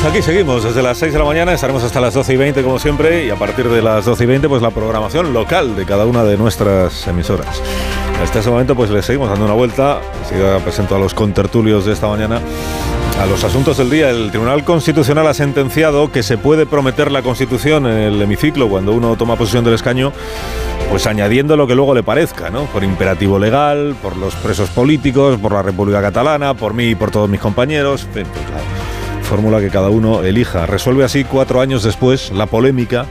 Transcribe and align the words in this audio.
Pues 0.00 0.14
aquí 0.14 0.22
seguimos, 0.22 0.64
desde 0.64 0.82
las 0.82 0.96
6 0.96 1.12
de 1.12 1.18
la 1.18 1.26
mañana 1.26 1.52
estaremos 1.52 1.84
hasta 1.84 2.00
las 2.00 2.14
12 2.14 2.32
y 2.32 2.36
20 2.38 2.62
como 2.62 2.78
siempre 2.78 3.26
y 3.26 3.28
a 3.28 3.36
partir 3.36 3.68
de 3.68 3.82
las 3.82 4.06
12 4.06 4.24
y 4.24 4.26
20 4.28 4.48
pues 4.48 4.62
la 4.62 4.70
programación 4.70 5.34
local 5.34 5.76
de 5.76 5.84
cada 5.84 6.06
una 6.06 6.24
de 6.24 6.38
nuestras 6.38 7.06
emisoras. 7.06 7.60
Hasta 8.22 8.38
ese 8.38 8.48
momento 8.48 8.74
pues 8.74 8.88
le 8.88 9.02
seguimos 9.02 9.28
dando 9.28 9.44
una 9.44 9.52
vuelta, 9.52 10.00
sigo 10.26 10.58
presento 10.60 10.96
a 10.96 10.98
los 10.98 11.12
contertulios 11.12 11.84
de 11.84 11.92
esta 11.92 12.08
mañana. 12.08 12.40
A 13.20 13.26
los 13.26 13.44
asuntos 13.44 13.76
del 13.76 13.90
día, 13.90 14.08
el 14.08 14.30
Tribunal 14.30 14.64
Constitucional 14.64 15.26
ha 15.26 15.34
sentenciado 15.34 16.10
que 16.10 16.22
se 16.22 16.38
puede 16.38 16.64
prometer 16.64 17.12
la 17.12 17.20
Constitución 17.20 17.86
en 17.86 17.98
el 17.98 18.22
hemiciclo 18.22 18.70
cuando 18.70 18.94
uno 18.94 19.16
toma 19.16 19.36
posesión 19.36 19.64
del 19.64 19.74
escaño, 19.74 20.14
pues 20.88 21.06
añadiendo 21.06 21.58
lo 21.58 21.66
que 21.66 21.74
luego 21.74 21.94
le 21.94 22.02
parezca, 22.02 22.48
¿no? 22.48 22.64
Por 22.64 22.84
imperativo 22.84 23.38
legal, 23.38 23.94
por 24.00 24.16
los 24.16 24.34
presos 24.36 24.70
políticos, 24.70 25.38
por 25.38 25.52
la 25.52 25.60
República 25.60 26.00
Catalana, 26.00 26.54
por 26.54 26.72
mí 26.72 26.84
y 26.84 26.94
por 26.94 27.10
todos 27.10 27.28
mis 27.28 27.40
compañeros. 27.40 28.08
Pues, 28.10 28.24
la 28.26 28.89
fórmula 29.30 29.60
que 29.60 29.70
cada 29.70 29.90
uno 29.90 30.24
elija. 30.24 30.66
Resuelve 30.66 31.04
así 31.04 31.22
cuatro 31.22 31.60
años 31.60 31.84
después 31.84 32.32
la 32.32 32.46
polémica 32.46 33.06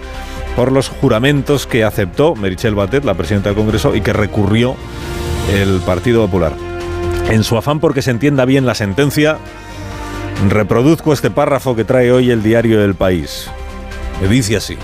por 0.57 0.73
los 0.73 0.89
juramentos 0.89 1.65
que 1.65 1.85
aceptó 1.85 2.35
Merichel 2.35 2.75
Batet, 2.75 3.05
la 3.05 3.13
presidenta 3.13 3.47
del 3.47 3.57
Congreso, 3.57 3.95
y 3.95 4.01
que 4.01 4.11
recurrió 4.11 4.75
el 5.55 5.79
Partido 5.79 6.25
Popular. 6.25 6.51
En 7.29 7.45
su 7.45 7.55
afán 7.55 7.79
porque 7.79 8.01
se 8.01 8.11
entienda 8.11 8.43
bien 8.43 8.65
la 8.65 8.75
sentencia, 8.75 9.37
reproduzco 10.49 11.13
este 11.13 11.31
párrafo 11.31 11.73
que 11.77 11.85
trae 11.85 12.11
hoy 12.11 12.31
el 12.31 12.43
diario 12.43 12.83
El 12.83 12.95
País. 12.95 13.49
Dice 14.29 14.57
así. 14.57 14.77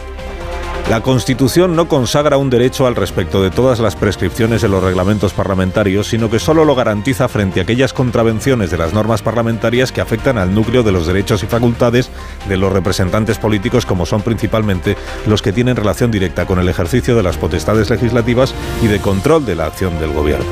La 0.89 1.01
Constitución 1.01 1.75
no 1.75 1.87
consagra 1.87 2.37
un 2.37 2.51
derecho 2.51 2.85
al 2.85 2.95
respecto 2.95 3.41
de 3.41 3.49
todas 3.49 3.79
las 3.79 3.95
prescripciones 3.95 4.61
de 4.61 4.69
los 4.69 4.83
reglamentos 4.83 5.33
parlamentarios, 5.33 6.07
sino 6.07 6.29
que 6.29 6.37
solo 6.37 6.63
lo 6.63 6.75
garantiza 6.75 7.27
frente 7.27 7.59
a 7.59 7.63
aquellas 7.63 7.91
contravenciones 7.91 8.69
de 8.69 8.77
las 8.77 8.93
normas 8.93 9.23
parlamentarias 9.23 9.91
que 9.91 10.01
afectan 10.01 10.37
al 10.37 10.53
núcleo 10.53 10.83
de 10.83 10.91
los 10.91 11.07
derechos 11.07 11.41
y 11.41 11.47
facultades 11.47 12.11
de 12.47 12.57
los 12.57 12.71
representantes 12.71 13.39
políticos, 13.39 13.87
como 13.87 14.05
son 14.05 14.21
principalmente 14.21 14.95
los 15.25 15.41
que 15.41 15.51
tienen 15.51 15.75
relación 15.75 16.11
directa 16.11 16.45
con 16.45 16.59
el 16.59 16.69
ejercicio 16.69 17.15
de 17.15 17.23
las 17.23 17.37
potestades 17.37 17.89
legislativas 17.89 18.53
y 18.83 18.87
de 18.87 18.99
control 18.99 19.43
de 19.43 19.55
la 19.55 19.65
acción 19.65 19.99
del 19.99 20.13
gobierno. 20.13 20.45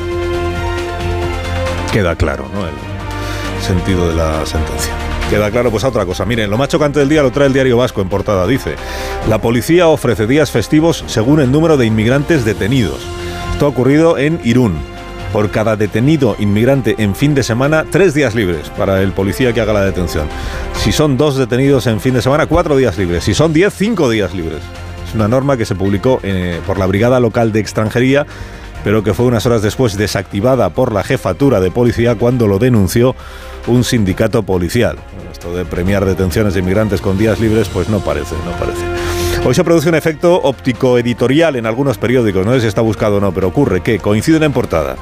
Queda 1.91 2.15
claro, 2.15 2.49
¿no? 2.51 2.65
El 2.65 3.63
sentido 3.63 4.09
de 4.09 4.15
la 4.15 4.43
sentencia. 4.47 5.12
Queda 5.29 5.49
claro, 5.49 5.71
pues 5.71 5.83
a 5.83 5.87
otra 5.87 6.05
cosa. 6.05 6.25
Miren, 6.25 6.49
lo 6.49 6.57
más 6.57 6.69
chocante 6.69 6.99
del 6.99 7.09
día 7.09 7.23
lo 7.23 7.31
trae 7.31 7.47
el 7.47 7.53
diario 7.53 7.77
Vasco 7.77 8.01
en 8.01 8.09
portada. 8.09 8.45
Dice, 8.45 8.75
la 9.27 9.39
policía 9.39 9.87
ofrece 9.87 10.27
días 10.27 10.51
festivos 10.51 11.03
según 11.07 11.39
el 11.39 11.51
número 11.51 11.75
de 11.77 11.85
inmigrantes 11.85 12.45
detenidos. 12.45 12.99
Esto 13.51 13.65
ha 13.65 13.69
ocurrido 13.69 14.17
en 14.17 14.39
Irún. 14.43 14.77
Por 15.31 15.49
cada 15.49 15.75
detenido 15.75 16.35
inmigrante 16.37 16.95
en 16.99 17.15
fin 17.15 17.33
de 17.33 17.41
semana, 17.41 17.85
tres 17.89 18.13
días 18.13 18.35
libres 18.35 18.69
para 18.69 19.01
el 19.01 19.13
policía 19.13 19.51
que 19.53 19.61
haga 19.61 19.73
la 19.73 19.83
detención. 19.83 20.27
Si 20.75 20.91
son 20.91 21.17
dos 21.17 21.35
detenidos 21.35 21.87
en 21.87 21.99
fin 21.99 22.13
de 22.13 22.21
semana, 22.21 22.45
cuatro 22.45 22.77
días 22.77 22.99
libres. 22.99 23.23
Si 23.23 23.33
son 23.33 23.51
diez, 23.51 23.73
cinco 23.73 24.11
días 24.11 24.35
libres. 24.35 24.61
Es 25.07 25.15
una 25.15 25.27
norma 25.27 25.57
que 25.57 25.65
se 25.65 25.73
publicó 25.73 26.19
eh, 26.21 26.61
por 26.67 26.77
la 26.77 26.85
Brigada 26.85 27.19
Local 27.19 27.51
de 27.51 27.59
Extranjería 27.61 28.27
pero 28.83 29.03
que 29.03 29.13
fue 29.13 29.25
unas 29.25 29.45
horas 29.45 29.61
después 29.61 29.97
desactivada 29.97 30.69
por 30.71 30.91
la 30.91 31.03
jefatura 31.03 31.59
de 31.59 31.71
policía 31.71 32.15
cuando 32.15 32.47
lo 32.47 32.59
denunció 32.59 33.15
un 33.67 33.83
sindicato 33.83 34.43
policial. 34.43 34.97
Esto 35.43 35.57
de 35.57 35.65
premiar 35.65 36.05
detenciones 36.05 36.53
de 36.53 36.61
inmigrantes 36.61 37.01
con 37.01 37.17
días 37.17 37.37
libres, 37.41 37.67
pues 37.67 37.89
no 37.89 37.99
parece, 37.99 38.33
no 38.45 38.51
parece. 38.57 38.81
Hoy 39.45 39.53
se 39.53 39.65
produce 39.65 39.89
un 39.89 39.95
efecto 39.95 40.39
óptico 40.41 40.97
editorial 40.97 41.57
en 41.57 41.65
algunos 41.65 41.97
periódicos, 41.97 42.45
no 42.45 42.53
sé 42.53 42.61
si 42.61 42.67
está 42.67 42.79
buscado 42.79 43.17
o 43.17 43.19
no, 43.19 43.33
pero 43.33 43.49
ocurre 43.49 43.81
que 43.81 43.99
coinciden 43.99 44.43
en 44.43 44.53
portada. 44.53 44.95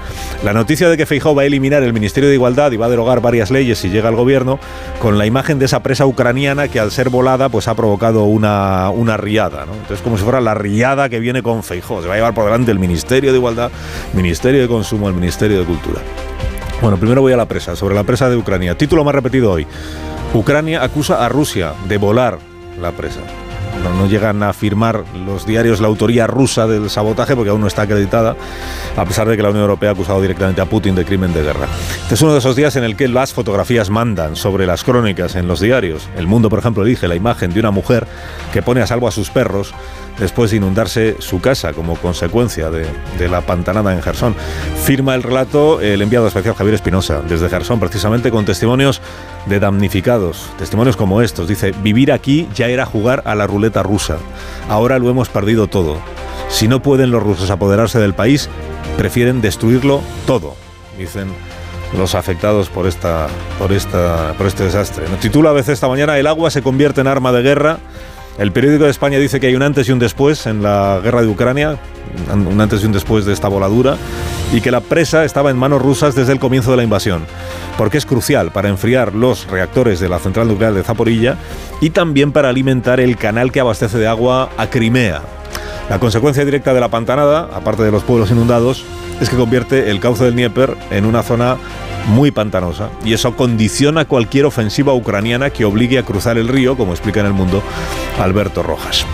La 0.43 0.51
noticia 0.51 0.89
de 0.89 0.97
que 0.97 1.05
Feijóo 1.05 1.35
va 1.35 1.43
a 1.43 1.45
eliminar 1.45 1.83
el 1.83 1.93
Ministerio 1.93 2.27
de 2.27 2.33
Igualdad 2.33 2.71
y 2.71 2.77
va 2.77 2.87
a 2.87 2.89
derogar 2.89 3.21
varias 3.21 3.51
leyes 3.51 3.77
si 3.77 3.91
llega 3.91 4.09
al 4.09 4.15
gobierno, 4.15 4.57
con 4.99 5.19
la 5.19 5.27
imagen 5.27 5.59
de 5.59 5.65
esa 5.65 5.83
presa 5.83 6.07
ucraniana 6.07 6.69
que 6.69 6.79
al 6.79 6.89
ser 6.89 7.11
volada 7.11 7.49
pues 7.49 7.67
ha 7.67 7.75
provocado 7.75 8.23
una, 8.23 8.89
una 8.89 9.17
riada. 9.17 9.67
Entonces 9.71 10.01
como 10.01 10.17
si 10.17 10.23
fuera 10.23 10.41
la 10.41 10.55
riada 10.55 11.07
que 11.07 11.19
viene 11.19 11.43
con 11.43 11.61
Feijóo. 11.61 12.01
Se 12.01 12.07
va 12.07 12.15
a 12.15 12.17
llevar 12.17 12.33
por 12.33 12.45
delante 12.45 12.71
el 12.71 12.79
Ministerio 12.79 13.31
de 13.31 13.37
Igualdad, 13.37 13.69
Ministerio 14.13 14.59
de 14.59 14.67
Consumo, 14.67 15.07
el 15.07 15.13
Ministerio 15.13 15.59
de 15.59 15.65
Cultura. 15.65 16.01
Bueno, 16.81 16.97
primero 16.97 17.21
voy 17.21 17.31
a 17.31 17.37
la 17.37 17.45
presa, 17.45 17.75
sobre 17.75 17.93
la 17.93 18.03
presa 18.03 18.27
de 18.27 18.35
Ucrania. 18.35 18.75
Título 18.75 19.03
más 19.03 19.13
repetido 19.13 19.51
hoy. 19.51 19.67
Ucrania 20.33 20.81
acusa 20.81 21.25
a 21.25 21.29
Rusia 21.29 21.73
de 21.89 21.97
volar 21.97 22.39
la 22.79 22.91
presa. 22.91 23.19
No, 23.83 24.07
llegan 24.07 24.43
a 24.43 24.53
firmar 24.53 25.03
los 25.25 25.45
diarios 25.45 25.81
la 25.81 25.87
autoría 25.87 26.27
rusa 26.27 26.67
del 26.67 26.89
sabotaje 26.89 27.35
porque 27.35 27.49
aún 27.49 27.61
no 27.61 27.67
está 27.67 27.81
acreditada, 27.81 28.35
a 28.95 29.05
pesar 29.05 29.27
de 29.27 29.35
que 29.35 29.43
la 29.43 29.49
Unión 29.49 29.63
Europea 29.63 29.89
ha 29.89 29.93
acusado 29.93 30.21
directamente 30.21 30.61
a 30.61 30.65
Putin 30.65 30.93
de 30.95 31.03
crimen 31.03 31.33
de 31.33 31.41
guerra. 31.41 31.67
Este 32.03 32.13
es 32.13 32.21
uno 32.21 32.33
de 32.33 32.39
esos 32.39 32.55
días 32.55 32.75
en 32.75 32.83
el 32.83 32.95
que 32.95 33.07
las 33.07 33.33
fotografías 33.33 33.89
mandan 33.89 34.35
sobre 34.35 34.65
las 34.65 34.83
crónicas 34.83 35.35
en 35.35 35.47
los 35.47 35.59
diarios. 35.59 36.07
El 36.15 36.27
Mundo, 36.27 36.49
por 36.49 36.59
ejemplo, 36.59 36.83
elige 36.83 37.07
la 37.07 37.15
imagen 37.15 37.53
de 37.53 37.59
una 37.59 37.71
mujer 37.71 38.07
que 38.53 38.61
pone 38.61 38.81
a 38.81 38.87
salvo 38.87 39.07
a 39.07 39.11
sus 39.11 39.31
perros 39.31 39.73
después 40.19 40.51
de 40.51 40.57
inundarse 40.57 41.15
su 41.19 41.41
casa 41.41 41.73
como 41.73 41.95
consecuencia 41.95 42.69
de, 42.69 42.85
de 43.17 43.29
la 43.29 43.41
pantanada 43.41 43.93
en 43.93 44.01
Gerson. 44.01 44.35
Firma 44.83 45.15
el 45.15 45.23
relato 45.23 45.81
el 45.81 46.01
enviado 46.01 46.27
especial 46.27 46.53
Javier 46.53 46.75
Espinosa 46.75 47.21
desde 47.27 47.49
Gerson, 47.49 47.79
precisamente 47.79 48.29
con 48.29 48.45
testimonios 48.45 49.01
de 49.45 49.59
damnificados, 49.59 50.49
testimonios 50.57 50.97
como 50.97 51.21
estos. 51.21 51.47
Dice, 51.47 51.73
vivir 51.83 52.11
aquí 52.11 52.47
ya 52.53 52.67
era 52.67 52.85
jugar 52.85 53.23
a 53.25 53.35
la 53.35 53.47
ruleta 53.47 53.83
rusa. 53.83 54.17
Ahora 54.69 54.99
lo 54.99 55.09
hemos 55.09 55.29
perdido 55.29 55.67
todo. 55.67 55.97
Si 56.49 56.67
no 56.67 56.81
pueden 56.81 57.11
los 57.11 57.23
rusos 57.23 57.49
apoderarse 57.49 57.99
del 57.99 58.13
país, 58.13 58.49
prefieren 58.97 59.41
destruirlo 59.41 60.01
todo, 60.25 60.55
dicen 60.97 61.29
los 61.97 62.15
afectados 62.15 62.69
por 62.69 62.87
esta 62.87 63.27
por 63.59 63.71
esta 63.71 64.33
por 64.37 64.47
este 64.47 64.63
desastre. 64.63 65.09
Nos 65.09 65.19
titula 65.19 65.49
a 65.49 65.53
veces 65.53 65.73
esta 65.73 65.87
mañana 65.87 66.17
El 66.17 66.27
agua 66.27 66.49
se 66.49 66.61
convierte 66.61 67.01
en 67.01 67.07
arma 67.07 67.31
de 67.31 67.41
guerra. 67.41 67.79
El 68.37 68.51
periódico 68.51 68.85
de 68.85 68.91
España 68.91 69.19
dice 69.19 69.39
que 69.39 69.47
hay 69.47 69.55
un 69.55 69.61
antes 69.61 69.87
y 69.87 69.91
un 69.91 69.99
después 69.99 70.47
en 70.47 70.63
la 70.63 70.99
guerra 71.03 71.21
de 71.21 71.27
Ucrania, 71.27 71.77
un 72.33 72.59
antes 72.59 72.81
y 72.81 72.85
un 72.85 72.91
después 72.91 73.25
de 73.25 73.33
esta 73.33 73.47
voladura, 73.47 73.97
y 74.53 74.61
que 74.61 74.71
la 74.71 74.81
presa 74.81 75.25
estaba 75.25 75.51
en 75.51 75.57
manos 75.57 75.81
rusas 75.81 76.15
desde 76.15 76.33
el 76.33 76.39
comienzo 76.39 76.71
de 76.71 76.77
la 76.77 76.83
invasión, 76.83 77.25
porque 77.77 77.97
es 77.97 78.05
crucial 78.05 78.51
para 78.51 78.69
enfriar 78.69 79.13
los 79.13 79.47
reactores 79.47 79.99
de 79.99 80.09
la 80.09 80.19
central 80.19 80.47
nuclear 80.47 80.73
de 80.73 80.83
Zaporilla 80.83 81.37
y 81.81 81.91
también 81.91 82.31
para 82.31 82.49
alimentar 82.49 82.99
el 82.99 83.17
canal 83.17 83.51
que 83.51 83.59
abastece 83.59 83.97
de 83.97 84.07
agua 84.07 84.49
a 84.57 84.67
Crimea. 84.67 85.21
La 85.89 85.99
consecuencia 85.99 86.45
directa 86.45 86.73
de 86.73 86.79
la 86.79 86.89
pantanada, 86.89 87.49
aparte 87.53 87.83
de 87.83 87.91
los 87.91 88.03
pueblos 88.03 88.31
inundados, 88.31 88.85
es 89.19 89.29
que 89.29 89.35
convierte 89.35 89.91
el 89.91 89.99
cauce 89.99 90.23
del 90.23 90.33
Dnieper 90.33 90.75
en 90.89 91.05
una 91.05 91.21
zona 91.21 91.57
muy 92.07 92.31
pantanosa 92.31 92.89
y 93.03 93.13
eso 93.13 93.35
condiciona 93.35 94.05
cualquier 94.05 94.45
ofensiva 94.45 94.93
ucraniana 94.93 95.49
que 95.49 95.65
obligue 95.65 95.99
a 95.99 96.03
cruzar 96.03 96.37
el 96.37 96.47
río, 96.47 96.77
como 96.77 96.91
explica 96.91 97.19
en 97.19 97.27
el 97.27 97.33
mundo 97.33 97.63
Alberto 98.19 98.63
Rojas. 98.63 99.05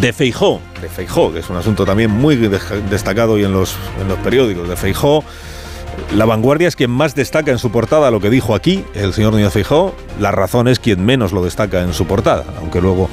De 0.00 0.12
Feijó, 0.12 0.60
de 0.82 0.88
Feijó, 0.88 1.32
que 1.32 1.38
es 1.38 1.48
un 1.48 1.56
asunto 1.56 1.86
también 1.86 2.10
muy 2.10 2.36
destacado 2.36 3.32
hoy 3.32 3.44
en 3.44 3.52
los, 3.52 3.76
en 4.00 4.08
los 4.08 4.18
periódicos, 4.18 4.68
de 4.68 4.76
Feijó, 4.76 5.24
la 6.14 6.24
vanguardia 6.24 6.68
es 6.68 6.76
quien 6.76 6.90
más 6.90 7.14
destaca 7.14 7.50
en 7.50 7.58
su 7.58 7.70
portada 7.70 8.10
lo 8.10 8.20
que 8.20 8.30
dijo 8.30 8.54
aquí 8.54 8.84
el 8.94 9.12
señor 9.12 9.32
Núñez 9.32 9.52
Feijó, 9.52 9.94
la 10.20 10.30
razón 10.30 10.68
es 10.68 10.78
quien 10.78 11.04
menos 11.04 11.32
lo 11.32 11.42
destaca 11.42 11.82
en 11.82 11.92
su 11.92 12.06
portada, 12.06 12.44
aunque 12.58 12.80
luego 12.80 13.08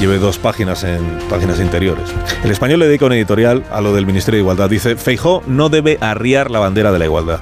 lleve 0.00 0.18
dos 0.18 0.38
páginas 0.38 0.82
en 0.82 1.00
páginas 1.28 1.60
interiores. 1.60 2.08
El 2.42 2.50
español 2.50 2.80
le 2.80 2.86
dedica 2.88 3.04
un 3.04 3.12
editorial 3.12 3.64
a 3.70 3.82
lo 3.82 3.94
del 3.94 4.06
Ministerio 4.06 4.38
de 4.38 4.42
Igualdad. 4.42 4.70
Dice, 4.70 4.96
Feijó 4.96 5.42
no 5.46 5.68
debe 5.68 5.98
arriar 6.00 6.50
la 6.50 6.58
bandera 6.58 6.90
de 6.90 6.98
la 6.98 7.04
igualdad. 7.04 7.40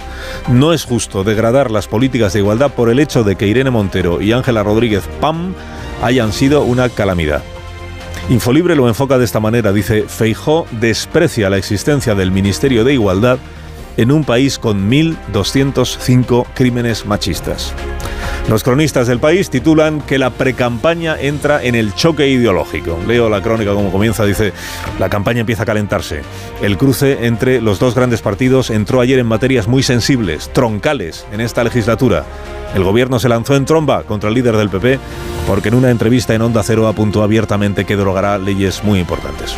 No 0.49 0.73
es 0.73 0.85
justo 0.85 1.23
degradar 1.23 1.71
las 1.71 1.87
políticas 1.87 2.32
de 2.32 2.41
igualdad 2.41 2.73
por 2.73 2.91
el 2.91 2.99
hecho 2.99 3.23
de 3.23 3.37
que 3.37 3.47
Irene 3.47 3.71
Montero 3.71 4.21
y 4.21 4.32
Ángela 4.32 4.65
Rodríguez 4.65 5.05
Pam 5.21 5.55
hayan 6.03 6.32
sido 6.32 6.62
una 6.62 6.88
calamidad. 6.88 7.43
Infolibre 8.29 8.75
lo 8.75 8.88
enfoca 8.88 9.19
de 9.19 9.25
esta 9.25 9.38
manera. 9.38 9.73
Dice, 9.73 10.03
Feijó 10.09 10.67
desprecia 10.73 11.49
la 11.49 11.59
existencia 11.59 12.17
del 12.17 12.32
Ministerio 12.32 12.82
de 12.82 12.94
Igualdad 12.94 13.38
en 13.97 14.11
un 14.11 14.25
país 14.25 14.59
con 14.59 14.91
1.205 14.91 16.47
crímenes 16.55 17.06
machistas. 17.06 17.73
Los 18.49 18.65
cronistas 18.65 19.06
del 19.06 19.19
país 19.19 19.50
titulan 19.50 20.00
que 20.00 20.19
la 20.19 20.31
precampaña 20.31 21.21
entra 21.21 21.62
en 21.62 21.75
el 21.75 21.95
choque 21.95 22.29
ideológico. 22.29 22.99
Leo 23.06 23.29
la 23.29 23.43
crónica 23.43 23.75
como 23.75 23.93
comienza, 23.93 24.25
dice, 24.25 24.55
la 24.99 25.11
campaña 25.11 25.41
empieza 25.41 25.65
a 25.65 25.67
calentarse. 25.67 26.23
El 26.62 26.79
cruce 26.79 27.27
entre 27.27 27.61
los 27.61 27.79
dos 27.79 27.95
grandes 27.95 28.23
partidos 28.23 28.71
entró 28.71 29.03
ayer 29.03 29.19
en 29.19 29.27
materias 29.27 29.69
muy 29.69 29.83
sensibles, 29.83 30.50
troncales, 30.55 31.27
en 31.31 31.43
esta 31.43 31.62
legislatura. 31.62 32.25
El 32.75 32.85
gobierno 32.85 33.19
se 33.19 33.29
lanzó 33.29 33.55
en 33.55 33.67
tromba 33.67 34.05
contra 34.05 34.31
el 34.31 34.35
líder 34.35 34.56
del 34.56 34.71
PP 34.71 34.99
porque 35.47 35.69
en 35.69 35.75
una 35.75 35.91
entrevista 35.91 36.35
en 36.35 36.41
Onda 36.41 36.62
Cero 36.62 36.89
apuntó 36.89 37.23
abiertamente 37.23 37.85
que 37.85 37.99
derogará 37.99 38.39
leyes 38.39 38.83
muy 38.83 38.99
importantes. 38.99 39.55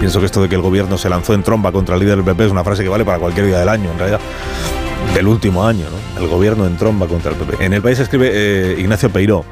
Pienso 0.00 0.18
que 0.18 0.26
esto 0.26 0.42
de 0.42 0.48
que 0.48 0.56
el 0.56 0.62
gobierno 0.62 0.98
se 0.98 1.08
lanzó 1.08 1.32
en 1.32 1.44
tromba 1.44 1.70
contra 1.70 1.94
el 1.94 2.00
líder 2.00 2.16
del 2.16 2.24
PP 2.24 2.46
es 2.46 2.50
una 2.50 2.64
frase 2.64 2.82
que 2.82 2.88
vale 2.88 3.04
para 3.04 3.20
cualquier 3.20 3.46
día 3.46 3.60
del 3.60 3.68
año, 3.68 3.92
en 3.92 3.98
realidad. 3.98 4.20
Del 5.14 5.26
último 5.26 5.66
año, 5.66 5.86
¿no? 5.90 6.22
El 6.22 6.28
gobierno 6.28 6.66
en 6.66 6.76
tromba 6.76 7.06
contra 7.06 7.32
el 7.32 7.36
PP. 7.36 7.64
En 7.64 7.72
el 7.72 7.82
país 7.82 7.98
escribe 7.98 8.30
eh, 8.32 8.76
Ignacio 8.78 9.10
Peiró 9.10 9.44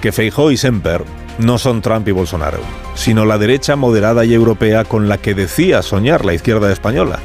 que 0.00 0.12
Feijó 0.12 0.50
y 0.50 0.56
Semper 0.56 1.04
no 1.38 1.58
son 1.58 1.82
Trump 1.82 2.06
y 2.08 2.12
Bolsonaro, 2.12 2.60
sino 2.94 3.24
la 3.24 3.38
derecha 3.38 3.76
moderada 3.76 4.24
y 4.24 4.32
europea 4.32 4.84
con 4.84 5.08
la 5.08 5.18
que 5.18 5.34
decía 5.34 5.82
soñar 5.82 6.24
la 6.24 6.34
izquierda 6.34 6.72
española. 6.72 7.18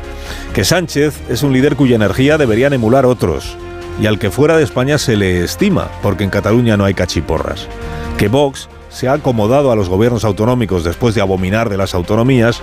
Que 0.53 0.63
Sánchez 0.63 1.19
es 1.29 1.43
un 1.43 1.53
líder 1.53 1.75
cuya 1.75 1.95
energía 1.95 2.37
deberían 2.37 2.73
emular 2.73 3.05
otros 3.05 3.55
y 4.01 4.07
al 4.07 4.19
que 4.19 4.31
fuera 4.31 4.57
de 4.57 4.63
España 4.63 4.97
se 4.97 5.15
le 5.15 5.43
estima, 5.43 5.89
porque 6.01 6.23
en 6.23 6.29
Cataluña 6.29 6.77
no 6.77 6.85
hay 6.85 6.93
cachiporras. 6.93 7.67
Que 8.17 8.27
Vox 8.27 8.69
se 8.89 9.07
ha 9.07 9.13
acomodado 9.13 9.71
a 9.71 9.75
los 9.75 9.87
gobiernos 9.87 10.25
autonómicos 10.25 10.83
después 10.83 11.15
de 11.15 11.21
abominar 11.21 11.69
de 11.69 11.77
las 11.77 11.93
autonomías 11.93 12.61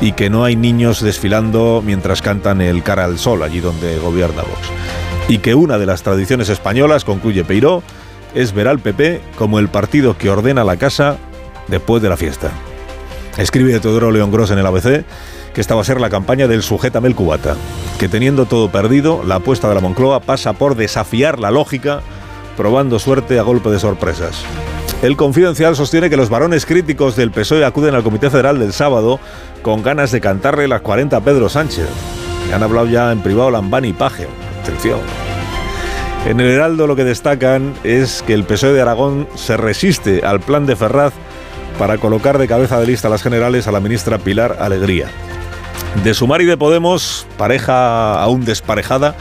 y 0.00 0.12
que 0.12 0.30
no 0.30 0.44
hay 0.44 0.56
niños 0.56 1.00
desfilando 1.00 1.82
mientras 1.84 2.22
cantan 2.22 2.60
el 2.60 2.82
cara 2.82 3.04
al 3.04 3.18
sol 3.18 3.42
allí 3.42 3.60
donde 3.60 3.98
gobierna 3.98 4.42
Vox. 4.42 4.68
Y 5.28 5.38
que 5.38 5.54
una 5.54 5.78
de 5.78 5.86
las 5.86 6.02
tradiciones 6.02 6.48
españolas, 6.48 7.04
concluye 7.04 7.44
Peiró, 7.44 7.82
es 8.34 8.52
ver 8.52 8.68
al 8.68 8.78
PP 8.78 9.20
como 9.36 9.58
el 9.58 9.68
partido 9.68 10.16
que 10.16 10.30
ordena 10.30 10.64
la 10.64 10.76
casa 10.76 11.18
después 11.68 12.02
de 12.02 12.08
la 12.08 12.16
fiesta. 12.16 12.50
Escribe 13.36 13.78
Teodoro 13.80 14.10
León 14.10 14.30
Gross 14.30 14.50
en 14.50 14.58
el 14.58 14.66
ABC 14.66 15.04
que 15.56 15.62
esta 15.62 15.74
va 15.74 15.80
a 15.80 15.84
ser 15.84 16.02
la 16.02 16.10
campaña 16.10 16.48
del 16.48 16.62
sujétame 16.62 17.08
el 17.08 17.14
cubata, 17.14 17.56
que 17.98 18.10
teniendo 18.10 18.44
todo 18.44 18.70
perdido, 18.70 19.22
la 19.24 19.36
apuesta 19.36 19.70
de 19.70 19.74
la 19.74 19.80
Moncloa 19.80 20.20
pasa 20.20 20.52
por 20.52 20.74
desafiar 20.74 21.38
la 21.38 21.50
lógica, 21.50 22.02
probando 22.58 22.98
suerte 22.98 23.38
a 23.38 23.42
golpe 23.42 23.70
de 23.70 23.80
sorpresas. 23.80 24.44
El 25.02 25.16
Confidencial 25.16 25.76
sostiene 25.76 26.08
que 26.08 26.16
los 26.16 26.30
varones 26.30 26.64
críticos 26.64 27.16
del 27.16 27.30
PSOE 27.30 27.64
acuden 27.64 27.94
al 27.94 28.02
Comité 28.02 28.30
Federal 28.30 28.58
del 28.58 28.72
sábado 28.72 29.20
con 29.60 29.82
ganas 29.82 30.10
de 30.10 30.22
cantarle 30.22 30.68
las 30.68 30.80
40 30.80 31.16
a 31.16 31.20
Pedro 31.20 31.48
Sánchez. 31.50 31.86
Le 32.48 32.54
han 32.54 32.62
hablado 32.62 32.86
ya 32.86 33.12
en 33.12 33.20
privado 33.20 33.50
Lambán 33.50 33.84
y 33.84 33.92
Paje. 33.92 34.26
Atención. 34.62 35.00
En 36.24 36.40
el 36.40 36.46
Heraldo 36.46 36.86
lo 36.86 36.96
que 36.96 37.04
destacan 37.04 37.74
es 37.84 38.22
que 38.26 38.32
el 38.32 38.44
PSOE 38.44 38.72
de 38.72 38.80
Aragón 38.80 39.28
se 39.34 39.56
resiste 39.56 40.22
al 40.24 40.40
plan 40.40 40.66
de 40.66 40.76
Ferraz 40.76 41.12
para 41.78 41.98
colocar 41.98 42.38
de 42.38 42.48
cabeza 42.48 42.80
de 42.80 42.86
lista 42.86 43.08
a 43.08 43.10
las 43.10 43.22
generales 43.22 43.68
a 43.68 43.72
la 43.72 43.80
ministra 43.80 44.18
Pilar 44.18 44.56
Alegría. 44.60 45.08
De 46.02 46.14
Sumar 46.14 46.40
y 46.40 46.46
de 46.46 46.56
Podemos, 46.56 47.26
pareja 47.36 48.20
aún 48.20 48.44
desparejada, 48.44 49.14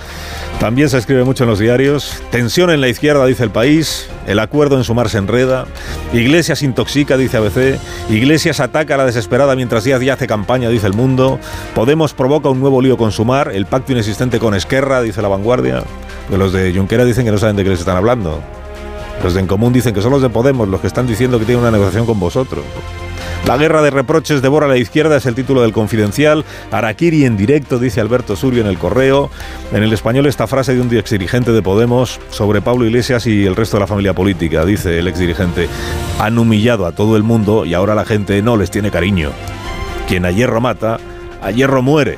también 0.60 0.90
se 0.90 0.98
escribe 0.98 1.24
mucho 1.24 1.44
en 1.44 1.50
los 1.50 1.60
diarios. 1.60 2.22
Tensión 2.31 2.72
en 2.72 2.81
la 2.81 2.88
izquierda, 2.88 3.25
dice 3.25 3.44
el 3.44 3.52
país. 3.52 4.07
El 4.25 4.40
acuerdo 4.40 4.78
en 4.78 4.84
Sumar 4.84 5.10
se 5.10 5.18
enreda. 5.18 5.66
Iglesias 6.13 6.63
intoxica, 6.63 7.18
dice 7.18 7.38
ABC. 7.38 7.80
Iglesias 8.10 8.60
ataca 8.60 8.96
a 8.96 8.98
la 8.98 9.06
desesperada 9.06 9.56
mientras 9.56 9.84
Díaz 9.84 10.02
ya 10.02 10.13
hace 10.13 10.28
campaña, 10.28 10.69
dice 10.69 10.88
el 10.88 10.94
mundo. 10.94 11.40
Podemos 11.75 12.13
provoca 12.13 12.50
un 12.50 12.60
nuevo 12.60 12.81
lío 12.81 12.98
con 12.98 13.12
Sumar. 13.12 13.52
El 13.54 13.66
pacto 13.66 13.92
inexistente 13.92 14.40
con 14.40 14.56
Esquerra, 14.56 15.02
dice 15.02 15.22
la 15.22 15.28
vanguardia. 15.28 15.84
Los 16.30 16.54
de 16.54 16.74
Junquera 16.74 17.06
dicen 17.06 17.25
que 17.25 17.31
no 17.31 17.38
saben 17.38 17.56
de 17.56 17.63
qué 17.63 17.69
les 17.69 17.80
están 17.80 17.98
hablando. 17.98 18.42
Los 19.24 19.34
de 19.34 19.42
En 19.42 19.48
Común 19.48 19.74
dicen 19.74 19.94
que 19.94 20.01
son 20.01 20.12
los 20.12 20.22
de 20.22 20.30
Podemos 20.30 20.68
los 20.68 20.81
que 20.81 20.88
están 20.88 21.08
diciendo 21.08 21.38
que 21.38 21.46
tienen 21.46 21.62
una 21.62 21.72
negociación 21.72 22.06
con 22.06 22.19
vosotros. 22.19 22.63
La 23.48 23.58
guerra 23.58 23.84
de 23.84 23.92
reproches 23.92 24.42
devora 24.42 24.66
a 24.66 24.70
la 24.70 24.78
izquierda 24.78 25.18
es 25.18 25.28
el 25.28 25.36
título 25.36 25.62
del 25.62 25.72
confidencial. 25.72 26.44
Araquiri 26.72 27.26
en 27.26 27.38
directo, 27.38 27.78
dice 27.78 28.02
Alberto 28.02 28.36
Surio 28.36 28.62
en 28.62 28.68
el 28.68 28.80
correo. 28.80 29.30
En 29.72 29.84
el 29.84 29.94
español 29.94 30.26
esta 30.26 30.48
frase 30.48 30.74
de 30.74 30.82
un 30.82 30.92
exdirigente 30.98 31.52
de 31.52 31.62
Podemos 31.62 32.20
sobre 32.32 32.64
Pablo 32.64 32.86
Iglesias 32.86 33.28
y 33.28 33.46
el 33.46 33.56
resto 33.56 33.78
de 33.78 33.82
la 33.82 33.88
familia 33.88 34.14
política. 34.14 34.66
Dice 34.66 34.98
el 34.98 35.08
exdirigente, 35.08 35.68
han 36.20 36.40
humillado 36.40 36.88
a 36.88 36.94
todo 36.94 37.18
el 37.18 37.22
mundo 37.22 37.66
y 37.66 37.76
ahora 37.76 37.94
la 37.94 38.04
gente 38.04 38.42
no 38.42 38.58
les 38.58 38.72
tiene 38.72 38.90
cariño. 38.90 39.30
Quien 40.08 40.26
a 40.26 40.32
hierro 40.32 40.60
mata, 40.60 41.00
a 41.40 41.52
hierro 41.52 41.84
muere. 41.84 42.18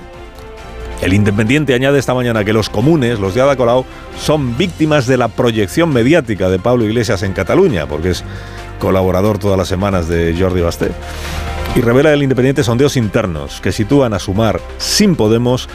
El 1.02 1.14
Independiente 1.14 1.74
añade 1.74 2.00
esta 2.00 2.14
mañana 2.14 2.46
que 2.46 2.54
los 2.54 2.70
comunes, 2.70 3.20
los 3.20 3.36
de 3.36 3.42
Ada 3.42 3.58
Colau, 3.58 3.86
son 4.18 4.58
víctimas 4.58 5.06
de 5.08 5.18
la 5.18 5.28
proyección 5.28 5.90
mediática 5.90 6.50
de 6.50 6.58
Pablo 6.58 6.86
Iglesias 6.86 7.22
en 7.22 7.34
Cataluña, 7.34 7.86
porque 7.86 8.12
es 8.12 8.24
colaborador 8.78 9.38
todas 9.38 9.58
las 9.58 9.68
semanas 9.68 10.08
de 10.08 10.36
Jordi 10.38 10.62
Basté. 10.62 10.92
Y 11.76 11.82
revela 11.82 12.12
el 12.12 12.24
Independiente 12.24 12.64
sondeos 12.64 12.98
internos 12.98 13.62
que 13.62 13.72
sitúan 13.72 14.14
a 14.14 14.20
sumar 14.20 14.60
sin 14.78 15.16
Podemos 15.16 15.70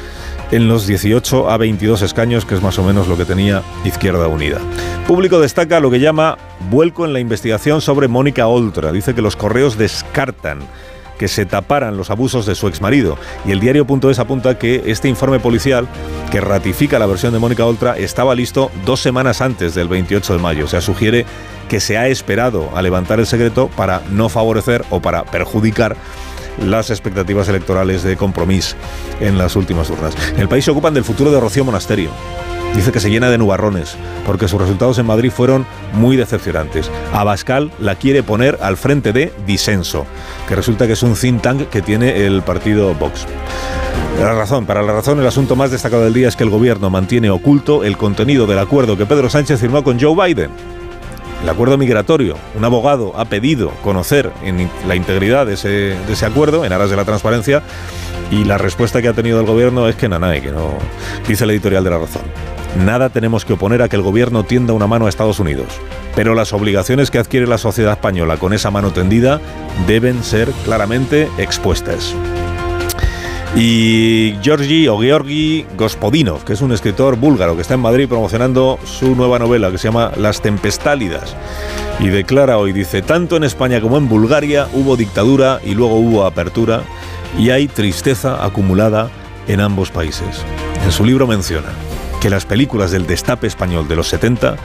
en 0.50 0.68
los 0.68 0.86
18 0.86 1.50
a 1.50 1.56
22 1.56 2.02
escaños, 2.02 2.44
que 2.44 2.54
es 2.54 2.62
más 2.62 2.78
o 2.78 2.82
menos 2.82 3.08
lo 3.08 3.16
que 3.16 3.24
tenía 3.24 3.62
Izquierda 3.84 4.28
Unida. 4.28 4.58
Público 5.06 5.40
destaca 5.40 5.80
lo 5.80 5.90
que 5.90 6.00
llama 6.00 6.38
vuelco 6.70 7.04
en 7.04 7.12
la 7.12 7.20
investigación 7.20 7.80
sobre 7.80 8.08
Mónica 8.08 8.46
Oltra. 8.46 8.92
Dice 8.92 9.14
que 9.14 9.22
los 9.22 9.36
correos 9.36 9.78
descartan 9.78 10.60
que 11.18 11.28
se 11.28 11.46
taparan 11.46 11.96
los 11.96 12.10
abusos 12.10 12.46
de 12.46 12.54
su 12.56 12.66
exmarido. 12.66 13.16
Y 13.46 13.52
el 13.52 13.60
diario.es 13.60 14.18
apunta 14.18 14.58
que 14.58 14.82
este 14.86 15.08
informe 15.08 15.38
policial 15.38 15.86
que 16.32 16.40
ratifica 16.40 16.98
la 16.98 17.06
versión 17.06 17.32
de 17.32 17.38
Mónica 17.38 17.64
Oltra 17.64 17.96
estaba 17.96 18.34
listo 18.34 18.72
dos 18.84 19.00
semanas 19.00 19.40
antes 19.40 19.74
del 19.74 19.86
28 19.86 20.32
de 20.32 20.38
mayo. 20.40 20.64
O 20.64 20.68
sea, 20.68 20.80
sugiere 20.80 21.24
que 21.72 21.80
se 21.80 21.96
ha 21.96 22.06
esperado 22.06 22.68
a 22.76 22.82
levantar 22.82 23.18
el 23.18 23.26
secreto 23.26 23.68
para 23.68 24.02
no 24.10 24.28
favorecer 24.28 24.84
o 24.90 25.00
para 25.00 25.24
perjudicar 25.24 25.96
las 26.62 26.90
expectativas 26.90 27.48
electorales 27.48 28.02
de 28.02 28.14
compromiso 28.18 28.76
en 29.20 29.38
las 29.38 29.56
últimas 29.56 29.88
urnas. 29.88 30.14
El 30.36 30.50
país 30.50 30.66
se 30.66 30.70
ocupan 30.70 30.92
del 30.92 31.02
futuro 31.02 31.32
de 31.32 31.40
Rocío 31.40 31.64
Monasterio. 31.64 32.10
Dice 32.76 32.92
que 32.92 33.00
se 33.00 33.08
llena 33.08 33.30
de 33.30 33.38
nubarrones, 33.38 33.96
porque 34.26 34.48
sus 34.48 34.60
resultados 34.60 34.98
en 34.98 35.06
Madrid 35.06 35.30
fueron 35.30 35.64
muy 35.94 36.14
decepcionantes. 36.14 36.90
Abascal 37.14 37.72
la 37.80 37.94
quiere 37.94 38.22
poner 38.22 38.58
al 38.60 38.76
frente 38.76 39.14
de 39.14 39.32
Disenso, 39.46 40.04
que 40.46 40.54
resulta 40.54 40.86
que 40.86 40.92
es 40.92 41.02
un 41.02 41.14
think 41.14 41.40
tank 41.40 41.70
que 41.70 41.80
tiene 41.80 42.26
el 42.26 42.42
partido 42.42 42.92
Vox. 42.92 43.26
La 44.20 44.34
razón, 44.34 44.66
para 44.66 44.82
la 44.82 44.92
razón, 44.92 45.20
el 45.20 45.26
asunto 45.26 45.56
más 45.56 45.70
destacado 45.70 46.04
del 46.04 46.12
día 46.12 46.28
es 46.28 46.36
que 46.36 46.44
el 46.44 46.50
gobierno 46.50 46.90
mantiene 46.90 47.30
oculto 47.30 47.82
el 47.82 47.96
contenido 47.96 48.46
del 48.46 48.58
acuerdo 48.58 48.98
que 48.98 49.06
Pedro 49.06 49.30
Sánchez 49.30 49.58
firmó 49.58 49.82
con 49.82 49.98
Joe 49.98 50.14
Biden. 50.14 50.50
El 51.42 51.48
acuerdo 51.48 51.76
migratorio. 51.76 52.36
Un 52.54 52.64
abogado 52.64 53.12
ha 53.16 53.24
pedido 53.24 53.70
conocer 53.82 54.30
la 54.86 54.94
integridad 54.94 55.46
de 55.46 55.54
ese, 55.54 55.68
de 55.68 56.12
ese 56.12 56.24
acuerdo 56.24 56.64
en 56.64 56.72
aras 56.72 56.90
de 56.90 56.96
la 56.96 57.04
transparencia 57.04 57.62
y 58.30 58.44
la 58.44 58.58
respuesta 58.58 59.02
que 59.02 59.08
ha 59.08 59.12
tenido 59.12 59.40
el 59.40 59.46
gobierno 59.46 59.88
es 59.88 59.96
que 59.96 60.08
nanay, 60.08 60.40
que 60.40 60.52
no. 60.52 60.70
Dice 61.26 61.44
el 61.44 61.50
editorial 61.50 61.82
de 61.82 61.90
la 61.90 61.98
razón. 61.98 62.22
Nada 62.78 63.10
tenemos 63.10 63.44
que 63.44 63.52
oponer 63.54 63.82
a 63.82 63.88
que 63.88 63.96
el 63.96 64.02
gobierno 64.02 64.44
tienda 64.44 64.72
una 64.72 64.86
mano 64.86 65.06
a 65.06 65.08
Estados 65.08 65.40
Unidos, 65.40 65.66
pero 66.16 66.34
las 66.34 66.52
obligaciones 66.54 67.10
que 67.10 67.18
adquiere 67.18 67.46
la 67.46 67.58
sociedad 67.58 67.92
española 67.92 68.38
con 68.38 68.54
esa 68.54 68.70
mano 68.70 68.92
tendida 68.92 69.40
deben 69.86 70.24
ser 70.24 70.50
claramente 70.64 71.28
expuestas. 71.36 72.14
Y 73.54 74.34
Georgi 74.42 74.88
o 74.88 74.98
Georgi 74.98 75.66
Gospodinov, 75.76 76.42
que 76.42 76.54
es 76.54 76.62
un 76.62 76.72
escritor 76.72 77.16
búlgaro 77.16 77.54
que 77.54 77.62
está 77.62 77.74
en 77.74 77.80
Madrid 77.80 78.08
promocionando 78.08 78.78
su 78.84 79.14
nueva 79.14 79.38
novela 79.38 79.70
que 79.70 79.76
se 79.76 79.88
llama 79.88 80.12
Las 80.16 80.40
Tempestálidas. 80.40 81.36
Y 82.00 82.08
declara 82.08 82.56
hoy, 82.56 82.72
dice, 82.72 83.02
tanto 83.02 83.36
en 83.36 83.44
España 83.44 83.82
como 83.82 83.98
en 83.98 84.08
Bulgaria 84.08 84.68
hubo 84.72 84.96
dictadura 84.96 85.60
y 85.62 85.74
luego 85.74 85.96
hubo 85.96 86.24
apertura 86.24 86.82
y 87.38 87.50
hay 87.50 87.68
tristeza 87.68 88.42
acumulada 88.42 89.10
en 89.46 89.60
ambos 89.60 89.90
países. 89.90 90.44
En 90.84 90.90
su 90.90 91.04
libro 91.04 91.26
menciona, 91.26 91.68
que 92.22 92.30
las 92.30 92.46
películas 92.46 92.90
del 92.90 93.06
destape 93.06 93.48
español 93.48 93.88
de 93.88 93.96
los 93.96 94.08
70 94.08 94.56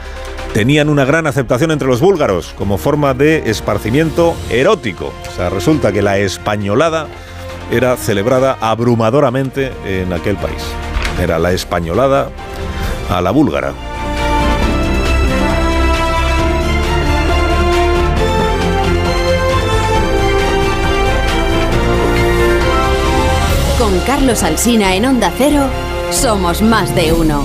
tenían 0.54 0.88
una 0.88 1.04
gran 1.04 1.26
aceptación 1.26 1.72
entre 1.72 1.88
los 1.88 2.00
búlgaros 2.00 2.54
como 2.56 2.78
forma 2.78 3.14
de 3.14 3.50
esparcimiento 3.50 4.34
erótico. 4.48 5.12
O 5.28 5.36
sea, 5.36 5.50
resulta 5.50 5.92
que 5.92 6.00
la 6.00 6.18
españolada 6.18 7.08
era 7.70 7.96
celebrada 7.96 8.56
abrumadoramente 8.60 9.72
en 9.84 10.12
aquel 10.12 10.36
país. 10.36 10.62
Era 11.20 11.38
la 11.38 11.52
españolada 11.52 12.30
a 13.10 13.20
la 13.20 13.30
búlgara. 13.30 13.72
Con 23.78 23.98
Carlos 24.00 24.42
Alsina 24.42 24.94
en 24.94 25.06
Onda 25.06 25.32
Cero. 25.36 25.62
Somos 26.10 26.62
más 26.62 26.94
de 26.94 27.12
uno. 27.12 27.44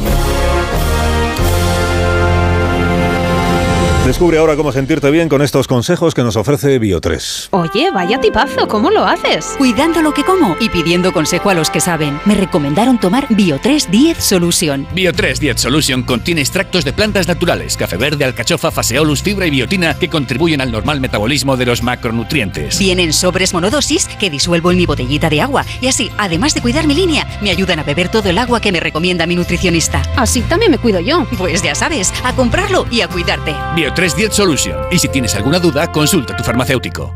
Descubre 4.05 4.37
ahora 4.37 4.57
cómo 4.57 4.73
sentirte 4.73 5.09
bien 5.11 5.29
con 5.29 5.41
estos 5.41 5.65
consejos 5.65 6.13
que 6.13 6.23
nos 6.23 6.35
ofrece 6.35 6.77
Bio3. 6.77 7.47
Oye, 7.51 7.89
vaya 7.89 8.19
tipazo, 8.19 8.67
¿cómo 8.67 8.91
lo 8.91 9.05
haces? 9.05 9.55
Cuidando 9.57 10.01
lo 10.01 10.13
que 10.13 10.25
como 10.25 10.57
y 10.59 10.67
pidiendo 10.67 11.13
consejo 11.13 11.49
a 11.49 11.53
los 11.53 11.69
que 11.69 11.79
saben. 11.79 12.19
Me 12.25 12.35
recomendaron 12.35 12.99
tomar 12.99 13.29
Bio3 13.29 13.87
10 13.87 14.17
Solution. 14.21 14.85
Bio3 14.93 15.37
10 15.37 15.57
Solution 15.57 16.03
contiene 16.03 16.41
extractos 16.41 16.83
de 16.83 16.91
plantas 16.91 17.29
naturales, 17.29 17.77
café 17.77 17.95
verde, 17.95 18.25
alcachofa, 18.25 18.71
faseolus, 18.71 19.23
fibra 19.23 19.47
y 19.47 19.51
biotina 19.51 19.93
que 19.97 20.09
contribuyen 20.09 20.59
al 20.59 20.73
normal 20.73 20.99
metabolismo 20.99 21.55
de 21.55 21.65
los 21.65 21.81
macronutrientes. 21.81 22.79
Vienen 22.79 23.13
sobres 23.13 23.53
monodosis 23.53 24.09
que 24.19 24.29
disuelvo 24.29 24.69
en 24.71 24.77
mi 24.77 24.85
botellita 24.85 25.29
de 25.29 25.39
agua 25.39 25.65
y 25.79 25.87
así, 25.87 26.11
además 26.17 26.53
de 26.53 26.61
cuidar 26.61 26.87
mi 26.87 26.93
línea, 26.93 27.25
me 27.41 27.51
ayudan 27.51 27.79
a 27.79 27.83
beber 27.83 28.09
todo 28.09 28.29
el 28.29 28.37
agua 28.37 28.59
que 28.59 28.73
me 28.73 28.81
recomienda 28.81 29.25
mi 29.25 29.37
nutricionista. 29.37 30.01
Así 30.17 30.41
también 30.41 30.71
me 30.71 30.77
cuido 30.77 30.99
yo. 30.99 31.25
Pues 31.37 31.61
ya 31.63 31.73
sabes, 31.73 32.13
a 32.25 32.33
comprarlo 32.33 32.85
y 32.91 32.99
a 32.99 33.07
cuidarte. 33.07 33.55
Bio 33.77 33.92
310 33.95 34.33
Solution. 34.33 34.77
Y 34.91 34.99
si 34.99 35.07
tienes 35.07 35.35
alguna 35.35 35.59
duda, 35.59 35.91
consulta 35.91 36.33
a 36.33 36.37
tu 36.37 36.43
farmacéutico. 36.43 37.13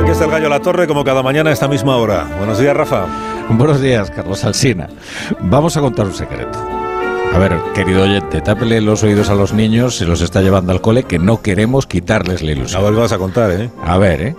Aquí 0.00 0.10
está 0.10 0.24
el 0.26 0.30
gallo 0.30 0.46
a 0.46 0.50
la 0.50 0.60
torre 0.60 0.86
como 0.86 1.04
cada 1.04 1.22
mañana 1.22 1.50
a 1.50 1.52
esta 1.52 1.68
misma 1.68 1.96
hora. 1.96 2.24
Buenos 2.38 2.58
días, 2.58 2.76
Rafa. 2.76 3.06
Buenos 3.48 3.80
días, 3.80 4.10
Carlos 4.10 4.44
Alsina. 4.44 4.88
Vamos 5.40 5.76
a 5.76 5.80
contar 5.80 6.06
un 6.06 6.14
secreto. 6.14 6.81
A 7.32 7.38
ver, 7.38 7.58
querido 7.74 8.02
oyente, 8.02 8.42
tápele 8.42 8.80
los 8.82 9.02
oídos 9.02 9.30
a 9.30 9.34
los 9.34 9.54
niños 9.54 9.96
si 9.96 10.04
los 10.04 10.20
está 10.20 10.42
llevando 10.42 10.70
al 10.70 10.82
cole, 10.82 11.04
que 11.04 11.18
no 11.18 11.40
queremos 11.40 11.86
quitarles 11.86 12.42
la 12.42 12.52
ilusión. 12.52 12.80
A 12.80 12.84
ver, 12.84 12.94
vas 12.94 13.12
a 13.12 13.18
contar, 13.18 13.50
¿eh? 13.50 13.70
A 13.82 13.96
ver, 13.96 14.20
¿eh? 14.20 14.36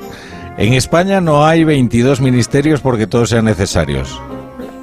En 0.57 0.73
España 0.73 1.19
no 1.19 1.43
hay 1.43 1.63
22 1.63 2.21
ministerios 2.21 2.81
porque 2.81 3.07
todos 3.07 3.29
sean 3.29 3.45
necesarios. 3.45 4.21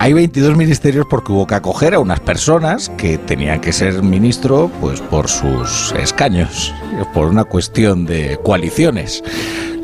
Hay 0.01 0.13
22 0.13 0.57
ministerios 0.57 1.07
porque 1.09 1.31
hubo 1.31 1.47
que 1.47 1.55
acoger 1.55 1.95
a 1.95 2.01
unas 2.01 2.19
personas 2.19 2.91
que 2.99 3.19
tenían 3.19 3.61
que 3.61 3.73
ser 3.73 4.03
ministro 4.03 4.71
pues 4.81 5.01
por 5.01 5.29
sus 5.29 5.93
escaños, 5.93 6.75
por 7.15 7.29
una 7.29 7.45
cuestión 7.45 8.07
de 8.07 8.41
coaliciones. 8.43 9.23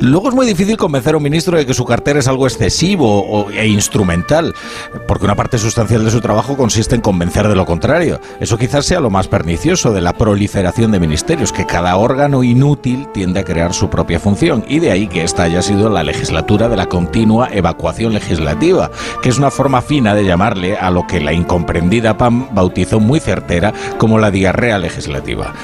Luego 0.01 0.29
es 0.29 0.35
muy 0.35 0.47
difícil 0.47 0.77
convencer 0.77 1.15
a 1.15 1.17
un 1.17 1.23
ministro 1.23 1.57
de 1.57 1.65
que 1.65 1.73
su 1.73 1.87
cartera 1.87 2.19
es 2.19 2.29
algo 2.29 2.47
excesivo 2.47 3.49
e 3.51 3.67
instrumental, 3.67 4.55
porque 5.09 5.25
una 5.25 5.35
parte 5.35 5.57
sustancial 5.57 6.05
de 6.05 6.11
su 6.11 6.21
trabajo 6.21 6.57
consiste 6.57 6.95
en 6.95 7.01
convencer 7.01 7.49
de 7.49 7.57
lo 7.57 7.65
contrario. 7.65 8.21
Eso 8.39 8.59
quizás 8.59 8.85
sea 8.85 9.01
lo 9.01 9.09
más 9.09 9.27
pernicioso 9.27 9.95
de 9.95 10.03
la 10.03 10.13
proliferación 10.13 10.93
de 10.93 11.01
ministerios, 11.01 11.51
que 11.51 11.65
cada 11.65 11.97
órgano 11.97 12.43
inútil 12.43 13.09
tiende 13.15 13.41
a 13.41 13.45
crear 13.45 13.73
su 13.73 13.89
propia 13.89 14.21
función, 14.21 14.65
y 14.69 14.81
de 14.81 14.91
ahí 14.91 15.09
que 15.09 15.25
esta 15.25 15.45
haya 15.45 15.63
sido 15.63 15.89
la 15.89 16.03
legislatura 16.03 16.69
de 16.69 16.77
la 16.77 16.87
continua 16.87 17.49
evacuación 17.51 18.13
legislativa, 18.13 18.91
que 19.23 19.31
es 19.31 19.39
una 19.39 19.51
forma 19.51 19.81
fina 19.81 20.15
de 20.15 20.27
llamarle 20.27 20.77
a 20.77 20.91
lo 20.91 21.07
que 21.07 21.21
la 21.21 21.33
incomprendida 21.33 22.19
PAM 22.19 22.55
bautizó 22.55 23.01
muy 23.01 23.19
certera 23.19 23.73
como 23.97 24.19
la 24.19 24.31
diarrea 24.31 24.79
legislativa. 24.79 25.55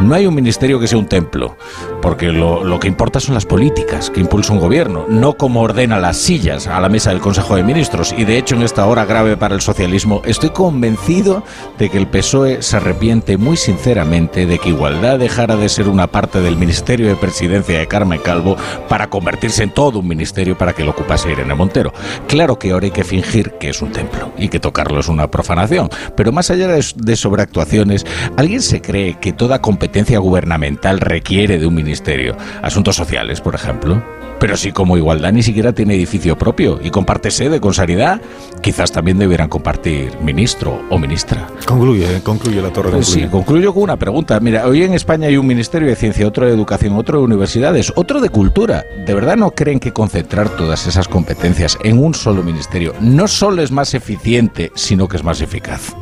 No 0.00 0.14
hay 0.14 0.26
un 0.26 0.34
ministerio 0.34 0.80
que 0.80 0.88
sea 0.88 0.98
un 0.98 1.06
templo, 1.06 1.56
porque 2.00 2.32
lo, 2.32 2.64
lo 2.64 2.80
que 2.80 2.88
importa 2.88 3.20
son 3.20 3.34
las 3.34 3.46
políticas 3.46 3.73
que 4.12 4.20
impulsa 4.20 4.52
un 4.52 4.60
gobierno, 4.60 5.06
no 5.08 5.34
como 5.34 5.60
ordena 5.60 5.98
las 5.98 6.16
sillas 6.16 6.66
a 6.66 6.80
la 6.80 6.88
mesa 6.88 7.10
del 7.10 7.20
Consejo 7.20 7.56
de 7.56 7.62
Ministros. 7.62 8.14
Y 8.16 8.24
de 8.24 8.38
hecho, 8.38 8.54
en 8.54 8.62
esta 8.62 8.86
hora 8.86 9.04
grave 9.04 9.36
para 9.36 9.54
el 9.54 9.60
socialismo, 9.60 10.22
estoy 10.24 10.50
convencido 10.50 11.42
de 11.78 11.90
que 11.90 11.98
el 11.98 12.06
PSOE 12.06 12.62
se 12.62 12.76
arrepiente 12.76 13.36
muy 13.36 13.56
sinceramente 13.56 14.46
de 14.46 14.58
que 14.58 14.70
Igualdad 14.70 15.18
dejara 15.18 15.56
de 15.56 15.68
ser 15.68 15.88
una 15.88 16.06
parte 16.06 16.40
del 16.40 16.56
Ministerio 16.56 17.08
de 17.08 17.16
Presidencia 17.16 17.78
de 17.78 17.86
Carmen 17.86 18.20
Calvo 18.20 18.56
para 18.88 19.08
convertirse 19.08 19.62
en 19.62 19.70
todo 19.70 20.00
un 20.00 20.08
ministerio 20.08 20.56
para 20.56 20.72
que 20.72 20.84
lo 20.84 20.90
ocupase 20.90 21.30
Irene 21.30 21.54
Montero. 21.54 21.92
Claro 22.26 22.58
que 22.58 22.72
ahora 22.72 22.86
hay 22.86 22.92
que 22.92 23.04
fingir 23.04 23.52
que 23.60 23.70
es 23.70 23.82
un 23.82 23.92
templo 23.92 24.32
y 24.36 24.48
que 24.48 24.60
tocarlo 24.60 25.00
es 25.00 25.08
una 25.08 25.30
profanación, 25.30 25.88
pero 26.16 26.32
más 26.32 26.50
allá 26.50 26.68
de 26.68 27.16
sobreactuaciones, 27.16 28.06
¿alguien 28.36 28.62
se 28.62 28.80
cree 28.80 29.18
que 29.20 29.32
toda 29.32 29.60
competencia 29.60 30.18
gubernamental 30.18 31.00
requiere 31.00 31.58
de 31.58 31.66
un 31.66 31.74
ministerio? 31.74 32.36
Asuntos 32.62 32.96
sociales, 32.96 33.40
por 33.40 33.54
ejemplo 33.54 33.63
ejemplo. 33.64 34.02
Pero 34.38 34.56
si 34.56 34.72
como 34.72 34.96
igualdad 34.96 35.32
ni 35.32 35.42
siquiera 35.42 35.72
tiene 35.72 35.94
edificio 35.94 36.36
propio 36.36 36.78
y 36.82 36.90
comparte 36.90 37.30
sede 37.30 37.60
con 37.60 37.72
sanidad, 37.72 38.20
quizás 38.60 38.92
también 38.92 39.18
debieran 39.18 39.48
compartir 39.48 40.18
ministro 40.20 40.82
o 40.90 40.98
ministra. 40.98 41.48
Concluye, 41.66 42.20
concluye 42.22 42.60
la 42.60 42.70
torre. 42.70 42.90
Pues 42.90 43.06
sí, 43.06 43.26
concluyo 43.30 43.72
con 43.72 43.84
una 43.84 43.96
pregunta. 43.96 44.38
Mira, 44.40 44.66
hoy 44.66 44.82
en 44.82 44.92
España 44.92 45.28
hay 45.28 45.38
un 45.38 45.46
ministerio 45.46 45.88
de 45.88 45.96
ciencia, 45.96 46.26
otro 46.26 46.46
de 46.46 46.52
educación, 46.52 46.96
otro 46.96 47.18
de 47.18 47.24
universidades, 47.24 47.92
otro 47.96 48.20
de 48.20 48.28
cultura. 48.28 48.84
¿De 49.06 49.14
verdad 49.14 49.36
no 49.36 49.52
creen 49.52 49.80
que 49.80 49.92
concentrar 49.92 50.50
todas 50.50 50.86
esas 50.86 51.08
competencias 51.08 51.78
en 51.82 51.98
un 51.98 52.12
solo 52.14 52.42
ministerio 52.42 52.94
no 53.00 53.28
solo 53.28 53.62
es 53.62 53.70
más 53.70 53.94
eficiente, 53.94 54.72
sino 54.74 55.08
que 55.08 55.16
es 55.16 55.24
más 55.24 55.40
eficaz? 55.40 55.94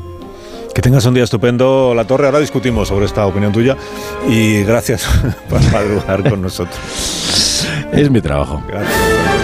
Que 0.75 0.81
tengas 0.81 1.05
un 1.05 1.15
día 1.15 1.25
estupendo, 1.25 1.93
La 1.95 2.07
Torre. 2.07 2.27
Ahora 2.27 2.41
discutimos 2.41 2.89
sobre 2.89 3.05
esta 3.05 3.27
opinión 3.27 3.53
tuya 3.53 3.77
y 4.29 4.63
gracias 4.63 5.07
por 5.49 5.61
madrugar 5.71 6.29
con 6.29 6.41
nosotros. 6.41 6.79
Es 7.93 8.11
mi 8.11 8.21
trabajo. 8.21 8.63
Gracias. 8.67 9.42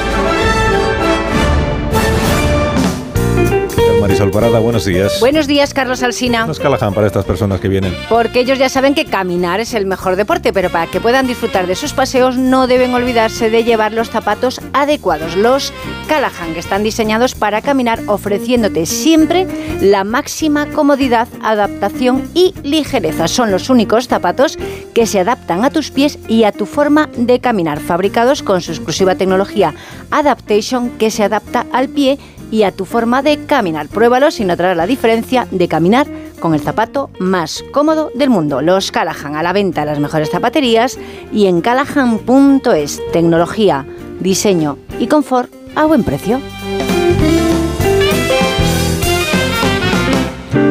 Buenos 4.18 4.84
días. 4.84 5.20
Buenos 5.20 5.46
días, 5.46 5.72
Carlos 5.72 6.02
Alsina. 6.02 6.44
Nos 6.44 6.58
Callahan 6.58 6.92
para 6.92 7.06
estas 7.06 7.24
personas 7.24 7.60
que 7.60 7.68
vienen. 7.68 7.94
Porque 8.08 8.40
ellos 8.40 8.58
ya 8.58 8.68
saben 8.68 8.92
que 8.94 9.04
caminar 9.04 9.60
es 9.60 9.74
el 9.74 9.86
mejor 9.86 10.16
deporte, 10.16 10.52
pero 10.52 10.70
para 10.70 10.88
que 10.88 11.00
puedan 11.00 11.28
disfrutar 11.28 11.68
de 11.68 11.76
sus 11.76 11.92
paseos 11.92 12.36
no 12.36 12.66
deben 12.66 12.92
olvidarse 12.94 13.48
de 13.48 13.62
llevar 13.62 13.92
los 13.92 14.10
zapatos 14.10 14.60
adecuados, 14.72 15.36
los 15.36 15.72
Callahan, 16.08 16.52
que 16.52 16.58
están 16.58 16.82
diseñados 16.82 17.36
para 17.36 17.62
caminar 17.62 18.00
ofreciéndote 18.08 18.86
siempre 18.86 19.46
la 19.80 20.02
máxima 20.02 20.66
comodidad, 20.66 21.28
adaptación 21.40 22.28
y 22.34 22.54
ligereza. 22.64 23.28
Son 23.28 23.52
los 23.52 23.70
únicos 23.70 24.08
zapatos 24.08 24.58
que 24.94 25.06
se 25.06 25.20
adaptan 25.20 25.64
a 25.64 25.70
tus 25.70 25.92
pies 25.92 26.18
y 26.26 26.42
a 26.42 26.50
tu 26.50 26.66
forma 26.66 27.08
de 27.16 27.38
caminar, 27.38 27.78
fabricados 27.78 28.42
con 28.42 28.62
su 28.62 28.72
exclusiva 28.72 29.14
tecnología 29.14 29.74
Adaptation 30.10 30.90
que 30.98 31.10
se 31.10 31.22
adapta 31.22 31.66
al 31.72 31.88
pie 31.88 32.18
y 32.50 32.62
a 32.62 32.72
tu 32.72 32.84
forma 32.84 33.22
de 33.22 33.44
caminar. 33.44 33.88
Pruébalos 33.88 34.40
y 34.40 34.44
notarás 34.44 34.76
la 34.76 34.86
diferencia 34.86 35.46
de 35.50 35.68
caminar 35.68 36.06
con 36.40 36.54
el 36.54 36.60
zapato 36.60 37.10
más 37.18 37.64
cómodo 37.72 38.10
del 38.14 38.30
mundo. 38.30 38.62
Los 38.62 38.92
Callahan 38.92 39.36
a 39.36 39.42
la 39.42 39.52
venta 39.52 39.82
en 39.82 39.88
las 39.88 40.00
mejores 40.00 40.30
zapaterías 40.30 40.98
y 41.32 41.46
en 41.46 41.60
callahan.es. 41.60 43.00
Tecnología, 43.12 43.86
diseño 44.20 44.78
y 44.98 45.06
confort 45.06 45.52
a 45.74 45.84
buen 45.84 46.04
precio. 46.04 46.40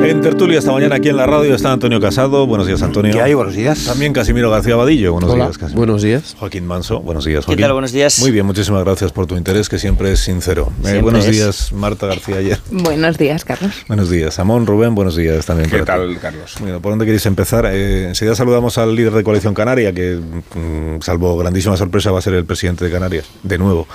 En 0.08 0.22
tertulia 0.22 0.58
esta 0.58 0.72
mañana 0.72 0.96
aquí 0.96 1.10
en 1.10 1.18
la 1.18 1.26
radio 1.26 1.54
está 1.54 1.74
Antonio 1.74 2.00
Casado. 2.00 2.48
Buenos 2.48 2.66
días, 2.66 2.82
Antonio. 2.82 3.12
¿Qué 3.12 3.22
hay? 3.22 3.34
Buenos 3.34 3.56
días. 3.56 3.84
También 3.84 4.14
Casimiro 4.14 4.50
García 4.50 4.78
Vadillo. 4.78 5.12
Buenos 5.12 5.30
Hola. 5.32 5.46
días, 5.46 5.58
Casimiro. 5.58 5.80
Buenos 5.80 6.02
días. 6.02 6.34
Joaquín 6.40 6.66
Manso. 6.66 7.02
Buenos 7.02 7.26
días, 7.26 7.44
Joaquín. 7.44 7.58
¿Qué 7.58 7.64
tal? 7.64 7.74
Buenos 7.74 7.92
días. 7.92 8.18
Muy 8.20 8.32
bien, 8.32 8.46
muchísimas 8.46 8.86
gracias 8.86 9.12
por 9.12 9.28
tu 9.28 9.36
interés, 9.36 9.68
que 9.68 9.78
siempre 9.78 10.14
es 10.14 10.22
sincero. 10.22 10.72
Eh, 10.86 11.02
buenos 11.02 11.26
es. 11.26 11.32
días, 11.32 11.74
Marta 11.74 12.08
García 12.08 12.38
ayer. 12.38 12.58
Buenos 12.72 13.18
días, 13.18 13.44
Carlos. 13.44 13.74
Buenos 13.90 14.10
días, 14.10 14.40
Amón 14.40 14.66
Rubén. 14.66 14.96
Buenos 14.96 15.18
días 15.18 15.46
también. 15.46 15.70
¿Qué 15.70 15.80
para 15.80 16.00
ti. 16.00 16.14
tal, 16.14 16.20
Carlos? 16.22 16.56
Bueno, 16.62 16.80
¿por 16.80 16.94
dónde 16.94 17.04
queréis 17.04 17.26
empezar? 17.26 17.66
Eh, 17.66 18.08
enseguida 18.08 18.34
saludamos 18.34 18.78
al 18.78 18.96
líder 18.96 19.12
de 19.12 19.24
Coalición 19.26 19.54
Canaria, 19.54 19.92
que, 19.92 20.16
mm, 20.16 21.02
salvo 21.02 21.36
grandísima 21.38 21.76
sorpresa, 21.76 22.12
va 22.12 22.20
a 22.20 22.22
ser 22.22 22.34
el 22.34 22.46
presidente 22.46 22.86
de 22.86 22.92
Canarias, 22.92 23.26
de 23.44 23.58
nuevo. 23.58 23.88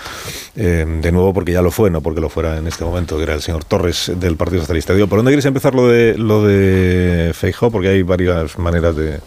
Eh, 0.56 0.84
de 1.00 1.10
nuevo 1.10 1.32
porque 1.32 1.52
ya 1.52 1.62
lo 1.62 1.70
fue, 1.70 1.90
no 1.90 2.02
porque 2.02 2.20
lo 2.20 2.28
fuera 2.28 2.58
en 2.58 2.66
este 2.66 2.84
momento, 2.84 3.16
que 3.16 3.22
era 3.22 3.32
el 3.32 3.40
señor 3.40 3.64
Torres 3.64 4.12
del 4.14 4.36
Partido 4.36 4.60
Socialista. 4.60 4.92
Digo, 4.92 5.06
¿por 5.06 5.18
dónde 5.18 5.30
queréis 5.30 5.46
empezar 5.46 5.74
lo 5.74 5.88
de, 5.88 6.01
lo 6.18 6.44
de 6.44 7.32
Feijóo? 7.34 7.70
Porque 7.70 7.88
hay 7.88 8.02
varias 8.02 8.58
maneras 8.58 8.94
de... 8.96 9.20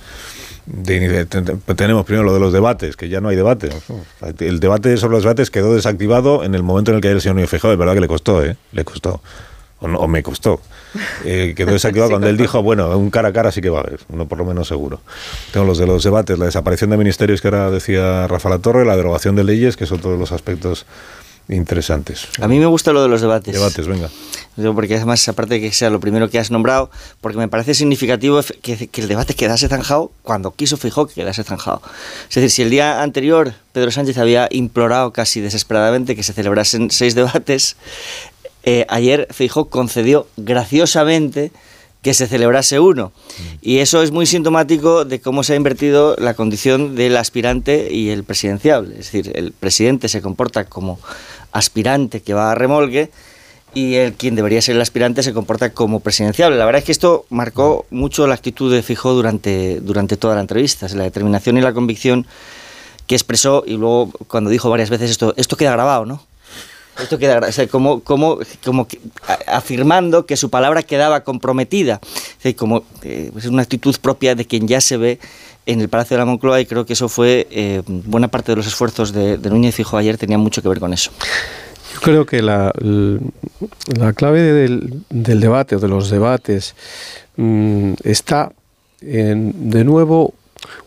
de 0.65 1.25
ten- 1.25 1.62
Tenemos 1.75 2.05
primero 2.05 2.24
lo 2.25 2.34
de 2.34 2.39
los 2.39 2.53
debates, 2.53 2.96
que 2.98 3.10
ya 3.10 3.22
no 3.22 3.29
hay 3.29 3.36
debate. 3.36 3.70
El 4.39 4.60
debate 4.60 4.98
sobre 4.98 5.13
los 5.15 5.24
debates 5.24 5.51
quedó 5.51 5.74
desactivado 5.75 6.44
en 6.44 6.55
el 6.55 6.63
momento 6.63 6.91
en 6.91 6.96
el 6.98 7.01
que 7.01 7.12
el 7.12 7.22
señor 7.22 7.36
Núñez 7.36 7.50
Feijóo. 7.50 7.72
Es 7.72 7.77
verdad 7.77 7.94
que 7.94 8.01
le 8.01 8.08
costó, 8.08 8.44
¿eh? 8.44 8.55
Le 8.72 8.84
costó. 8.84 9.22
O, 9.79 9.88
no- 9.88 10.00
o 10.00 10.08
me 10.08 10.24
costó. 10.24 10.62
Eh, 11.25 11.53
quedó 11.55 11.72
desactivado 11.74 12.10
cuando 12.15 12.27
él 12.29 12.38
dijo, 12.38 12.63
bueno, 12.63 12.98
un 12.98 13.10
cara 13.10 13.27
a 13.29 13.34
cara 13.34 13.51
sí 13.51 13.62
que 13.62 13.70
va 13.70 13.79
a 13.79 13.82
haber, 13.82 14.00
uno 14.10 14.25
por 14.27 14.38
lo 14.38 14.46
menos 14.46 14.67
seguro. 14.67 15.01
Tengo 15.51 15.65
los 15.65 15.77
de 15.77 15.86
los 15.86 16.03
debates, 16.03 16.39
la 16.39 16.46
desaparición 16.46 16.89
de 16.89 16.98
ministerios 16.98 17.41
que 17.41 17.50
ahora 17.50 17.70
decía 17.70 18.27
Rafa 18.27 18.50
La 18.50 18.60
Torre, 18.60 18.86
la 18.86 18.96
derogación 18.96 19.36
de 19.36 19.44
leyes, 19.44 19.75
que 19.75 19.86
son 19.86 20.00
todos 20.00 20.17
los 20.17 20.32
aspectos 20.32 20.86
interesantes. 21.50 22.28
A 22.42 22.48
mí 22.48 22.60
me 22.60 22.66
gusta 22.66 22.94
lo 22.94 23.02
de 23.02 23.10
los 23.10 23.22
debates. 23.22 23.54
Debates, 23.54 23.88
venga. 23.88 24.10
Porque 24.74 24.96
además, 24.96 25.28
aparte 25.28 25.56
de 25.56 25.62
que 25.62 25.72
sea 25.72 25.90
lo 25.90 26.00
primero 26.00 26.30
que 26.30 26.40
has 26.40 26.50
nombrado, 26.50 26.90
porque 27.20 27.38
me 27.38 27.48
parece 27.48 27.74
significativo 27.74 28.40
que, 28.62 28.88
que 28.88 29.02
el 29.02 29.08
debate 29.08 29.34
quedase 29.34 29.68
zanjado 29.68 30.12
cuando 30.22 30.52
quiso 30.52 30.78
Fijó 30.78 31.08
que 31.08 31.14
quedase 31.14 31.44
zanjado. 31.44 31.82
Es 32.30 32.36
decir, 32.36 32.50
si 32.50 32.62
el 32.62 32.70
día 32.70 33.02
anterior 33.02 33.54
Pedro 33.74 33.92
Sánchez 33.92 34.18
había 34.18 34.48
implorado 34.52 35.12
casi 35.12 35.42
desesperadamente 35.42 36.16
que 36.16 36.24
se 36.24 36.32
celebrasen 36.32 36.90
seis 36.90 37.16
debates, 37.16 37.75
eh, 38.64 38.86
ayer 38.90 39.28
Fijó 39.32 39.66
concedió 39.66 40.28
graciosamente 40.38 41.52
que 42.06 42.14
se 42.14 42.28
celebrase 42.28 42.80
uno. 42.80 43.12
Y 43.64 43.80
eso 43.80 44.04
es 44.04 44.12
muy 44.12 44.28
sintomático 44.28 45.06
de 45.06 45.20
cómo 45.20 45.42
se 45.42 45.54
ha 45.54 45.56
invertido 45.56 46.16
la 46.20 46.36
condición 46.36 46.94
del 46.94 47.18
aspirante 47.18 47.92
y 47.92 48.10
el 48.10 48.24
presidencial. 48.24 48.92
Es 48.92 49.12
decir, 49.12 49.32
el 49.34 49.54
presidente 49.54 50.08
se 50.08 50.22
comporta 50.22 50.66
como 50.66 51.00
aspirante 51.55 52.21
que 52.21 52.33
va 52.33 52.51
a 52.51 52.55
remolque 52.55 53.09
y 53.74 53.95
el 53.95 54.13
quien 54.13 54.35
debería 54.35 54.62
ser 54.62 54.75
el 54.75 54.81
aspirante 54.81 55.24
se 55.24 55.33
comporta 55.33 55.71
como 55.71 56.01
presidencial. 56.01 56.57
La 56.57 56.65
verdad 56.65 56.79
es 56.79 56.85
que 56.85 56.91
esto 56.91 57.25
marcó 57.29 57.85
mucho 57.89 58.27
la 58.27 58.35
actitud 58.35 58.71
de 58.71 58.83
Fijó 58.83 59.13
durante, 59.13 59.79
durante 59.79 60.17
toda 60.17 60.35
la 60.35 60.41
entrevista, 60.41 60.88
la 60.93 61.03
determinación 61.03 61.57
y 61.57 61.62
la 61.62 61.74
convicción 61.74 62.27
que 63.07 63.15
expresó 63.15 63.63
y 63.65 63.77
luego 63.77 64.12
cuando 64.27 64.50
dijo 64.50 64.69
varias 64.69 64.89
veces 64.89 65.12
esto, 65.12 65.33
esto 65.38 65.55
queda 65.55 65.71
grabado, 65.71 66.05
¿no? 66.05 66.21
Esto 67.01 67.17
queda 67.19 67.39
o 67.39 67.67
como, 67.67 68.00
como, 68.01 68.39
como 68.63 68.88
afirmando 69.47 70.25
que 70.25 70.38
su 70.38 70.50
palabra 70.50 70.83
quedaba 70.83 71.24
comprometida. 71.25 72.00
como, 72.55 72.83
eh, 73.03 73.31
es 73.38 73.45
una 73.45 73.63
actitud 73.63 73.95
propia 74.01 74.35
de 74.35 74.45
quien 74.45 74.67
ya 74.67 74.79
se 74.79 74.95
ve 74.95 75.19
en 75.65 75.81
el 75.81 75.89
Palacio 75.89 76.15
de 76.15 76.19
la 76.19 76.25
Moncloa 76.25 76.62
y 76.62 76.65
creo 76.65 76.86
que 76.86 76.93
eso 76.93 77.10
fue 77.10 77.48
eh, 77.51 77.81
buena 77.86 78.27
parte 78.27 78.51
de 78.51 78.57
los 78.57 78.67
esfuerzos 78.67 79.12
de, 79.12 79.38
de 79.38 79.50
Núñez 79.50 79.75
Fijo 79.75 79.98
ayer 79.98 80.17
tenía 80.17 80.38
mucho 80.38 80.62
que 80.62 80.69
ver 80.69 80.79
con 80.79 80.93
eso. 80.93 81.12
Yo 81.93 82.01
creo 82.01 82.25
que 82.25 82.41
la, 82.41 82.74
la 83.98 84.13
clave 84.13 84.41
del, 84.41 85.03
debate 85.10 85.77
o 85.77 85.79
de 85.79 85.88
los 85.88 86.10
debates 86.10 86.75
mmm, 87.38 87.93
está 88.03 88.51
en, 89.01 89.69
de 89.69 89.84
nuevo, 89.84 90.34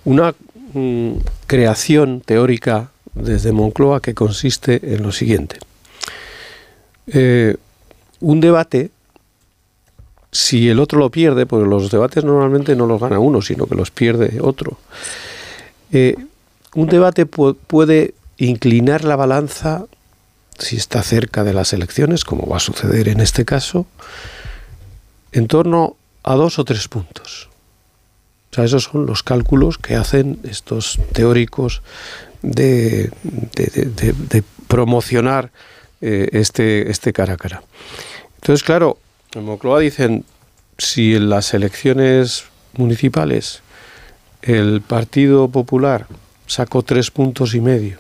una 0.04 0.35
mmm, 0.75 1.12
creación 1.47 2.20
teórica 2.20 2.90
desde 3.14 3.52
Moncloa 3.52 4.00
que 4.00 4.14
consiste 4.14 4.80
en 4.82 5.02
lo 5.02 5.12
siguiente. 5.12 5.58
Eh, 7.06 7.56
un 8.20 8.40
debate, 8.40 8.90
si 10.38 10.68
el 10.68 10.78
otro 10.78 11.00
lo 11.00 11.11
pierde, 11.11 11.47
porque 11.47 11.68
los 11.68 11.90
debates 11.90 12.23
normalmente 12.23 12.76
no 12.76 12.87
los 12.87 13.00
gana 13.00 13.18
uno, 13.18 13.42
sino 13.42 13.66
que 13.66 13.75
los 13.75 13.90
pierde 13.90 14.38
otro, 14.40 14.78
eh, 15.90 16.14
un 16.76 16.87
debate 16.87 17.26
pu 17.26 17.54
puede 17.54 18.14
inclinar 18.37 19.02
la 19.02 19.16
balanza 19.16 19.87
si 20.57 20.76
está 20.76 21.02
cerca 21.02 21.42
de 21.42 21.54
las 21.54 21.73
elecciones, 21.73 22.25
como 22.25 22.47
va 22.47 22.59
a 22.59 22.61
suceder 22.61 23.09
en 23.09 23.21
este 23.21 23.45
caso, 23.45 23.87
en 25.33 25.49
torno 25.49 25.97
a 26.23 26.37
dos 26.37 26.61
o 26.61 26.64
tres 26.64 26.87
puntos. 26.87 27.49
O 28.52 28.54
sea, 28.54 28.64
esos 28.64 28.85
son 28.85 29.07
los 29.07 29.25
cálculos 29.25 29.76
que 29.76 29.97
hacen 29.97 30.38
estos 30.45 31.00
teóricos 31.12 31.83
de, 32.42 33.11
de, 33.25 33.66
de, 33.87 34.12
de 34.12 34.45
promocionar 34.68 35.50
eh, 36.00 36.28
este, 36.30 36.92
este 36.92 37.12
cara 37.12 37.35
a 37.35 37.37
cara. 37.37 37.62
Entonces, 38.37 38.62
claro, 38.62 38.99
en 39.35 39.44
Moncloa 39.44 39.80
dicen, 39.80 40.25
si 40.78 41.14
en 41.14 41.28
las 41.28 41.52
elecciones 41.54 42.44
municipales 42.76 43.62
el 44.42 44.80
Partido 44.80 45.49
Popular 45.49 46.06
sacó 46.47 46.82
tres 46.82 47.11
puntos 47.11 47.54
y 47.54 47.61
medio 47.61 47.99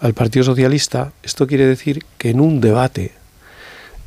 al 0.00 0.14
Partido 0.14 0.44
Socialista, 0.44 1.12
esto 1.22 1.46
quiere 1.46 1.66
decir 1.66 2.04
que 2.18 2.30
en 2.30 2.40
un 2.40 2.60
debate 2.60 3.12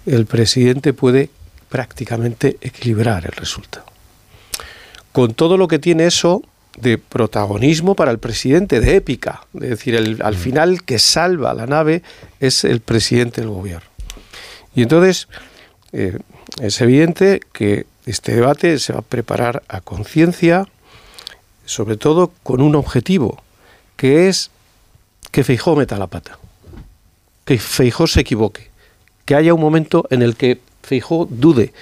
el 0.06 0.26
presidente 0.26 0.94
puede 0.94 1.30
prácticamente 1.70 2.58
equilibrar 2.62 3.26
el 3.26 3.34
resultado. 3.34 3.86
Con 5.12 5.34
todo 5.34 5.58
lo 5.58 5.68
que 5.68 5.80
tiene 5.80 6.06
eso 6.06 6.44
de 6.78 6.98
protagonismo 6.98 7.96
para 7.96 8.12
el 8.12 8.20
presidente, 8.20 8.80
de 8.80 8.96
épica, 8.96 9.46
es 9.56 9.70
decir, 9.70 9.96
el, 9.96 10.22
al 10.22 10.36
final 10.36 10.84
que 10.84 11.00
salva 11.00 11.54
la 11.54 11.68
nave 11.68 12.02
es 12.40 12.64
el 12.64 12.80
presidente 12.80 13.42
del 13.42 13.50
gobierno. 13.50 13.90
Y 14.74 14.84
entonces 14.84 15.28
eh, 15.94 16.20
es 16.60 16.82
evidente 16.82 17.42
que 17.54 17.86
este 18.06 18.34
debate 18.34 18.80
se 18.80 18.94
va 18.94 19.00
a 19.00 19.04
preparar 19.04 19.64
a 19.68 19.82
conciencia, 19.82 20.68
sobre 21.66 21.98
todo 21.98 22.32
con 22.44 22.62
un 22.62 22.76
objetivo, 22.76 23.42
que 23.96 24.28
es 24.28 24.52
que 25.32 25.44
Feijó 25.44 25.76
meta 25.76 25.98
la 25.98 26.08
pata, 26.08 26.40
que 27.46 27.58
Feijó 27.58 28.08
se 28.08 28.22
equivoque, 28.22 28.70
que 29.26 29.36
haya 29.36 29.54
un 29.54 29.62
momento 29.62 30.08
en 30.10 30.22
el 30.22 30.36
que 30.36 30.60
Feijó 30.82 31.28
dude. 31.30 31.74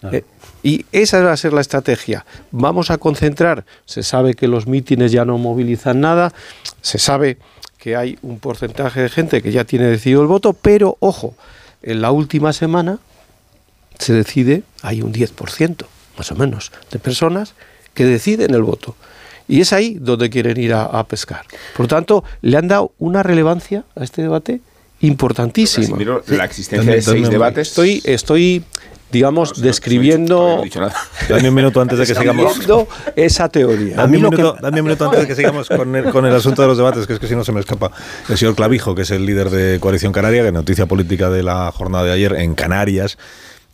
Claro. 0.00 0.16
Eh, 0.16 0.24
y 0.62 0.86
esa 0.92 1.20
va 1.20 1.32
a 1.32 1.36
ser 1.36 1.52
la 1.52 1.60
estrategia. 1.60 2.24
Vamos 2.50 2.90
a 2.90 2.96
concentrar, 2.96 3.66
se 3.84 4.02
sabe 4.02 4.34
que 4.34 4.48
los 4.48 4.66
mítines 4.66 5.12
ya 5.12 5.26
no 5.26 5.36
movilizan 5.36 6.00
nada, 6.00 6.32
se 6.80 6.98
sabe 6.98 7.36
que 7.76 7.96
hay 7.96 8.18
un 8.22 8.38
porcentaje 8.38 9.02
de 9.02 9.10
gente 9.10 9.42
que 9.42 9.52
ya 9.52 9.64
tiene 9.64 9.86
decidido 9.86 10.22
el 10.22 10.26
voto, 10.26 10.54
pero 10.54 10.96
ojo, 11.00 11.34
en 11.82 12.00
la 12.00 12.12
última 12.12 12.54
semana 12.54 12.98
se 14.04 14.12
decide, 14.12 14.62
hay 14.82 15.02
un 15.02 15.12
10%, 15.12 15.86
más 16.18 16.30
o 16.30 16.34
menos, 16.36 16.72
de 16.90 16.98
personas 16.98 17.54
que 17.94 18.04
deciden 18.04 18.54
el 18.54 18.62
voto. 18.62 18.96
Y 19.46 19.60
es 19.60 19.72
ahí 19.72 19.98
donde 20.00 20.30
quieren 20.30 20.58
ir 20.58 20.72
a, 20.72 20.84
a 20.84 21.06
pescar. 21.06 21.44
Por 21.76 21.84
lo 21.84 21.88
tanto, 21.88 22.24
le 22.40 22.56
han 22.56 22.68
dado 22.68 22.92
una 22.98 23.22
relevancia 23.22 23.84
a 23.94 24.04
este 24.04 24.22
debate 24.22 24.60
importantísima. 25.00 25.96
La 26.28 26.44
existencia 26.44 26.92
de 26.92 27.02
seis 27.02 27.28
debates. 27.28 27.68
Estoy, 27.68 28.02
estoy 28.04 28.64
digamos, 29.14 29.60
describiendo. 29.62 30.64
No 30.64 30.88
dame 31.28 31.48
un 31.48 31.54
minuto 31.54 31.80
antes 31.80 31.98
de 31.98 32.06
que 32.06 32.14
sigamos. 32.14 32.58
esa 33.14 33.48
teoría. 33.48 33.96
Dame 33.96 34.16
un, 34.18 34.24
minuto, 34.24 34.56
dame 34.60 34.80
un 34.80 34.86
minuto 34.86 35.04
antes 35.04 35.20
de 35.20 35.26
que 35.26 35.34
sigamos 35.36 35.68
con 35.68 35.94
el, 35.94 36.10
con 36.10 36.26
el, 36.26 36.34
asunto 36.34 36.62
de 36.62 36.68
los 36.68 36.76
debates, 36.76 37.06
que 37.06 37.14
es 37.14 37.18
que 37.18 37.28
si 37.28 37.36
no 37.36 37.44
se 37.44 37.52
me 37.52 37.60
escapa. 37.60 37.92
El 38.28 38.36
señor 38.36 38.56
Clavijo, 38.56 38.94
que 38.94 39.02
es 39.02 39.10
el 39.10 39.24
líder 39.24 39.50
de 39.50 39.78
Coalición 39.78 40.12
Canaria, 40.12 40.42
que 40.42 40.52
noticia 40.52 40.86
política 40.86 41.30
de 41.30 41.42
la 41.42 41.70
jornada 41.70 42.04
de 42.04 42.12
ayer 42.12 42.34
en 42.34 42.54
Canarias 42.54 43.16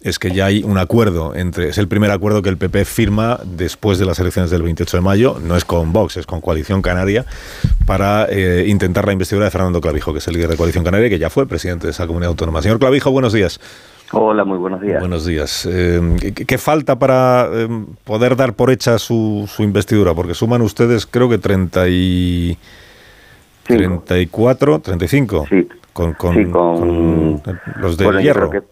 es 0.02 0.18
que 0.18 0.30
ya 0.30 0.46
hay 0.46 0.62
un 0.62 0.78
acuerdo 0.78 1.34
entre 1.34 1.68
es 1.68 1.78
el 1.78 1.86
primer 1.86 2.10
acuerdo 2.10 2.40
que 2.40 2.48
el 2.48 2.56
PP 2.56 2.84
firma 2.86 3.38
después 3.44 3.98
de 3.98 4.06
las 4.06 4.18
elecciones 4.18 4.50
del 4.50 4.62
28 4.62 4.96
de 4.96 5.00
mayo 5.02 5.36
no 5.44 5.56
es 5.56 5.64
con 5.64 5.92
Vox 5.92 6.16
es 6.16 6.26
con 6.26 6.40
Coalición 6.40 6.80
Canaria 6.80 7.26
para 7.86 8.26
eh, 8.30 8.64
intentar 8.66 9.06
la 9.06 9.12
investidura 9.12 9.44
de 9.44 9.50
Fernando 9.50 9.80
Clavijo 9.80 10.12
que 10.12 10.18
es 10.18 10.28
el 10.28 10.34
líder 10.34 10.48
de 10.48 10.56
Coalición 10.56 10.84
Canaria 10.84 11.10
que 11.10 11.18
ya 11.18 11.28
fue 11.28 11.46
presidente 11.46 11.86
de 11.86 11.90
esa 11.90 12.06
comunidad 12.06 12.30
autónoma 12.30 12.62
señor 12.62 12.78
Clavijo 12.78 13.10
buenos 13.10 13.32
días 13.32 13.60
Hola, 14.12 14.44
muy 14.44 14.58
buenos 14.58 14.80
días. 14.80 14.98
Buenos 14.98 15.24
días. 15.24 15.68
Eh, 15.70 16.16
¿qué, 16.34 16.44
¿qué, 16.44 16.58
falta 16.58 16.98
para 16.98 17.48
eh, 17.52 17.68
poder 18.02 18.34
dar 18.34 18.54
por 18.54 18.72
hecha 18.72 18.98
su, 18.98 19.48
su, 19.48 19.62
investidura? 19.62 20.14
Porque 20.14 20.34
suman 20.34 20.62
ustedes, 20.62 21.06
creo 21.06 21.28
que 21.28 21.38
30 21.38 21.88
y... 21.88 22.58
34, 23.62 24.80
35. 24.80 25.46
Sí. 25.48 25.68
Con, 25.92 26.14
con, 26.14 26.34
sí, 26.34 26.44
con, 26.50 27.38
con 27.38 27.60
los 27.76 27.96
de 27.96 28.20
hierro. 28.20 28.50
Que 28.50 28.62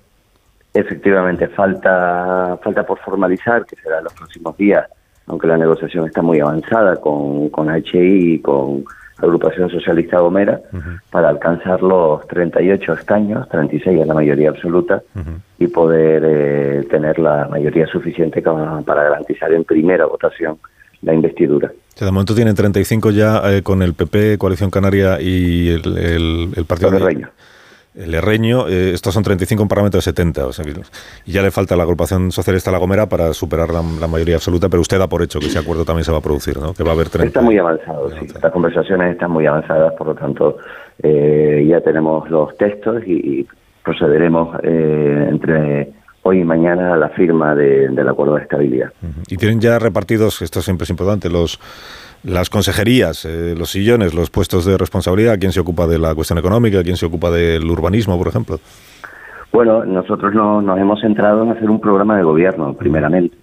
efectivamente, 0.75 1.49
falta, 1.49 2.59
falta 2.63 2.85
por 2.85 2.99
formalizar, 2.99 3.65
que 3.65 3.77
será 3.77 3.99
en 3.99 4.05
los 4.05 4.13
próximos 4.13 4.57
días, 4.57 4.87
aunque 5.27 5.47
la 5.47 5.57
negociación 5.57 6.07
está 6.07 6.23
muy 6.23 6.41
avanzada 6.41 6.97
con, 6.97 7.49
con 7.51 7.69
HI 7.69 8.35
y 8.35 8.39
con 8.41 8.85
Agrupación 9.19 9.69
Socialista 9.69 10.21
Gomera 10.21 10.61
uh 10.73 10.77
-huh. 10.77 11.01
para 11.11 11.29
alcanzar 11.29 11.83
los 11.83 12.27
38 12.29 12.93
escaños, 12.93 13.49
36 13.49 14.01
es 14.01 14.07
la 14.07 14.15
mayoría 14.15 14.51
absoluta, 14.51 15.03
uh 15.15 15.19
-huh. 15.19 15.41
y 15.59 15.67
poder 15.67 16.23
eh, 16.25 16.87
tener 16.89 17.19
la 17.19 17.49
mayoría 17.49 17.87
suficiente 17.87 18.41
para, 18.43 19.03
garantizar 19.03 19.53
en 19.53 19.65
primera 19.65 20.07
votación 20.07 20.59
la 21.03 21.15
investidura. 21.15 21.69
O 21.69 21.99
sea, 21.99 22.07
de 22.07 22.13
momento 22.13 22.35
tienen 22.35 22.55
35 22.55 23.11
ya 23.11 23.43
eh, 23.53 23.63
con 23.63 23.83
el 23.83 23.95
PP, 23.95 24.39
Coalición 24.39 24.71
Canaria 24.71 25.21
y 25.21 25.69
el, 25.71 25.99
el, 25.99 26.49
el 26.57 26.65
Partido 26.65 26.93
de 26.93 26.99
Reño. 27.01 27.29
El 27.95 28.15
Herreño, 28.15 28.69
eh, 28.69 28.93
estos 28.93 29.15
son 29.15 29.23
35 29.23 29.63
en 29.63 29.69
Parlamento 29.69 29.99
de 29.99 30.03
70, 30.03 30.47
o 30.47 30.53
sea, 30.53 30.65
y 31.25 31.33
ya 31.33 31.43
le 31.43 31.51
falta 31.51 31.75
a 31.75 31.77
la 31.77 31.83
agrupación 31.83 32.31
socialista 32.31 32.71
La 32.71 32.79
Gomera 32.79 33.09
para 33.09 33.33
superar 33.33 33.71
la, 33.71 33.83
la, 34.01 34.07
mayoría 34.07 34.37
absoluta, 34.37 34.69
pero 34.69 34.81
usted 34.81 34.99
da 34.99 35.09
por 35.09 35.23
hecho 35.23 35.41
que 35.41 35.47
ese 35.47 35.59
acuerdo 35.59 35.85
también 35.85 36.05
se 36.05 36.13
va 36.13 36.19
a 36.19 36.21
producir, 36.21 36.59
¿no? 36.59 36.75
Que 36.75 36.85
va 36.85 36.91
a 36.91 36.95
haber 36.95 37.09
30. 37.09 37.27
Está 37.27 37.41
muy 37.41 37.59
avanzado, 37.59 38.11
sí. 38.11 38.27
Las 38.41 38.53
conversaciones 38.53 39.13
están 39.13 39.31
muy 39.31 39.47
avanzadas, 39.47 39.95
por 39.95 40.09
lo 40.09 40.15
tanto, 40.15 40.59
eh, 41.03 41.67
ya 41.69 41.81
tenemos 41.81 42.31
los 42.31 42.57
textos 42.57 43.03
y, 43.07 43.41
y 43.41 43.49
procederemos 43.83 44.59
eh, 44.63 45.27
entre 45.31 45.93
hoy 46.23 46.41
y 46.41 46.45
mañana 46.45 46.95
a 46.95 46.97
la 46.97 47.09
firma 47.11 47.55
de, 47.55 47.89
del 47.89 48.09
acuerdo 48.09 48.35
de 48.35 48.43
estabilidad. 48.43 48.93
Y 49.29 49.37
tienen 49.37 49.61
ya 49.61 49.79
repartidos, 49.79 50.43
esto 50.43 50.61
siempre 50.61 50.85
es 50.85 50.91
importante, 50.91 51.31
los 51.31 51.59
las 52.25 52.51
consejerías, 52.51 53.25
eh, 53.25 53.55
los 53.57 53.71
sillones, 53.71 54.15
los 54.15 54.31
puestos 54.31 54.65
de 54.65 54.77
responsabilidad, 54.77 55.39
quién 55.39 55.53
se 55.53 55.61
ocupa 55.61 55.87
de 55.87 55.99
la 55.99 56.15
cuestión 56.15 56.39
económica, 56.39 56.83
quién 56.83 56.97
se 56.97 57.07
ocupa 57.07 57.31
del 57.31 57.71
urbanismo, 57.71 58.19
por 58.19 58.29
ejemplo. 58.29 58.59
Bueno, 59.53 59.85
nosotros 59.85 60.35
no, 60.35 60.61
nos 60.61 60.79
hemos 60.79 61.01
centrado 61.01 61.43
en 61.43 61.51
hacer 61.51 61.71
un 61.71 61.81
programa 61.81 62.17
de 62.17 62.23
gobierno, 62.23 62.75
primeramente, 62.75 63.37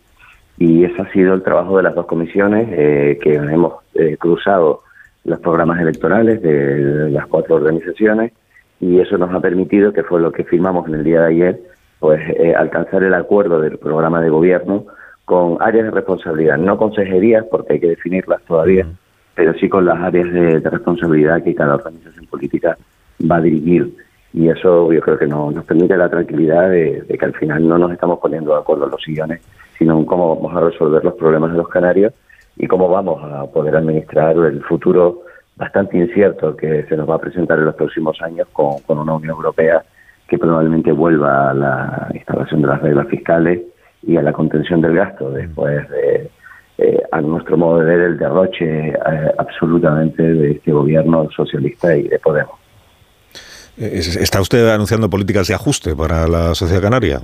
y 0.57 0.83
ese 0.83 1.01
ha 1.01 1.11
sido 1.11 1.33
el 1.33 1.41
trabajo 1.41 1.77
de 1.77 1.83
las 1.83 1.95
dos 1.95 2.05
comisiones 2.05 2.67
eh, 2.71 3.19
que 3.21 3.35
hemos 3.35 3.73
eh, 3.95 4.15
cruzado 4.17 4.81
los 5.23 5.39
programas 5.39 5.79
electorales 5.81 6.41
de 6.41 7.09
las 7.09 7.25
cuatro 7.27 7.55
organizaciones 7.55 8.31
y 8.79 8.99
eso 8.99 9.17
nos 9.17 9.33
ha 9.33 9.39
permitido, 9.39 9.91
que 9.91 10.03
fue 10.03 10.21
lo 10.21 10.31
que 10.31 10.43
firmamos 10.43 10.87
en 10.87 10.95
el 10.95 11.03
día 11.03 11.21
de 11.21 11.27
ayer, 11.27 11.59
pues 11.99 12.21
eh, 12.37 12.53
alcanzar 12.55 13.03
el 13.03 13.13
acuerdo 13.13 13.59
del 13.59 13.77
programa 13.77 14.21
de 14.21 14.29
gobierno 14.29 14.85
con 15.25 15.57
áreas 15.59 15.85
de 15.85 15.91
responsabilidad, 15.91 16.57
no 16.57 16.77
consejerías 16.77 17.45
porque 17.49 17.73
hay 17.73 17.79
que 17.79 17.89
definirlas 17.89 18.41
todavía, 18.43 18.85
uh 18.85 18.89
-huh. 18.89 18.97
pero 19.33 19.53
sí 19.55 19.67
con 19.67 19.85
las 19.85 19.99
áreas 19.99 20.31
de, 20.31 20.59
de, 20.59 20.69
responsabilidad 20.69 21.43
que 21.43 21.55
cada 21.55 21.75
organización 21.75 22.25
política 22.27 22.77
va 23.29 23.37
a 23.37 23.41
dirigir. 23.41 23.93
y 24.33 24.49
eso 24.49 24.91
yo 24.91 24.99
creo 24.99 25.17
que 25.17 25.27
no, 25.27 25.49
nos 25.49 25.63
permite 25.63 25.95
la 25.95 26.09
tranquilidad 26.09 26.69
de, 26.69 27.05
que 27.07 27.25
al 27.25 27.33
final 27.33 27.67
no 27.67 27.77
nos 27.77 27.91
estamos 27.93 28.19
poniendo 28.19 28.51
de 28.53 28.59
acuerdo 28.59 28.85
en 28.85 28.91
los 28.91 29.01
sillones, 29.01 29.39
sino 29.77 29.97
en 29.97 30.05
cómo 30.05 30.35
vamos 30.35 30.53
a 30.55 30.69
resolver 30.69 31.03
los 31.05 31.13
problemas 31.15 31.51
de 31.51 31.57
los 31.57 31.69
canarios 31.69 32.13
y 32.57 32.67
cómo 32.67 32.89
vamos 32.89 33.23
a 33.23 33.45
poder 33.45 33.77
administrar 33.77 34.35
el 34.35 34.61
futuro 34.63 35.21
bastante 35.55 35.97
incierto 35.97 36.55
que 36.55 36.83
se 36.83 36.97
nos 36.97 37.09
va 37.09 37.15
a 37.15 37.19
presentar 37.19 37.59
en 37.59 37.65
los 37.65 37.75
próximos 37.75 38.21
años 38.21 38.47
con, 38.51 38.79
con 38.85 38.99
una 38.99 39.13
Unión 39.13 39.35
Europea 39.35 39.83
que 40.27 40.37
probablemente 40.37 40.91
vuelva 40.91 41.51
a 41.51 41.53
la 41.53 42.09
instalación 42.13 42.61
de 42.61 42.67
las 42.67 42.81
reglas 42.81 43.07
fiscales 43.07 43.61
y 44.05 44.17
a 44.17 44.21
la 44.21 44.33
contención 44.33 44.81
del 44.81 44.95
gasto 44.95 45.31
después 45.31 45.87
de, 45.89 46.29
eh, 46.77 47.01
a 47.11 47.21
nuestro 47.21 47.57
modo 47.57 47.79
de 47.79 47.85
ver, 47.85 47.99
el 48.01 48.17
derroche 48.17 48.89
eh, 48.89 48.95
absolutamente 49.37 50.21
de 50.21 50.51
este 50.51 50.71
gobierno 50.71 51.29
socialista 51.35 51.95
y 51.95 52.03
de 52.07 52.19
Podemos. 52.19 52.55
Eh, 53.77 53.99
¿Está 53.99 54.41
usted 54.41 54.67
anunciando 54.69 55.09
políticas 55.09 55.47
de 55.47 55.53
ajuste 55.53 55.95
para 55.95 56.27
la 56.27 56.53
sociedad 56.53 56.81
canaria? 56.81 57.21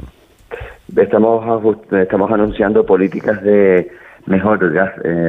Estamos, 0.96 1.78
estamos 1.92 2.32
anunciando 2.32 2.86
políticas 2.86 3.42
de 3.44 3.92
mejor 4.26 4.60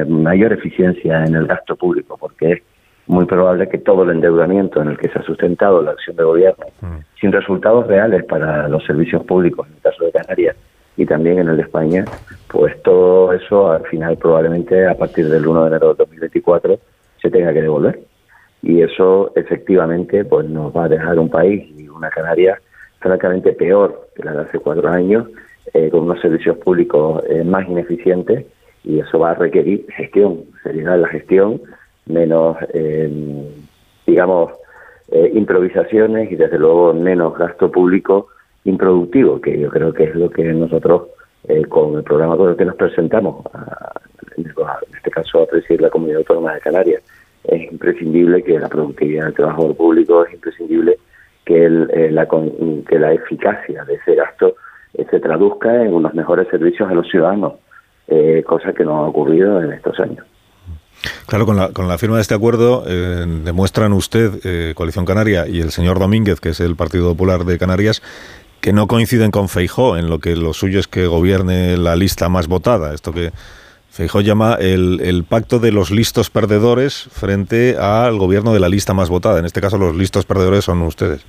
mayor 0.07 0.53
eficiencia 0.53 1.23
en 1.25 1.35
el 1.35 1.47
gasto 1.47 1.75
público, 1.75 2.17
porque 2.17 2.51
es 2.51 2.61
muy 3.07 3.25
probable 3.25 3.67
que 3.67 3.77
todo 3.77 4.03
el 4.03 4.11
endeudamiento 4.11 4.81
en 4.81 4.89
el 4.89 4.97
que 4.97 5.09
se 5.09 5.19
ha 5.19 5.23
sustentado 5.23 5.81
la 5.81 5.91
acción 5.91 6.15
de 6.15 6.23
gobierno, 6.23 6.65
mm. 6.81 6.97
sin 7.19 7.31
resultados 7.31 7.87
reales 7.87 8.23
para 8.25 8.67
los 8.67 8.85
servicios 8.85 9.23
públicos, 9.25 9.67
en 9.67 9.75
el 9.75 9.81
caso 9.81 10.05
de 10.05 10.11
Canarias, 10.11 10.55
y 10.95 11.05
también 11.05 11.39
en 11.39 11.49
el 11.49 11.57
de 11.57 11.63
España, 11.63 12.05
pues 12.47 12.81
todo 12.83 13.33
eso 13.33 13.71
al 13.71 13.83
final 13.87 14.17
probablemente 14.17 14.87
a 14.87 14.95
partir 14.95 15.27
del 15.27 15.47
1 15.47 15.61
de 15.63 15.67
enero 15.67 15.89
de 15.89 15.95
2024 15.95 16.79
se 17.21 17.29
tenga 17.29 17.53
que 17.53 17.61
devolver. 17.61 18.01
Y 18.61 18.81
eso 18.81 19.31
efectivamente 19.35 20.23
pues 20.23 20.47
nos 20.47 20.75
va 20.75 20.85
a 20.85 20.89
dejar 20.89 21.19
un 21.19 21.29
país 21.29 21.69
y 21.77 21.87
una 21.89 22.09
Canaria 22.09 22.59
francamente 22.99 23.51
peor 23.53 24.07
que 24.15 24.23
la 24.23 24.33
de 24.33 24.41
hace 24.43 24.59
cuatro 24.59 24.87
años, 24.89 25.27
eh, 25.73 25.89
con 25.89 26.01
unos 26.01 26.21
servicios 26.21 26.57
públicos 26.57 27.23
eh, 27.29 27.43
más 27.43 27.67
ineficientes 27.67 28.45
y 28.83 28.99
eso 28.99 29.19
va 29.19 29.31
a 29.31 29.35
requerir 29.35 29.85
gestión, 29.95 30.45
seriedad 30.61 30.99
la 30.99 31.07
gestión, 31.07 31.61
menos, 32.05 32.57
eh, 32.73 33.51
digamos, 34.05 34.51
improvisaciones 35.33 36.31
y 36.31 36.35
desde 36.35 36.57
luego 36.57 36.91
menos 36.93 37.37
gasto 37.37 37.69
público 37.69 38.29
improductivo, 38.65 39.41
que 39.41 39.59
yo 39.59 39.69
creo 39.69 39.93
que 39.93 40.05
es 40.05 40.15
lo 40.15 40.29
que 40.29 40.43
nosotros, 40.53 41.03
eh, 41.47 41.65
con 41.65 41.95
el 41.95 42.03
programa 42.03 42.37
con 42.37 42.51
el 42.51 42.55
que 42.55 42.65
nos 42.65 42.75
presentamos, 42.75 43.45
en 44.37 44.45
este 44.95 45.11
caso 45.11 45.43
a 45.43 45.47
presidir 45.47 45.81
la 45.81 45.89
Comunidad 45.89 46.19
Autónoma 46.19 46.53
de 46.53 46.61
Canarias, 46.61 47.01
es 47.43 47.71
imprescindible 47.71 48.41
que 48.43 48.57
la 48.57 48.69
productividad 48.69 49.25
del 49.25 49.33
trabajador 49.33 49.75
público, 49.75 50.25
es 50.25 50.33
imprescindible 50.33 50.97
que, 51.45 51.65
el, 51.65 51.89
eh, 51.93 52.09
la, 52.11 52.27
que 52.87 52.99
la 52.99 53.13
eficacia 53.13 53.83
de 53.83 53.95
ese 53.95 54.15
gasto 54.15 54.55
eh, 54.93 55.05
se 55.11 55.19
traduzca 55.19 55.83
en 55.83 55.93
unos 55.93 56.13
mejores 56.13 56.47
servicios 56.47 56.89
a 56.89 56.93
los 56.93 57.07
ciudadanos, 57.09 57.53
cosa 58.45 58.73
que 58.73 58.83
no 58.83 58.97
ha 58.97 59.07
ocurrido 59.07 59.61
en 59.61 59.71
estos 59.71 59.99
años. 59.99 60.25
Claro, 61.25 61.45
con 61.45 61.57
la, 61.57 61.69
con 61.69 61.87
la 61.87 61.97
firma 61.97 62.17
de 62.17 62.21
este 62.21 62.35
acuerdo 62.35 62.83
demuestran 62.83 63.91
usted, 63.93 64.75
Coalición 64.75 65.05
Canaria, 65.05 65.47
y 65.47 65.61
el 65.61 65.71
señor 65.71 65.99
Domínguez, 65.99 66.39
que 66.39 66.49
es 66.49 66.59
el 66.59 66.75
Partido 66.75 67.09
Popular 67.09 67.43
de 67.45 67.57
Canarias, 67.57 68.03
que 68.63 68.71
no 68.71 68.87
coinciden 68.87 69.29
con 69.29 69.49
Feijó 69.49 69.97
en 69.97 70.09
lo 70.09 70.19
que 70.19 70.37
lo 70.37 70.53
suyo 70.53 70.79
es 70.79 70.87
que 70.87 71.05
gobierne 71.05 71.75
la 71.75 71.97
lista 71.97 72.29
más 72.29 72.47
votada, 72.47 72.93
esto 72.93 73.11
que 73.11 73.31
Feijó 73.89 74.21
llama 74.21 74.55
el, 74.57 75.01
el 75.01 75.25
pacto 75.25 75.59
de 75.59 75.73
los 75.73 75.91
listos 75.91 76.29
perdedores 76.29 77.09
frente 77.11 77.75
al 77.77 78.17
gobierno 78.17 78.53
de 78.53 78.61
la 78.61 78.69
lista 78.69 78.93
más 78.93 79.09
votada. 79.09 79.37
En 79.37 79.45
este 79.45 79.59
caso 79.59 79.77
los 79.77 79.95
listos 79.95 80.25
perdedores 80.25 80.63
son 80.63 80.81
ustedes. 80.81 81.25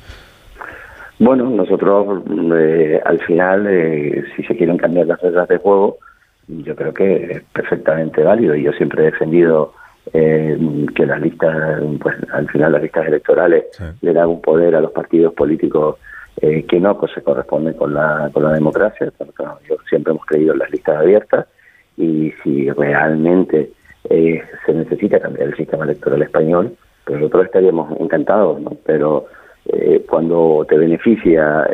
Bueno, 1.18 1.50
nosotros 1.50 2.22
eh, 2.56 3.00
al 3.04 3.18
final, 3.20 3.66
eh, 3.68 4.24
si 4.36 4.44
se 4.44 4.56
quieren 4.56 4.78
cambiar 4.78 5.08
las 5.08 5.20
reglas 5.20 5.48
de 5.48 5.58
juego, 5.58 5.98
yo 6.46 6.76
creo 6.76 6.94
que 6.94 7.16
es 7.16 7.42
perfectamente 7.52 8.22
válido 8.22 8.54
y 8.54 8.62
yo 8.62 8.72
siempre 8.72 9.02
he 9.02 9.10
defendido 9.10 9.74
eh, 10.12 10.56
que 10.94 11.04
las 11.04 11.20
listas, 11.20 11.82
pues 12.00 12.14
al 12.32 12.48
final 12.48 12.72
las 12.72 12.82
listas 12.82 13.08
electorales 13.08 13.64
le 14.00 14.12
dan 14.12 14.28
un 14.28 14.40
poder 14.40 14.76
a 14.76 14.80
los 14.80 14.92
partidos 14.92 15.34
políticos 15.34 15.96
eh, 16.46 16.66
que 16.66 16.78
no 16.78 17.00
se 17.14 17.22
corresponde 17.22 17.74
con 17.74 17.94
la, 17.94 18.28
con 18.30 18.42
la 18.42 18.52
democracia. 18.52 19.10
Yo 19.66 19.76
siempre 19.88 20.10
hemos 20.12 20.26
creído 20.26 20.52
en 20.52 20.58
las 20.58 20.70
listas 20.70 20.96
abiertas 20.96 21.46
y 21.96 22.34
si 22.42 22.70
realmente 22.70 23.70
eh, 24.10 24.42
se 24.66 24.74
necesita 24.74 25.20
cambiar 25.20 25.48
el 25.48 25.56
sistema 25.56 25.84
electoral 25.84 26.20
español, 26.20 26.76
pues 27.06 27.18
nosotros 27.18 27.46
estaríamos 27.46 27.98
encantados, 27.98 28.60
¿no? 28.60 28.76
Pero 28.84 29.24
eh, 29.72 30.04
cuando 30.06 30.66
te 30.68 30.76
beneficia, 30.76 31.66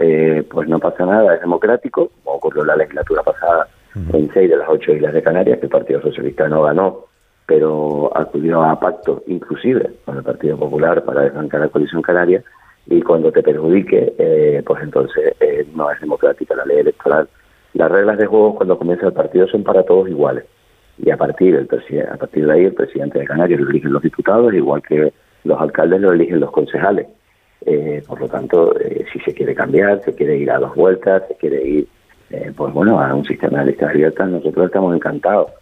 pues 0.48 0.68
no 0.68 0.78
pasa 0.78 1.04
nada, 1.04 1.34
es 1.34 1.40
democrático, 1.40 2.12
como 2.22 2.36
ocurrió 2.36 2.64
la 2.64 2.76
legislatura 2.76 3.24
pasada 3.24 3.66
en 4.12 4.32
seis 4.32 4.48
de 4.50 4.56
las 4.56 4.68
ocho 4.68 4.92
islas 4.92 5.12
de 5.12 5.22
Canarias, 5.22 5.58
que 5.58 5.66
el 5.66 5.72
Partido 5.72 6.00
Socialista 6.00 6.48
no 6.48 6.62
ganó, 6.62 7.06
pero 7.44 8.16
acudió 8.16 8.62
a 8.62 8.78
pacto 8.78 9.24
inclusive 9.26 9.90
con 10.04 10.18
el 10.18 10.22
Partido 10.22 10.56
Popular 10.56 11.02
para 11.02 11.22
desbancar 11.22 11.62
la 11.62 11.68
coalición 11.68 12.02
canaria, 12.02 12.44
y 12.90 13.00
cuando 13.02 13.30
te 13.30 13.42
perjudique, 13.42 14.14
eh, 14.18 14.62
pues 14.66 14.82
entonces 14.82 15.32
eh, 15.38 15.64
no 15.74 15.90
es 15.92 16.00
democrática 16.00 16.56
la 16.56 16.66
ley 16.66 16.78
electoral. 16.78 17.28
Las 17.72 17.90
reglas 17.90 18.18
de 18.18 18.26
juego 18.26 18.56
cuando 18.56 18.76
comienza 18.76 19.06
el 19.06 19.12
partido 19.12 19.46
son 19.46 19.62
para 19.62 19.84
todos 19.84 20.08
iguales 20.08 20.44
y 20.98 21.08
a 21.10 21.16
partir, 21.16 21.54
el 21.54 21.68
a 22.10 22.16
partir 22.16 22.46
de 22.46 22.52
ahí 22.52 22.64
el 22.64 22.74
presidente 22.74 23.20
de 23.20 23.24
Canarias 23.24 23.60
lo 23.60 23.70
eligen 23.70 23.92
los 23.92 24.02
diputados, 24.02 24.52
igual 24.52 24.82
que 24.82 25.12
los 25.44 25.60
alcaldes 25.60 26.00
lo 26.00 26.12
eligen 26.12 26.40
los 26.40 26.50
concejales. 26.50 27.06
Eh, 27.64 28.02
por 28.06 28.20
lo 28.20 28.28
tanto, 28.28 28.74
si 29.12 29.20
se 29.20 29.32
quiere 29.34 29.54
cambiar, 29.54 30.02
se 30.02 30.14
quiere 30.14 30.36
ir 30.36 30.50
a 30.50 30.58
dos 30.58 30.74
vueltas, 30.74 31.22
se 31.28 31.36
quiere 31.36 31.62
ir, 31.64 31.88
pues 32.56 32.74
bueno, 32.74 33.00
a 33.00 33.14
un 33.14 33.24
sistema 33.24 33.60
de 33.60 33.66
listas 33.66 33.90
abiertas, 33.90 34.28
nosotros 34.28 34.66
estamos 34.66 34.96
encantados. 34.96 35.52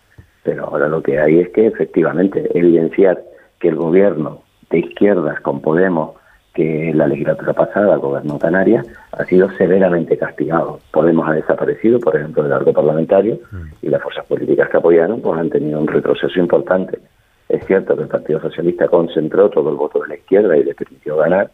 Pero 0.45 0.65
ahora 0.65 0.89
lo 0.89 1.03
que 1.03 1.21
hay 1.21 1.41
es 1.41 1.51
que 1.51 1.67
efectivamente 1.67 2.51
evidenciar 2.59 3.23
que 3.61 3.69
el 3.69 3.77
gobierno 3.77 4.43
de 4.71 4.79
izquierdas 4.79 5.41
con 5.43 5.61
Podemos 5.61 6.18
que 6.59 6.93
la 6.93 7.07
legislatura 7.07 7.53
pasada 7.53 7.95
gobernó 7.99 8.37
Canarias 8.37 8.85
ha 9.13 9.25
sido 9.27 9.49
severamente 9.53 10.19
castigado. 10.19 10.81
Podemos 10.91 11.29
ha 11.29 11.33
desaparecido, 11.35 12.01
por 12.01 12.17
ejemplo, 12.17 12.43
del 12.43 12.53
arco 12.53 12.73
parlamentario 12.73 13.39
mm. 13.53 13.87
y 13.87 13.89
las 13.89 14.03
fuerzas 14.03 14.27
políticas 14.27 14.69
que 14.69 14.77
apoyaron 14.77 15.21
pues 15.21 15.39
han 15.39 15.51
tenido 15.51 15.79
un 15.79 15.87
retroceso 15.87 16.37
importante. 16.41 16.99
Es 17.49 17.65
cierto 17.65 17.95
que 17.95 18.03
el 18.03 18.09
Partido 18.09 18.41
Socialista 18.41 18.89
concentró 18.89 19.49
todo 19.51 19.71
el 19.71 19.77
voto 19.77 20.03
de 20.03 20.09
la 20.09 20.17
izquierda 20.17 20.57
y 20.57 20.65
le 20.65 20.75
permitió 20.75 21.17
ganar, 21.19 21.49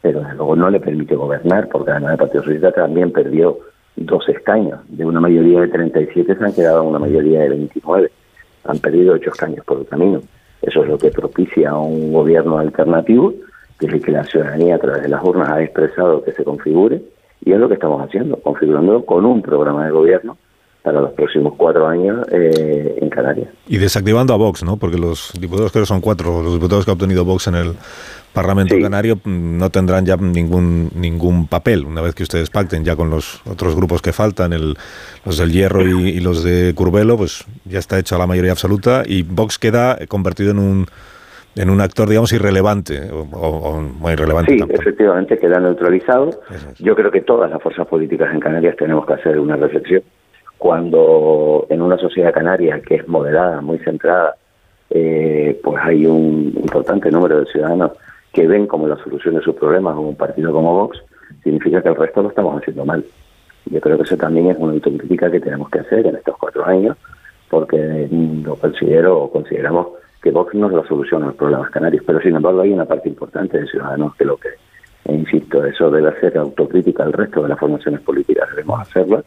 pero 0.00 0.20
desde 0.20 0.34
luego 0.36 0.56
no 0.56 0.70
le 0.70 0.80
permitió 0.80 1.18
gobernar, 1.18 1.68
porque 1.68 1.90
además 1.90 2.12
el 2.12 2.18
Partido 2.18 2.42
Socialista 2.42 2.72
también 2.72 3.12
perdió 3.12 3.58
dos 3.96 4.26
escaños. 4.30 4.80
De 4.88 5.04
una 5.04 5.20
mayoría 5.20 5.60
de 5.60 5.68
37 5.68 6.34
se 6.34 6.42
han 6.42 6.54
quedado 6.54 6.82
una 6.82 6.98
mayoría 6.98 7.40
de 7.40 7.50
29. 7.50 8.10
Han 8.64 8.78
perdido 8.78 9.12
ocho 9.12 9.28
escaños 9.28 9.66
por 9.66 9.80
el 9.80 9.86
camino. 9.86 10.22
Eso 10.62 10.82
es 10.82 10.88
lo 10.88 10.96
que 10.96 11.10
propicia 11.10 11.74
un 11.74 12.10
gobierno 12.14 12.58
alternativo 12.58 13.34
desde 13.80 14.00
que 14.00 14.12
la 14.12 14.24
ciudadanía 14.24 14.76
a 14.76 14.78
través 14.78 15.02
de 15.02 15.08
las 15.08 15.22
urnas 15.22 15.50
ha 15.50 15.62
expresado 15.62 16.22
que 16.24 16.32
se 16.32 16.44
configure 16.44 17.02
y 17.44 17.52
es 17.52 17.58
lo 17.58 17.68
que 17.68 17.74
estamos 17.74 18.02
haciendo, 18.02 18.36
configurando 18.36 19.04
con 19.04 19.24
un 19.24 19.42
programa 19.42 19.84
de 19.84 19.92
gobierno 19.92 20.36
para 20.82 21.00
los 21.00 21.12
próximos 21.14 21.54
cuatro 21.56 21.88
años 21.88 22.24
eh, 22.30 22.98
en 23.00 23.08
Canarias. 23.10 23.48
Y 23.66 23.76
desactivando 23.78 24.32
a 24.32 24.36
Vox, 24.36 24.62
¿no? 24.62 24.76
Porque 24.76 24.96
los 24.96 25.32
diputados, 25.38 25.72
creo 25.72 25.82
que 25.82 25.88
son 25.88 26.00
cuatro, 26.00 26.42
los 26.42 26.54
diputados 26.54 26.84
que 26.84 26.92
ha 26.92 26.94
obtenido 26.94 27.24
Vox 27.24 27.48
en 27.48 27.56
el 27.56 27.74
Parlamento 28.32 28.76
Canario 28.80 29.16
mm, 29.16 29.58
no 29.58 29.70
tendrán 29.70 30.06
ya 30.06 30.16
ningún 30.16 30.90
ningún 30.94 31.48
papel 31.48 31.86
una 31.86 32.02
vez 32.02 32.14
que 32.14 32.22
ustedes 32.22 32.50
pacten 32.50 32.84
ya 32.84 32.94
con 32.94 33.10
los 33.10 33.40
otros 33.46 33.74
grupos 33.74 34.00
que 34.00 34.12
faltan, 34.12 34.52
el, 34.52 34.76
los 35.24 35.38
del 35.38 35.50
Hierro 35.50 35.82
y, 35.82 36.10
y 36.10 36.20
los 36.20 36.44
de 36.44 36.72
Curbelo, 36.76 37.16
pues 37.16 37.44
ya 37.64 37.80
está 37.80 37.98
hecha 37.98 38.16
la 38.16 38.28
mayoría 38.28 38.52
absoluta 38.52 39.02
y 39.04 39.22
Vox 39.22 39.58
queda 39.58 39.98
convertido 40.06 40.52
en 40.52 40.58
un 40.58 40.86
en 41.56 41.70
un 41.70 41.80
actor, 41.80 42.08
digamos, 42.08 42.32
irrelevante 42.32 43.10
o, 43.10 43.80
muy 43.80 44.12
irrelevante. 44.12 44.52
Sí, 44.52 44.64
efectivamente, 44.68 45.38
queda 45.38 45.58
neutralizado. 45.58 46.30
Yo 46.78 46.94
creo 46.94 47.10
que 47.10 47.22
todas 47.22 47.50
las 47.50 47.62
fuerzas 47.62 47.86
políticas 47.86 48.32
en 48.32 48.40
Canarias 48.40 48.76
tenemos 48.76 49.06
que 49.06 49.14
hacer 49.14 49.40
una 49.40 49.56
reflexión. 49.56 50.02
Cuando 50.58 51.66
en 51.70 51.82
una 51.82 51.96
sociedad 51.96 52.32
canaria 52.32 52.80
que 52.80 52.96
es 52.96 53.08
moderada, 53.08 53.60
muy 53.62 53.78
centrada, 53.78 54.36
eh, 54.90 55.58
pues 55.62 55.82
hay 55.82 56.06
un 56.06 56.52
importante 56.56 57.10
número 57.10 57.40
de 57.40 57.46
ciudadanos 57.46 57.92
que 58.32 58.46
ven 58.46 58.66
como 58.66 58.86
la 58.86 58.96
solución 58.96 59.34
de 59.34 59.40
sus 59.40 59.54
problemas 59.54 59.96
un 59.96 60.14
partido 60.14 60.52
como 60.52 60.74
Vox, 60.74 61.02
significa 61.42 61.82
que 61.82 61.88
el 61.88 61.96
resto 61.96 62.22
lo 62.22 62.28
estamos 62.28 62.60
haciendo 62.60 62.84
mal. 62.84 63.04
Yo 63.64 63.80
creo 63.80 63.96
que 63.96 64.02
eso 64.02 64.16
también 64.16 64.50
es 64.50 64.58
una 64.58 64.74
autocrítica 64.74 65.30
que 65.30 65.40
tenemos 65.40 65.70
que 65.70 65.80
hacer 65.80 66.06
en 66.06 66.16
estos 66.16 66.36
cuatro 66.38 66.64
años, 66.66 66.96
porque 67.48 68.08
lo 68.44 68.56
considero 68.56 69.22
o 69.22 69.30
consideramos 69.30 69.88
que 70.26 70.32
Vox 70.32 70.54
no 70.54 70.66
es 70.66 70.72
la 70.72 70.88
solución 70.88 71.22
a 71.22 71.26
los 71.26 71.36
problemas 71.36 71.70
canarios, 71.70 72.02
pero 72.04 72.20
sin 72.20 72.34
embargo 72.34 72.60
hay 72.60 72.72
una 72.72 72.84
parte 72.84 73.08
importante 73.08 73.60
de 73.60 73.66
ciudadanos 73.68 74.12
que 74.16 74.24
lo 74.24 74.36
que, 74.36 74.48
e 75.04 75.14
insisto, 75.14 75.64
eso 75.64 75.88
debe 75.88 76.08
hacer 76.08 76.36
autocrítica 76.36 77.04
al 77.04 77.12
resto 77.12 77.44
de 77.44 77.50
las 77.50 77.60
formaciones 77.60 78.00
políticas, 78.00 78.50
debemos 78.50 78.80
hacerlo, 78.80 79.22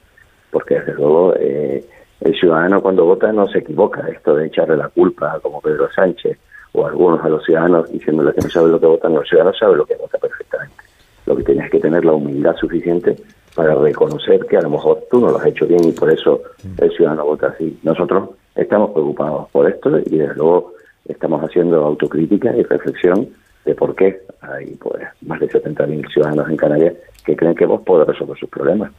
porque 0.52 0.76
desde 0.76 0.96
luego 0.96 1.34
eh, 1.40 1.86
el 2.20 2.36
ciudadano 2.38 2.82
cuando 2.82 3.06
vota 3.06 3.32
no 3.32 3.48
se 3.48 3.60
equivoca, 3.60 4.10
esto 4.10 4.36
de 4.36 4.48
echarle 4.48 4.76
la 4.76 4.90
culpa 4.90 5.40
como 5.42 5.62
Pedro 5.62 5.90
Sánchez 5.90 6.38
o 6.74 6.86
algunos 6.86 7.24
a 7.24 7.30
los 7.30 7.46
ciudadanos 7.46 7.90
diciéndole 7.90 8.34
que 8.34 8.42
no 8.42 8.50
saben 8.50 8.74
lo 8.74 8.80
que 8.82 8.88
votan, 8.88 9.14
los 9.14 9.26
ciudadanos 9.26 9.58
saben 9.58 9.78
lo 9.78 9.86
que 9.86 9.96
vota 9.96 10.18
perfectamente. 10.18 10.84
lo 11.28 11.38
que 11.38 11.44
tienes 11.44 11.72
que 11.72 11.80
tener 11.80 12.04
la 12.04 12.12
humildad 12.12 12.58
suficiente 12.58 13.16
para 13.56 13.74
reconocer 13.74 14.46
que 14.48 14.58
a 14.58 14.62
lo 14.64 14.72
mejor 14.72 15.02
tú 15.10 15.22
no 15.22 15.30
lo 15.30 15.38
has 15.38 15.46
hecho 15.46 15.66
bien 15.66 15.86
y 15.86 15.94
por 15.94 16.12
eso 16.12 16.42
el 16.78 16.92
ciudadano 16.92 17.24
vota 17.24 17.48
así. 17.48 17.80
Nosotros 17.84 18.32
estamos 18.54 18.92
preocupados 18.92 19.48
por 19.52 19.70
esto 19.70 19.98
y 20.00 20.18
desde 20.18 20.36
luego 20.36 20.74
estamos 21.10 21.44
haciendo 21.44 21.86
autocrítica 21.86 22.56
y 22.56 22.64
reflexión 22.64 23.28
de 23.66 23.76
por 23.76 23.96
qué 23.96 24.22
hay 24.42 24.76
pues 24.76 25.04
más 25.22 25.40
de 25.40 25.50
70.000 25.50 26.12
ciudadanos 26.12 26.50
en 26.50 26.58
Canarias 26.58 26.94
que 27.26 27.36
creen 27.36 27.56
que 27.56 27.66
vos 27.66 27.82
podés 27.82 28.08
resolver 28.08 28.38
sus 28.38 28.50
problemas. 28.50 28.92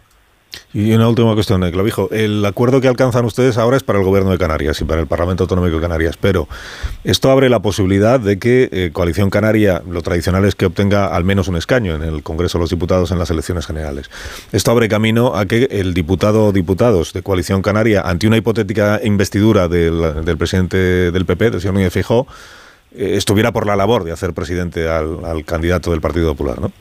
Y 0.72 0.92
una 0.92 1.08
última 1.08 1.34
cuestión, 1.34 1.64
eh, 1.64 1.72
Clavijo. 1.72 2.08
El 2.12 2.44
acuerdo 2.44 2.80
que 2.80 2.86
alcanzan 2.86 3.24
ustedes 3.24 3.58
ahora 3.58 3.76
es 3.76 3.82
para 3.82 3.98
el 3.98 4.04
Gobierno 4.04 4.30
de 4.30 4.38
Canarias 4.38 4.80
y 4.80 4.84
para 4.84 5.00
el 5.00 5.08
Parlamento 5.08 5.44
Autonómico 5.44 5.76
de 5.76 5.82
Canarias, 5.82 6.16
pero 6.16 6.48
esto 7.02 7.30
abre 7.30 7.48
la 7.48 7.60
posibilidad 7.60 8.20
de 8.20 8.38
que 8.38 8.68
eh, 8.70 8.90
Coalición 8.92 9.30
Canaria, 9.30 9.82
lo 9.88 10.02
tradicional 10.02 10.44
es 10.44 10.54
que 10.54 10.66
obtenga 10.66 11.06
al 11.06 11.24
menos 11.24 11.48
un 11.48 11.56
escaño 11.56 11.94
en 11.94 12.02
el 12.02 12.22
Congreso 12.22 12.58
de 12.58 12.62
los 12.62 12.70
Diputados 12.70 13.10
en 13.10 13.18
las 13.18 13.30
elecciones 13.30 13.66
generales. 13.66 14.10
Esto 14.52 14.70
abre 14.70 14.88
camino 14.88 15.34
a 15.34 15.46
que 15.46 15.64
el 15.70 15.92
diputado 15.92 16.46
o 16.46 16.52
diputados 16.52 17.12
de 17.12 17.22
Coalición 17.22 17.62
Canaria, 17.62 18.02
ante 18.02 18.28
una 18.28 18.36
hipotética 18.36 19.00
investidura 19.02 19.66
del, 19.66 20.36
presidente 20.38 20.76
del 21.10 21.26
PP, 21.26 21.50
del 21.50 21.60
señor 21.60 21.74
Núñez 21.74 21.92
Fijó, 21.92 22.28
eh, 22.94 23.14
estuviera 23.16 23.50
por 23.52 23.66
la 23.66 23.74
labor 23.74 24.04
de 24.04 24.12
hacer 24.12 24.34
presidente 24.34 24.88
al, 24.88 25.24
al 25.24 25.44
candidato 25.44 25.90
del 25.90 26.00
Partido 26.00 26.30
Popular, 26.30 26.60
¿no? 26.60 26.72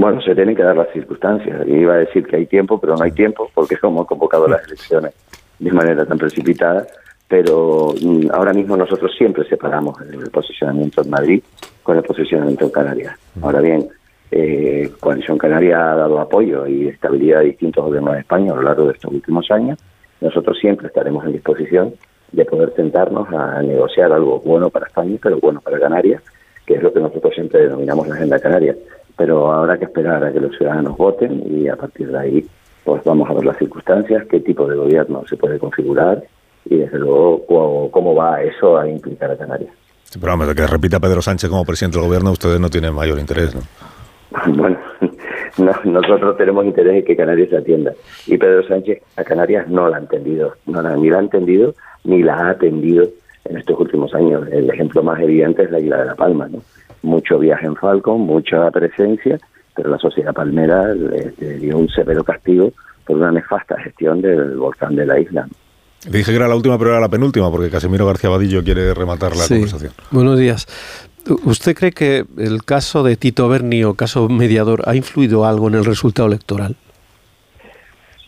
Bueno, 0.00 0.18
se 0.22 0.34
tienen 0.34 0.56
que 0.56 0.62
dar 0.62 0.78
las 0.78 0.90
circunstancias. 0.94 1.60
Y 1.66 1.72
iba 1.72 1.92
a 1.92 1.98
decir 1.98 2.26
que 2.26 2.36
hay 2.36 2.46
tiempo, 2.46 2.80
pero 2.80 2.96
no 2.96 3.04
hay 3.04 3.12
tiempo 3.12 3.50
porque 3.52 3.76
hemos 3.82 4.06
convocado 4.06 4.48
las 4.48 4.64
elecciones 4.66 5.12
de 5.58 5.72
manera 5.72 6.06
tan 6.06 6.16
precipitada. 6.16 6.86
Pero 7.28 7.92
mm, 8.00 8.28
ahora 8.32 8.54
mismo 8.54 8.78
nosotros 8.78 9.12
siempre 9.18 9.46
separamos 9.46 10.00
el 10.00 10.30
posicionamiento 10.30 11.02
en 11.02 11.10
Madrid 11.10 11.42
con 11.82 11.98
el 11.98 12.02
posicionamiento 12.02 12.64
en 12.64 12.70
Canarias. 12.70 13.14
Ahora 13.42 13.60
bien, 13.60 13.88
eh, 14.30 14.90
Coalición 15.00 15.36
Canaria 15.36 15.92
ha 15.92 15.96
dado 15.96 16.18
apoyo 16.18 16.66
y 16.66 16.88
estabilidad 16.88 17.40
a 17.40 17.42
distintos 17.42 17.84
gobiernos 17.84 18.14
de 18.14 18.20
España 18.20 18.52
a 18.52 18.56
lo 18.56 18.62
largo 18.62 18.86
de 18.86 18.94
estos 18.94 19.12
últimos 19.12 19.50
años. 19.50 19.78
Nosotros 20.22 20.56
siempre 20.58 20.86
estaremos 20.86 21.26
en 21.26 21.32
disposición 21.32 21.92
de 22.32 22.46
poder 22.46 22.72
sentarnos 22.74 23.28
a 23.34 23.60
negociar 23.60 24.12
algo 24.12 24.40
bueno 24.40 24.70
para 24.70 24.86
España, 24.86 25.18
pero 25.22 25.38
bueno 25.40 25.60
para 25.60 25.78
Canarias, 25.78 26.22
que 26.64 26.74
es 26.74 26.82
lo 26.82 26.90
que 26.90 27.00
nosotros 27.00 27.34
siempre 27.34 27.60
denominamos 27.60 28.08
la 28.08 28.14
agenda 28.14 28.38
canaria 28.38 28.74
pero 29.16 29.52
habrá 29.52 29.78
que 29.78 29.84
esperar 29.84 30.24
a 30.24 30.32
que 30.32 30.40
los 30.40 30.56
ciudadanos 30.56 30.96
voten 30.96 31.42
y 31.46 31.68
a 31.68 31.76
partir 31.76 32.10
de 32.10 32.18
ahí 32.18 32.46
pues 32.84 33.04
vamos 33.04 33.28
a 33.28 33.34
ver 33.34 33.44
las 33.44 33.58
circunstancias, 33.58 34.24
qué 34.28 34.40
tipo 34.40 34.66
de 34.66 34.76
gobierno 34.76 35.22
se 35.28 35.36
puede 35.36 35.58
configurar 35.58 36.22
y 36.64 36.76
desde 36.76 36.98
luego 36.98 37.90
cómo, 37.90 38.14
va 38.14 38.42
eso 38.42 38.78
a 38.78 38.88
implicar 38.88 39.30
a 39.30 39.36
Canarias. 39.36 39.72
pero 40.14 40.32
vamos, 40.32 40.48
de 40.48 40.54
que 40.54 40.66
repita 40.66 40.98
Pedro 40.98 41.22
Sánchez 41.22 41.50
como 41.50 41.64
presidente 41.64 41.98
del 41.98 42.06
gobierno, 42.06 42.32
ustedes 42.32 42.60
no 42.60 42.68
tienen 42.68 42.94
mayor 42.94 43.18
interés, 43.18 43.54
¿no? 43.54 43.60
Bueno, 44.46 44.78
nosotros 45.84 46.36
tenemos 46.36 46.64
interés 46.64 46.94
en 46.94 47.04
que 47.04 47.16
Canarias 47.16 47.50
se 47.50 47.56
atienda. 47.56 47.92
Y 48.26 48.38
Pedro 48.38 48.66
Sánchez 48.66 49.02
a 49.16 49.24
Canarias 49.24 49.68
no 49.68 49.88
la 49.88 49.96
ha 49.96 50.00
entendido, 50.00 50.54
no 50.66 50.80
la, 50.80 50.96
ni 50.96 51.10
la 51.10 51.18
ha 51.18 51.20
entendido 51.20 51.74
ni 52.04 52.22
la 52.22 52.34
ha 52.34 52.50
atendido 52.50 53.08
en 53.44 53.56
estos 53.56 53.78
últimos 53.78 54.14
años. 54.14 54.46
El 54.50 54.70
ejemplo 54.70 55.02
más 55.02 55.20
evidente 55.20 55.64
es 55.64 55.70
la 55.70 55.80
isla 55.80 55.98
de 55.98 56.04
La 56.06 56.14
Palma, 56.14 56.48
¿no? 56.48 56.60
Mucho 57.02 57.38
viaje 57.38 57.66
en 57.66 57.76
Falcon, 57.76 58.20
mucha 58.20 58.70
presencia, 58.70 59.38
pero 59.74 59.90
la 59.90 59.98
sociedad 59.98 60.32
palmera 60.32 60.94
le, 60.94 61.32
dio 61.58 61.78
un 61.78 61.88
severo 61.88 62.24
castigo 62.24 62.72
por 63.04 63.16
una 63.16 63.32
nefasta 63.32 63.78
gestión 63.80 64.20
del 64.20 64.56
volcán 64.56 64.94
de 64.94 65.06
la 65.06 65.18
isla. 65.18 65.48
Dije 66.08 66.30
que 66.30 66.36
era 66.36 66.48
la 66.48 66.56
última, 66.56 66.78
pero 66.78 66.90
era 66.90 67.00
la 67.00 67.08
penúltima, 67.08 67.50
porque 67.50 67.70
Casimiro 67.70 68.06
García 68.06 68.30
Vadillo 68.30 68.62
quiere 68.64 68.94
rematar 68.94 69.36
la 69.36 69.46
conversación. 69.46 69.92
Buenos 70.10 70.38
días. 70.38 70.66
¿Usted 71.44 71.74
cree 71.74 71.92
que 71.92 72.24
el 72.38 72.64
caso 72.64 73.02
de 73.02 73.16
Tito 73.16 73.48
Berni 73.48 73.84
o 73.84 73.94
caso 73.94 74.28
mediador 74.28 74.82
ha 74.86 74.96
influido 74.96 75.44
algo 75.44 75.68
en 75.68 75.74
el 75.74 75.84
resultado 75.84 76.28
electoral? 76.28 76.76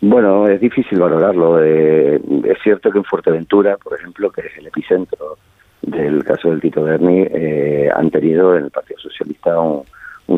Bueno, 0.03 0.49
es 0.49 0.61
difícil 0.61 0.99
valorarlo. 0.99 1.63
Eh, 1.63 2.21
es 2.45 2.59
cierto 2.63 2.91
que 2.91 2.99
en 2.99 3.05
Fuerteventura, 3.05 3.77
por 3.79 3.99
ejemplo, 3.99 4.31
que 4.31 4.43
es 4.43 4.59
el 4.59 4.67
epicentro 4.67 5.39
del 5.83 6.25
caso 6.25 6.51
del 6.51 6.61
Tito 6.61 6.83
Berni 6.83 7.27
eh, 7.31 7.90
han 7.95 8.11
tenido 8.11 8.57
en 8.57 8.64
el 8.64 8.71
Partido 8.71 9.01
Socialista 9.01 9.59
un, 9.59 9.85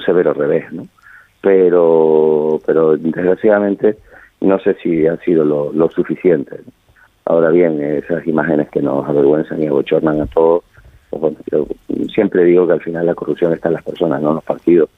severo 0.05 0.35
revés, 0.35 0.73
¿no? 0.73 0.89
Pero, 1.41 2.59
pero 2.67 2.97
desgraciadamente 2.97 3.97
no 4.41 4.59
sé 4.59 4.75
si 4.83 5.07
han 5.07 5.21
sido 5.21 5.45
lo, 5.45 5.91
suficiente. 5.91 6.61
Ahora 7.27 7.51
bien, 7.51 7.81
esas 7.81 8.27
imágenes 8.27 8.69
que 8.71 8.83
nos 8.83 9.09
avergüenzan 9.09 9.63
y 9.63 9.67
abochornan 9.67 10.21
a 10.21 10.27
todos, 10.27 10.65
pues 11.11 11.35
siempre 12.13 12.45
digo 12.45 12.67
que 12.67 12.73
al 12.73 12.83
final 12.83 13.07
la 13.07 13.15
corrupción 13.15 13.53
está 13.53 13.69
en 13.69 13.75
las 13.75 13.85
personas, 13.85 14.21
no 14.21 14.31
en 14.31 14.35
los 14.37 14.45
partidos. 14.45 14.91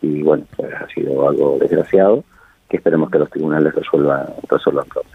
Y 0.00 0.22
bueno, 0.22 0.44
pues 0.56 0.72
ha 0.74 0.86
sido 0.88 1.28
algo 1.28 1.58
desgraciado 1.58 2.22
que 2.68 2.76
esperemos 2.76 3.10
que 3.10 3.18
los 3.18 3.30
tribunales 3.30 3.74
resuelvan, 3.74 4.26
resuelvan 4.48 4.86
pronto. 4.86 5.10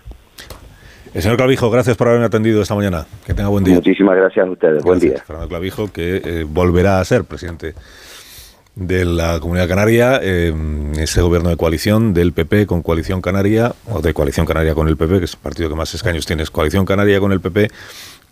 El 1.14 1.22
señor 1.22 1.38
Clavijo, 1.38 1.70
gracias 1.70 1.98
por 1.98 2.08
haberme 2.08 2.26
atendido 2.26 2.62
esta 2.62 2.74
mañana. 2.74 3.06
Que 3.26 3.34
tenga 3.34 3.50
buen 3.50 3.66
día. 3.66 3.76
Muchísimas 3.76 4.16
gracias 4.16 4.48
a 4.48 4.50
ustedes. 4.50 4.82
buen 4.84 5.00
día. 5.00 5.22
Fernando 5.26 5.50
Clavijo, 5.50 5.92
que 5.92 6.22
eh, 6.24 6.46
volverá 6.48 7.02
a 7.02 7.06
ser 7.06 7.26
presidente 7.26 7.74
de 8.76 9.04
la 9.04 9.40
Comunidad 9.42 9.68
Canaria, 9.68 10.22
eh, 10.24 10.54
ese 10.98 11.22
gobierno 11.22 11.50
de 11.50 11.58
coalición 11.58 12.14
del 12.14 12.32
PP 12.32 12.66
con 12.66 12.82
Coalición 12.82 13.22
Canaria, 13.22 13.74
o 13.90 14.02
de 14.02 14.14
Coalición 14.14 14.46
Canaria 14.46 14.74
con 14.74 14.88
el 14.88 14.96
PP, 14.96 15.20
que 15.20 15.26
es 15.26 15.34
el 15.34 15.40
partido 15.40 15.68
que 15.68 15.76
más 15.76 15.94
escaños 15.94 16.26
tiene, 16.26 16.44
es 16.44 16.52
Coalición 16.52 16.86
Canaria 16.86 17.20
con 17.20 17.34
el 17.34 17.42
PP, 17.42 17.70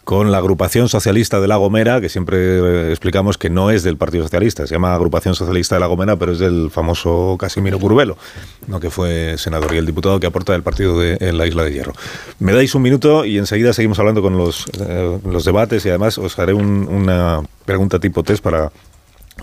con 0.09 0.31
la 0.31 0.39
agrupación 0.39 0.89
socialista 0.89 1.39
de 1.39 1.47
La 1.47 1.57
Gomera, 1.57 2.01
que 2.01 2.09
siempre 2.09 2.37
eh, 2.39 2.89
explicamos 2.89 3.37
que 3.37 3.51
no 3.51 3.69
es 3.69 3.83
del 3.83 3.95
Partido 3.95 4.23
Socialista, 4.23 4.65
se 4.65 4.73
llama 4.73 4.95
Agrupación 4.95 5.35
Socialista 5.35 5.75
de 5.75 5.81
La 5.81 5.85
Gomera, 5.85 6.15
pero 6.15 6.31
es 6.31 6.39
del 6.39 6.71
famoso 6.71 7.37
Casimiro 7.39 7.77
Curvelo, 7.77 8.17
¿no? 8.65 8.79
que 8.79 8.89
fue 8.89 9.35
senador 9.37 9.71
y 9.75 9.77
el 9.77 9.85
diputado 9.85 10.19
que 10.19 10.25
aporta 10.25 10.53
del 10.53 10.63
partido 10.63 10.99
de 10.99 11.31
la 11.31 11.45
Isla 11.45 11.63
de 11.63 11.73
Hierro. 11.73 11.93
Me 12.39 12.53
dais 12.53 12.73
un 12.73 12.81
minuto 12.81 13.23
y 13.23 13.37
enseguida 13.37 13.71
seguimos 13.71 13.99
hablando 13.99 14.23
con 14.23 14.35
los, 14.35 14.65
eh, 14.79 15.19
los 15.25 15.45
debates 15.45 15.85
y 15.85 15.89
además 15.89 16.17
os 16.17 16.39
haré 16.39 16.55
una 16.55 17.43
pregunta 17.65 17.99
tipo 17.99 18.23
test 18.23 18.43
para 18.43 18.71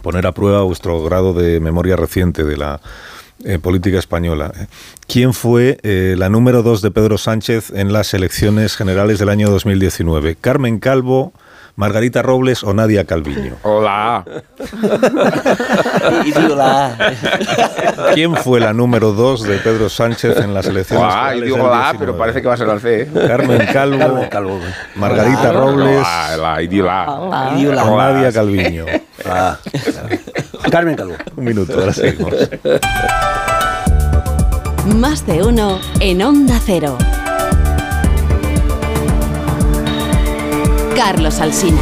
poner 0.03 0.27
a 0.27 0.33
prueba 0.33 0.63
vuestro 0.63 1.01
grado 1.05 1.33
de 1.33 1.61
memoria 1.61 1.95
reciente 1.95 2.43
de 2.43 2.57
la 2.57 2.81
eh, 3.45 3.59
política 3.59 3.99
española. 3.99 4.53
¿Quién 5.07 5.35
fue 5.35 5.79
eh, 5.83 6.15
la 6.17 6.29
número 6.29 6.63
dos 6.63 6.81
de 6.81 6.91
Pedro 6.91 7.19
Sánchez 7.19 7.71
en 7.71 7.93
las 7.93 8.15
elecciones 8.15 8.77
generales 8.77 9.19
del 9.19 9.29
año 9.29 9.51
2019? 9.51 10.37
¿Carmen 10.41 10.79
Calvo, 10.79 11.33
Margarita 11.77 12.23
Robles 12.23 12.65
o 12.65 12.73
Nadia 12.73 13.05
Calviño? 13.05 13.57
Hola. 13.63 14.25
¿Quién 18.15 18.35
fue 18.37 18.59
la 18.59 18.73
número 18.73 19.13
dos 19.13 19.43
de 19.43 19.59
Pedro 19.59 19.91
Sánchez 19.91 20.39
en 20.39 20.55
las 20.55 20.67
elecciones 20.67 21.13
generales 21.13 21.45
digo 21.45 21.63
hola, 21.63 21.95
pero 21.99 22.17
parece 22.17 22.41
que 22.41 22.49
va 22.49 22.55
a 22.55 22.57
ser 22.57 22.71
al 22.71 22.81
C. 22.81 23.03
¿eh? 23.03 23.11
Carmen 23.13 23.67
Calvo, 23.71 24.61
Margarita 24.95 25.53
Robles 25.53 26.07
o 27.85 27.97
Nadia 27.99 28.33
Calviño. 28.33 28.87
Carmen 30.71 30.97
Calvo. 30.97 31.15
Un 31.37 31.45
minuto, 31.45 31.73
ahora 31.79 31.93
seguimos. 31.93 32.35
Más 34.97 35.27
de 35.27 35.43
uno 35.43 35.81
en 36.01 36.23
Onda 36.23 36.61
Cero. 36.65 36.97
Carlos 40.97 41.41
Alsina. 41.41 41.81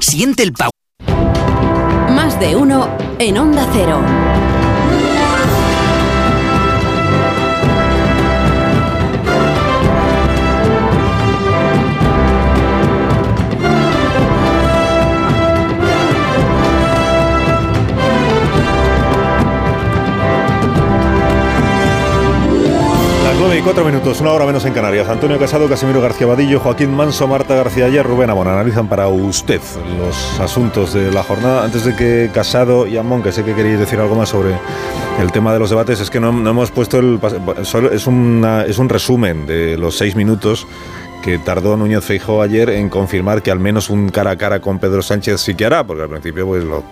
Siente 0.00 0.42
el 0.42 0.52
pau. 0.52 0.70
Más 2.10 2.38
de 2.40 2.56
uno 2.56 2.88
en 3.18 3.38
Onda 3.38 3.66
Cero. 3.72 4.00
Y 23.48 23.62
cuatro 23.62 23.86
minutos, 23.86 24.20
una 24.20 24.32
hora 24.32 24.44
menos 24.44 24.66
en 24.66 24.74
Canarias. 24.74 25.08
Antonio 25.08 25.38
Casado, 25.38 25.66
Casimiro 25.66 26.00
García 26.02 26.26
Vadillo, 26.26 26.60
Joaquín 26.60 26.94
Manso, 26.94 27.26
Marta 27.26 27.54
García 27.54 27.88
y 27.88 27.98
Rubén 28.00 28.28
Amón 28.28 28.46
analizan 28.46 28.86
para 28.86 29.08
usted 29.08 29.60
los 29.98 30.38
asuntos 30.38 30.92
de 30.92 31.10
la 31.10 31.22
jornada. 31.22 31.64
Antes 31.64 31.86
de 31.86 31.96
que 31.96 32.30
Casado 32.34 32.86
y 32.86 32.98
Amón, 32.98 33.22
que 33.22 33.32
sé 33.32 33.42
que 33.42 33.54
queréis 33.54 33.78
decir 33.78 33.98
algo 33.98 34.14
más 34.14 34.28
sobre 34.28 34.50
el 35.18 35.32
tema 35.32 35.54
de 35.54 35.58
los 35.58 35.70
debates, 35.70 36.00
es 36.00 36.10
que 36.10 36.20
no, 36.20 36.28
hemos 36.28 36.70
puesto 36.70 36.98
el... 36.98 37.18
es, 37.92 38.06
una, 38.06 38.62
es 38.62 38.78
un 38.78 38.88
resumen 38.90 39.46
de 39.46 39.78
los 39.78 39.96
seis 39.96 40.14
minutos 40.14 40.66
que 41.22 41.38
tardó 41.38 41.78
Núñez 41.78 42.04
Feijóo 42.04 42.42
ayer 42.42 42.68
en 42.68 42.90
confirmar 42.90 43.42
que 43.42 43.50
al 43.50 43.58
menos 43.58 43.88
un 43.88 44.10
cara 44.10 44.32
a 44.32 44.36
cara 44.36 44.60
con 44.60 44.78
Pedro 44.78 45.00
Sánchez 45.00 45.40
sí 45.40 45.54
que 45.54 45.64
hará, 45.64 45.82
porque 45.82 46.02
al 46.02 46.10
principio 46.10 46.46
pues 46.46 46.62
lo 46.62 46.84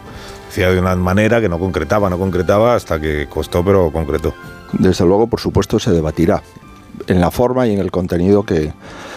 decía 0.48 0.70
de 0.70 0.80
una 0.80 0.96
manera 0.96 1.42
que 1.42 1.48
no 1.48 1.58
concretaba, 1.58 2.08
no 2.08 2.18
concretaba, 2.18 2.74
hasta 2.74 2.98
que 2.98 3.26
costó, 3.28 3.62
pero 3.62 3.90
concretó. 3.92 4.34
Desde 4.72 5.04
luego, 5.04 5.26
por 5.26 5.40
supuesto, 5.40 5.78
se 5.78 5.90
debatirá 5.90 6.42
en 7.06 7.20
la 7.20 7.30
forma 7.30 7.66
y 7.66 7.72
en 7.72 7.80
el 7.80 7.90
contenido 7.90 8.44
que 8.44 8.72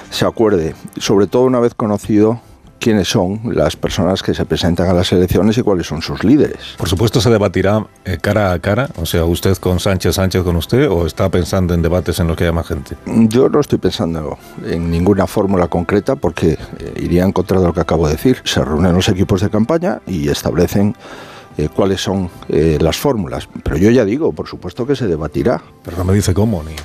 se 0.09 0.25
acuerde, 0.25 0.75
sobre 0.97 1.27
todo 1.27 1.43
una 1.43 1.59
vez 1.59 1.73
conocido 1.73 2.41
quiénes 2.81 3.07
son 3.07 3.39
las 3.45 3.75
personas 3.75 4.23
que 4.23 4.33
se 4.33 4.43
presentan 4.43 4.89
a 4.89 4.93
las 4.93 5.11
elecciones 5.11 5.55
y 5.57 5.61
cuáles 5.61 5.85
son 5.85 6.01
sus 6.01 6.23
líderes. 6.23 6.75
Por 6.77 6.89
supuesto 6.89 7.21
se 7.21 7.29
debatirá 7.29 7.85
eh, 8.03 8.17
cara 8.19 8.51
a 8.51 8.59
cara, 8.59 8.89
o 8.99 9.05
sea, 9.05 9.23
usted 9.23 9.55
con 9.57 9.79
Sánchez, 9.79 10.15
Sánchez 10.15 10.43
con 10.43 10.55
usted, 10.55 10.89
o 10.89 11.05
está 11.05 11.29
pensando 11.29 11.75
en 11.75 11.83
debates 11.83 12.19
en 12.19 12.27
los 12.27 12.35
que 12.35 12.45
haya 12.45 12.53
más 12.53 12.67
gente. 12.67 12.97
Yo 13.05 13.49
no 13.49 13.59
estoy 13.59 13.77
pensando 13.77 14.37
en 14.65 14.89
ninguna 14.89 15.27
fórmula 15.27 15.67
concreta 15.67 16.15
porque 16.15 16.57
eh, 16.79 16.93
iría 16.97 17.23
en 17.23 17.31
contra 17.31 17.59
de 17.59 17.67
lo 17.67 17.73
que 17.73 17.81
acabo 17.81 18.07
de 18.07 18.13
decir. 18.13 18.41
Se 18.45 18.65
reúnen 18.65 18.95
los 18.95 19.07
equipos 19.09 19.41
de 19.41 19.51
campaña 19.51 20.01
y 20.07 20.29
establecen 20.29 20.95
eh, 21.65 21.69
cuáles 21.73 22.01
son 22.01 22.29
las 22.47 22.97
fórmulas. 22.97 23.47
Pero 23.63 23.77
yo 23.77 23.89
ya 23.89 24.05
digo, 24.05 24.31
por 24.33 24.47
supuesto 24.47 24.85
que 24.85 24.95
se 24.95 25.07
debatirá. 25.07 25.61
Pero 25.83 25.97
no 25.97 26.03
me 26.05 26.13
dice 26.13 26.33
cómo 26.33 26.63
ni. 26.63 26.75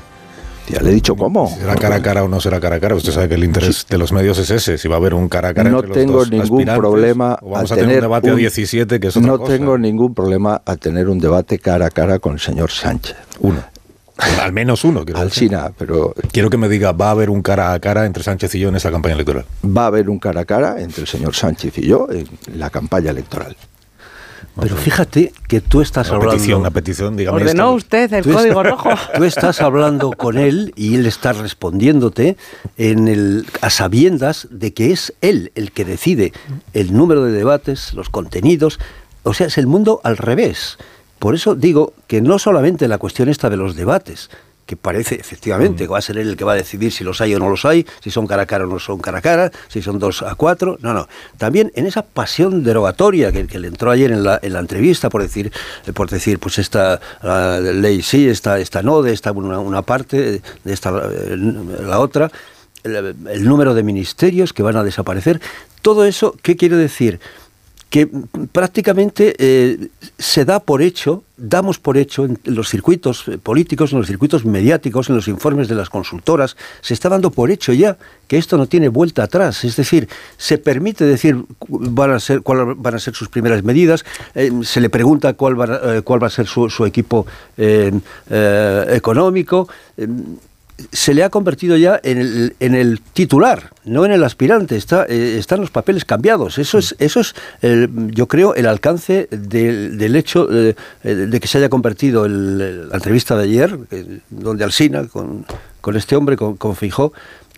Ya 0.68 0.80
le 0.80 0.90
he 0.90 0.94
dicho 0.94 1.14
cómo. 1.14 1.48
¿Será 1.48 1.76
cara 1.76 1.96
a 1.96 2.02
cara 2.02 2.24
o 2.24 2.28
no 2.28 2.40
será 2.40 2.60
cara 2.60 2.76
a 2.76 2.80
cara? 2.80 2.94
Usted 2.96 3.12
sabe 3.12 3.28
que 3.28 3.34
el 3.36 3.44
interés 3.44 3.86
de 3.88 3.98
los 3.98 4.12
medios 4.12 4.38
es 4.38 4.50
ese, 4.50 4.78
si 4.78 4.88
va 4.88 4.96
a 4.96 4.98
haber 4.98 5.14
un 5.14 5.28
cara 5.28 5.50
a 5.50 5.54
cara 5.54 5.70
no 5.70 5.78
entre 5.78 5.88
los 5.88 5.98
tengo 5.98 6.18
dos 6.18 6.30
ningún 6.30 6.64
problema 6.64 7.38
o 7.40 7.50
vamos 7.50 7.70
a, 7.70 7.76
tener 7.76 7.96
un 7.96 8.00
debate 8.02 8.30
a 8.30 8.34
17 8.34 8.98
que 8.98 9.06
es 9.06 9.16
otra 9.16 9.28
No 9.28 9.38
cosa. 9.38 9.52
tengo 9.52 9.78
ningún 9.78 10.14
problema 10.14 10.60
a 10.64 10.76
tener 10.76 11.08
un 11.08 11.18
debate 11.18 11.58
cara 11.58 11.86
a 11.86 11.90
cara 11.90 12.18
con 12.18 12.34
el 12.34 12.40
señor 12.40 12.70
Sánchez. 12.70 13.16
Uno. 13.40 13.62
Al 14.40 14.52
menos 14.52 14.82
uno. 14.84 15.04
Quiero 15.04 15.20
Alcina, 15.20 15.70
pero... 15.76 16.14
Quiero 16.32 16.50
que 16.50 16.56
me 16.56 16.68
diga, 16.68 16.92
¿va 16.92 17.08
a 17.08 17.10
haber 17.10 17.30
un 17.30 17.42
cara 17.42 17.72
a 17.72 17.78
cara 17.78 18.06
entre 18.06 18.22
Sánchez 18.22 18.54
y 18.54 18.60
yo 18.60 18.70
en 18.70 18.76
esta 18.76 18.90
campaña 18.90 19.14
electoral? 19.14 19.44
Va 19.64 19.84
a 19.84 19.86
haber 19.86 20.08
un 20.08 20.18
cara 20.18 20.40
a 20.40 20.44
cara 20.46 20.80
entre 20.80 21.02
el 21.02 21.06
señor 21.06 21.34
Sánchez 21.34 21.78
y 21.78 21.86
yo 21.86 22.08
en 22.10 22.26
la 22.58 22.70
campaña 22.70 23.10
electoral. 23.10 23.56
Pero 24.60 24.76
fíjate 24.76 25.32
que 25.48 25.60
tú 25.60 25.80
estás 25.80 26.08
Una 26.08 26.16
hablando. 26.16 26.32
petición, 26.36 26.60
una 26.60 26.70
petición, 26.70 27.16
dígame 27.16 27.42
Ordenó 27.42 27.72
usted 27.72 28.12
el 28.12 28.26
es- 28.28 28.34
código 28.34 28.62
rojo. 28.62 28.90
Tú 29.16 29.24
estás 29.24 29.60
hablando 29.60 30.10
con 30.12 30.38
él 30.38 30.72
y 30.76 30.94
él 30.94 31.06
está 31.06 31.32
respondiéndote 31.32 32.36
en 32.76 33.08
el, 33.08 33.46
a 33.60 33.70
sabiendas 33.70 34.48
de 34.50 34.72
que 34.72 34.92
es 34.92 35.12
él 35.20 35.52
el 35.54 35.72
que 35.72 35.84
decide 35.84 36.32
el 36.72 36.94
número 36.96 37.24
de 37.24 37.32
debates, 37.32 37.92
los 37.94 38.08
contenidos. 38.08 38.78
O 39.24 39.34
sea, 39.34 39.46
es 39.48 39.58
el 39.58 39.66
mundo 39.66 40.00
al 40.04 40.16
revés. 40.16 40.78
Por 41.18 41.34
eso 41.34 41.54
digo 41.54 41.94
que 42.06 42.20
no 42.20 42.38
solamente 42.38 42.88
la 42.88 42.98
cuestión 42.98 43.28
esta 43.28 43.50
de 43.50 43.56
los 43.56 43.74
debates, 43.76 44.30
que 44.66 44.76
parece 44.76 45.14
efectivamente 45.14 45.84
que 45.84 45.92
va 45.92 45.98
a 45.98 46.02
ser 46.02 46.18
él 46.18 46.28
el 46.28 46.36
que 46.36 46.44
va 46.44 46.52
a 46.52 46.56
decidir 46.56 46.92
si 46.92 47.04
los 47.04 47.20
hay 47.20 47.34
o 47.34 47.38
no 47.38 47.48
los 47.48 47.64
hay, 47.64 47.86
si 48.00 48.10
son 48.10 48.26
cara 48.26 48.42
a 48.42 48.46
cara 48.46 48.64
o 48.64 48.66
no 48.66 48.78
son 48.80 48.98
cara 48.98 49.18
a 49.18 49.22
cara, 49.22 49.52
si 49.68 49.80
son 49.80 49.98
dos 50.00 50.22
a 50.22 50.34
cuatro. 50.34 50.76
No, 50.82 50.92
no. 50.92 51.08
También 51.38 51.70
en 51.76 51.86
esa 51.86 52.02
pasión 52.02 52.64
derogatoria 52.64 53.30
que, 53.30 53.46
que 53.46 53.58
le 53.60 53.68
entró 53.68 53.92
ayer 53.92 54.10
en 54.10 54.24
la, 54.24 54.40
en 54.42 54.52
la 54.52 54.58
entrevista 54.58 55.08
por 55.08 55.22
decir, 55.22 55.52
eh, 55.86 55.92
por 55.92 56.10
decir, 56.10 56.38
pues 56.40 56.58
esta 56.58 57.00
ley 57.60 58.02
sí, 58.02 58.28
esta, 58.28 58.58
esta 58.58 58.82
no, 58.82 59.02
de 59.02 59.12
esta 59.12 59.30
una, 59.32 59.60
una 59.60 59.82
parte, 59.82 60.42
de 60.64 60.72
esta 60.72 60.90
eh, 60.90 61.36
la 61.36 62.00
otra, 62.00 62.30
el, 62.82 63.14
el 63.30 63.44
número 63.44 63.72
de 63.72 63.84
ministerios 63.84 64.52
que 64.52 64.64
van 64.64 64.76
a 64.76 64.82
desaparecer. 64.82 65.40
Todo 65.80 66.04
eso, 66.04 66.34
¿qué 66.42 66.56
quiere 66.56 66.76
decir? 66.76 67.20
Que 67.90 68.08
prácticamente 68.50 69.36
eh, 69.38 69.88
se 70.18 70.44
da 70.44 70.60
por 70.60 70.82
hecho, 70.82 71.22
damos 71.36 71.78
por 71.78 71.96
hecho 71.96 72.24
en 72.24 72.38
los 72.44 72.68
circuitos 72.68 73.28
eh, 73.28 73.38
políticos, 73.38 73.92
en 73.92 73.98
los 73.98 74.08
circuitos 74.08 74.44
mediáticos, 74.44 75.08
en 75.08 75.14
los 75.14 75.28
informes 75.28 75.68
de 75.68 75.76
las 75.76 75.88
consultoras, 75.88 76.56
se 76.80 76.94
está 76.94 77.08
dando 77.08 77.30
por 77.30 77.50
hecho 77.50 77.72
ya 77.72 77.96
que 78.26 78.38
esto 78.38 78.58
no 78.58 78.66
tiene 78.66 78.88
vuelta 78.88 79.22
atrás. 79.22 79.62
Es 79.64 79.76
decir, 79.76 80.08
se 80.36 80.58
permite 80.58 81.04
decir 81.04 81.44
cuáles 81.58 82.32
van 82.76 82.94
a 82.94 82.98
ser 82.98 83.14
sus 83.14 83.28
primeras 83.28 83.62
medidas, 83.62 84.04
eh, 84.34 84.50
se 84.62 84.80
le 84.80 84.90
pregunta 84.90 85.34
cuál 85.34 85.58
va, 85.58 86.02
cuál 86.02 86.22
va 86.22 86.26
a 86.26 86.30
ser 86.30 86.46
su, 86.46 86.68
su 86.68 86.84
equipo 86.86 87.26
económico. 87.56 89.68
Se 90.92 91.14
le 91.14 91.24
ha 91.24 91.30
convertido 91.30 91.76
ya 91.76 91.98
en 92.02 92.18
el, 92.18 92.56
en 92.60 92.74
el 92.74 93.00
titular, 93.00 93.70
no 93.84 94.04
en 94.04 94.12
el 94.12 94.22
aspirante. 94.24 94.76
Está, 94.76 95.06
eh, 95.08 95.36
están 95.38 95.60
los 95.60 95.70
papeles 95.70 96.04
cambiados. 96.04 96.58
Eso 96.58 96.78
es, 96.78 96.94
eso 96.98 97.20
es 97.20 97.34
yo 98.12 98.26
creo, 98.28 98.54
el 98.54 98.66
alcance 98.66 99.28
del, 99.30 100.14
hecho 100.16 100.48
eh, 100.52 100.76
eh, 101.04 101.14
de 101.14 101.40
que 101.40 101.48
se 101.48 101.58
haya 101.58 101.68
convertido 101.68 102.26
el- 102.26 102.88
la 102.88 102.96
entrevista 102.96 103.36
de 103.36 103.44
ayer, 103.44 103.78
eh, 103.90 104.18
donde 104.30 104.64
Alsina, 104.64 105.06
con, 105.08 105.46
con 105.80 105.96
este 105.96 106.14
hombre, 106.16 106.36
con, 106.36 106.56
con 106.56 106.76
Feijó, 106.76 107.12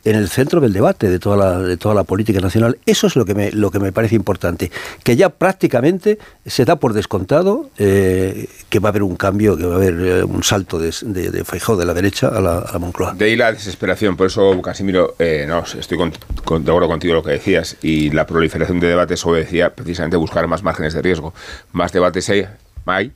en 0.04 0.16
el 0.16 0.28
centro 0.28 0.60
del 0.60 0.72
debate 0.72 1.08
de 1.08 1.18
toda 1.18 1.36
la, 1.36 1.58
de 1.60 1.76
toda 1.76 1.94
la 1.94 2.04
política 2.04 2.40
nacional. 2.40 2.78
Eso 2.86 3.06
es 3.06 3.16
lo 3.16 3.24
que 3.24 3.34
me, 3.34 3.52
lo 3.52 3.70
que 3.70 3.78
me 3.78 3.92
parece 3.92 4.14
importante. 4.14 4.70
Que 5.02 5.16
ya 5.16 5.28
prácticamente 5.30 6.18
se 6.46 6.64
da 6.64 6.76
por 6.76 6.92
descontado 6.92 7.70
eh, 7.78 8.48
que 8.68 8.78
va 8.78 8.88
a 8.88 8.90
haber 8.90 9.02
un 9.02 9.16
cambio, 9.16 9.56
que 9.56 9.64
va 9.66 9.74
a 9.74 9.76
haber 9.76 9.94
eh, 10.00 10.24
un 10.24 10.42
salto 10.42 10.78
de, 10.78 10.94
de, 11.02 11.30
de 11.30 11.44
Feijóo 11.44 11.76
de 11.76 11.84
la 11.84 11.94
derecha 11.94 12.28
a 12.28 12.40
la, 12.40 12.58
a 12.58 12.72
la 12.72 12.78
Moncloa. 12.78 13.14
De 13.14 13.24
ahí 13.26 13.36
la 13.36 13.52
desesperación, 13.52 14.16
por 14.16 14.26
eso, 14.28 14.60
Casimiro, 14.62 15.14
eh, 15.18 15.44
no, 15.48 15.64
estoy 15.78 15.98
con- 15.98 16.12
con- 16.44 16.64
de 16.64 16.70
acuerdo 16.70 16.88
contigo 16.88 17.14
lo 17.14 17.22
que 17.22 17.32
decías, 17.32 17.76
y 17.82 18.10
la 18.10 18.26
proliferación 18.26 18.80
de 18.80 18.88
debates 18.88 19.24
obedecía 19.26 19.74
precisamente 19.74 20.16
buscar 20.16 20.46
más 20.46 20.62
márgenes 20.62 20.94
de 20.94 21.02
riesgo. 21.02 21.34
Más 21.72 21.92
debates 21.92 22.28
hay, 22.30 23.12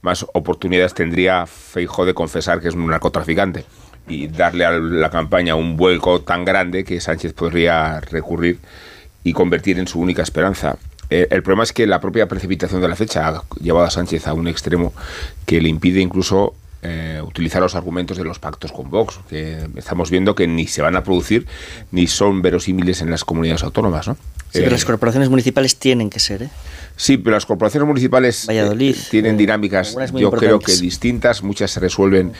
más 0.00 0.26
oportunidades 0.32 0.94
tendría 0.94 1.46
Feijó 1.46 2.04
de 2.04 2.12
confesar 2.14 2.60
que 2.60 2.68
es 2.68 2.74
un 2.74 2.88
narcotraficante 2.88 3.64
y 4.08 4.28
darle 4.28 4.64
a 4.64 4.72
la 4.72 5.10
campaña 5.10 5.54
un 5.54 5.76
vuelco 5.76 6.20
tan 6.20 6.44
grande 6.44 6.84
que 6.84 7.00
Sánchez 7.00 7.32
podría 7.32 8.00
recurrir 8.00 8.58
y 9.24 9.32
convertir 9.32 9.78
en 9.78 9.86
su 9.86 10.00
única 10.00 10.22
esperanza. 10.22 10.76
Eh, 11.10 11.28
el 11.30 11.42
problema 11.42 11.62
es 11.62 11.72
que 11.72 11.86
la 11.86 12.00
propia 12.00 12.26
precipitación 12.26 12.80
de 12.80 12.88
la 12.88 12.96
fecha 12.96 13.28
ha 13.28 13.42
llevado 13.60 13.86
a 13.86 13.90
Sánchez 13.90 14.26
a 14.26 14.32
un 14.32 14.48
extremo 14.48 14.92
que 15.46 15.60
le 15.60 15.68
impide 15.68 16.00
incluso 16.00 16.54
eh, 16.82 17.20
utilizar 17.24 17.62
los 17.62 17.74
argumentos 17.74 18.16
de 18.16 18.24
los 18.24 18.38
pactos 18.38 18.72
con 18.72 18.90
Vox, 18.90 19.20
que 19.28 19.66
estamos 19.76 20.10
viendo 20.10 20.34
que 20.34 20.46
ni 20.46 20.66
se 20.66 20.82
van 20.82 20.96
a 20.96 21.04
producir 21.04 21.46
ni 21.92 22.06
son 22.06 22.42
verosímiles 22.42 23.00
en 23.02 23.10
las 23.10 23.24
comunidades 23.24 23.62
autónomas. 23.62 24.08
¿no? 24.08 24.14
Sí, 24.14 24.58
pero 24.58 24.66
Eh, 24.66 24.70
las 24.72 24.84
corporaciones 24.84 25.30
municipales 25.30 25.76
tienen 25.76 26.10
que 26.10 26.18
ser, 26.18 26.42
¿eh? 26.42 26.50
Sí, 26.96 27.16
pero 27.16 27.36
las 27.36 27.46
corporaciones 27.46 27.86
municipales 27.86 28.46
eh, 28.50 28.94
tienen 29.10 29.36
dinámicas, 29.36 29.96
yo 30.14 30.30
creo 30.30 30.58
que 30.58 30.76
distintas. 30.76 31.42
Muchas 31.42 31.70
se 31.70 31.80
resuelven 31.80 32.32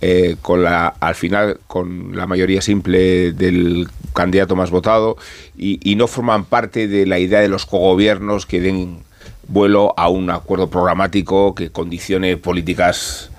eh, 0.00 0.36
con 0.42 0.64
la, 0.64 0.88
al 0.88 1.14
final 1.14 1.60
con 1.68 2.16
la 2.16 2.26
mayoría 2.26 2.60
simple 2.60 3.32
del 3.32 3.88
candidato 4.12 4.56
más 4.56 4.70
votado 4.70 5.16
y, 5.56 5.78
y 5.88 5.94
no 5.94 6.08
forman 6.08 6.44
parte 6.44 6.88
de 6.88 7.06
la 7.06 7.18
idea 7.18 7.40
de 7.40 7.48
los 7.48 7.66
cogobiernos 7.66 8.46
que 8.46 8.60
den 8.60 8.98
vuelo 9.46 9.94
a 9.96 10.08
un 10.08 10.30
acuerdo 10.30 10.68
programático 10.68 11.54
que 11.54 11.70
condicione 11.70 12.36
políticas 12.36 13.29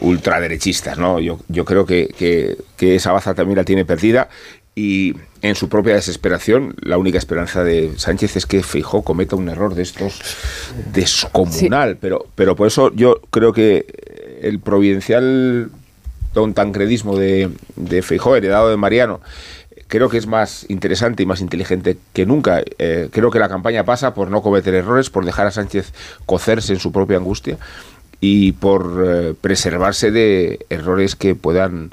ultraderechistas. 0.00 0.98
¿no? 0.98 1.20
Yo, 1.20 1.38
yo 1.48 1.64
creo 1.64 1.86
que, 1.86 2.08
que- 2.18 2.56
que 2.76 2.94
esa 2.96 3.12
baza 3.12 3.34
también 3.34 3.56
la 3.58 3.64
tiene 3.64 3.84
perdida 3.84 4.28
y 4.74 5.14
en 5.42 5.54
su 5.54 5.68
propia 5.68 5.94
desesperación, 5.94 6.74
la 6.80 6.96
única 6.98 7.18
esperanza 7.18 7.64
de 7.64 7.92
Sánchez 7.96 8.36
es 8.36 8.46
que 8.46 8.62
Feijó 8.62 9.02
cometa 9.02 9.36
un 9.36 9.48
error 9.48 9.74
de 9.74 9.82
estos 9.82 10.20
descomunal. 10.92 11.96
Pero, 12.00 12.26
pero 12.34 12.56
por 12.56 12.66
eso 12.66 12.92
yo 12.94 13.20
creo 13.30 13.52
que 13.52 13.86
el 14.42 14.58
providencial 14.60 15.70
don 16.34 16.54
tancredismo 16.54 17.16
de, 17.18 17.50
de 17.76 18.02
Feijó, 18.02 18.36
heredado 18.36 18.70
de 18.70 18.76
Mariano, 18.76 19.20
creo 19.88 20.08
que 20.08 20.18
es 20.18 20.26
más 20.26 20.64
interesante 20.68 21.22
y 21.22 21.26
más 21.26 21.40
inteligente 21.40 21.96
que 22.12 22.24
nunca. 22.26 22.62
Eh, 22.78 23.08
creo 23.10 23.30
que 23.30 23.38
la 23.40 23.48
campaña 23.48 23.84
pasa 23.84 24.14
por 24.14 24.30
no 24.30 24.40
cometer 24.42 24.74
errores, 24.74 25.10
por 25.10 25.24
dejar 25.24 25.46
a 25.46 25.50
Sánchez 25.50 25.92
cocerse 26.26 26.72
en 26.72 26.78
su 26.78 26.92
propia 26.92 27.16
angustia 27.16 27.58
y 28.20 28.52
por 28.52 29.04
eh, 29.04 29.34
preservarse 29.40 30.10
de 30.10 30.66
errores 30.68 31.16
que 31.16 31.34
puedan 31.34 31.92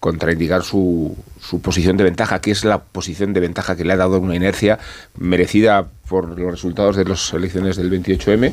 contraindicar 0.00 0.62
su, 0.62 1.16
su 1.40 1.60
posición 1.60 1.96
de 1.96 2.04
ventaja, 2.04 2.40
que 2.40 2.50
es 2.50 2.64
la 2.64 2.78
posición 2.78 3.32
de 3.32 3.40
ventaja 3.40 3.76
que 3.76 3.84
le 3.84 3.92
ha 3.92 3.96
dado 3.96 4.20
una 4.20 4.36
inercia 4.36 4.78
merecida 5.18 5.88
por 6.08 6.38
los 6.38 6.52
resultados 6.52 6.96
de 6.96 7.04
las 7.04 7.32
elecciones 7.32 7.76
del 7.76 7.90
28M 7.90 8.52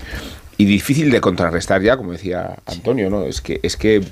y 0.57 0.65
difícil 0.65 1.11
de 1.11 1.21
contrarrestar 1.21 1.81
ya, 1.81 1.97
como 1.97 2.11
decía 2.11 2.57
Antonio, 2.65 3.09
¿no? 3.09 3.23
Es 3.23 3.41
que 3.41 3.59
es 3.63 3.77
que 3.77 4.03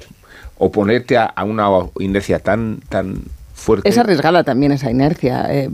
oponerte 0.58 1.18
a, 1.18 1.34
una 1.44 1.68
inercia 2.00 2.40
tan 2.40 2.80
tan 2.90 3.24
fuerte 3.54 3.88
Es 3.90 3.98
arriesgada 3.98 4.44
también 4.44 4.72
esa 4.72 4.90
inercia. 4.90 5.46
Eh, 5.50 5.70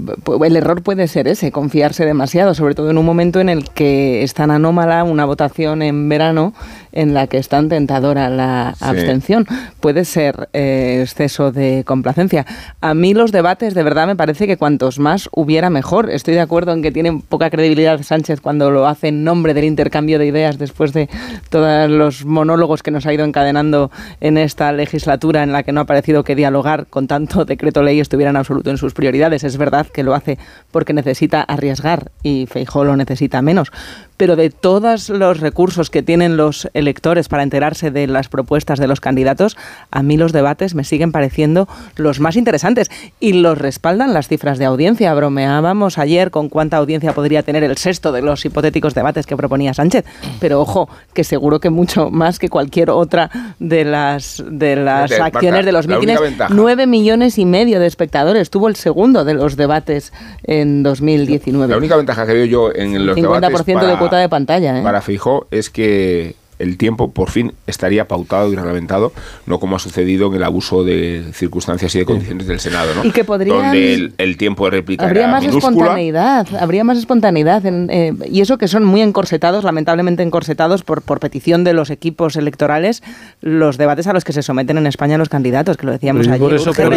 el 0.46 0.56
error 0.56 0.82
puede 0.82 1.08
ser 1.08 1.28
ese, 1.28 1.52
confiarse 1.52 2.06
demasiado, 2.06 2.54
sobre 2.54 2.76
todo 2.76 2.90
en 2.90 2.98
un 2.98 3.06
momento 3.06 3.40
en 3.40 3.50
el 3.50 3.70
que 3.70 4.24
es 4.24 4.34
tan 4.34 4.52
anómala 4.52 5.04
una 5.04 5.26
votación 5.26 5.82
en 5.82 6.10
verano 6.10 6.54
en 6.98 7.14
la 7.14 7.28
que 7.28 7.38
es 7.38 7.48
tan 7.48 7.70
tentadora 7.70 8.30
la 8.30 8.74
Sí. 8.78 8.84
abstención. 8.86 9.46
Puede 9.80 10.04
ser 10.04 10.50
eh, 10.54 11.00
exceso 11.04 11.52
de 11.52 11.84
complacencia. 11.86 12.46
A 12.82 12.94
mí 12.96 13.14
los 13.14 13.32
debates, 13.32 13.76
de 13.76 13.84
verdad, 13.84 14.08
me 14.08 14.16
parece 14.16 14.48
que 14.48 14.58
cuantos 14.58 14.98
más 14.98 15.30
hubiera 15.32 15.70
mejor. 15.70 16.10
Estoy 16.10 16.34
de 16.34 16.42
acuerdo 16.42 16.74
en 16.74 16.82
que 16.82 16.92
tiene 16.92 17.22
poca 17.30 17.50
credibilidad 17.52 18.02
Sánchez 18.02 18.42
cuando 18.42 18.72
lo 18.72 18.88
hace 18.88 19.10
en 19.10 19.24
nombre 19.24 19.54
del 19.54 19.66
intercambio 19.66 20.18
de 20.18 20.26
ideas 20.26 20.58
después 20.58 20.92
de 20.92 21.08
todos 21.52 21.90
los 21.90 22.26
monólogos 22.26 22.82
que 22.82 22.90
nos 22.92 23.06
ha 23.06 23.14
ido 23.14 23.24
encadenando 23.26 23.92
en 24.20 24.38
esta 24.38 24.72
legislatura 24.72 25.44
en 25.44 25.52
la 25.52 25.62
que 25.64 25.72
no 25.72 25.82
ha 25.82 25.86
parecido 25.86 26.24
que 26.24 26.36
dialogar 26.36 26.88
con 26.88 27.08
tanto 27.08 27.46
decreto 27.46 27.84
ley 27.84 28.00
estuviera 28.00 28.32
en 28.32 28.38
absoluto 28.38 28.72
en 28.72 28.78
sus 28.78 28.94
prioridades. 28.96 29.44
Es 29.44 29.58
verdad 29.58 29.86
que 29.86 30.02
lo 30.04 30.16
hace 30.16 30.40
porque 30.72 30.94
necesita 30.94 31.42
arriesgar 31.44 32.12
y 32.24 32.48
Feijó 32.48 32.84
lo 32.84 32.96
necesita 32.98 33.44
menos. 33.44 33.72
Pero 34.18 34.36
de 34.36 34.50
todos 34.50 35.10
los 35.10 35.40
recursos 35.42 35.92
que 35.92 36.02
tienen 36.02 36.38
los 36.38 36.68
electores 36.74 36.87
para 37.30 37.44
enterarse 37.44 37.92
de 37.92 38.08
las 38.08 38.30
propuestas 38.30 38.80
de 38.80 38.88
los 38.88 39.02
candidatos, 39.02 39.58
a 39.92 40.04
mí 40.04 40.18
los 40.18 40.32
debates 40.32 40.76
me 40.76 40.84
siguen 40.84 41.12
pareciendo 41.12 41.68
los 41.96 42.20
más 42.20 42.36
interesantes 42.36 42.90
y 43.20 43.34
los 43.34 43.58
respaldan 43.58 44.14
las 44.14 44.28
cifras 44.28 44.58
de 44.58 44.66
audiencia. 44.66 45.14
Bromeábamos 45.14 45.98
ayer 45.98 46.32
con 46.32 46.50
cuánta 46.50 46.78
audiencia 46.78 47.14
podría 47.14 47.44
tener 47.44 47.64
el 47.64 47.78
sexto 47.78 48.12
de 48.12 48.22
los 48.22 48.46
hipotéticos 48.46 48.94
debates 48.94 49.26
que 49.26 49.36
proponía 49.38 49.74
Sánchez, 49.74 50.06
pero 50.40 50.62
ojo, 50.62 50.90
que 51.14 51.24
seguro 51.24 51.60
que 51.60 51.70
mucho 51.70 52.10
más 52.10 52.40
que 52.40 52.50
cualquier 52.50 52.90
otra 52.90 53.30
de 53.60 53.84
las 53.84 54.44
de 54.50 54.76
las 54.76 55.12
acciones 55.12 55.66
de 55.66 55.72
los 55.72 55.88
mítines. 55.88 56.20
Nueve 56.50 56.88
millones 56.88 57.38
y 57.38 57.46
medio 57.46 57.80
de 57.80 57.88
espectadores. 57.88 58.50
Tuvo 58.50 58.68
el 58.68 58.76
segundo 58.76 59.26
de 59.26 59.34
los 59.34 59.56
debates 59.56 60.14
en 60.44 60.84
2019. 60.84 61.72
La 61.72 61.78
única 61.78 61.96
ventaja 61.96 62.26
que 62.26 62.34
veo 62.34 62.46
yo 62.46 62.72
en 62.74 63.06
los 63.06 63.18
50% 63.18 63.20
debates 63.40 63.90
de 63.90 63.98
cuota 63.98 64.18
de 64.18 64.30
pantalla. 64.30 64.80
¿eh? 64.80 64.84
para 64.84 65.02
Feijó 65.02 65.48
es 65.52 65.70
que 65.70 66.36
el 66.60 66.78
tiempo 66.78 67.12
por 67.12 67.30
fin 67.30 67.54
estaría 67.68 68.08
pautado 68.08 68.52
y 68.52 68.56
reglamentado, 68.56 69.14
no 69.46 69.60
como 69.60 69.76
ha 69.76 69.80
sucedido 69.80 70.28
en 70.28 70.36
el 70.36 70.44
abuso 70.44 70.84
de 70.84 71.26
circunstancias 71.34 71.94
y 71.96 72.00
de 72.00 72.06
condiciones 72.06 72.48
del 72.48 72.60
Senado, 72.60 72.94
¿no? 72.96 73.06
Y 73.06 73.12
que 73.12 73.24
podrían- 73.24 73.58
Donde 73.58 73.94
el, 73.94 74.14
el 74.18 74.38
tiempo 74.38 74.66
de 74.66 74.72
réplica 74.72 75.06
Habría 75.06 75.24
era 75.24 75.32
más 75.32 75.42
minúscula. 75.42 75.70
espontaneidad, 75.70 76.48
habría 76.60 76.84
más 76.84 76.98
espontaneidad. 76.98 77.66
en, 77.66 77.90
eh, 77.92 78.14
y 78.30 78.42
eso 78.42 78.58
que 78.58 78.68
son 78.68 78.86
muy 78.86 79.02
encorsetados, 79.02 79.64
lamentablemente 79.64 80.24
encorsetados 80.24 80.84
por, 80.84 81.02
por 81.02 81.20
petición 81.20 81.64
de 81.64 81.74
los 81.74 81.90
equipos 81.90 82.36
electorales, 82.36 83.04
los 83.42 83.78
debates 83.78 84.08
a 84.08 84.14
los 84.14 84.24
que 84.24 84.34
se 84.34 84.42
someten 84.44 84.78
en 84.78 84.88
España 84.88 85.18
los 85.18 85.30
candidatos, 85.30 85.78
que 85.78 85.86
lo 85.86 85.92
decíamos 85.92 86.28
ayer. 86.28 86.40
por 86.40 86.54
eso- 86.54 86.74
por 86.74 86.90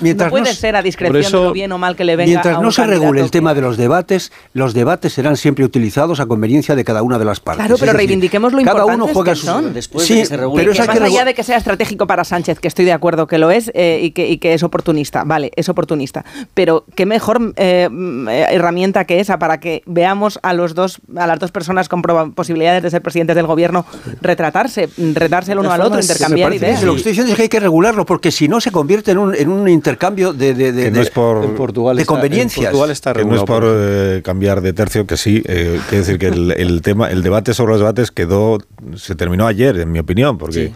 mientras 0.00 0.26
no 0.28 0.30
puede 0.30 0.44
no- 0.44 0.52
ser 0.54 0.76
a 0.76 0.82
discreción 0.82 1.12
por 1.12 1.20
eso- 1.20 1.38
de 1.40 1.44
lo 1.48 1.52
bien 1.52 1.72
o 1.72 1.78
mal 1.78 1.96
que 1.96 2.04
le 2.04 2.16
venga 2.16 2.30
Mientras 2.30 2.54
a 2.54 2.58
un 2.58 2.64
no 2.64 2.72
se 2.72 2.86
regule 2.86 3.20
el 3.20 3.30
tema 3.30 3.54
de 3.54 3.60
los 3.60 3.76
debates, 3.76 4.32
los 4.52 4.74
debates 4.74 5.12
serán 5.12 5.36
siempre 5.36 5.64
utilizados 5.64 6.20
a 6.20 6.26
conveniencia 6.26 6.74
de 6.74 6.84
cada 6.84 7.02
una 7.02 7.18
de 7.18 7.24
las 7.24 7.40
partes. 7.40 7.64
Claro, 7.64 7.76
pero 7.78 7.90
Es 7.92 7.96
decir, 7.96 8.08
reivindiquemos 8.08 8.52
lo 8.52 8.58
cada 8.58 8.70
importantes 8.72 8.93
uno 8.96 9.06
juega 9.12 9.32
que 9.32 9.38
su- 9.38 9.46
son. 9.46 9.74
Sí, 9.98 10.24
pero 10.30 10.72
eso 10.72 10.82
hay 10.82 10.88
más 10.88 10.98
que 10.98 11.04
allá 11.04 11.24
de 11.24 11.34
que 11.34 11.42
sea 11.42 11.56
estratégico 11.56 12.06
para 12.06 12.24
Sánchez, 12.24 12.58
que 12.60 12.68
estoy 12.68 12.84
de 12.84 12.92
acuerdo 12.92 13.26
que 13.26 13.38
lo 13.38 13.50
es 13.50 13.70
eh, 13.74 14.00
y, 14.02 14.10
que, 14.12 14.28
y 14.28 14.38
que 14.38 14.54
es 14.54 14.62
oportunista, 14.62 15.24
vale, 15.24 15.50
es 15.56 15.68
oportunista, 15.68 16.24
pero 16.54 16.84
qué 16.94 17.06
mejor 17.06 17.52
eh, 17.56 17.88
mm, 17.90 18.28
eh, 18.28 18.46
herramienta 18.50 19.04
que 19.04 19.20
esa 19.20 19.38
para 19.38 19.58
que 19.60 19.82
veamos 19.86 20.38
a 20.42 20.52
los 20.52 20.74
dos, 20.74 21.00
a 21.16 21.26
las 21.26 21.38
dos 21.38 21.50
personas 21.52 21.88
con 21.88 22.02
posibilidades 22.34 22.82
de 22.82 22.90
ser 22.90 23.02
presidentes 23.02 23.36
del 23.36 23.46
gobierno 23.46 23.84
retratarse, 24.20 24.88
retarse 25.14 25.52
el 25.52 25.58
uno 25.58 25.72
al 25.72 25.80
otro, 25.80 26.00
intercambiar 26.00 26.48
parece 26.50 26.66
ideas. 26.66 26.80
que 26.80 26.86
Lo 26.86 26.92
que 26.92 26.98
estoy 26.98 27.12
diciendo 27.12 27.32
es 27.32 27.36
que 27.36 27.42
hay 27.42 27.48
que 27.48 27.60
regularlo, 27.60 28.04
porque 28.06 28.30
si 28.30 28.48
no 28.48 28.60
se 28.60 28.70
convierte 28.70 29.10
en 29.12 29.18
un, 29.18 29.34
en 29.34 29.48
un 29.48 29.68
intercambio 29.68 30.32
de, 30.32 30.54
de, 30.54 30.72
de, 30.72 30.84
Que 30.84 30.90
no 30.90 31.00
es 31.00 31.10
por, 31.10 31.40
de 31.96 32.04
conveniencias. 32.06 32.72
que 32.72 33.24
no 33.24 33.36
es 33.36 33.42
por 33.42 33.64
eh, 33.66 34.20
cambiar 34.24 34.60
de 34.60 34.72
tercio, 34.72 35.06
que 35.06 35.16
sí, 35.16 35.42
eh, 35.46 35.80
quiero 35.88 36.04
decir 36.04 36.18
que 36.18 36.28
el, 36.28 36.52
el 36.52 36.82
tema, 36.82 37.10
el 37.10 37.22
debate 37.22 37.54
sobre 37.54 37.72
los 37.72 37.80
debates 37.80 38.10
quedó, 38.10 38.58
se 38.96 39.14
terminó 39.14 39.46
ayer, 39.46 39.78
en 39.78 39.92
mi 39.92 39.98
opinión, 39.98 40.38
porque 40.38 40.68
Sí. 40.68 40.74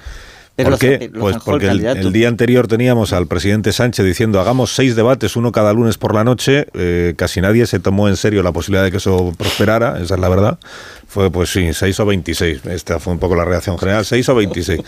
Pero 0.59 0.71
¿Por 0.71 0.73
lo 0.73 0.79
qué? 0.79 1.11
Pues 1.17 1.37
porque 1.45 1.69
el 1.69 2.13
día 2.13 2.27
anterior 2.27 2.67
teníamos 2.67 3.13
al 3.13 3.29
presidente 3.29 3.71
Sánchez 3.71 4.05
diciendo 4.05 4.41
hagamos 4.41 4.75
seis 4.75 4.97
debates, 4.97 5.37
uno 5.37 5.53
cada 5.53 5.73
lunes 5.73 5.99
por 5.99 6.17
la 6.17 6.25
noche. 6.25 6.67
eh, 6.75 7.15
casi 7.17 7.41
nadie 7.41 7.65
se 7.67 7.79
tomó 7.79 8.09
en 8.09 8.17
serio 8.17 8.43
la 8.43 8.51
posibilidad 8.51 8.83
de 8.83 8.91
que 8.91 8.97
eso 8.97 9.33
prosperara, 9.39 10.01
esa 10.03 10.17
es 10.17 10.21
la 10.21 10.29
verdad. 10.29 10.59
Fue 11.11 11.31
pues 11.31 11.51
sí, 11.51 11.73
seis 11.73 11.99
o 12.01 12.05
26. 12.07 12.67
Esta 12.67 12.99
fue 12.99 13.15
un 13.15 13.19
poco 13.19 13.35
la 13.35 13.45
reacción 13.47 13.79
general, 13.79 14.05
seis 14.05 14.29
o 14.29 14.35
26. 14.35 14.81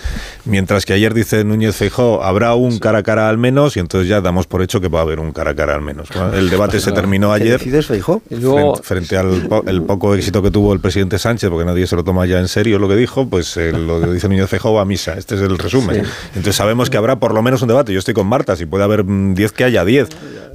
Mientras 0.44 0.84
que 0.84 0.92
ayer 0.92 1.14
dice 1.14 1.44
Núñez 1.44 1.74
Feijó, 1.76 2.22
habrá 2.22 2.54
un 2.54 2.78
cara 2.78 2.98
a 2.98 3.02
cara 3.02 3.30
al 3.30 3.38
menos 3.38 3.76
y 3.76 3.80
entonces 3.80 4.06
ya 4.06 4.20
damos 4.20 4.46
por 4.46 4.60
hecho 4.62 4.82
que 4.82 4.88
va 4.88 4.98
a 4.98 5.02
haber 5.02 5.18
un 5.18 5.32
cara 5.32 5.52
a 5.52 5.54
cara 5.54 5.74
al 5.74 5.80
menos. 5.80 6.08
¿no? 6.14 6.32
El 6.34 6.50
debate 6.50 6.78
se 6.78 6.92
terminó 6.92 7.30
¿Qué 7.34 7.42
ayer. 7.42 7.58
decides, 7.58 7.86
Feijó? 7.86 8.20
Frente, 8.28 8.82
frente 8.82 9.16
al 9.16 9.46
po- 9.48 9.64
el 9.66 9.82
poco 9.86 10.14
éxito 10.14 10.42
que 10.42 10.50
tuvo 10.50 10.74
el 10.74 10.80
presidente 10.80 11.18
Sánchez, 11.18 11.48
porque 11.48 11.64
nadie 11.64 11.86
se 11.86 11.96
lo 11.96 12.04
toma 12.04 12.26
ya 12.26 12.38
en 12.38 12.48
serio 12.48 12.78
lo 12.78 12.86
que 12.88 12.96
dijo, 12.96 13.26
pues 13.26 13.56
eh, 13.56 13.72
lo 13.72 14.00
que 14.02 14.08
dice 14.12 14.28
Núñez 14.28 14.50
Feijóo 14.50 14.74
va 14.74 14.82
a 14.82 14.84
misa. 14.84 15.14
Este 15.14 15.36
es 15.36 15.40
el 15.40 15.56
resumen. 15.58 16.02
Entonces 16.34 16.54
sabemos 16.54 16.90
que 16.90 16.98
habrá 16.98 17.18
por 17.18 17.32
lo 17.32 17.40
menos 17.42 17.62
un 17.62 17.68
debate. 17.68 17.94
Yo 17.94 17.98
estoy 17.98 18.12
con 18.12 18.26
Marta, 18.26 18.56
si 18.56 18.66
puede 18.66 18.84
haber 18.84 19.04
mm, 19.04 19.34
10 19.34 19.52
que 19.52 19.64
haya 19.64 19.86
10, 19.86 20.08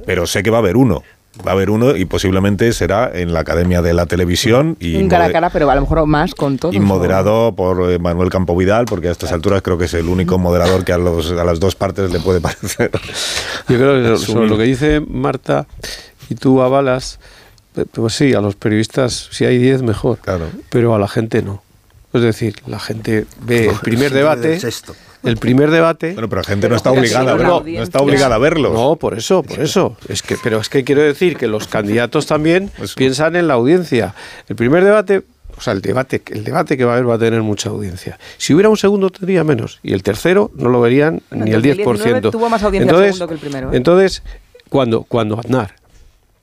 pero 0.06 0.26
sé 0.28 0.44
que 0.44 0.50
va 0.50 0.58
a 0.58 0.60
haber 0.60 0.76
uno. 0.76 1.02
Va 1.46 1.50
a 1.50 1.54
haber 1.54 1.70
uno 1.70 1.96
y 1.96 2.04
posiblemente 2.04 2.72
será 2.72 3.10
en 3.12 3.32
la 3.32 3.40
Academia 3.40 3.82
de 3.82 3.94
la 3.94 4.06
Televisión 4.06 4.76
y, 4.80 4.96
un 4.96 5.08
cara 5.08 5.26
a 5.26 5.32
cara, 5.32 5.50
pero 5.50 5.70
a 5.70 5.74
lo 5.74 5.82
mejor 5.82 6.06
más 6.06 6.34
con 6.34 6.58
todos. 6.58 6.74
y 6.74 6.80
moderado 6.80 7.54
por 7.54 7.90
eh, 7.90 7.98
Manuel 7.98 8.30
Campo 8.30 8.56
Vidal, 8.56 8.86
porque 8.86 9.08
a 9.08 9.12
estas 9.12 9.32
alturas 9.32 9.62
creo 9.62 9.78
que 9.78 9.84
es 9.84 9.94
el 9.94 10.06
único 10.06 10.38
moderador 10.38 10.84
que 10.84 10.92
a, 10.92 10.98
los, 10.98 11.30
a 11.30 11.44
las 11.44 11.60
dos 11.60 11.74
partes 11.74 12.12
le 12.12 12.20
puede 12.20 12.40
parecer. 12.40 12.90
Yo 13.68 13.76
creo 13.76 14.02
que 14.02 14.18
sobre 14.24 14.48
lo 14.48 14.56
que 14.56 14.64
dice 14.64 15.00
Marta 15.00 15.66
y 16.28 16.34
tú 16.34 16.62
avalas, 16.62 17.18
pues 17.92 18.14
sí, 18.14 18.34
a 18.34 18.40
los 18.40 18.56
periodistas 18.56 19.28
si 19.30 19.44
hay 19.44 19.58
10 19.58 19.82
mejor, 19.82 20.18
pero 20.70 20.94
a 20.94 20.98
la 20.98 21.08
gente 21.08 21.42
no. 21.42 21.62
Es 22.12 22.22
decir, 22.22 22.56
la 22.66 22.80
gente 22.80 23.26
ve 23.42 23.68
el 23.68 23.76
primer 23.76 24.12
debate, 24.12 24.48
del 24.48 24.60
sexto. 24.60 24.94
El 25.22 25.36
primer 25.36 25.70
debate. 25.70 26.12
Bueno, 26.12 26.28
pero 26.28 26.42
la 26.42 26.48
gente 26.48 26.68
no 26.68 26.76
está 26.76 26.90
obligada 26.90 27.32
a 27.32 27.34
verlo, 27.34 27.64
no 27.66 27.82
está 27.82 28.00
obligada 28.00 28.34
a 28.34 28.38
verlo. 28.38 28.72
No, 28.72 28.96
por 28.96 29.16
eso, 29.16 29.42
por 29.42 29.60
eso. 29.60 29.96
Es 30.08 30.22
que, 30.22 30.36
pero 30.42 30.60
es 30.60 30.68
que 30.68 30.84
quiero 30.84 31.02
decir 31.02 31.36
que 31.36 31.46
los 31.46 31.66
candidatos 31.68 32.26
también 32.26 32.70
piensan 32.96 33.36
en 33.36 33.48
la 33.48 33.54
audiencia. 33.54 34.14
El 34.48 34.56
primer 34.56 34.84
debate, 34.84 35.22
o 35.56 35.60
sea, 35.60 35.72
el 35.72 35.82
debate, 35.82 36.22
el 36.30 36.44
debate 36.44 36.76
que 36.76 36.84
va 36.84 36.92
a 36.92 36.94
haber 36.96 37.08
va 37.08 37.14
a 37.14 37.18
tener 37.18 37.42
mucha 37.42 37.70
audiencia. 37.70 38.18
Si 38.36 38.54
hubiera 38.54 38.68
un 38.68 38.76
segundo 38.76 39.10
tendría 39.10 39.44
menos 39.44 39.80
y 39.82 39.92
el 39.92 40.02
tercero 40.02 40.50
no 40.54 40.68
lo 40.68 40.80
verían 40.80 41.22
ni 41.30 41.50
el 41.50 41.62
2019 41.62 42.20
10%. 42.22 42.30
tuvo 42.30 42.48
más 42.48 42.62
audiencia 42.62 42.84
el 42.84 42.88
entonces, 42.88 43.16
segundo 43.16 43.28
que 43.28 43.34
el 43.34 43.40
primero, 43.40 43.72
¿eh? 43.72 43.76
entonces 43.76 44.22
cuando 44.68 45.04
cuando 45.04 45.38
Aznar 45.38 45.74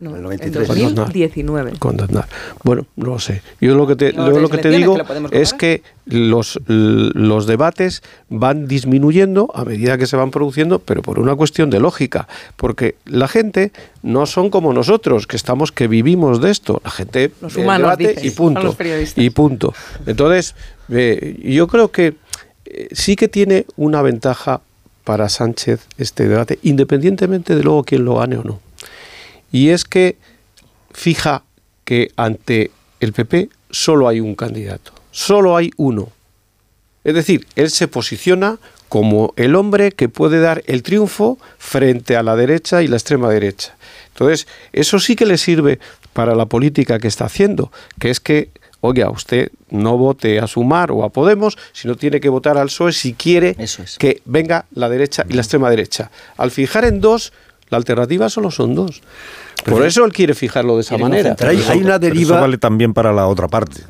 No, 0.03 0.17
en 0.17 0.23
93. 0.23 0.67
2019. 0.67 1.73
Cuando 1.79 2.03
Aznar. 2.03 2.27
Bueno, 2.63 2.85
no 2.97 3.11
lo 3.11 3.19
sé. 3.19 3.41
Yo 3.61 3.73
lo 3.75 3.87
que 3.87 3.95
te, 3.95 4.11
No, 4.11 4.29
lo 4.29 4.49
que 4.49 4.57
te 4.57 4.69
digo 4.69 4.97
que 4.97 5.41
es 5.41 5.53
que 5.53 5.81
los, 6.05 6.59
los 6.67 7.47
debates 7.47 8.03
van 8.27 8.67
disminuyendo 8.67 9.49
a 9.55 9.63
medida 9.63 9.97
que 9.97 10.05
se 10.05 10.17
van 10.17 10.29
produciendo, 10.29 10.79
pero 10.79 11.01
por 11.01 11.19
una 11.19 11.35
cuestión 11.35 11.69
de 11.69 11.79
lógica. 11.79 12.27
Porque 12.57 12.95
la 13.05 13.29
gente 13.29 13.71
no 14.01 14.25
son 14.25 14.49
como 14.49 14.73
nosotros, 14.73 15.25
que 15.25 15.37
estamos, 15.37 15.71
que 15.71 15.87
vivimos 15.87 16.41
de 16.41 16.51
esto. 16.51 16.81
La 16.83 16.91
gente 16.91 17.31
Los 17.39 17.55
humanos, 17.55 17.97
debate 17.97 18.09
dices, 18.09 18.25
y 18.25 18.31
punto. 18.31 18.75
Y 19.15 19.29
punto. 19.29 19.73
Entonces, 20.05 20.55
eh, 20.89 21.39
yo 21.43 21.67
creo 21.67 21.91
que 21.91 22.15
eh, 22.65 22.89
sí 22.91 23.15
que 23.15 23.29
tiene 23.29 23.65
una 23.77 24.01
ventaja 24.01 24.59
para 25.03 25.29
Sánchez 25.29 25.87
este 25.97 26.27
debate, 26.27 26.59
independientemente 26.63 27.55
de 27.55 27.63
luego 27.63 27.83
quién 27.83 28.05
lo 28.05 28.15
gane 28.15 28.37
o 28.37 28.43
no. 28.43 28.59
Y 29.53 29.69
es 29.69 29.85
que 29.85 30.17
fija 30.91 31.43
que 31.85 32.11
ante 32.17 32.71
el 32.99 33.13
PP 33.13 33.49
solo 33.69 34.07
hay 34.07 34.19
un 34.19 34.33
candidato, 34.35 34.91
solo 35.11 35.55
hay 35.55 35.69
uno. 35.77 36.09
Es 37.03 37.13
decir, 37.13 37.45
él 37.55 37.69
se 37.69 37.87
posiciona 37.87 38.57
como 38.89 39.33
el 39.35 39.55
hombre 39.55 39.91
que 39.91 40.09
puede 40.09 40.39
dar 40.39 40.63
el 40.65 40.81
triunfo 40.81 41.37
frente 41.59 42.15
a 42.15 42.23
la 42.23 42.35
derecha 42.35 42.81
y 42.81 42.87
la 42.87 42.95
extrema 42.95 43.29
derecha. 43.29 43.75
Entonces, 44.07 44.47
eso 44.71 44.99
sí 44.99 45.15
que 45.15 45.27
le 45.27 45.37
sirve 45.37 45.79
para 46.13 46.33
la 46.33 46.47
política 46.47 46.97
que 46.97 47.07
está 47.07 47.25
haciendo, 47.25 47.71
que 47.99 48.09
es 48.09 48.19
que, 48.19 48.49
oiga, 48.81 49.11
usted 49.11 49.51
no 49.69 49.97
vote 49.97 50.39
a 50.39 50.47
Sumar 50.47 50.91
o 50.91 51.03
a 51.03 51.09
Podemos, 51.09 51.59
sino 51.73 51.95
tiene 51.95 52.19
que 52.19 52.29
votar 52.29 52.57
al 52.57 52.67
PSOE 52.67 52.93
si 52.93 53.13
quiere 53.13 53.55
que 53.99 54.21
venga 54.25 54.65
la 54.73 54.89
derecha 54.89 55.25
y 55.29 55.33
la 55.33 55.41
extrema 55.41 55.69
derecha. 55.69 56.09
Al 56.37 56.49
fijar 56.49 56.85
en 56.85 57.01
dos, 57.01 57.33
la 57.73 57.77
alternativa 57.77 58.29
solo 58.29 58.49
son 58.51 58.73
dos. 58.75 59.01
Por 59.65 59.85
eso 59.85 60.03
él 60.05 60.11
quiere 60.13 60.33
fijarlo 60.33 60.75
de 60.75 60.81
esa 60.81 60.97
manera. 60.97 61.35
Pero 61.35 61.51
eso- 61.59 61.71
pero 62.09 62.21
Eso 62.35 62.41
vale 62.41 62.57
también 62.57 62.93
para 62.93 63.11
la 63.13 63.27
otra 63.27 63.47
parte. 63.47 63.81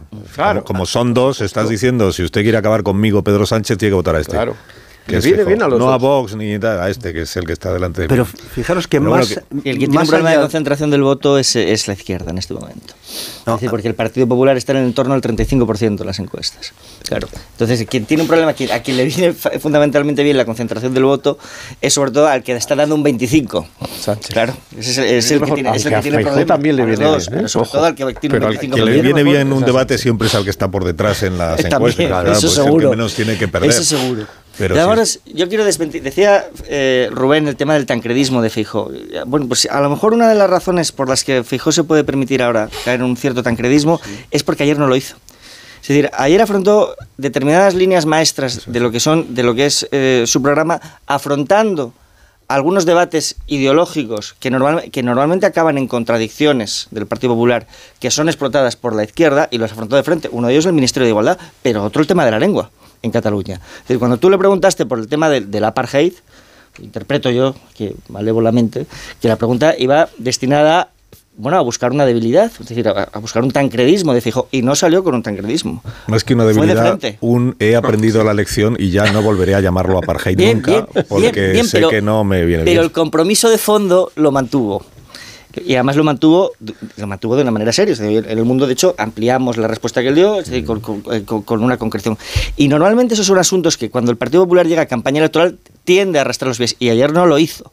Como, 0.59 0.65
como 0.65 0.85
son 0.85 1.13
dos, 1.13 1.41
estás 1.41 1.67
diciendo, 1.69 2.11
si 2.11 2.23
usted 2.23 2.41
quiere 2.43 2.57
acabar 2.57 2.83
conmigo, 2.83 3.23
Pedro 3.23 3.45
Sánchez, 3.45 3.77
tiene 3.77 3.91
que 3.91 3.95
votar 3.95 4.15
a 4.15 4.19
este. 4.19 4.33
Claro. 4.33 4.55
Que 5.07 5.19
viene 5.19 5.43
bien 5.43 5.61
a 5.61 5.67
los 5.67 5.77
No 5.79 5.89
a 5.89 5.97
dos. 5.97 6.01
Vox 6.01 6.35
ni 6.35 6.53
a 6.53 6.89
este, 6.89 7.11
que 7.11 7.21
es 7.23 7.35
el 7.35 7.45
que 7.45 7.51
está 7.53 7.73
delante 7.73 8.01
de 8.01 8.07
mí. 8.07 8.09
Pero 8.09 8.25
fijaros 8.25 8.87
que 8.87 8.99
Pero 8.99 9.11
más... 9.11 9.27
bueno, 9.27 9.61
Y 9.65 9.69
el 9.69 9.75
que 9.75 9.79
tiene 9.79 9.95
más 9.95 10.03
un 10.03 10.09
problema 10.09 10.29
allá- 10.29 10.37
de 10.39 10.43
concentración 10.45 10.89
del 10.91 11.03
voto 11.03 11.37
es, 11.37 11.55
es 11.57 11.87
la 11.89 11.93
izquierda 11.93 12.31
en 12.31 12.37
este 12.37 12.53
momento. 12.53 12.93
Es 13.45 13.53
decir, 13.53 13.69
porque 13.69 13.87
el 13.89 13.95
Partido 13.95 14.27
Popular 14.27 14.55
está 14.55 14.71
en 14.71 14.79
el 14.79 14.85
entorno 14.85 15.13
del 15.19 15.21
35% 15.21 15.99
en 16.01 16.07
las 16.07 16.19
encuestas. 16.19 16.73
Claro. 17.07 17.27
Entonces, 17.51 17.85
quien 17.89 18.05
tiene 18.05 18.23
un 18.23 18.27
problema, 18.29 18.51
a 18.51 18.53
quien, 18.53 18.71
a 18.71 18.79
quien 18.81 18.95
le 18.97 19.05
viene 19.05 19.33
fundamentalmente 19.33 20.23
bien 20.23 20.37
la 20.37 20.45
concentración 20.45 20.93
del 20.93 21.03
voto, 21.03 21.37
es 21.81 21.93
sobre 21.93 22.11
todo 22.11 22.27
al 22.27 22.41
que 22.41 22.53
está 22.55 22.75
dando 22.75 22.95
un 22.95 23.03
25%. 23.03 23.65
Claro. 24.29 24.53
Ese 24.77 24.91
es, 24.91 24.97
el- 24.99 25.05
es 25.05 25.31
el 25.31 25.37
que 25.39 25.41
Mejor, 25.41 25.55
tiene, 25.55 25.75
es 25.75 25.85
el 25.85 25.89
que 25.91 25.95
a 25.95 26.01
tiene 26.01 26.17
Feijóo 26.17 26.31
problemas. 26.31 26.47
también 26.55 26.75
le 26.77 26.81
A 26.83 26.85
viene 26.85 27.05
dos, 27.05 27.25
bien, 27.27 27.33
¿eh? 27.33 27.37
Pero 27.39 27.47
sobre 27.49 27.63
Ojo. 27.67 27.77
todo 27.77 27.85
al 27.85 27.95
que 27.95 28.03
tiene 28.05 28.33
Pero 28.35 28.47
un 28.47 28.53
al 28.53 28.59
que 28.59 28.67
25%. 28.69 28.83
le 28.85 29.01
viene 29.01 29.23
bien 29.23 29.51
un 29.53 29.63
debate 29.65 29.97
siempre 29.97 30.27
es 30.29 30.35
al 30.35 30.43
que 30.45 30.49
está 30.49 30.71
por 30.71 30.85
detrás 30.85 31.23
en 31.23 31.37
las 31.37 31.57
También, 31.57 31.73
encuestas. 31.75 32.07
claro, 32.07 32.31
eso 32.31 32.41
pues 32.41 32.51
es 32.53 32.57
el 32.57 32.63
seguro. 32.63 32.89
que 32.89 32.95
menos 32.95 33.13
tiene 33.13 33.37
que 33.37 33.47
perder. 33.49 33.69
Eso 33.69 33.83
seguro. 33.83 34.25
Pero 34.57 34.75
Y 34.75 34.77
sí. 34.77 34.81
ahora, 34.83 35.03
yo 35.25 35.49
quiero 35.49 35.65
desmentir, 35.65 36.03
decía 36.03 36.45
eh, 36.67 37.09
Rubén 37.11 37.47
el 37.47 37.55
tema 37.55 37.73
del 37.73 37.85
tancredismo 37.85 38.41
de 38.41 38.49
Feijó. 38.49 38.91
Bueno, 39.25 39.47
pues 39.47 39.67
a 39.69 39.81
lo 39.81 39.89
mejor 39.89 40.13
una 40.13 40.29
de 40.29 40.35
las 40.35 40.49
razones 40.49 40.91
por 40.91 41.09
las 41.09 41.23
que 41.23 41.43
Feijó 41.43 41.71
se 41.71 41.83
puede 41.83 42.03
permitir 42.03 42.43
ahora 42.43 42.69
caer 42.85 42.99
en 42.99 43.05
un 43.05 43.17
cierto 43.17 43.41
tancredismo 43.41 43.99
es 44.29 44.43
porque 44.43 44.63
ayer 44.63 44.77
no 44.77 44.87
lo 44.87 44.95
hizo. 44.95 45.15
Es 45.81 45.87
decir, 45.89 46.09
ayer 46.13 46.41
afrontó 46.41 46.95
determinadas 47.17 47.73
líneas 47.73 48.05
maestras 48.05 48.61
de 48.67 48.79
lo 48.79 48.91
que 48.91 48.99
son, 48.99 49.35
de 49.35 49.43
lo 49.43 49.53
que 49.53 49.65
es 49.65 49.87
eh, 49.91 50.23
su 50.27 50.41
programa, 50.41 50.79
afrontando 51.07 51.93
algunos 52.47 52.85
debates 52.85 53.35
ideológicos 53.47 54.35
que, 54.39 54.49
normal, 54.49 54.91
que 54.91 55.03
normalmente 55.03 55.45
acaban 55.45 55.77
en 55.77 55.87
contradicciones 55.87 56.87
del 56.91 57.07
Partido 57.07 57.33
Popular, 57.33 57.67
que 57.99 58.11
son 58.11 58.29
explotadas 58.29 58.75
por 58.75 58.95
la 58.95 59.03
izquierda 59.03 59.47
y 59.51 59.57
los 59.57 59.71
afrontó 59.71 59.95
de 59.95 60.03
frente. 60.03 60.29
Uno 60.31 60.47
de 60.47 60.53
ellos 60.53 60.65
es 60.65 60.67
el 60.67 60.73
Ministerio 60.73 61.05
de 61.05 61.09
Igualdad, 61.11 61.37
pero 61.61 61.83
otro 61.83 62.01
el 62.01 62.07
tema 62.07 62.23
de 62.23 62.31
la 62.31 62.39
lengua 62.39 62.69
en 63.03 63.11
Cataluña. 63.11 63.55
Es 63.55 63.81
decir, 63.87 63.99
cuando 63.99 64.17
tú 64.17 64.29
le 64.31 64.37
preguntaste 64.39 64.85
por 64.87 64.97
el 64.97 65.07
tema 65.07 65.29
del, 65.29 65.51
del 65.51 65.63
apartheid, 65.65 66.13
interpreto 66.81 67.29
yo, 67.29 67.53
que 67.75 67.93
malévolamente, 68.09 68.87
que 69.21 69.27
la 69.27 69.35
pregunta 69.35 69.75
iba 69.77 70.09
destinada 70.17 70.89
bueno, 71.35 71.57
a 71.57 71.61
buscar 71.61 71.91
una 71.91 72.05
debilidad, 72.05 72.51
es 72.59 72.67
decir, 72.67 72.87
a, 72.87 72.91
a 73.11 73.17
buscar 73.19 73.41
un 73.41 73.49
tancredismo 73.49 74.13
de 74.13 74.21
fijo, 74.21 74.47
y 74.51 74.61
no 74.61 74.75
salió 74.75 75.03
con 75.03 75.15
un 75.15 75.23
tancredismo. 75.23 75.81
Más 76.05 76.23
que 76.23 76.35
una 76.35 76.45
de 76.45 76.53
debilidad, 76.53 76.99
un 77.21 77.55
he 77.59 77.75
aprendido 77.75 78.23
la 78.23 78.35
lección 78.35 78.75
y 78.79 78.91
ya 78.91 79.11
no 79.11 79.23
volveré 79.23 79.55
a 79.55 79.59
llamarlo 79.59 79.97
apartheid 79.97 80.37
Bien, 80.37 80.57
nunca, 80.57 80.71
bien, 80.71 81.05
porque 81.09 81.51
bien, 81.53 81.65
sé 81.67 81.77
pero- 81.77 81.89
que 81.89 82.03
no 82.03 82.23
me 82.23 82.45
viene 82.45 82.63
Pero 82.65 82.73
bien. 82.81 82.83
el 82.83 82.91
compromiso 82.91 83.49
de 83.49 83.57
fondo 83.57 84.11
lo 84.15 84.31
mantuvo. 84.31 84.85
Y 85.65 85.75
además 85.75 85.95
lo 85.95 86.03
mantuvo, 86.03 86.51
lo 86.97 87.07
mantuvo 87.07 87.35
de 87.35 87.43
una 87.43 87.51
manera 87.51 87.71
seria. 87.71 87.93
En 87.99 88.25
el 88.25 88.43
mundo, 88.45 88.65
de 88.65 88.73
hecho, 88.73 88.95
ampliamos 88.97 89.57
la 89.57 89.67
respuesta 89.67 90.01
que 90.01 90.07
él 90.07 90.15
dio 90.15 90.39
eh, 90.39 90.63
con- 90.63 90.81
con 91.43 91.63
una 91.63 91.77
concreción. 91.77 92.17
Y 92.57 92.67
normalmente 92.67 93.13
esos 93.13 93.27
son 93.27 93.37
asuntos 93.37 93.77
que 93.77 93.89
cuando 93.89 94.11
el 94.11 94.17
Partido 94.17 94.43
Popular 94.43 94.67
llega 94.67 94.81
a 94.83 94.85
campaña 94.87 95.19
electoral 95.19 95.57
tiende 95.83 96.17
a 96.17 96.21
arrastrar 96.21 96.47
los 96.47 96.57
pies. 96.57 96.75
Y 96.79 96.89
ayer 96.89 97.11
no 97.13 97.25
lo 97.27 97.37
hizo. 97.37 97.71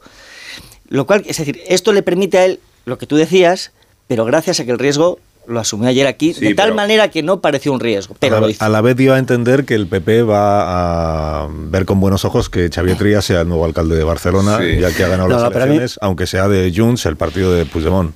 Lo 0.89 1.05
cual, 1.07 1.23
es 1.25 1.37
decir, 1.37 1.61
esto 1.67 1.93
le 1.93 2.03
permite 2.03 2.37
a 2.37 2.45
él 2.45 2.59
lo 2.85 2.97
que 2.97 3.07
tú 3.07 3.15
decías, 3.15 3.71
pero 4.07 4.25
gracias 4.25 4.59
a 4.59 4.65
que 4.65 4.71
el 4.71 4.79
riesgo 4.79 5.19
lo 5.47 5.59
asumió 5.59 5.89
ayer 5.89 6.07
aquí, 6.07 6.33
Sí, 6.33 6.41
de 6.45 6.53
tal 6.55 6.67
pero- 6.67 6.75
manera 6.75 7.09
que 7.09 7.23
no 7.23 7.41
pareció 7.41 7.73
un 7.73 7.79
riesgo. 7.79 8.15
Pero 8.19 8.37
a, 8.37 8.39
lo 8.39 8.45
la, 8.47 8.51
hizo. 8.51 8.63
a 8.63 8.69
la 8.69 8.81
vez 8.81 8.95
dio 8.95 9.13
a 9.13 9.17
entender 9.19 9.65
que 9.65 9.75
el 9.75 9.87
PP 9.87 10.23
va 10.23 11.43
a 11.43 11.47
ver 11.51 11.85
con 11.85 11.99
buenos 11.99 12.25
ojos 12.25 12.49
que 12.49 12.69
Xavier 12.73 12.97
Trias 12.97 13.25
sea 13.25 13.41
el 13.41 13.47
nuevo 13.47 13.65
alcalde 13.65 13.95
de 13.95 14.03
Barcelona, 14.03 14.59
Sí. 14.59 14.79
ya 14.79 14.93
que 14.93 15.03
ha 15.03 15.07
ganado 15.07 15.29
No, 15.29 15.35
las 15.35 15.43
no, 15.43 15.51
para 15.51 15.65
mí- 15.65 15.71
elecciones, 15.77 15.97
aunque 16.01 16.27
sea 16.27 16.47
de 16.47 16.71
Junts, 16.75 17.05
el 17.05 17.17
partido 17.17 17.53
de 17.53 17.65
Puigdemont. 17.65 18.13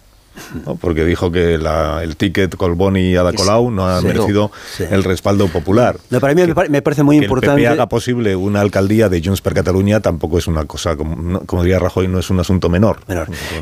¿No? 0.66 0.76
Porque 0.76 1.06
dijo 1.06 1.32
que 1.32 1.58
la- 1.58 2.04
el 2.04 2.16
ticket 2.16 2.56
Colboni 2.56 3.12
y 3.12 3.16
Ada 3.16 3.34
Colau 3.34 3.72
no 3.72 3.88
ha 3.88 4.02
merecido 4.02 4.52
Sí. 4.76 4.84
el 4.90 5.04
respaldo 5.04 5.48
popular. 5.48 5.98
No, 6.10 6.20
para 6.20 6.34
mí 6.34 6.42
me, 6.46 6.54
pare- 6.56 6.70
me 6.70 6.82
parece 6.82 7.04
muy 7.04 7.20
que 7.20 7.26
importante. 7.26 7.62
PP 7.62 7.68
haga 7.68 7.88
posible 7.88 8.36
una 8.36 8.62
alcaldía 8.62 9.10
de 9.10 9.22
Junts 9.24 9.42
per 9.42 9.54
Catalunya 9.54 10.00
tampoco 10.00 10.38
es 10.38 10.48
una 10.48 10.66
cosa, 10.66 10.96
como, 10.96 11.40
como 11.42 11.64
diría 11.64 11.80
Rajoy, 11.80 12.08
no 12.08 12.20
es 12.20 12.30
un 12.30 12.40
asunto 12.40 12.70
menor. 12.70 13.00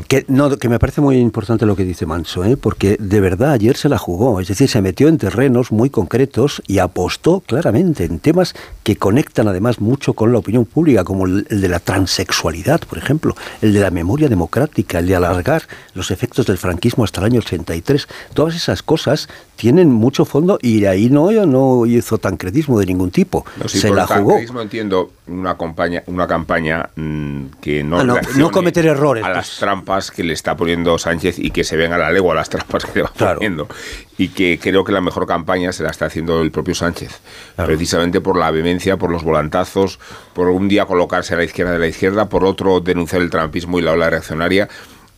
Que, 0.08 0.24
no, 0.28 0.56
que 0.58 0.68
me 0.68 0.78
parece 0.78 1.00
muy 1.00 1.16
importante 1.18 1.66
lo 1.66 1.76
que 1.76 1.84
dice 1.84 2.06
Manso, 2.06 2.44
¿eh? 2.44 2.56
porque 2.56 2.96
de 2.98 3.20
verdad 3.20 3.52
ayer 3.52 3.76
se 3.76 3.88
la 3.88 3.98
jugó, 3.98 4.40
es 4.40 4.48
decir, 4.48 4.68
se 4.68 4.80
metió 4.82 5.08
en 5.08 5.18
terrenos 5.18 5.72
muy 5.72 5.90
concretos 5.90 6.62
y 6.66 6.78
apostó 6.78 7.40
claramente 7.40 8.04
en 8.04 8.18
temas 8.18 8.54
que 8.82 8.96
conectan 8.96 9.48
además 9.48 9.80
mucho 9.80 10.14
con 10.14 10.32
la 10.32 10.38
opinión 10.38 10.64
pública, 10.64 11.04
como 11.04 11.26
el, 11.26 11.46
el 11.50 11.60
de 11.60 11.68
la 11.68 11.78
transexualidad, 11.80 12.80
por 12.88 12.98
ejemplo, 12.98 13.34
el 13.62 13.72
de 13.72 13.80
la 13.80 13.90
memoria 13.90 14.28
democrática, 14.28 14.98
el 14.98 15.06
de 15.06 15.16
alargar 15.16 15.62
los 15.94 16.10
efectos 16.10 16.46
del 16.46 16.58
franquismo 16.64 17.04
hasta 17.04 17.20
el 17.20 17.26
año 17.26 17.40
83. 17.40 18.08
Todas 18.32 18.56
esas 18.56 18.82
cosas 18.82 19.28
tienen 19.56 19.92
mucho 19.92 20.24
fondo 20.24 20.58
y 20.62 20.86
ahí 20.86 21.10
no, 21.10 21.30
no 21.46 21.84
hizo 21.84 22.16
tancredismo 22.16 22.80
de 22.80 22.86
ningún 22.86 23.10
tipo. 23.10 23.44
No, 23.60 23.68
sí, 23.68 23.78
se 23.78 23.88
por 23.88 23.98
la 23.98 24.06
jugó. 24.06 24.38
entiendo 24.62 25.12
una 25.26 25.56
campaña, 25.58 26.02
una 26.06 26.26
campaña 26.26 26.88
mm, 26.96 27.44
que 27.60 27.84
no, 27.84 28.00
Ah, 28.00 28.20
no, 28.36 28.50
cometer 28.50 28.86
errores, 28.86 29.22
a 29.24 29.26
pues. 29.28 29.36
las 29.36 29.56
trampas 29.58 30.10
que 30.10 30.24
le 30.24 30.32
está 30.32 30.56
poniendo 30.56 30.98
Sánchez 30.98 31.38
y 31.38 31.50
que 31.50 31.64
se 31.64 31.76
ven 31.76 31.92
a 31.92 31.98
la 31.98 32.10
legua 32.10 32.34
las 32.34 32.48
trampas 32.48 32.84
que 32.86 32.92
le 32.94 33.02
va 33.02 33.12
poniendo 33.12 33.68
y 34.16 34.28
que 34.28 34.58
creo 34.60 34.84
que 34.84 34.92
la 34.92 35.00
mejor 35.02 35.26
campaña 35.26 35.70
se 35.72 35.82
la 35.82 35.90
está 35.90 36.06
haciendo 36.06 36.40
el 36.40 36.50
propio 36.50 36.74
Sánchez 36.74 37.20
precisamente 37.56 38.20
por 38.22 38.38
la 38.38 38.50
vehemencia, 38.50 38.96
por 38.96 39.10
los 39.10 39.22
volantazos, 39.22 39.98
por 40.32 40.48
un 40.48 40.68
día 40.68 40.86
colocarse 40.86 41.34
a 41.34 41.36
la 41.36 41.44
izquierda 41.44 41.72
de 41.72 41.78
la 41.78 41.88
izquierda, 41.88 42.28
por 42.28 42.44
otro 42.44 42.80
denunciar 42.80 43.20
el 43.22 43.30
trampismo 43.30 43.78
y 43.78 43.82
la 43.82 43.92
ola 43.92 44.08
reaccionaria 44.10 44.68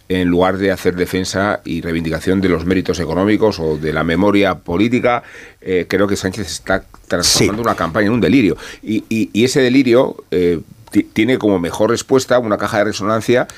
en 0.09 0.29
lugar 0.29 0.57
de 0.59 0.71
hacer 0.71 0.95
defensa 0.95 1.61
y 1.65 1.81
reivindicación 1.81 2.41
de 2.41 2.49
los 2.49 2.65
méritos 2.65 3.01
económicos 3.01 3.59
o 3.59 3.77
de 3.77 3.93
la 3.93 4.05
memoria 4.05 4.55
política, 4.57 5.23
eh, 5.61 5.87
creo 5.89 6.07
que 6.07 6.17
Sánchez 6.17 6.47
está 6.47 6.85
transformando 7.09 7.63
una 7.63 7.75
campaña 7.75 8.07
en 8.07 8.13
un 8.13 8.21
delirio. 8.21 8.57
Y, 8.83 9.05
y- 9.09 9.31
y 9.33 9.45
ese 9.45 9.61
delirio 9.61 10.17
eh, 10.31 10.61
ti- 10.91 11.03
tiene 11.13 11.39
como 11.39 11.59
mejor 11.59 11.91
respuesta 11.91 12.39
una 12.39 12.57
caja 12.59 12.79
de 12.79 12.85
resonancia 12.85 13.49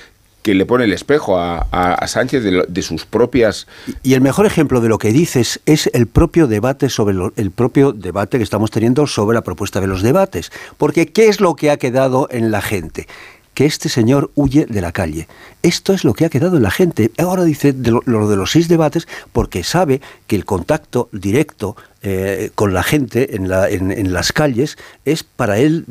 que 0.42 0.54
le 0.54 0.64
pone 0.64 0.84
el 0.84 0.92
espejo 0.94 1.36
a, 1.38 1.66
a- 1.70 1.94
a 1.94 2.06
Sánchez 2.08 2.42
de, 2.44 2.52
lo- 2.52 2.64
de 2.66 2.80
sus 2.82 3.04
propias... 3.04 3.66
Y 4.02 4.14
el 4.14 4.22
mejor 4.22 4.46
ejemplo 4.46 4.80
de 4.80 4.88
lo 4.88 4.96
que 4.96 5.12
dices 5.12 5.60
es 5.66 5.90
el 5.92 6.06
propio 6.06 6.46
debate 6.46 6.88
sobre 6.88 7.14
lo- 7.14 7.32
el 7.36 7.50
propio 7.50 7.92
debate 7.92 8.38
que 8.38 8.44
estamos 8.44 8.70
teniendo 8.70 9.06
sobre 9.06 9.34
la 9.34 9.42
propuesta 9.42 9.80
de 9.82 9.88
los 9.88 10.00
debates, 10.00 10.50
porque 10.78 11.08
qué 11.08 11.28
es 11.28 11.40
lo 11.40 11.56
que 11.56 11.70
ha 11.70 11.76
quedado 11.76 12.28
en 12.30 12.50
la 12.50 12.62
gente 12.62 13.06
que 13.58 13.66
este 13.66 13.88
señor 13.88 14.30
huye 14.36 14.66
de 14.66 14.80
la 14.80 14.92
calle. 14.92 15.26
Esto 15.64 15.92
es 15.92 16.04
lo 16.04 16.14
que 16.14 16.24
ha 16.24 16.28
quedado 16.28 16.58
en 16.58 16.62
la 16.62 16.70
gente. 16.70 17.10
Ahora 17.18 17.42
dice 17.42 17.72
de 17.72 17.90
lo, 17.90 18.02
lo 18.06 18.28
de 18.28 18.36
los 18.36 18.52
seis 18.52 18.68
debates 18.68 19.08
porque 19.32 19.64
sabe 19.64 20.00
que 20.28 20.36
el 20.36 20.44
contacto 20.44 21.08
directo 21.10 21.74
eh, 22.02 22.50
con 22.54 22.72
la 22.74 22.82
gente 22.82 23.34
en, 23.36 23.48
la- 23.48 23.68
en- 23.68 23.90
en 23.90 24.12
las 24.12 24.32
calles 24.32 24.76
es 25.04 25.24
para 25.24 25.58
él 25.58 25.84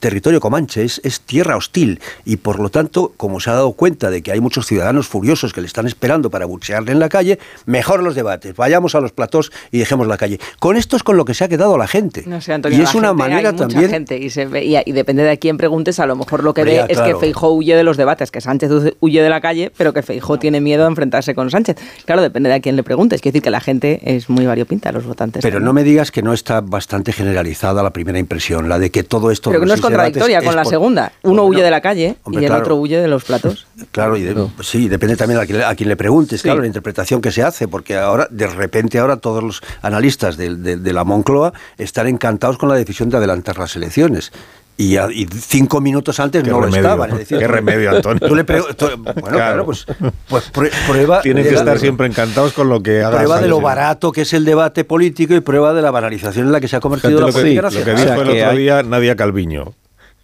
territorio 0.00 0.40
comanche, 0.40 0.84
es, 0.84 1.00
es 1.04 1.20
tierra 1.20 1.56
hostil 1.56 2.00
y 2.24 2.36
por 2.36 2.60
lo 2.60 2.68
tanto, 2.68 3.12
como 3.16 3.40
se 3.40 3.50
ha 3.50 3.54
dado 3.54 3.72
cuenta 3.72 4.10
de 4.10 4.22
que 4.22 4.32
hay 4.32 4.40
muchos 4.40 4.66
ciudadanos 4.66 5.06
furiosos 5.08 5.52
que 5.52 5.60
le 5.60 5.66
están 5.66 5.86
esperando 5.86 6.30
para 6.30 6.46
buchearle 6.46 6.92
en 6.92 6.98
la 6.98 7.08
calle, 7.08 7.38
mejor 7.66 8.02
los 8.02 8.14
debates, 8.14 8.54
vayamos 8.56 8.94
a 8.94 9.00
los 9.00 9.12
platós 9.12 9.50
y 9.70 9.78
dejemos 9.78 10.06
la 10.06 10.16
calle. 10.16 10.38
Con 10.58 10.76
esto 10.76 10.96
es 10.96 11.02
con 11.02 11.16
lo 11.16 11.24
que 11.24 11.34
se 11.34 11.44
ha 11.44 11.48
quedado 11.48 11.78
la 11.78 11.86
gente. 11.86 12.24
No 12.26 12.40
sé, 12.40 12.52
Antonio, 12.52 12.78
y 12.78 12.82
es 12.82 12.92
la 12.94 12.98
una 13.00 13.08
gente, 13.08 13.22
manera 13.22 13.48
hay 13.48 13.54
mucha 13.54 13.68
también... 13.68 13.90
gente 13.90 14.18
y, 14.18 14.30
se 14.30 14.46
ve- 14.46 14.64
y, 14.64 14.76
y 14.84 14.92
depende 14.92 15.22
de 15.22 15.30
a 15.30 15.36
quién 15.36 15.56
preguntes, 15.56 15.98
a 15.98 16.06
lo 16.06 16.16
mejor 16.16 16.44
lo 16.44 16.52
que 16.54 16.64
ve 16.64 16.74
ya, 16.76 16.84
es 16.86 16.98
claro. 16.98 17.18
que 17.18 17.26
Feijó 17.26 17.50
huye 17.52 17.74
de 17.76 17.84
los 17.84 17.96
debates, 17.96 18.30
que 18.30 18.40
Sánchez 18.40 18.70
hu- 18.70 18.96
huye 19.00 19.22
de 19.22 19.30
la 19.30 19.40
calle, 19.40 19.72
pero 19.76 19.92
que 19.92 20.02
Feijó 20.02 20.38
tiene 20.38 20.60
miedo 20.60 20.84
a 20.84 20.88
enfrentarse 20.88 21.34
con 21.34 21.50
Sánchez. 21.50 21.76
Claro, 22.04 22.20
depende 22.22 22.48
de 22.50 22.56
a 22.56 22.60
quién 22.60 22.76
le 22.76 22.82
preguntes. 22.82 23.20
Quiere 23.20 23.32
decir 23.32 23.42
que 23.42 23.50
la 23.50 23.60
gente 23.60 24.00
es 24.04 24.28
muy 24.28 24.44
variopinta, 24.46 24.92
los 24.92 25.04
votantes. 25.06 25.42
Pero 25.42 25.53
también. 25.56 25.64
no 25.66 25.72
me 25.72 25.84
digas 25.84 26.10
que 26.10 26.22
no 26.22 26.32
está 26.32 26.60
bastante 26.60 27.12
generalizada 27.12 27.82
la 27.82 27.90
primera 27.90 28.18
impresión, 28.18 28.68
la 28.68 28.78
de 28.78 28.90
que 28.90 29.02
todo 29.04 29.30
esto... 29.30 29.50
Pero 29.50 29.60
que 29.60 29.66
no 29.66 29.74
es 29.74 29.80
contradictoria 29.80 30.40
con 30.40 30.48
es 30.50 30.54
la 30.54 30.64
segunda. 30.64 31.12
Uno 31.22 31.44
huye 31.44 31.62
de 31.62 31.70
la 31.70 31.80
calle 31.80 32.16
hombre, 32.24 32.42
y 32.42 32.44
el 32.44 32.50
claro. 32.50 32.62
otro 32.62 32.76
huye 32.76 33.00
de 33.00 33.08
los 33.08 33.24
platos. 33.24 33.66
Claro, 33.90 34.16
y 34.16 34.22
de- 34.22 34.48
sí, 34.62 34.88
depende 34.88 35.16
también 35.16 35.40
a 35.40 35.46
quien, 35.46 35.62
a 35.62 35.74
quien 35.74 35.88
le 35.88 35.96
preguntes, 35.96 36.42
claro, 36.42 36.60
la 36.60 36.66
interpretación 36.66 37.20
que 37.20 37.32
se 37.32 37.42
hace, 37.42 37.66
porque 37.68 37.96
ahora, 37.96 38.28
de 38.30 38.46
repente, 38.46 38.98
ahora 38.98 39.16
todos 39.16 39.42
los 39.42 39.62
analistas 39.82 40.36
de, 40.36 40.54
de- 40.56 40.76
de 40.76 40.92
la 40.92 41.02
Moncloa 41.04 41.52
están 41.76 42.06
encantados 42.06 42.56
con 42.56 42.68
la 42.68 42.76
decisión 42.76 43.10
de 43.10 43.16
adelantar 43.16 43.58
las 43.58 43.74
elecciones. 43.76 44.32
Y, 44.76 44.96
a- 44.96 45.06
y 45.12 45.26
cinco 45.26 45.80
minutos 45.80 46.18
antes 46.18 46.42
no 46.42 46.60
remedio, 46.60 46.70
lo 46.70 46.76
estaban. 46.88 47.10
es 47.12 47.18
decir, 47.18 47.38
qué 47.38 47.46
remedio, 47.46 47.90
Antonio. 47.92 48.26
tú 48.26 48.34
le 48.34 48.44
pregu- 48.44 48.74
tú- 48.74 48.86
bueno, 48.96 49.12
claro, 49.12 49.30
Claro. 49.36 49.64
pues, 49.66 49.86
pues 50.28 50.52
prue- 50.52 50.72
prueba. 50.88 51.20
Tienen 51.22 51.44
que 51.44 51.50
de- 51.50 51.56
estar 51.56 51.78
siempre 51.78 52.08
encantados 52.08 52.52
con 52.54 52.68
lo 52.68 52.82
que 52.82 53.02
haga 53.02 53.18
Prueba 53.18 53.40
de 53.40 53.46
lo 53.46 53.60
barato 53.60 54.10
que 54.10 54.22
es 54.22 54.32
el 54.32 54.44
debate 54.44 54.82
político 54.84 55.32
y 55.34 55.40
prueba 55.40 55.72
de 55.74 55.82
la 55.82 55.92
banalización 55.92 56.46
en 56.46 56.52
la 56.52 56.60
que 56.60 56.66
se 56.66 56.74
ha 56.74 56.80
convertido 56.80 57.18
Fíjate 57.18 57.20
la 57.20 57.26
lo 57.28 57.32
que, 57.32 57.40
política 57.40 57.62
lo 57.62 57.84
que 57.84 58.02
dijo 58.02 58.22
el 58.22 58.28
otro 58.42 58.56
día 58.58 58.82
Nadia 58.82 59.14
Calviño, 59.14 59.74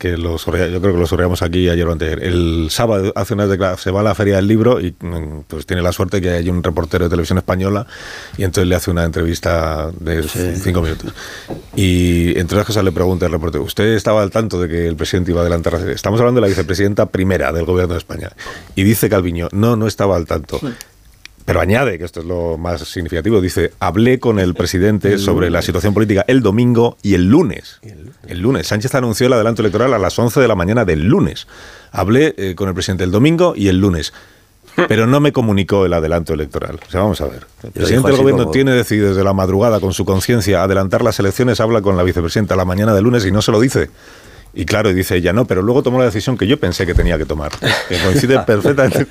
que 0.01 0.17
lo 0.17 0.39
yo 0.39 0.81
creo 0.81 0.95
que 0.95 0.99
lo 0.99 1.07
sorreamos 1.07 1.43
aquí 1.43 1.69
ayer 1.69 1.87
o 1.87 1.93
antes. 1.93 2.17
El 2.23 2.69
sábado 2.71 3.13
hace 3.15 3.35
unas 3.35 3.51
declaraciones, 3.51 3.83
se 3.83 3.91
va 3.91 4.01
a 4.01 4.03
la 4.03 4.15
feria 4.15 4.37
del 4.37 4.47
libro 4.47 4.81
y 4.81 4.95
mm, 4.99 5.43
pues 5.47 5.67
tiene 5.67 5.83
la 5.83 5.93
suerte 5.93 6.23
que 6.23 6.31
hay 6.31 6.49
un 6.49 6.63
reportero 6.63 7.05
de 7.05 7.11
televisión 7.11 7.37
española 7.37 7.87
y 8.39 8.45
entonces 8.45 8.67
le 8.67 8.77
hace 8.77 8.91
una 8.91 9.05
entrevista 9.05 9.91
de 10.01 10.23
cinco 10.23 10.81
minutos. 10.81 11.13
Y 11.77 12.31
entre 12.39 12.57
otras 12.57 12.69
cosas 12.69 12.83
le 12.83 12.93
pregunta 12.93 13.27
el 13.27 13.33
reportero, 13.33 13.63
¿usted 13.63 13.93
estaba 13.93 14.23
al 14.23 14.31
tanto 14.31 14.59
de 14.59 14.71
que 14.71 14.87
el 14.87 14.97
presidente 14.97 15.33
iba 15.33 15.41
a 15.41 15.43
adelantar? 15.43 15.75
Estamos 15.91 16.19
hablando 16.19 16.41
de 16.41 16.47
la 16.47 16.49
vicepresidenta 16.49 17.05
primera 17.05 17.53
del 17.53 17.67
gobierno 17.67 17.93
de 17.93 17.99
España. 17.99 18.31
Y 18.75 18.85
dice 18.85 19.11
Calviño, 19.11 19.49
no, 19.53 19.77
no 19.77 19.87
estaba 19.87 20.17
al 20.17 20.25
tanto. 20.25 20.61
Pero 21.51 21.61
añade, 21.63 21.99
que 21.99 22.05
esto 22.05 22.21
es 22.21 22.27
lo 22.27 22.57
más 22.59 22.81
significativo, 22.83 23.41
dice, 23.41 23.73
hablé 23.81 24.21
con 24.21 24.39
el 24.39 24.55
presidente 24.55 25.19
sobre 25.19 25.51
la 25.51 25.63
situación 25.63 25.93
política 25.93 26.25
el 26.29 26.43
domingo 26.43 26.97
y 27.03 27.15
el 27.15 27.29
lunes. 27.29 27.81
El 28.29 28.39
lunes. 28.39 28.69
Sánchez 28.69 28.95
anunció 28.95 29.27
el 29.27 29.33
adelanto 29.33 29.61
electoral 29.61 29.93
a 29.93 29.99
las 29.99 30.17
11 30.17 30.39
de 30.39 30.47
la 30.47 30.55
mañana 30.55 30.85
del 30.85 31.09
lunes. 31.09 31.49
Hablé 31.91 32.37
eh, 32.39 32.55
con 32.55 32.69
el 32.69 32.75
presidente 32.75 33.03
el 33.03 33.11
domingo 33.11 33.55
y 33.57 33.67
el 33.67 33.81
lunes. 33.81 34.13
Pero 34.87 35.09
no 35.09 35.19
me 35.19 35.33
comunicó 35.33 35.87
el 35.87 35.93
adelanto 35.93 36.35
electoral. 36.35 36.79
O 36.87 36.89
sea, 36.89 37.01
vamos 37.01 37.21
a 37.21 37.27
ver. 37.27 37.45
El 37.65 37.73
presidente 37.73 38.13
del 38.13 38.19
gobierno 38.19 38.45
como- 38.45 38.53
tiene 38.53 38.71
decidido 38.71 39.09
desde 39.09 39.25
la 39.25 39.33
madrugada 39.33 39.81
con 39.81 39.93
su 39.93 40.05
conciencia 40.05 40.63
adelantar 40.63 41.03
las 41.03 41.19
elecciones, 41.19 41.59
habla 41.59 41.83
con 41.83 41.97
la 41.97 42.05
vicepresidenta 42.05 42.55
la 42.55 42.65
mañana 42.65 42.95
del 42.95 43.03
lunes 43.03 43.27
y 43.27 43.33
no 43.33 43.43
se 43.43 43.51
lo 43.51 43.59
dice. 43.59 43.91
Y 44.53 44.65
claro, 44.65 44.91
y 44.91 44.95
dice 44.95 45.17
ella, 45.17 45.33
no, 45.33 45.45
pero 45.45 45.63
luego 45.63 45.83
tomó 45.83 45.99
la 45.99 46.07
decisión 46.07 46.37
que 46.37 46.47
yo 46.47 46.59
pensé 46.59 46.85
que 46.87 46.95
tenía 46.95 47.17
que 47.19 47.25
tomar. 47.25 47.53
Que 47.89 47.97
coincide 48.05 48.39
perfectamente. 48.47 49.07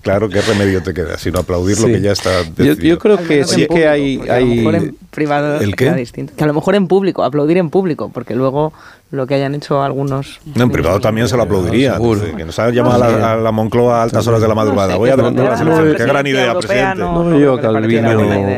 claro, 0.00 0.28
¿qué 0.28 0.40
remedio 0.40 0.82
te 0.82 0.94
queda? 0.94 1.18
Sino 1.18 1.40
aplaudir 1.40 1.78
lo 1.80 1.86
Sí. 1.88 1.92
que 1.92 2.00
ya 2.00 2.12
está 2.12 2.42
Yo, 2.42 2.50
decidido. 2.64 2.94
yo 2.94 2.98
creo 2.98 3.18
Al 3.18 3.26
que 3.26 3.44
sí 3.44 3.60
que 3.62 3.66
público, 3.66 3.88
hay... 3.90 4.16
porque 4.18 4.32
A 4.32 4.40
lo 4.40 4.46
mejor 4.46 4.74
hay 4.74 4.80
en 4.84 4.96
privado 5.10 5.60
¿El 5.60 5.76
qué? 5.76 5.92
distinto. 5.92 6.32
Que 6.36 6.44
a 6.44 6.46
lo 6.46 6.54
mejor 6.54 6.74
en 6.74 6.88
público, 6.88 7.22
aplaudir 7.24 7.58
en 7.58 7.68
público, 7.68 8.10
porque 8.12 8.34
luego 8.34 8.72
lo 9.10 9.26
que 9.26 9.34
hayan 9.34 9.54
hecho 9.54 9.82
algunos... 9.82 10.40
No, 10.54 10.62
en 10.64 10.70
privado 10.70 10.98
también 10.98 11.28
se 11.28 11.36
lo 11.36 11.42
aplaudiría. 11.42 11.98
Que 12.34 12.44
nos 12.46 12.58
han 12.58 12.72
llamado 12.72 13.04
a, 13.04 13.08
la, 13.10 13.32
a 13.32 13.36
la 13.36 13.52
Moncloa 13.52 14.00
a 14.00 14.02
altas 14.04 14.26
horas 14.26 14.40
de 14.40 14.48
la 14.48 14.54
madrugada. 14.54 14.96
Voy 14.96 15.10
a 15.10 15.16
que 15.16 15.22
no, 15.22 15.30
las 15.30 15.60
elecciones. 15.60 15.96
Qué 15.96 16.04
gran 16.06 16.26
idea, 16.26 16.54
presidente. 16.58 16.98
no- 17.00 17.22
No, 17.24 17.38
yo 17.38 17.58
creo 17.58 17.72
que 17.74 17.80
Calvino. 17.80 18.10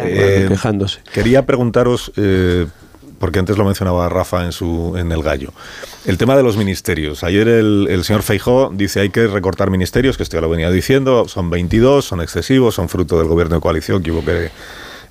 Eh, 0.04 0.46
quejándose. 0.48 1.00
Quería 1.12 1.44
preguntaros, 1.44 2.12
eh, 2.16 2.66
porque 3.18 3.38
antes 3.38 3.56
lo 3.56 3.64
mencionaba 3.64 4.08
Rafa 4.08 4.44
en, 4.44 4.52
su, 4.52 4.94
en 4.96 5.12
el 5.12 5.22
gallo. 5.22 5.52
El 6.04 6.18
tema 6.18 6.36
de 6.36 6.42
los 6.42 6.56
ministerios. 6.56 7.24
Ayer 7.24 7.48
el, 7.48 7.86
el 7.90 8.04
señor 8.04 8.22
Feijó 8.22 8.70
dice 8.74 9.00
hay 9.00 9.10
que 9.10 9.26
recortar 9.26 9.70
ministerios, 9.70 10.16
que 10.16 10.22
esto 10.22 10.36
ya 10.36 10.40
lo 10.40 10.48
venía 10.48 10.70
diciendo, 10.70 11.26
son 11.28 11.50
22, 11.50 12.04
son 12.04 12.20
excesivos, 12.20 12.74
son 12.74 12.88
fruto 12.88 13.18
del 13.18 13.28
gobierno 13.28 13.56
de 13.56 13.60
coalición 13.60 14.02
que 14.02 14.12
hubo 14.12 14.22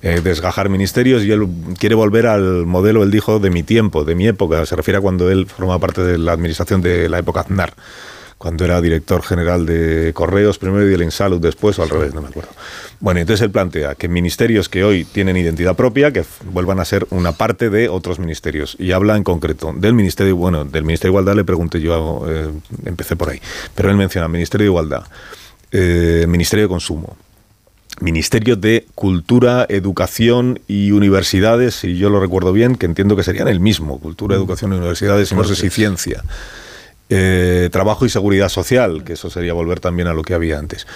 eh, 0.02 0.20
desgajar 0.22 0.68
ministerios 0.68 1.24
y 1.24 1.32
él 1.32 1.48
quiere 1.78 1.94
volver 1.94 2.26
al 2.26 2.66
modelo, 2.66 3.02
él 3.02 3.10
dijo, 3.10 3.38
de 3.38 3.50
mi 3.50 3.62
tiempo, 3.62 4.04
de 4.04 4.14
mi 4.14 4.26
época. 4.26 4.66
Se 4.66 4.76
refiere 4.76 4.98
a 4.98 5.00
cuando 5.00 5.30
él 5.30 5.46
forma 5.46 5.78
parte 5.78 6.02
de 6.02 6.18
la 6.18 6.32
administración 6.32 6.82
de 6.82 7.08
la 7.08 7.18
época 7.18 7.40
Aznar 7.40 7.72
cuando 8.38 8.64
era 8.64 8.80
director 8.80 9.22
general 9.22 9.66
de 9.66 10.12
Correos, 10.14 10.58
primero 10.58 10.86
y 10.86 10.90
del 10.90 11.02
Insalud 11.02 11.40
después, 11.40 11.78
o 11.78 11.82
al 11.82 11.90
revés, 11.90 12.14
no 12.14 12.20
me 12.20 12.28
acuerdo. 12.28 12.50
Bueno, 13.00 13.20
entonces 13.20 13.42
él 13.42 13.50
plantea 13.50 13.94
que 13.94 14.08
ministerios 14.08 14.68
que 14.68 14.84
hoy 14.84 15.04
tienen 15.04 15.36
identidad 15.36 15.76
propia, 15.76 16.12
que 16.12 16.24
vuelvan 16.50 16.80
a 16.80 16.84
ser 16.84 17.06
una 17.10 17.32
parte 17.32 17.70
de 17.70 17.88
otros 17.88 18.18
ministerios. 18.18 18.76
Y 18.78 18.92
habla 18.92 19.16
en 19.16 19.24
concreto 19.24 19.72
del 19.76 19.94
Ministerio, 19.94 20.36
bueno, 20.36 20.64
del 20.64 20.84
Ministerio 20.84 21.10
de 21.10 21.12
Igualdad 21.12 21.36
le 21.36 21.44
pregunté 21.44 21.80
yo, 21.80 22.24
eh, 22.28 22.50
empecé 22.84 23.16
por 23.16 23.30
ahí, 23.30 23.40
pero 23.74 23.90
él 23.90 23.96
menciona 23.96 24.28
Ministerio 24.28 24.64
de 24.64 24.70
Igualdad, 24.70 25.04
eh, 25.72 26.26
Ministerio 26.28 26.64
de 26.64 26.68
Consumo, 26.68 27.16
Ministerio 28.00 28.56
de 28.56 28.86
Cultura, 28.94 29.66
Educación 29.68 30.60
y 30.66 30.90
Universidades, 30.90 31.74
si 31.74 31.96
yo 31.96 32.10
lo 32.10 32.20
recuerdo 32.20 32.52
bien, 32.52 32.76
que 32.76 32.86
entiendo 32.86 33.16
que 33.16 33.22
serían 33.22 33.48
el 33.48 33.60
mismo, 33.60 34.00
Cultura, 34.00 34.34
Educación 34.34 34.72
y 34.72 34.76
Universidades, 34.76 35.30
y 35.30 35.34
no 35.34 35.44
sé 35.44 35.54
si 35.54 35.70
Ciencia. 35.70 36.24
Eh, 37.10 37.68
trabajo 37.70 38.06
y 38.06 38.08
seguridad 38.08 38.48
social, 38.48 39.04
que 39.04 39.12
eso 39.12 39.28
sería 39.28 39.52
volver 39.52 39.78
también 39.78 40.08
a 40.08 40.14
lo 40.14 40.22
que 40.22 40.32
había 40.32 40.58
antes. 40.58 40.86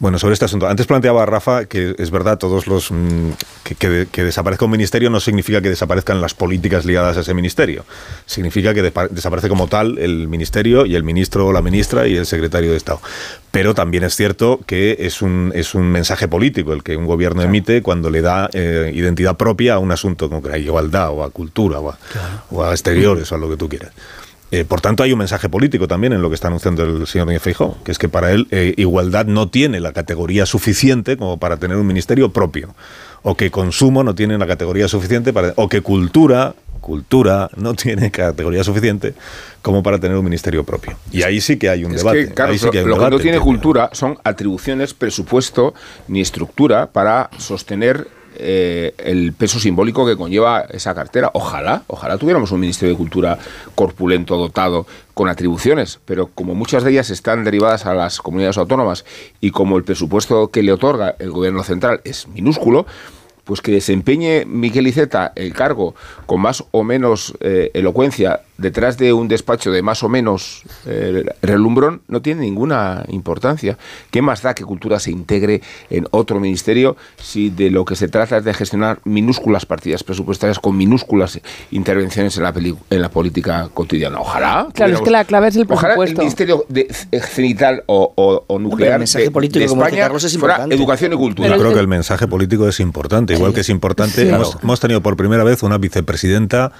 Bueno, 0.00 0.18
sobre 0.18 0.32
este 0.32 0.46
asunto. 0.46 0.66
Antes 0.66 0.86
planteaba 0.86 1.24
Rafa 1.24 1.66
que 1.66 1.94
es 1.96 2.10
verdad, 2.10 2.36
todos 2.36 2.66
los 2.66 2.90
mm, 2.90 3.30
que, 3.62 4.08
que, 4.10 4.24
desaparezca 4.24 4.64
un 4.64 4.72
ministerio 4.72 5.08
no 5.08 5.20
significa 5.20 5.62
que 5.62 5.68
desaparezcan 5.68 6.20
las 6.20 6.34
políticas 6.34 6.84
ligadas 6.84 7.16
a 7.16 7.20
ese 7.20 7.32
ministerio. 7.32 7.84
Significa 8.26 8.74
que 8.74 8.82
desaparece 8.82 9.48
como 9.48 9.68
tal 9.68 9.98
el 9.98 10.26
ministerio 10.26 10.84
y 10.84 10.96
el 10.96 11.04
ministro 11.04 11.46
o 11.46 11.52
la 11.52 11.62
ministra 11.62 12.08
y 12.08 12.16
el 12.16 12.26
secretario 12.26 12.72
de 12.72 12.78
Estado. 12.78 13.00
Pero 13.52 13.72
también 13.72 14.02
es 14.02 14.16
cierto 14.16 14.58
que 14.66 14.96
es 14.98 15.22
un, 15.22 15.52
es 15.54 15.76
un 15.76 15.92
mensaje 15.92 16.26
político 16.26 16.72
el 16.72 16.82
que 16.82 16.96
un 16.96 17.06
gobierno 17.06 17.40
emite 17.42 17.82
cuando 17.82 18.10
le 18.10 18.20
da 18.20 18.50
eh, 18.52 18.90
identidad 18.92 19.36
propia 19.36 19.74
a 19.74 19.78
un 19.78 19.92
asunto 19.92 20.28
como 20.28 20.42
que 20.42 20.50
a 20.50 20.58
igualdad 20.58 21.10
o 21.10 21.22
a 21.22 21.30
cultura 21.30 21.78
o 21.78 21.90
a, 21.90 21.98
o 22.50 22.64
a 22.64 22.72
exteriores 22.72 23.30
o 23.30 23.36
a 23.36 23.38
lo 23.38 23.48
que 23.48 23.56
tú 23.56 23.68
quieras. 23.68 23.92
Eh, 24.52 24.66
por 24.66 24.82
tanto, 24.82 25.02
hay 25.02 25.12
un 25.12 25.18
mensaje 25.18 25.48
político 25.48 25.88
también 25.88 26.12
en 26.12 26.20
lo 26.20 26.28
que 26.28 26.34
está 26.34 26.48
anunciando 26.48 26.84
el 26.84 27.06
señor 27.06 27.26
Núñez 27.26 27.40
Feijóo, 27.40 27.78
que 27.84 27.90
es 27.90 27.98
que 27.98 28.10
para 28.10 28.32
él 28.32 28.46
eh, 28.50 28.74
igualdad 28.76 29.24
no 29.24 29.48
tiene 29.48 29.80
la 29.80 29.94
categoría 29.94 30.44
suficiente 30.44 31.16
como 31.16 31.38
para 31.38 31.56
tener 31.56 31.78
un 31.78 31.86
ministerio 31.86 32.34
propio, 32.34 32.74
o 33.22 33.34
que 33.34 33.50
consumo 33.50 34.04
no 34.04 34.14
tiene 34.14 34.36
la 34.36 34.46
categoría 34.46 34.88
suficiente 34.88 35.32
para, 35.32 35.54
o 35.56 35.70
que 35.70 35.80
cultura 35.80 36.54
cultura 36.82 37.48
no 37.56 37.72
tiene 37.74 38.10
categoría 38.10 38.62
suficiente 38.62 39.14
como 39.62 39.82
para 39.82 39.98
tener 39.98 40.18
un 40.18 40.24
ministerio 40.24 40.64
propio. 40.64 40.98
Y 41.10 41.22
ahí 41.22 41.40
sí 41.40 41.56
que 41.56 41.70
hay 41.70 41.84
un 41.84 41.92
debate. 41.92 42.34
lo, 42.36 42.70
que 42.70 43.10
no 43.10 43.18
tiene 43.18 43.40
cultura 43.40 43.88
son 43.94 44.18
atribuciones, 44.22 44.92
presupuesto 44.92 45.72
ni 46.08 46.20
estructura 46.20 46.90
para 46.90 47.30
sostener 47.38 48.06
eh, 48.36 48.94
el 48.98 49.32
peso 49.32 49.58
simbólico 49.58 50.06
que 50.06 50.16
conlleva 50.16 50.62
esa 50.70 50.94
cartera. 50.94 51.30
Ojalá, 51.34 51.82
ojalá 51.86 52.18
tuviéramos 52.18 52.52
un 52.52 52.60
Ministerio 52.60 52.94
de 52.94 52.98
Cultura 52.98 53.38
corpulento, 53.74 54.36
dotado, 54.36 54.86
con 55.14 55.28
atribuciones, 55.28 56.00
pero 56.04 56.28
como 56.28 56.54
muchas 56.54 56.84
de 56.84 56.92
ellas 56.92 57.10
están 57.10 57.44
derivadas 57.44 57.86
a 57.86 57.94
las 57.94 58.20
comunidades 58.20 58.58
autónomas 58.58 59.04
y 59.40 59.50
como 59.50 59.76
el 59.76 59.84
presupuesto 59.84 60.48
que 60.48 60.62
le 60.62 60.72
otorga 60.72 61.16
el 61.18 61.30
gobierno 61.30 61.62
central 61.62 62.00
es 62.04 62.28
minúsculo, 62.28 62.86
pues 63.52 63.60
que 63.60 63.72
desempeñe 63.72 64.46
Miquel 64.46 64.86
Iceta 64.86 65.34
el 65.36 65.52
cargo 65.52 65.94
con 66.24 66.40
más 66.40 66.64
o 66.70 66.84
menos 66.84 67.34
eh, 67.40 67.70
elocuencia 67.74 68.40
detrás 68.56 68.96
de 68.96 69.12
un 69.12 69.28
despacho 69.28 69.70
de 69.70 69.82
más 69.82 70.02
o 70.02 70.08
menos 70.08 70.62
eh, 70.86 71.24
relumbrón 71.42 72.00
no 72.08 72.22
tiene 72.22 72.42
ninguna 72.42 73.04
importancia. 73.08 73.76
¿Qué 74.10 74.22
más 74.22 74.40
da 74.40 74.54
que 74.54 74.64
cultura 74.64 74.98
se 75.00 75.10
integre 75.10 75.60
en 75.90 76.06
otro 76.12 76.40
ministerio 76.40 76.96
si 77.20 77.50
de 77.50 77.70
lo 77.70 77.84
que 77.84 77.96
se 77.96 78.08
trata 78.08 78.38
es 78.38 78.44
de 78.44 78.54
gestionar 78.54 79.00
minúsculas 79.04 79.66
partidas 79.66 80.02
presupuestarias 80.04 80.58
con 80.58 80.76
minúsculas 80.76 81.40
intervenciones 81.72 82.36
en 82.38 82.44
la, 82.44 82.54
en 82.90 83.02
la 83.02 83.10
política 83.10 83.68
cotidiana? 83.74 84.20
Ojalá. 84.20 84.68
Claro, 84.72 84.94
es 84.94 85.00
que 85.00 85.10
la 85.10 85.24
clave 85.24 85.48
es 85.48 85.56
el 85.56 85.66
presupuesto. 85.66 86.00
Ojalá 86.00 86.10
el 86.10 86.16
ministerio 86.16 86.64
de, 86.68 86.86
cenital 87.20 87.82
o, 87.86 88.44
nuclear 88.60 88.98
mensaje 88.98 89.30
político, 89.30 89.58
de 89.58 89.64
España 89.66 90.06
es 90.06 90.38
fuera 90.38 90.66
educación 90.70 91.12
y 91.12 91.16
cultura. 91.16 91.48
Yo 91.48 91.58
creo 91.58 91.74
que 91.74 91.80
el 91.80 91.88
mensaje 91.88 92.28
político 92.28 92.68
es 92.68 92.80
importante, 92.80 93.36
igual 93.42 93.54
que 93.54 93.60
es 93.60 93.68
importante. 93.68 94.28
hemos 94.62 94.80
tenido 94.80 95.00
por 95.02 95.16
primera 95.16 95.44
vez 95.44 95.62
una 95.62 95.78
vicepresidenta 95.78 96.72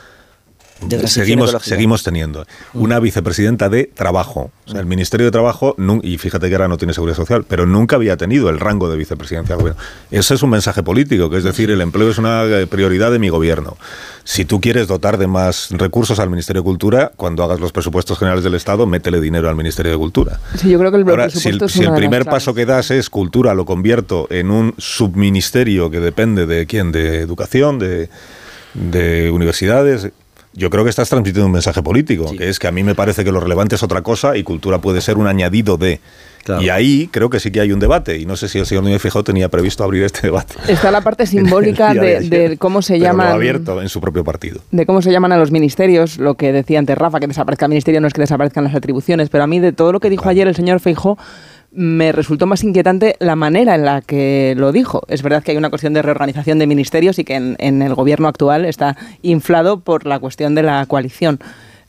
seguimos, 1.07 1.57
seguimos 1.63 2.03
teniendo 2.03 2.47
una 2.75 3.01
vicepresidenta 3.01 3.69
de 3.69 3.85
trabajo. 3.85 4.51
O 4.67 4.71
sea, 4.71 4.81
el 4.81 4.87
Ministerio 4.87 5.27
de 5.27 5.31
Trabajo, 5.31 5.77
y 6.03 6.19
fíjate 6.19 6.49
que 6.49 6.55
ahora 6.55 6.69
no 6.69 6.79
tiene 6.79 6.95
seguridad 6.95 7.17
social, 7.17 7.45
pero 7.49 7.67
nunca 7.67 7.97
había 7.97 8.17
tenido 8.17 8.49
el 8.49 8.61
rango 8.61 8.89
de 8.89 8.97
vicepresidencia 8.97 9.55
del 9.55 9.63
gobierno. 9.63 9.83
Ese 10.11 10.35
es 10.35 10.43
un 10.43 10.51
mensaje 10.51 10.83
político, 10.83 11.31
que 11.31 11.39
es 11.39 11.45
decir, 11.45 11.71
el 11.71 11.81
empleo 11.81 12.11
es 12.11 12.19
una 12.19 12.45
eh, 12.45 12.67
prioridad 12.67 13.11
de 13.11 13.19
mi 13.19 13.29
gobierno. 13.29 13.77
Si 14.25 14.45
tú 14.45 14.61
quieres 14.61 14.87
dotar 14.87 15.19
de 15.19 15.27
más 15.27 15.69
recursos 15.71 16.19
al 16.19 16.31
Ministerio 16.31 16.63
de 16.63 16.65
Cultura, 16.65 17.13
cuando 17.17 17.43
hagas 17.43 17.61
los 17.61 17.73
presupuestos 17.73 18.19
generales 18.19 18.45
del 18.45 18.55
Estado, 18.55 18.87
métele 18.87 19.21
dinero 19.21 19.49
al 19.49 19.57
Ministerio 19.57 19.93
de 19.93 19.99
Cultura. 19.99 20.39
Sí, 20.57 20.71
yo 20.71 20.79
creo 20.79 20.91
que 20.91 20.99
el 20.99 21.09
ahora, 21.09 21.29
si 21.31 21.49
el, 21.49 21.69
si 21.69 21.83
el 21.83 21.95
primer 21.95 22.25
paso 22.25 22.55
que 22.55 22.67
das 22.67 22.91
es 22.91 23.11
cultura, 23.11 23.55
lo 23.55 23.65
convierto 23.65 24.27
en 24.31 24.51
un 24.51 24.75
subministerio 24.79 25.91
que 25.91 26.01
depende 26.01 26.47
de 26.47 26.67
quién, 26.67 26.93
de 26.93 27.21
educación, 27.21 27.79
de 27.79 28.09
de 28.75 29.31
universidades, 29.31 30.11
yo 30.55 30.71
creo 30.71 30.85
que 30.85 30.91
estás 30.91 31.09
transmitiendo 31.09 31.47
un 31.47 31.53
mensaje 31.53 31.83
político, 31.83 32.31
que 32.37 32.49
es 32.49 32.59
que 32.59 32.69
a 32.69 32.73
mí 32.73 32.83
me 32.83 32.95
parece 32.95 33.25
que 33.25 33.33
lo 33.33 33.41
relevante 33.41 33.77
es 33.77 33.83
otra 33.83 34.03
cosa 34.03 34.37
y 34.37 34.43
cultura 34.43 34.79
puede 34.81 35.01
ser 35.01 35.17
un 35.17 35.27
añadido 35.27 35.77
de. 35.77 36.01
Y 36.61 36.71
ahí 36.71 37.09
creo 37.13 37.31
que 37.31 37.39
sí 37.39 37.53
que 37.53 37.61
hay 37.61 37.71
un 37.71 37.79
debate, 37.79 38.19
y 38.19 38.27
no 38.27 38.37
sé 38.37 38.49
si 38.49 38.59
el 38.59 38.67
señor 38.67 38.83
Núñez 38.83 39.01
Fijó 39.01 39.23
tenía 39.23 39.49
previsto 39.49 39.85
abrir 39.85 40.03
este 40.03 40.23
debate. 40.23 40.55
Está 40.67 40.91
la 40.91 41.01
parte 41.01 41.25
simbólica 41.29 41.95
de, 41.95 42.57
cómo 42.59 42.83
se 42.83 42.99
llaman... 42.99 43.29
abierto 43.29 43.81
en 43.81 43.89
su 43.89 44.01
propio 44.01 44.25
partido. 44.25 44.61
De 44.73 44.85
cómo 44.85 45.03
se 45.03 45.13
llaman 45.13 45.31
a 45.31 45.39
los 45.39 45.53
ministerios, 45.53 46.19
lo 46.19 46.35
que 46.35 46.53
decía 46.53 46.81
antes 46.81 46.99
Rafa, 46.99 47.21
que 47.21 47.29
desaparezca 47.29 47.67
el 47.67 47.71
ministerio 47.71 48.01
no 48.01 48.09
es 48.09 48.13
que 48.13 48.21
desaparezcan 48.21 48.65
las 48.65 48.75
atribuciones, 48.75 49.29
pero 49.29 49.45
a 49.45 49.47
mí 49.47 49.61
de 49.61 49.73
todo 49.73 49.93
lo 49.93 50.01
que 50.01 50.11
dijo 50.11 50.29
ayer 50.29 50.49
el 50.49 50.57
señor 50.57 50.81
Feijó, 50.81 51.17
me 51.73 52.13
resultó 52.13 52.47
más 52.47 52.63
inquietante 52.65 53.17
la 53.19 53.35
manera 53.35 53.75
en 53.75 53.85
la 53.85 54.03
que 54.03 54.55
lo 54.57 54.73
dijo. 54.73 55.03
Es 55.09 55.23
verdad 55.23 55.43
que 55.43 55.53
hay 55.53 55.57
una 55.57 55.71
cuestión 55.71 55.95
de 55.95 56.03
reorganización 56.03 56.59
de 56.59 56.67
ministerios 56.67 57.19
y 57.19 57.25
que 57.25 57.35
en, 57.35 57.83
el 57.83 57.95
gobierno 57.95 58.29
actual 58.29 58.67
está 58.67 58.97
inflado 59.23 59.81
por 59.81 60.07
la 60.07 60.19
cuestión 60.19 60.55
de 60.55 60.63
la 60.63 60.85
coalición. 60.87 61.41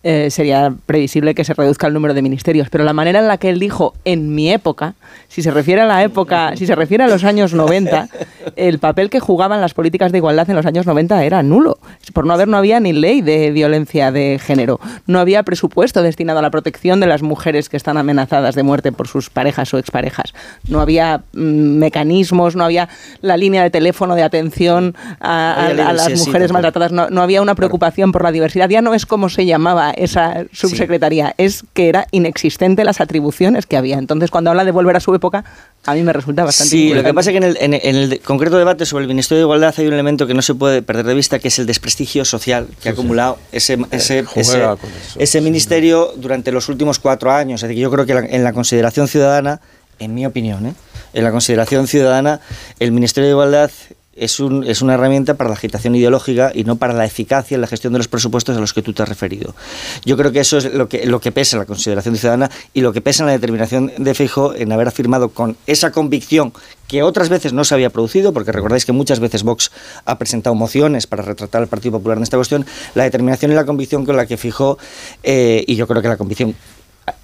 Eh, 0.06 0.30
sería 0.32 0.74
previsible 0.86 1.34
que 1.34 1.46
se 1.46 1.54
reduzca 1.54 1.88
el 1.88 1.94
número 1.94 2.14
de 2.14 2.22
ministerios. 2.22 2.70
Pero 2.70 2.84
la 2.84 2.92
manera 2.92 3.20
en 3.20 3.28
la 3.30 3.38
que 3.38 3.48
él 3.48 3.58
dijo 3.58 3.94
en 4.04 4.36
mi 4.36 4.52
época, 4.52 4.96
si 5.30 5.42
se 5.42 5.50
refiere 5.50 5.80
a 5.82 5.86
la 5.86 6.04
época, 6.04 6.58
si 6.58 6.68
se 6.68 6.76
refiere 6.76 7.06
a 7.06 7.08
los 7.08 7.24
años 7.24 7.54
90, 7.54 8.10
el 8.58 8.80
papel 8.80 9.10
que 9.10 9.22
jugaban 9.22 9.62
las 9.62 9.74
políticas 9.74 10.12
de 10.12 10.18
igualdad 10.18 10.50
en 10.50 10.58
los 10.58 10.66
años 10.66 10.86
90 10.86 11.24
era 11.24 11.42
nulo. 11.42 11.78
Por 12.12 12.26
no 12.26 12.34
haber, 12.34 12.50
no 12.50 12.58
había 12.58 12.82
ni 12.82 12.92
ley 12.92 13.22
de 13.22 13.52
violencia 13.52 14.12
de 14.12 14.40
género. 14.44 14.82
No 15.08 15.20
había 15.20 15.44
presupuesto 15.44 16.02
destinado 16.02 16.40
a 16.40 16.42
la 16.42 16.52
protección 16.52 17.00
de 17.00 17.08
las 17.08 17.22
mujeres 17.22 17.70
que 17.70 17.78
están 17.78 17.96
amenazadas 17.96 18.56
de 18.56 18.64
muerte 18.64 18.92
por 18.92 19.08
sus 19.08 19.30
parejas 19.30 19.74
o 19.74 19.78
exparejas. 19.78 20.34
No 20.68 20.82
había 20.82 21.24
mm, 21.32 21.78
mecanismos, 21.78 22.58
no 22.58 22.66
había 22.66 22.90
la 23.22 23.38
línea 23.38 23.64
de 23.64 23.70
teléfono 23.70 24.16
de 24.16 24.24
atención 24.24 24.98
a, 25.22 25.72
las 25.74 26.26
mujeres 26.26 26.52
maltratadas, 26.52 26.92
no, 26.92 27.10
no 27.10 27.22
había 27.22 27.42
una 27.42 27.56
preocupación 27.56 28.12
por 28.12 28.24
la 28.24 28.34
diversidad. 28.34 28.68
Ya 28.70 28.82
no 28.82 28.94
es 28.94 29.06
como 29.06 29.30
se 29.30 29.46
llamaba 29.46 29.93
esa 29.98 30.46
subsecretaría, 30.52 31.34
es 31.38 31.64
que 31.74 31.90
era 31.90 32.08
inexistente 32.12 32.84
las 32.84 33.02
atribuciones 33.02 33.66
que 33.66 33.78
había. 33.78 33.98
Entonces, 33.98 34.32
cuando 34.32 34.50
habla 34.50 34.66
de 34.66 34.72
volver 34.72 34.96
a 34.96 35.00
su 35.00 35.14
época, 35.16 35.44
a 35.86 35.94
mí 35.94 36.04
me 36.04 36.14
resulta 36.14 36.44
bastante 36.44 36.70
Sí, 36.70 36.94
lo 36.94 37.04
que 37.04 37.14
pasa 37.14 37.32
es 37.32 37.40
que 37.40 37.46
en 37.66 37.74
el, 37.74 38.22
concreto 38.22 38.58
debate 38.58 38.86
sobre 38.86 39.04
el 39.04 39.08
Ministerio 39.08 39.40
de 39.40 39.44
Igualdad 39.44 39.74
hay 39.78 39.88
un 39.88 39.94
elemento 39.94 40.28
que 40.28 40.34
no 40.34 40.42
se 40.42 40.56
puede 40.56 40.82
perder 40.82 41.06
de 41.06 41.14
vista, 41.14 41.40
que 41.40 41.50
es 41.50 41.60
el 41.60 41.66
desprestigio 41.66 42.26
social 42.26 42.68
que 42.82 42.90
ha 42.90 42.92
acumulado 42.94 43.38
ese, 43.52 43.78
ese, 43.92 44.26
ese, 45.18 45.42
ministerio 45.42 46.14
durante 46.16 46.52
los 46.52 46.70
últimos 46.70 47.00
cuatro 47.00 47.32
años. 47.32 47.64
Es 47.64 47.70
decir, 47.70 47.82
yo 47.82 47.92
creo 47.92 48.06
que 48.06 48.14
en 48.14 48.44
la 48.44 48.54
consideración 48.54 49.08
ciudadana, 49.08 49.62
en 50.00 50.14
mi 50.14 50.26
opinión, 50.26 50.66
¿eh? 50.68 50.74
en 51.14 51.24
la 51.24 51.32
consideración 51.32 51.88
ciudadana, 51.88 52.40
el 52.80 52.92
Ministerio 52.92 53.28
de 53.28 53.32
Igualdad 53.32 53.72
es, 54.16 54.40
un, 54.40 54.64
es 54.64 54.82
una 54.82 54.94
herramienta 54.94 55.36
para 55.36 55.50
la 55.50 55.56
agitación 55.56 55.96
ideológica 55.96 56.52
y 56.54 56.64
no 56.64 56.76
para 56.76 56.94
la 56.94 57.06
eficacia 57.06 57.56
en 57.56 57.62
la 57.62 57.68
gestión 57.68 57.94
de 57.94 58.00
los 58.00 58.08
presupuestos 58.08 58.58
a 58.58 58.60
los 58.60 58.74
que 58.74 58.82
tú 58.82 58.94
te 58.94 59.04
has 59.04 59.10
referido. 59.10 59.56
Yo 60.06 60.18
creo 60.18 60.32
que 60.32 60.40
eso 60.40 60.58
es 60.58 60.74
lo 60.74 60.88
que, 60.88 61.06
lo 61.06 61.20
que 61.20 61.32
pesa 61.32 61.58
en 61.58 61.62
la 61.62 61.66
consideración 61.66 62.16
ciudadana 62.16 62.50
y 62.74 62.82
lo 62.82 62.94
que 62.94 63.02
pesa 63.02 63.24
en 63.24 63.28
la 63.28 63.34
determinación 63.34 63.92
de 63.98 64.14
Fijo 64.14 64.54
en 64.54 64.72
haber 64.72 64.88
afirmado 64.88 65.30
con 65.30 65.58
esa 65.68 65.92
convicción 65.92 66.54
que 66.88 67.02
otras 67.02 67.30
veces 67.30 67.54
no 67.54 67.64
se 67.64 67.74
había 67.74 67.90
producido, 67.90 68.34
porque 68.34 68.52
recordáis 68.52 68.86
que 68.86 68.92
muchas 68.92 69.20
veces 69.20 69.44
Vox 69.44 69.72
ha 70.06 70.18
presentado 70.18 70.54
mociones 70.54 71.08
para 71.08 71.24
retratar 71.24 71.62
al 71.62 71.68
Partido 71.68 71.94
Popular 71.94 72.18
en 72.18 72.24
esta 72.24 72.38
cuestión, 72.38 72.66
la 72.94 73.04
determinación 73.04 73.52
y 73.52 73.56
la 73.56 73.66
convicción 73.66 74.06
con 74.06 74.18
la 74.18 74.26
que 74.26 74.38
fijó, 74.38 74.78
eh, 75.24 75.64
y 75.66 75.76
yo 75.76 75.88
creo 75.88 76.02
que 76.02 76.08
la 76.10 76.18
convicción 76.18 76.56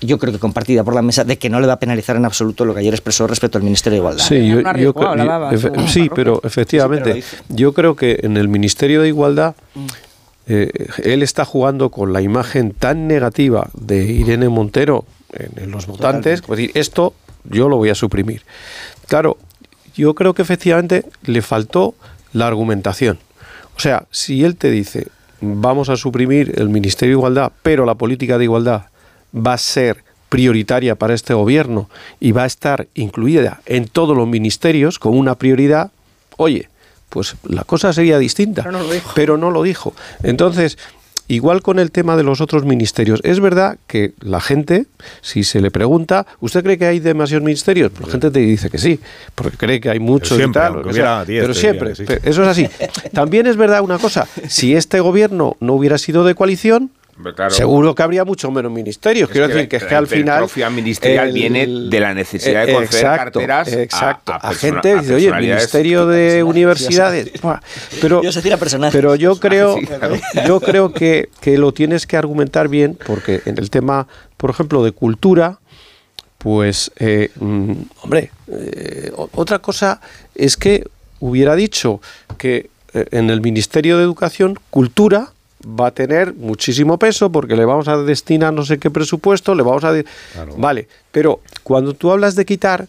yo 0.01 0.17
creo 0.17 0.33
que 0.33 0.39
compartida 0.39 0.83
por 0.83 0.95
la 0.95 1.01
mesa, 1.01 1.23
de 1.23 1.37
que 1.37 1.49
no 1.49 1.59
le 1.59 1.67
va 1.67 1.73
a 1.73 1.79
penalizar 1.79 2.15
en 2.15 2.25
absoluto 2.25 2.65
lo 2.65 2.73
que 2.73 2.81
ayer 2.81 2.93
expresó 2.93 3.27
respecto 3.27 3.57
al 3.57 3.63
Ministerio 3.63 3.95
de 3.95 3.99
Igualdad. 3.99 4.23
Sí, 4.23 5.87
sí 5.87 6.09
pero 6.13 6.41
efectivamente, 6.43 7.23
yo 7.49 7.73
creo 7.73 7.95
que 7.95 8.19
en 8.23 8.37
el 8.37 8.47
Ministerio 8.47 9.01
de 9.01 9.09
Igualdad 9.09 9.55
eh, 10.47 10.71
él 11.03 11.23
está 11.23 11.45
jugando 11.45 11.89
con 11.89 12.13
la 12.13 12.21
imagen 12.21 12.71
tan 12.71 13.07
negativa 13.07 13.69
de 13.73 14.03
Irene 14.03 14.49
Montero 14.49 15.05
en, 15.31 15.63
en 15.63 15.71
los 15.71 15.85
votantes, 15.85 16.41
es 16.41 16.47
decir, 16.47 16.71
esto 16.73 17.13
yo 17.43 17.69
lo 17.69 17.77
voy 17.77 17.89
a 17.89 17.95
suprimir. 17.95 18.43
Claro, 19.07 19.37
yo 19.95 20.15
creo 20.15 20.33
que 20.33 20.41
efectivamente 20.41 21.05
le 21.23 21.41
faltó 21.41 21.95
la 22.33 22.47
argumentación. 22.47 23.19
O 23.75 23.79
sea, 23.79 24.05
si 24.11 24.43
él 24.43 24.55
te 24.55 24.71
dice, 24.71 25.07
vamos 25.41 25.89
a 25.89 25.95
suprimir 25.95 26.53
el 26.57 26.69
Ministerio 26.69 27.15
de 27.15 27.19
Igualdad, 27.19 27.51
pero 27.63 27.85
la 27.85 27.95
política 27.95 28.37
de 28.37 28.43
igualdad 28.43 28.83
va 29.35 29.53
a 29.53 29.57
ser 29.57 30.03
prioritaria 30.29 30.95
para 30.95 31.13
este 31.13 31.33
gobierno 31.33 31.89
y 32.19 32.31
va 32.31 32.43
a 32.43 32.47
estar 32.47 32.87
incluida 32.93 33.61
en 33.65 33.87
todos 33.87 34.15
los 34.15 34.27
ministerios 34.27 34.99
con 34.99 35.17
una 35.17 35.35
prioridad, 35.35 35.91
oye, 36.37 36.69
pues 37.09 37.35
la 37.43 37.63
cosa 37.63 37.91
sería 37.91 38.19
distinta. 38.19 38.63
Pero 38.63 38.71
no 38.77 38.83
lo 38.83 38.91
dijo. 38.91 39.11
Pero 39.15 39.37
no 39.37 39.51
lo 39.51 39.63
dijo. 39.63 39.93
Entonces, 40.21 40.77
igual 41.27 41.63
con 41.63 41.79
el 41.79 41.91
tema 41.91 42.15
de 42.15 42.23
los 42.23 42.39
otros 42.41 42.63
ministerios, 42.65 43.19
es 43.23 43.39
verdad 43.39 43.77
que 43.87 44.13
la 44.19 44.39
gente, 44.39 44.85
si 45.21 45.43
se 45.43 45.61
le 45.61 45.71
pregunta, 45.71 46.27
¿usted 46.39 46.63
cree 46.63 46.77
que 46.77 46.85
hay 46.85 46.99
demasiados 46.99 47.43
ministerios? 47.43 47.91
Pues 47.91 48.07
la 48.07 48.11
gente 48.11 48.29
te 48.29 48.39
dice 48.39 48.69
que 48.69 48.77
sí, 48.77 48.99
porque 49.33 49.57
cree 49.57 49.81
que 49.81 49.89
hay 49.89 49.99
muchos 49.99 50.37
siempre, 50.37 50.61
y 50.61 50.63
tal. 50.63 50.73
aunque 50.73 50.89
o 50.89 50.93
sea, 50.93 51.23
hubiera 51.23 51.25
10, 51.25 51.41
pero 51.41 51.53
siempre, 51.55 51.93
diría 51.93 52.19
sí. 52.19 52.29
eso 52.29 52.43
es 52.43 52.47
así. 52.47 52.69
También 53.13 53.47
es 53.47 53.57
verdad 53.57 53.81
una 53.81 53.97
cosa, 53.97 54.27
si 54.47 54.75
este 54.75 54.99
gobierno 54.99 55.57
no 55.59 55.73
hubiera 55.73 55.97
sido 55.97 56.23
de 56.23 56.35
coalición, 56.35 56.91
claro. 57.35 57.51
seguro 57.51 57.93
que 57.95 58.03
habría 58.03 58.23
mucho 58.25 58.49
menos 58.51 58.71
ministerios. 58.71 59.29
Es 59.29 59.33
Quiero 59.33 59.47
que 59.47 59.53
decir 59.53 59.69
que 59.69 59.75
es 59.77 59.83
la 59.83 59.89
que 59.89 59.95
al 59.95 60.07
final... 60.07 60.23
hipertrofia 60.37 60.69
ministerial 60.69 61.27
el- 61.27 61.33
viene 61.33 61.67
de 61.67 61.99
la 61.99 62.13
necesidad 62.13 62.65
de 62.65 62.73
conceder 62.73 63.05
exacto, 63.05 63.39
carteras 63.39 63.67
a- 63.73 63.81
exacto. 63.81 64.31
a 64.33 64.35
A, 64.35 64.49
persona- 64.49 64.81
gente 64.81 64.95
dice, 65.01 65.13
oye, 65.15 65.27
el 65.27 65.35
Ministerio 65.39 66.05
de 66.07 66.43
Universidades... 66.43 67.31
Pero, 68.01 68.21
pero 68.91 69.15
yo 69.15 69.35
creo, 69.39 69.77
Sí, 69.77 69.85
claro. 69.85 70.15
yo 70.47 70.59
creo 70.59 70.93
que, 70.93 71.29
que 71.41 71.57
lo 71.57 71.73
tienes 71.73 72.05
que 72.07 72.17
argumentar 72.17 72.67
bien, 72.67 72.97
porque 73.05 73.41
en 73.45 73.57
el 73.57 73.69
tema, 73.69 74.07
por 74.37 74.49
ejemplo, 74.49 74.83
de 74.83 74.91
cultura, 74.91 75.59
pues, 76.37 76.91
eh, 76.97 77.31
mm, 77.39 77.73
hombre, 78.03 78.31
eh, 78.47 79.11
otra 79.33 79.59
cosa 79.59 79.99
es 80.35 80.55
que 80.55 80.85
hubiera 81.19 81.55
dicho 81.55 82.01
que 82.37 82.69
eh, 82.93 83.05
en 83.11 83.29
el 83.29 83.41
Ministerio 83.41 83.97
de 83.97 84.03
Educación, 84.03 84.57
cultura 84.69 85.33
va 85.65 85.87
a 85.87 85.91
tener 85.91 86.33
muchísimo 86.33 86.97
peso 86.97 87.31
porque 87.31 87.55
le 87.55 87.65
vamos 87.65 87.87
a 87.87 87.97
destinar 87.97 88.53
no 88.53 88.63
sé 88.65 88.77
qué 88.77 88.89
presupuesto, 88.89 89.55
le 89.55 89.63
vamos 89.63 89.83
a... 89.83 89.91
de- 89.91 90.05
Vale, 90.57 90.87
pero 91.11 91.41
cuando 91.63 91.93
tú 91.93 92.11
hablas 92.11 92.35
de 92.35 92.45
quitar, 92.45 92.87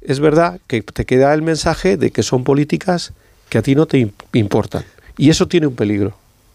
es 0.00 0.20
verdad 0.20 0.60
que 0.66 0.82
te 0.82 1.04
queda 1.04 1.32
el 1.34 1.42
mensaje 1.42 1.96
de 1.96 2.10
que 2.10 2.22
son 2.22 2.44
políticas 2.44 3.12
que 3.48 3.58
a 3.58 3.62
ti 3.62 3.74
no 3.74 3.86
te 3.86 3.98
im- 3.98 4.12
importan. 4.32 4.84
Y 5.16 5.30
eso 5.30 5.48
tiene 5.48 5.66
un 5.66 5.74
peligro. 5.74 6.14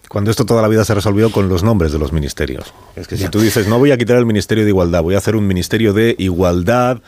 Cuando 0.10 0.30
esto 0.32 0.46
toda 0.46 0.62
la 0.62 0.68
vida 0.68 0.86
se 0.86 0.94
resolvió 0.94 1.32
con 1.32 1.50
los 1.50 1.64
nombres 1.64 1.92
de 1.92 1.98
los 2.00 2.12
ministerios. 2.14 2.74
Es 2.96 3.08
que 3.08 3.18
si 3.18 3.28
tú 3.30 3.40
dices, 3.42 3.68
no 3.68 3.80
voy 3.80 3.92
a 3.92 3.98
quitar 3.98 4.18
el 4.18 4.26
Ministerio 4.28 4.64
de 4.64 4.70
Igualdad, 4.70 5.02
voy 5.02 5.16
a 5.16 5.18
hacer 5.18 5.36
un 5.36 5.48
Ministerio 5.48 5.92
de 5.94 6.16
Igualdad, 6.20 7.00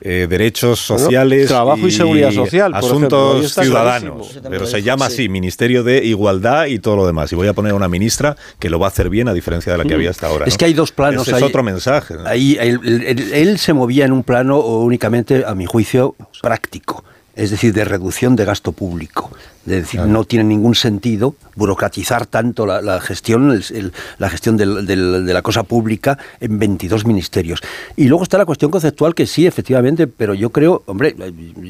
eh, 0.00 0.26
Derechos 0.28 0.86
Bueno, 0.88 1.04
Sociales. 1.04 1.46
trabajo 1.48 1.86
y 1.86 1.90
seguridad 1.90 2.30
social, 2.32 2.72
por 2.72 2.84
ejemplo, 2.84 3.32
ahí 3.34 3.44
Asuntos 3.44 3.54
ciudadanos. 3.64 4.40
Pero 4.48 4.66
se 4.66 4.82
llama 4.82 5.06
así, 5.06 5.28
Ministerio 5.28 5.82
de 5.82 6.04
Igualdad 6.04 6.66
y 6.66 6.78
todo 6.78 6.96
lo 6.96 7.06
demás. 7.06 7.30
Y 7.32 7.36
voy 7.36 7.48
a 7.48 7.52
poner 7.52 7.72
a 7.72 7.74
una 7.74 7.88
ministra 7.88 8.36
que 8.58 8.70
lo 8.70 8.78
va 8.78 8.86
a 8.86 8.88
hacer 8.90 9.10
bien 9.10 9.28
a 9.28 9.34
diferencia 9.34 9.72
de 9.72 9.78
la 9.78 9.84
que 9.84 9.94
había 9.94 10.10
hasta 10.10 10.26
ahora. 10.28 10.46
Es 10.46 10.54
¿no? 10.54 10.58
que 10.58 10.64
hay 10.66 10.72
dos 10.74 10.92
planos. 10.92 11.22
Ese 11.22 11.32
es 11.32 11.36
ahí. 11.42 11.48
otro 11.48 11.62
mensaje. 11.62 12.14
¿no? 12.14 12.26
Ahí 12.26 12.56
él, 12.60 12.80
él- 12.84 13.04
él- 13.06 13.30
él 13.32 13.58
se 13.58 13.72
movía 13.72 14.04
en 14.04 14.12
un 14.12 14.22
plano 14.22 14.58
únicamente, 14.58 15.44
a 15.46 15.54
mi 15.54 15.66
juicio, 15.66 16.14
práctico. 16.42 17.04
Es 17.36 17.50
decir, 17.50 17.72
de 17.72 17.84
reducción 17.84 18.36
de 18.36 18.44
gasto 18.44 18.72
público. 18.72 19.30
Es 19.66 19.72
decir, 19.72 20.00
no 20.00 20.24
tiene 20.24 20.44
ningún 20.46 20.74
sentido 20.74 21.34
burocratizar 21.54 22.24
tanto 22.26 22.64
la, 22.64 22.80
la 22.80 22.98
gestión, 23.00 23.50
el- 23.52 23.64
el- 23.76 23.92
la 24.18 24.30
gestión 24.30 24.56
del- 24.56 24.86
del- 24.86 25.26
de 25.26 25.34
la 25.34 25.42
cosa 25.42 25.64
pública 25.64 26.16
en 26.40 26.58
22 26.58 27.04
ministerios. 27.04 27.60
Y 27.94 28.06
luego 28.06 28.22
está 28.22 28.38
la 28.38 28.46
cuestión 28.46 28.70
conceptual 28.70 29.14
que 29.14 29.26
sí, 29.26 29.46
efectivamente, 29.46 30.06
pero 30.06 30.32
yo 30.32 30.48
creo, 30.50 30.82
hombre, 30.86 31.14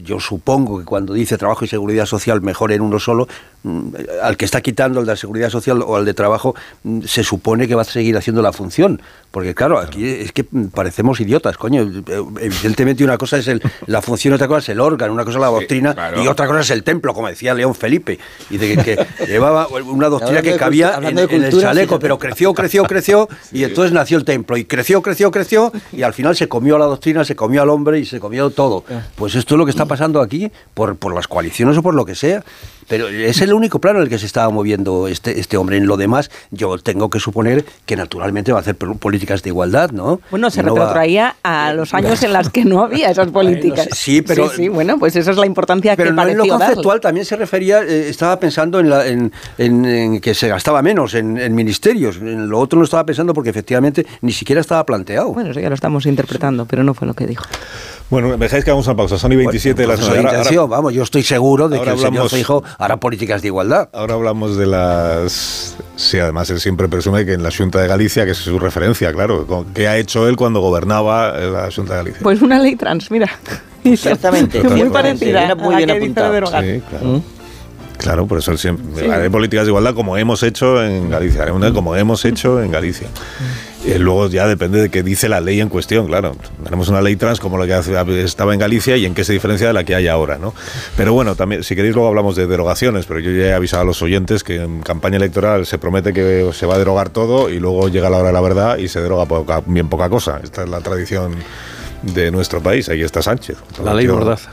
yo 0.05 0.21
supongo 0.21 0.79
que 0.79 0.85
cuando 0.85 1.15
dice 1.15 1.37
trabajo 1.37 1.65
y 1.65 1.69
seguridad 1.69 2.07
social 2.07 2.41
mejor 2.43 2.71
en 2.71 2.81
uno 2.83 3.01
solo, 3.01 3.27
mm, 3.65 3.81
al 4.23 4.37
que 4.37 4.45
está 4.45 4.61
quitando 4.61 5.01
el 5.01 5.07
de 5.07 5.13
la 5.13 5.17
seguridad 5.17 5.51
social 5.51 5.83
o 5.85 5.97
al 5.97 6.05
de 6.05 6.15
trabajo, 6.15 6.55
mm, 6.85 7.01
se 7.03 7.25
supone 7.25 7.67
que 7.67 7.75
va 7.75 7.83
a 7.83 7.85
seguir 7.85 8.17
haciendo 8.17 8.41
la 8.41 8.53
función. 8.53 9.03
Porque 9.33 9.55
claro, 9.55 9.79
aquí 9.79 10.07
es 10.07 10.33
que 10.33 10.45
parecemos 10.45 11.21
idiotas, 11.21 11.57
coño. 11.57 11.83
Evidentemente 12.41 13.05
una 13.05 13.19
cosa 13.19 13.39
es 13.39 13.49
el- 13.49 13.63
la 13.87 14.03
función, 14.03 14.35
otra 14.35 14.47
cosa 14.49 14.59
es 14.59 14.69
el 14.71 14.81
órgano, 14.81 15.13
una 15.13 15.25
cosa 15.25 15.39
es 15.39 15.43
la 15.43 15.47
doctrina 15.49 15.95
claro. 15.95 16.23
y 16.23 16.29
otra 16.29 16.47
cosa 16.47 16.61
es 16.61 16.71
el 16.71 16.83
templo, 16.83 17.15
como 17.15 17.29
decía 17.29 17.55
León 17.55 17.75
Felipe. 17.81 18.19
Y 18.51 18.59
de 18.59 18.77
que, 18.77 18.85
que 18.85 19.27
llevaba 19.27 19.67
una 19.69 20.09
doctrina 20.09 20.43
que 20.43 20.57
cabía 20.57 21.01
en, 21.03 21.19
el 21.19 21.61
chaleco, 21.61 21.99
pero 21.99 22.19
creció, 22.19 22.55
creció, 22.55 22.85
creció 22.85 23.29
y 23.53 23.65
entonces 23.65 23.93
nació 23.93 24.19
el 24.19 24.25
templo. 24.25 24.57
Y 24.57 24.65
creció, 24.65 25.03
creció, 25.03 25.31
creció 25.31 25.73
y 25.93 26.03
al 26.03 26.13
final 26.13 26.37
se 26.37 26.47
comió 26.47 26.77
a 26.77 26.79
la 26.79 26.85
doctrina, 26.85 27.25
se 27.25 27.35
comió 27.35 27.63
al 27.63 27.71
hombre 27.71 27.99
y 27.99 28.05
se 28.05 28.21
comió 28.21 28.51
todo. 28.51 28.85
Pues 29.17 29.35
esto 29.35 29.55
es 29.55 29.59
lo 29.59 29.65
que 29.65 29.71
está 29.71 29.87
pasando 29.87 30.21
aquí 30.21 30.51
por, 30.75 30.97
por 30.97 31.15
las 31.15 31.27
coaliciones 31.27 31.77
o 31.79 31.83
por 31.83 31.95
lo 31.95 32.05
que 32.05 32.15
sea. 32.15 32.45
Pero 32.91 33.09
es 33.09 33.41
el 33.41 33.55
único 33.55 33.79
plano 33.81 34.01
en 34.01 34.03
el 34.05 34.09
que 34.11 34.19
se 34.19 34.27
estaba 34.27 34.51
moviendo 34.51 35.09
este, 35.09 35.41
este 35.41 35.57
hombre. 35.57 35.79
En 35.79 35.87
lo 35.87 35.97
demás, 35.97 36.31
yo 36.51 36.77
tengo 36.79 37.09
que 37.09 37.21
suponer 37.21 37.65
que 37.87 37.97
naturalmente 37.97 38.53
va 38.53 38.59
a 38.59 38.61
hacer 38.61 38.75
pol- 38.75 38.97
políticas 38.99 39.43
de 39.43 39.49
igualdad, 39.51 39.93
¿no? 39.93 40.21
Bueno, 40.31 40.51
se 40.51 40.63
No 40.63 40.75
va- 40.75 40.81
retrotraía 40.81 41.37
a 41.43 41.73
los 41.73 41.95
años 41.95 42.23
en 42.23 42.33
los 42.33 42.51
que 42.51 42.65
no 42.65 42.83
había 42.83 43.11
esas 43.11 43.29
políticas. 43.29 43.89
sí, 43.93 44.21
pero- 44.23 44.51
Sí, 44.51 44.57
sí, 44.57 44.69
bueno, 44.69 44.99
pues 44.99 45.15
esa 45.17 45.31
es 45.31 45.37
la 45.39 45.47
importancia 45.47 45.95
Pero 45.97 46.11
que 46.11 46.17
no 46.17 46.23
en 46.27 46.37
lo 46.37 46.45
darle. 46.47 46.67
conceptual, 46.67 47.01
también 47.01 47.25
se 47.25 47.37
refería, 47.37 47.81
eh, 47.83 48.09
estaba 48.11 48.39
pensando 48.41 48.81
en, 48.81 48.91
la- 48.91 49.07
en- 49.07 49.33
en- 49.57 49.85
en 49.87 50.21
que 50.21 50.35
se 50.35 50.49
gastaba 50.49 50.83
menos 50.83 51.15
en, 51.15 51.39
en 51.39 51.55
ministerios. 51.55 52.17
En 52.17 52.49
lo 52.49 52.59
otro 52.59 52.79
no 52.79 52.85
estaba 52.85 53.07
pensando 53.07 53.33
porque 53.33 53.51
efectivamente 53.51 54.05
ni 54.21 54.33
siquiera 54.33 54.61
estaba 54.61 54.85
planteado. 54.85 55.33
Bueno, 55.33 55.51
eso 55.53 55.61
ya 55.61 55.69
lo 55.69 55.75
estamos 55.77 56.07
interpretando, 56.07 56.67
pero 56.67 56.83
no 56.83 56.93
fue 56.95 57.07
lo 57.07 57.15
que 57.15 57.27
dijo. 57.29 57.45
Bueno, 58.11 58.27
me 58.31 58.37
dejáis 58.39 58.65
que 58.65 58.71
hagamos 58.71 58.89
una 58.89 58.97
pausa. 58.97 59.17
Son 59.19 59.31
y 59.31 59.37
27 59.37 59.83
de 59.83 59.87
las 59.87 59.99
Proceso 59.99 60.15
de 60.17 60.23
nueve. 60.23 60.29
Ahora- 60.31 60.41
intención, 60.41 60.69
vamos, 60.69 60.93
yo 60.93 61.05
estoy 61.05 61.23
seguro 61.23 61.69
de 61.69 61.77
que 61.77 61.79
ahora 61.79 61.93
el 61.93 61.99
señor 61.99 62.09
hablamos- 62.09 62.33
Feijóo 62.33 62.65
hará 62.81 62.97
políticas 62.99 63.43
de 63.43 63.49
igualdad. 63.49 63.89
Ahora 63.93 64.15
hablamos 64.15 64.57
de 64.57 64.67
las... 64.67 65.77
Sí, 65.97 66.19
además 66.19 66.49
él 66.51 66.61
siempre 66.61 66.89
presume 66.89 67.27
que 67.27 67.35
en 67.35 67.43
la 67.43 67.51
Junta 67.51 67.81
de 67.81 67.87
Galicia, 67.87 68.25
que 68.25 68.31
es 68.31 68.39
su 68.39 68.59
referencia, 68.59 69.13
claro, 69.13 69.47
¿qué 69.75 69.87
ha 69.87 69.99
hecho 69.99 70.27
él 70.27 70.37
cuando 70.37 70.61
gobernaba 70.61 71.39
la 71.39 71.71
Junta 71.71 71.93
de 71.93 71.99
Galicia? 71.99 72.21
Pues 72.23 72.41
una 72.41 72.59
ley 72.59 72.77
trans, 72.77 73.11
mira. 73.11 73.29
Exactamente. 73.85 74.63
Muy 74.69 74.89
parecida 74.89 75.55
muy 75.55 75.75
a 75.75 75.77
bien 75.79 75.89
la 75.89 75.95
que 75.95 76.01
dice 76.01 76.21
apuntado. 76.21 76.29
de 76.29 76.35
derogar. 76.35 76.65
Sí, 76.65 76.83
claro. 76.89 77.23
Claro, 78.01 78.27
por 78.27 78.39
eso 78.39 78.51
él 78.53 78.59
siempre 78.59 79.05
Sí. 79.05 79.11
haré 79.11 79.31
políticas 79.31 79.65
de 79.67 79.71
igualdad 79.71 79.95
como 79.95 80.17
hemos 80.17 80.43
hecho 80.43 80.83
en 80.83 81.11
Galicia, 81.11 81.43
haré 81.43 81.53
una 81.53 81.73
como 81.73 81.95
hemos 81.97 82.25
hecho 82.25 82.63
en 82.63 82.71
Galicia. 82.73 83.09
Y 83.85 83.95
luego 83.99 84.29
ya 84.29 84.47
depende 84.47 84.81
de 84.81 84.91
qué 84.91 85.03
dice 85.03 85.29
la 85.29 85.41
ley 85.41 85.61
en 85.61 85.69
cuestión, 85.71 86.07
claro. 86.07 86.37
Tenemos 86.65 86.89
una 86.89 87.01
ley 87.01 87.17
trans 87.17 87.41
como 87.41 87.57
la 87.57 87.67
que 87.67 87.73
hace- 87.75 88.23
estaba 88.23 88.53
en 88.53 88.61
Galicia 88.61 88.97
y 88.97 89.07
en 89.07 89.15
qué 89.15 89.25
se 89.25 89.33
diferencia 89.33 89.67
de 89.69 89.73
la 89.73 89.85
que 89.85 89.95
hay 89.95 90.07
ahora, 90.09 90.37
¿no? 90.39 90.53
Pero 90.97 91.13
bueno, 91.15 91.35
también, 91.35 91.63
si 91.65 91.75
queréis 91.75 91.95
luego 91.95 92.09
hablamos 92.09 92.37
de 92.37 92.47
derogaciones, 92.47 93.07
pero 93.07 93.21
yo 93.21 93.31
ya 93.31 93.47
he 93.47 93.53
avisado 93.55 93.83
a 93.83 93.87
los 93.87 94.03
oyentes 94.03 94.45
que 94.45 94.57
en 94.63 94.81
campaña 94.83 95.17
electoral 95.17 95.65
se 95.67 95.79
promete 95.79 96.13
que 96.13 96.51
se 96.53 96.67
va 96.67 96.75
a 96.75 96.79
derogar 96.79 97.09
todo 97.09 97.49
y 97.49 97.59
luego 97.59 97.89
llega 97.89 98.11
la 98.11 98.19
hora 98.19 98.29
de 98.29 98.33
la 98.35 98.41
verdad 98.43 98.77
y 98.79 98.89
se 98.89 99.01
deroga 99.01 99.25
poca- 99.27 99.63
bien 99.65 99.89
poca 99.89 100.09
cosa. 100.11 100.41
Esta 100.43 100.63
es 100.65 100.69
la 100.69 100.81
tradición 100.81 101.35
de 102.03 102.31
nuestro 102.31 102.61
país. 102.63 102.89
Ahí 102.91 103.03
está 103.03 103.23
Sánchez. 103.23 103.57
La 103.83 103.95
ley 103.95 104.07
Mordaza. 104.09 104.51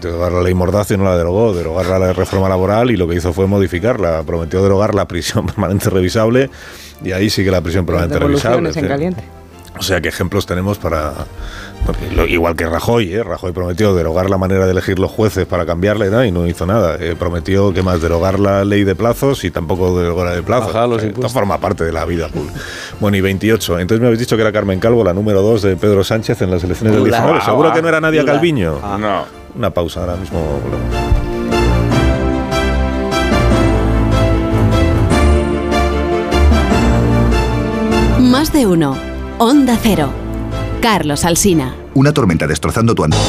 Derogar 0.00 0.32
la 0.32 0.42
ley 0.42 0.54
Mordaza 0.54 0.94
y 0.94 0.96
no 0.96 1.04
la 1.04 1.16
derogó, 1.16 1.52
derogar 1.54 1.86
la 1.86 2.12
reforma 2.12 2.48
laboral 2.48 2.90
y 2.90 2.96
lo 2.96 3.08
que 3.08 3.16
hizo 3.16 3.32
fue 3.32 3.46
modificarla. 3.46 4.22
Prometió 4.24 4.62
derogar 4.62 4.94
la 4.94 5.06
prisión 5.06 5.46
permanente 5.46 5.90
revisable 5.90 6.50
y 7.04 7.12
ahí 7.12 7.30
sigue 7.30 7.50
la 7.50 7.60
prisión 7.60 7.84
permanente 7.86 8.18
revisable. 8.18 8.56
Devoluciones 8.56 8.76
en 8.76 8.82
sí. 8.82 8.88
caliente. 8.88 9.24
O 9.76 9.82
sea, 9.82 10.00
que 10.00 10.08
ejemplos 10.08 10.46
tenemos 10.46 10.78
para... 10.78 11.12
lo- 12.14 12.26
igual 12.26 12.54
que 12.54 12.64
Rajoy, 12.64 13.12
¿eh? 13.12 13.24
Rajoy 13.24 13.50
prometió 13.50 13.92
derogar 13.92 14.30
la 14.30 14.38
manera 14.38 14.66
de 14.66 14.70
elegir 14.70 15.00
los 15.00 15.10
jueces 15.10 15.46
para 15.46 15.66
cambiarla 15.66 16.06
y 16.06 16.10
nada, 16.10 16.26
y 16.28 16.30
no 16.30 16.46
hizo 16.46 16.64
nada. 16.64 16.96
Eh, 17.00 17.16
prometió, 17.18 17.72
que 17.74 17.82
más? 17.82 18.00
Derogar 18.00 18.38
la 18.38 18.64
ley 18.64 18.84
de 18.84 18.94
plazos 18.94 19.42
y 19.42 19.50
tampoco 19.50 19.98
derogó 19.98 20.24
la 20.24 20.30
de 20.30 20.44
plazos. 20.44 20.68
O 20.72 20.98
sea, 21.00 21.08
esto 21.08 21.28
forma 21.28 21.58
parte 21.58 21.82
de 21.82 21.90
la 21.90 22.04
vida 22.04 22.28
pública. 22.28 22.54
Bueno, 23.00 23.16
y 23.16 23.20
28. 23.20 23.80
Entonces 23.80 24.00
me 24.00 24.06
habéis 24.06 24.20
dicho 24.20 24.36
que 24.36 24.42
era 24.42 24.52
Carmen 24.52 24.78
Calvo, 24.78 25.02
la 25.02 25.12
número 25.12 25.42
2 25.42 25.62
de 25.62 25.76
Pedro 25.76 26.04
Sánchez 26.04 26.40
en 26.42 26.52
las 26.52 26.62
elecciones 26.62 26.94
del 26.94 27.02
Hola. 27.02 27.18
19. 27.18 27.44
Seguro 27.44 27.72
que 27.72 27.82
no 27.82 27.88
era 27.88 28.00
Nadia. 28.00 28.24
Calviño. 28.24 28.78
No. 28.96 29.43
Una 29.54 29.70
pausa, 29.70 30.00
ahora 30.00 30.16
mismo 30.16 30.40
volvemos. 30.40 30.94
Más 38.20 38.52
de 38.52 38.66
uno. 38.66 38.96
Onda 39.38 39.78
Cero. 39.80 40.10
Carlos 40.82 41.24
Alsina. 41.24 41.74
Una 41.94 42.12
tormenta 42.12 42.46
destrozando 42.46 42.94
tu 42.94 43.04
andar. 43.04 43.20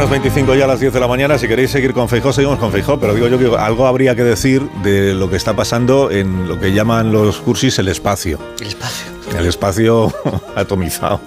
Menos 0.00 0.12
25 0.12 0.54
ya 0.54 0.64
a 0.64 0.66
las 0.66 0.80
10 0.80 0.94
de 0.94 1.00
la 1.00 1.08
mañana. 1.08 1.36
Si 1.36 1.46
queréis 1.46 1.70
seguir 1.70 1.92
con 1.92 2.08
Feijó, 2.08 2.32
seguimos 2.32 2.58
con 2.58 2.72
Feijó. 2.72 2.98
Pero 2.98 3.14
digo 3.14 3.28
yo 3.28 3.38
que 3.38 3.54
algo 3.54 3.86
habría 3.86 4.16
que 4.16 4.24
decir 4.24 4.62
de 4.82 5.12
lo 5.12 5.28
que 5.28 5.36
está 5.36 5.54
pasando 5.54 6.10
en 6.10 6.48
lo 6.48 6.58
que 6.58 6.72
llaman 6.72 7.12
los 7.12 7.38
cursis 7.40 7.78
el 7.78 7.88
espacio. 7.88 8.38
El 8.60 8.68
espacio. 8.68 9.12
el 9.38 9.46
espacio 9.46 10.10
atomizado, 10.56 11.20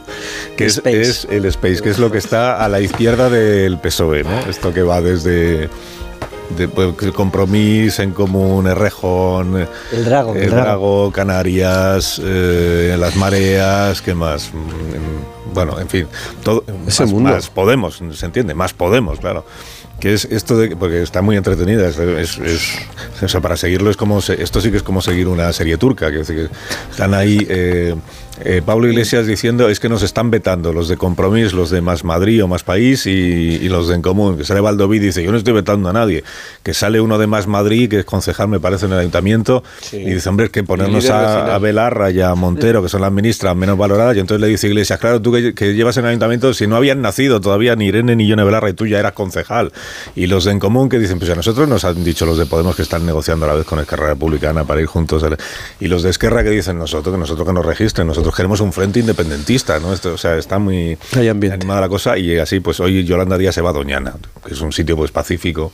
que 0.58 0.66
es, 0.66 0.82
es 0.86 1.28
el 1.30 1.46
space, 1.46 1.84
que 1.84 1.92
es 1.92 2.00
lo 2.00 2.12
que 2.12 2.18
está 2.18 2.66
a 2.66 2.68
la 2.68 2.82
izquierda 2.82 3.30
del 3.30 3.78
PSOE, 3.78 4.24
¿no? 4.24 4.40
Esto 4.50 4.74
que 4.74 4.82
va 4.82 5.02
desde 5.02 5.70
de, 6.58 6.68
pues, 6.68 6.94
el 7.02 7.14
compromiso 7.14 8.02
en 8.02 8.12
común, 8.12 8.68
Errejón, 8.68 9.68
El 9.92 10.06
Drago, 10.06 10.36
el 10.36 10.50
Drago. 10.50 11.12
Canarias, 11.12 12.20
eh, 12.24 12.96
las 13.00 13.16
mareas, 13.16 14.02
¿qué 14.02 14.14
más? 14.14 14.52
Mm, 14.54 15.54
Bueno, 15.54 15.80
en 15.80 15.88
fin, 15.88 16.08
todo, 16.44 16.64
Ese 16.88 17.04
más, 17.04 17.12
mundo. 17.14 17.30
más 17.30 17.50
Podemos, 17.50 18.02
se 18.14 18.26
entiende, 18.26 18.56
más 18.56 18.74
Podemos, 18.74 19.20
claro. 19.20 19.46
Que 20.00 20.14
es 20.16 20.26
esto 20.26 20.58
de 20.58 20.76
porque 20.76 21.04
está 21.04 21.22
muy 21.22 21.38
entretenida, 21.38 21.88
es, 21.88 21.98
es- 22.00 22.38
es- 22.40 22.74
o 23.22 23.28
sea, 23.28 23.40
para 23.40 23.56
seguirlo 23.56 23.92
es 23.92 23.96
como 23.96 24.18
esto 24.20 24.60
sí 24.62 24.72
que 24.72 24.78
es 24.78 24.84
como 24.84 25.00
seguir 25.02 25.28
una 25.28 25.54
serie 25.54 25.78
turca, 25.78 26.12
que, 26.12 26.22
que 26.24 26.48
están 26.90 27.14
ahí 27.14 27.46
eh, 27.48 27.96
eh, 28.42 28.62
Pablo 28.66 28.88
Iglesias 28.88 29.28
diciendo 29.28 29.70
es 29.70 29.80
que 29.80 29.90
nos 29.90 30.04
están 30.04 30.32
vetando 30.32 30.74
los 30.74 30.88
de 30.88 30.98
Compromís, 30.98 31.54
los 31.54 31.70
de 31.70 31.82
Más 31.82 32.04
Madrid 32.04 32.44
o 32.44 32.48
Más 32.48 32.64
País 32.64 33.06
y, 33.06 33.10
y 33.12 33.70
los 33.70 33.88
de 33.88 33.96
En 33.96 34.02
Común. 34.02 34.38
Que 34.38 34.46
sale 34.46 34.60
Valdoví 34.60 34.98
y 34.98 35.00
dice 35.00 35.24
yo 35.24 35.32
no 35.32 35.38
estoy 35.38 35.54
vetando 35.54 35.90
a 35.90 35.94
nadie. 35.94 36.24
Que 36.64 36.74
sale 36.74 37.02
uno 37.02 37.18
de 37.18 37.28
Más 37.28 37.48
Madrid, 37.48 37.90
que 37.90 38.00
es 38.00 38.06
concejal 38.06 38.48
me 38.48 38.60
parece 38.60 38.86
en 38.86 38.94
el 38.94 39.00
ayuntamiento, 39.00 39.64
y 39.92 40.12
dice 40.12 40.30
hombre 40.30 40.48
es 40.48 40.52
que 40.52 40.64
ponernos 40.64 41.10
a, 41.10 41.54
a 41.54 41.60
Belarra 41.60 42.12
y 42.12 42.22
a 42.22 42.34
Montero, 42.36 42.82
que 42.82 42.90
son 42.90 43.02
las 43.02 43.12
ministras 43.12 43.56
menos 43.56 43.78
valoradas, 43.78 44.16
y 44.16 44.20
entonces 44.20 44.42
le 44.42 44.48
dice 44.48 44.68
Iglesias, 44.68 45.00
claro, 45.00 45.22
tú 45.22 45.32
que, 45.32 45.54
que 45.54 45.74
llevas 45.74 45.98
en 45.98 46.06
el 46.06 46.10
ayuntamiento, 46.10 46.54
si 46.54 46.68
no 46.68 46.76
habían 46.76 47.02
nacido 47.02 47.42
todavía 47.42 47.76
ni 47.76 47.88
Irene 47.88 48.16
ni 48.16 48.28
Yone 48.28 48.44
Belarra 48.44 48.70
y 48.70 48.74
tú 48.74 48.88
ya 48.88 49.00
eras 49.00 49.14
concejal. 49.14 49.72
Y 50.16 50.28
los 50.28 50.46
de 50.46 50.52
En 50.52 50.60
Común 50.60 50.90
que 50.90 51.00
dicen, 51.00 51.20
pues 51.20 51.30
a 51.32 51.36
nosotros 51.36 51.68
nos 51.68 51.84
han 51.84 52.04
dicho 52.04 52.26
los 52.26 52.38
de 52.38 52.46
Podemos 52.46 52.76
que 52.76 52.84
están 52.84 53.06
negociando 53.06 53.46
a 53.46 53.50
la 53.50 53.56
vez 53.56 53.66
con 53.66 53.80
Esquerra 53.80 54.08
Republicana 54.08 54.64
para 54.64 54.80
ir 54.80 54.88
juntos. 54.88 55.26
Y 55.80 55.88
los 55.88 56.04
de 56.04 56.12
Esquerra 56.12 56.44
que 56.44 56.52
dicen, 56.52 56.78
nosotros, 56.78 57.14
que 57.14 57.20
nosotros 57.20 57.48
que 57.48 57.54
nos 57.54 57.66
registren, 57.66 58.08
nosotros 58.08 58.23
queremos 58.32 58.60
un 58.62 58.72
frente 58.72 59.00
independentista, 59.00 59.80
¿no? 59.80 59.94
Esto, 59.94 60.14
o 60.14 60.18
sea, 60.18 60.38
está 60.38 60.60
muy 60.60 60.98
animada 61.16 61.82
la 61.82 61.90
cosa 61.90 62.18
y 62.18 62.38
así, 62.38 62.60
pues 62.60 62.80
hoy 62.80 63.04
Yolanda 63.04 63.38
Díaz 63.38 63.56
se 63.56 63.62
va 63.62 63.72
a 63.72 63.74
Doñana, 63.74 64.14
que 64.46 64.54
es 64.54 64.62
un 64.62 64.72
sitio 64.72 64.96
pues 64.96 65.12
pacífico 65.12 65.72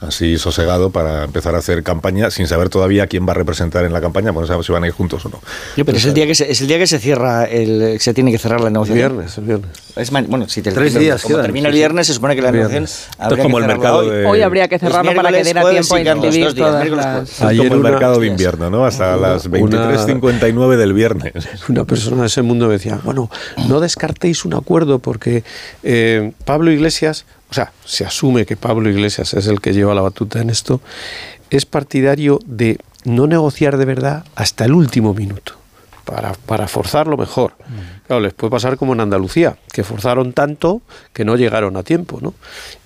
así 0.00 0.36
sosegado 0.38 0.90
para 0.90 1.24
empezar 1.24 1.54
a 1.54 1.58
hacer 1.58 1.82
campaña 1.82 2.30
sin 2.30 2.46
saber 2.46 2.68
todavía 2.68 3.06
quién 3.06 3.26
va 3.26 3.30
a 3.32 3.34
representar 3.34 3.84
en 3.84 3.92
la 3.92 4.00
campaña, 4.00 4.32
pues 4.32 4.42
no 4.42 4.46
sabemos 4.46 4.66
si 4.66 4.72
van 4.72 4.84
a 4.84 4.86
ir 4.86 4.92
juntos 4.92 5.24
o 5.24 5.28
no. 5.30 5.40
Pero 5.74 5.96
es 5.96 6.04
el 6.04 6.14
día 6.14 6.26
que 6.26 6.34
se, 6.34 6.50
es 6.50 6.60
el 6.60 6.66
día 6.66 6.78
que 6.78 6.86
se 6.86 6.98
cierra, 6.98 7.44
el, 7.44 7.98
se 8.00 8.12
tiene 8.14 8.30
que 8.30 8.38
cerrar 8.38 8.60
la 8.60 8.70
negociación. 8.70 9.12
Viernes, 9.16 9.38
el 9.38 9.44
viernes. 9.44 9.70
Es 9.96 10.10
bueno, 10.10 10.46
si 10.48 10.60
te, 10.60 10.72
Tres 10.72 10.92
pero 10.92 11.00
días 11.02 11.22
Como 11.22 11.36
quedan, 11.36 11.46
termina 11.46 11.68
el 11.68 11.72
sí, 11.72 11.76
sí. 11.76 11.80
viernes, 11.80 12.06
se 12.06 12.12
supone 12.12 12.36
que 12.36 12.42
la 12.42 12.50
Viernes. 12.50 12.72
negociación 12.72 13.16
habría 13.24 13.42
como 13.42 13.56
que 13.56 13.62
el 13.62 13.68
mercado 13.68 13.98
hoy. 13.98 14.10
de- 14.10 14.26
Hoy 14.26 14.42
habría 14.42 14.68
que 14.68 14.78
cerrarlo 14.78 15.14
para 15.14 15.30
que 15.32 15.42
diera 15.42 15.62
tiempo 15.70 15.96
y 15.96 16.06
a 16.06 16.12
inscribir 16.12 16.20
dos 16.20 16.34
días, 16.34 16.54
todas 16.54 16.88
las... 16.90 17.30
Es 17.30 17.36
como 17.38 17.48
Ayer 17.50 17.66
el 17.66 17.72
una- 17.78 17.90
mercado 17.90 18.20
de 18.20 18.26
invierno, 18.26 18.70
¿no? 18.70 18.84
Hasta 18.84 19.16
las 19.16 19.46
una- 19.46 19.58
23.59 19.58 20.76
del 20.76 20.92
viernes. 20.92 21.32
Una 21.68 21.84
persona 21.84 22.20
de 22.22 22.26
ese 22.26 22.42
mundo 22.42 22.68
decía, 22.68 23.00
bueno, 23.02 23.30
no 23.68 23.80
descartéis 23.80 24.44
un 24.44 24.52
acuerdo 24.54 24.98
porque 24.98 25.42
eh, 25.82 26.32
Pablo 26.44 26.70
Iglesias, 26.70 27.24
o 27.50 27.54
sea, 27.54 27.72
se 27.84 28.04
asume 28.04 28.46
que 28.46 28.56
Pablo 28.56 28.90
Iglesias 28.90 29.34
es 29.34 29.46
el 29.46 29.60
que 29.60 29.72
lleva 29.72 29.94
la 29.94 30.00
batuta 30.00 30.40
en 30.40 30.50
esto, 30.50 30.80
es 31.50 31.64
partidario 31.66 32.40
de 32.44 32.78
no 33.04 33.26
negociar 33.26 33.76
de 33.76 33.84
verdad 33.84 34.24
hasta 34.34 34.64
el 34.64 34.72
último 34.72 35.14
minuto. 35.14 35.52
Para, 36.04 36.34
para 36.34 36.68
forzarlo 36.68 37.16
mejor. 37.16 37.54
Claro, 38.06 38.22
les 38.22 38.32
puede 38.32 38.52
pasar 38.52 38.76
como 38.76 38.92
en 38.92 39.00
Andalucía, 39.00 39.58
que 39.72 39.82
forzaron 39.82 40.32
tanto 40.32 40.80
que 41.12 41.24
no 41.24 41.34
llegaron 41.34 41.76
a 41.76 41.82
tiempo, 41.82 42.20
¿no? 42.22 42.32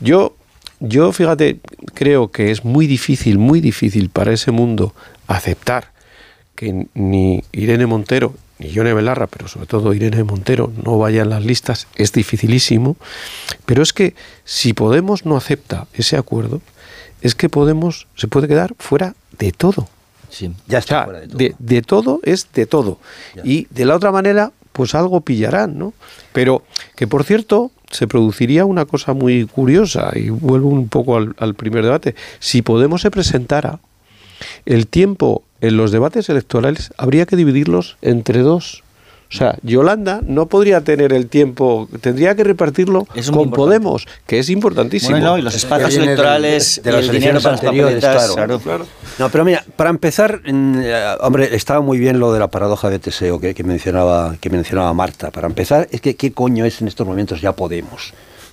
Yo, 0.00 0.36
yo, 0.78 1.12
fíjate, 1.12 1.60
creo 1.92 2.30
que 2.30 2.50
es 2.50 2.64
muy 2.64 2.86
difícil, 2.86 3.38
muy 3.38 3.60
difícil 3.60 4.08
para 4.08 4.32
ese 4.32 4.52
mundo 4.52 4.94
aceptar 5.26 5.92
que 6.54 6.86
ni 6.94 7.44
Irene 7.52 7.84
Montero 7.84 8.34
ni 8.60 8.68
Yone 8.70 8.92
Belarra, 8.94 9.26
pero 9.26 9.48
sobre 9.48 9.66
todo 9.66 9.94
Irene 9.94 10.22
Montero, 10.22 10.72
no 10.84 10.98
vayan 10.98 11.24
en 11.24 11.30
las 11.30 11.44
listas, 11.44 11.88
es 11.96 12.12
dificilísimo. 12.12 12.96
Pero 13.66 13.82
es 13.82 13.92
que 13.92 14.14
si 14.44 14.74
Podemos 14.74 15.24
no 15.26 15.36
acepta 15.36 15.86
ese 15.94 16.16
acuerdo, 16.16 16.60
es 17.22 17.34
que 17.34 17.48
Podemos 17.48 18.06
se 18.16 18.28
puede 18.28 18.46
quedar 18.48 18.74
fuera 18.78 19.14
de 19.38 19.52
todo. 19.52 19.88
Sí. 20.28 20.52
Ya 20.68 20.78
O 20.78 20.80
está 20.80 20.94
sea, 20.94 21.04
fuera 21.04 21.20
de 21.20 21.26
todo. 21.28 21.38
de, 21.38 21.54
de 21.58 21.82
todo 21.82 22.20
es 22.22 22.48
de 22.52 22.66
todo. 22.66 22.98
Y 23.42 23.66
de 23.70 23.84
la 23.86 23.96
otra 23.96 24.12
manera, 24.12 24.52
pues 24.72 24.94
algo 24.94 25.22
pillarán, 25.22 25.78
¿no? 25.78 25.92
Pero 26.32 26.62
que 26.96 27.06
por 27.06 27.24
cierto, 27.24 27.70
se 27.90 28.06
produciría 28.06 28.66
una 28.66 28.84
cosa 28.84 29.14
muy 29.14 29.46
curiosa, 29.46 30.12
y 30.14 30.28
vuelvo 30.30 30.68
un 30.68 30.88
poco 30.88 31.16
al, 31.16 31.34
al 31.38 31.54
primer 31.54 31.82
debate. 31.82 32.14
Si 32.38 32.62
Podemos 32.62 33.00
se 33.02 33.10
presentara, 33.10 33.80
el 34.66 34.86
tiempo 34.86 35.42
en 35.60 35.76
los 35.76 35.92
debates 35.92 36.28
electorales 36.28 36.92
habría 36.96 37.26
que 37.26 37.36
dividirlos 37.36 37.96
entre 38.02 38.40
dos. 38.40 38.82
O 39.32 39.36
sea, 39.36 39.56
Yolanda 39.62 40.22
no 40.26 40.46
podría 40.46 40.80
tener 40.80 41.12
el 41.12 41.28
tiempo, 41.28 41.88
tendría 42.00 42.34
que 42.34 42.42
repartirlo 42.42 43.06
Es 43.14 43.30
con. 43.30 43.50
Podemos, 43.52 44.08
que 44.26 44.40
es 44.40 44.50
importantísimo. 44.50 45.12
Bueno, 45.12 45.26
no, 45.26 45.38
y 45.38 45.42
los 45.42 45.54
espacios 45.54 45.94
electorales 45.94 46.80
de 46.82 46.90
las 46.90 47.04
el 47.04 47.12
dinero 47.12 47.40
para 47.40 47.52
las 47.52 47.62
anteriores, 47.62 48.04
papeletas, 48.04 48.60
claro. 48.64 48.86
No, 49.20 49.28
pero 49.28 49.44
mira, 49.44 49.64
para 49.76 49.90
empezar, 49.90 50.40
eh, 50.44 51.14
hombre, 51.20 51.54
estaba 51.54 51.80
muy 51.80 51.98
bien 51.98 52.18
lo 52.18 52.32
de 52.32 52.40
la 52.40 52.48
paradoja 52.48 52.90
de 52.90 52.98
Teseo 52.98 53.38
que, 53.38 53.54
que 53.54 53.62
mencionaba 53.62 54.34
que 54.40 54.50
mencionaba 54.50 54.92
Marta. 54.94 55.30
Para 55.30 55.46
empezar, 55.46 55.86
es 55.92 56.00
que 56.00 56.16
qué 56.16 56.32
coño 56.32 56.64
es 56.64 56.80
en 56.80 56.88
estos 56.88 57.06
momentos 57.06 57.40
ya 57.40 57.52
Podemos. 57.52 58.12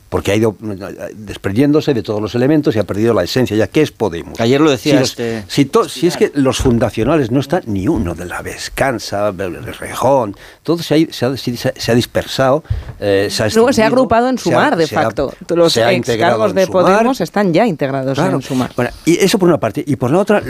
Porque 0.09 0.31
ha 0.31 0.35
ido 0.35 0.55
eh, 0.63 1.11
desprendiéndose 1.15 1.93
de 1.93 2.01
todos 2.01 2.21
los 2.21 2.33
elementos 2.33 2.73
y 2.75 2.79
ha 2.79 2.85
perdido 2.85 3.13
la 3.13 3.23
esencia. 3.23 3.57
Ya, 3.57 3.67
¿qué 3.67 3.81
es 3.81 3.91
Podemos? 3.91 4.39
Ayer 4.39 4.61
lo 4.61 4.71
decía 4.71 4.93
si, 4.93 4.99
los- 4.99 5.09
este- 5.09 5.43
si, 5.49 5.65
to- 5.65 5.89
si 5.89 6.07
es 6.07 6.15
que 6.15 6.31
los 6.33 6.57
fundacionales 6.59 7.29
no 7.29 7.41
está 7.41 7.61
ni 7.65 7.89
uno 7.89 8.15
de 8.15 8.25
la 8.25 8.41
Vescanza, 8.41 9.29
el 9.29 9.63
Rejón, 9.75 10.35
todo 10.63 10.77
se 10.81 10.95
ha, 10.95 11.13
se 11.13 11.25
ha- 11.25 11.35
se 11.75 11.91
ha 11.91 11.95
dispersado. 11.95 12.63
eh, 13.01 13.27
se 13.29 13.43
ha 13.43 13.49
Luego 13.49 13.73
se 13.73 13.83
ha 13.83 13.87
agrupado 13.87 14.29
en 14.29 14.37
Sumar, 14.37 14.77
de 14.77 14.87
facto. 14.87 15.33
Los 15.49 15.73
se 15.73 15.83
ha 15.83 15.91
integrado 15.91 16.35
excargos 16.35 16.55
de 16.55 16.65
Sumar. 16.65 16.85
Podemos 16.85 17.21
están 17.21 17.53
ya 17.53 17.65
integrados 17.67 18.13
Claro. 18.17 18.37
en 18.37 18.41
Sumar. 18.41 18.71
Bueno, 18.77 18.91
y 19.05 19.17
eso 19.17 19.37
por 19.37 19.49
una 19.49 19.59
parte. 19.59 19.83
Y 19.85 19.97
por 19.97 20.11
la 20.11 20.19
otra, 20.19 20.41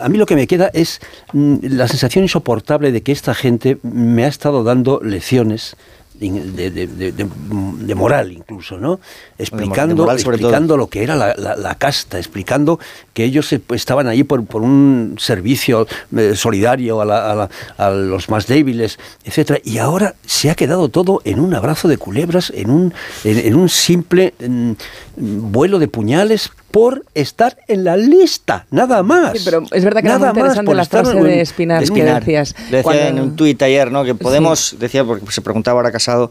a 0.00 0.08
mí 0.08 0.18
lo 0.18 0.26
que 0.26 0.34
me 0.34 0.46
queda 0.48 0.70
es 0.72 1.00
mm, 1.32 1.56
la 1.62 1.86
sensación 1.86 2.24
insoportable 2.24 2.90
de 2.90 3.02
que 3.02 3.12
esta 3.12 3.34
gente 3.34 3.78
me 3.82 4.24
ha 4.24 4.28
estado 4.28 4.64
dando 4.64 5.00
lecciones 5.02 5.76
de, 6.18 6.70
de- 6.70 7.12
de- 7.12 7.94
moral 7.94 8.32
incluso, 8.32 8.78
¿no? 8.78 9.00
Explicando, 9.38 9.94
moral 10.04 10.16
explicando 10.46 10.76
lo 10.76 10.88
que 10.88 11.02
era 11.02 11.14
la, 11.14 11.34
la- 11.36 11.56
la 11.56 11.74
casta, 11.76 12.18
explicando 12.18 12.78
que 13.14 13.24
ellos 13.24 13.52
estaban 13.52 14.06
ahí 14.08 14.24
por, 14.24 14.44
por 14.46 14.62
un 14.62 15.16
servicio 15.18 15.86
eh, 16.16 16.32
solidario 16.34 17.00
a, 17.00 17.04
la- 17.04 17.30
a 17.30 17.34
la- 17.34 17.50
a 17.78 17.90
los 17.90 18.28
más 18.28 18.46
débiles, 18.46 18.98
etcétera. 19.24 19.60
Y 19.64 19.78
ahora 19.78 20.14
se 20.24 20.50
ha 20.50 20.54
quedado 20.54 20.88
todo 20.88 21.20
en 21.24 21.40
un 21.40 21.54
abrazo 21.54 21.88
de 21.88 21.98
culebras, 21.98 22.50
en 22.54 22.70
un, 22.70 22.94
en, 23.24 23.38
en 23.38 23.54
un 23.54 23.68
simple 23.68 24.34
mm, 24.46 24.72
vuelo 25.16 25.78
de 25.78 25.88
puñales 25.88 26.50
por 26.76 27.06
estar 27.14 27.56
en 27.68 27.84
la 27.84 27.96
lista, 27.96 28.66
nada 28.70 29.02
más. 29.02 29.32
Sí, 29.32 29.42
pero 29.46 29.62
es 29.72 29.82
verdad 29.82 30.02
que 30.02 30.08
era 30.08 30.18
Nada 30.18 30.34
muy 30.34 30.42
más 30.42 30.48
interesante 30.58 30.66
por 30.66 30.76
la 30.76 30.82
estar 30.82 31.04
frase 31.06 31.18
en- 31.18 31.24
de 31.24 31.40
Espinar, 31.40 31.82
de 31.82 31.94
que 31.94 32.04
decías. 32.04 32.54
Decía 32.70 32.82
cuando- 32.82 33.02
en 33.02 33.20
un 33.20 33.34
tuit 33.34 33.62
ayer, 33.62 33.90
¿no? 33.90 34.04
Que 34.04 34.14
Podemos, 34.14 34.76
decía, 34.78 35.02
porque 35.02 35.24
se 35.30 35.40
preguntaba 35.40 35.78
ahora 35.80 35.90
Casado, 35.90 36.30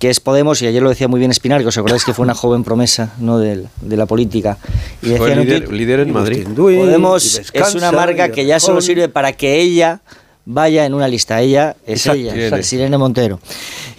que 0.00 0.10
es 0.10 0.18
Podemos, 0.18 0.60
y 0.60 0.66
ayer 0.66 0.82
lo 0.82 0.88
decía 0.88 1.06
muy 1.06 1.20
bien 1.20 1.30
Espinar, 1.30 1.60
que 1.60 1.68
os 1.68 1.78
acordáis 1.78 2.04
que 2.04 2.12
fue 2.14 2.24
una 2.24 2.34
joven 2.34 2.64
promesa 2.64 3.12
¿no? 3.20 3.38
del- 3.38 3.68
de, 3.80 3.96
la 3.96 4.06
política. 4.06 4.58
Y 5.02 5.06
Fue 5.10 5.18
decía 5.20 5.32
en 5.34 5.40
líder, 5.46 5.64
tuit, 5.66 5.78
líder 5.78 6.00
en 6.00 6.12
Madrid. 6.12 6.48
Podemos 6.56 7.24
y 7.24 7.28
es 7.28 7.36
Descansa, 7.52 7.78
una 7.78 7.92
marca 7.92 8.28
que 8.30 8.44
ya 8.44 8.58
solo 8.58 8.80
sirve 8.80 9.08
para 9.08 9.34
que 9.34 9.60
ella 9.60 10.00
vaya 10.44 10.84
en 10.84 10.94
una 10.94 11.06
lista. 11.06 11.40
Ella 11.40 11.76
es 11.86 12.06
Exacto. 12.06 12.20
ella, 12.34 12.60
Irene 12.72 12.98
Montero. 12.98 13.38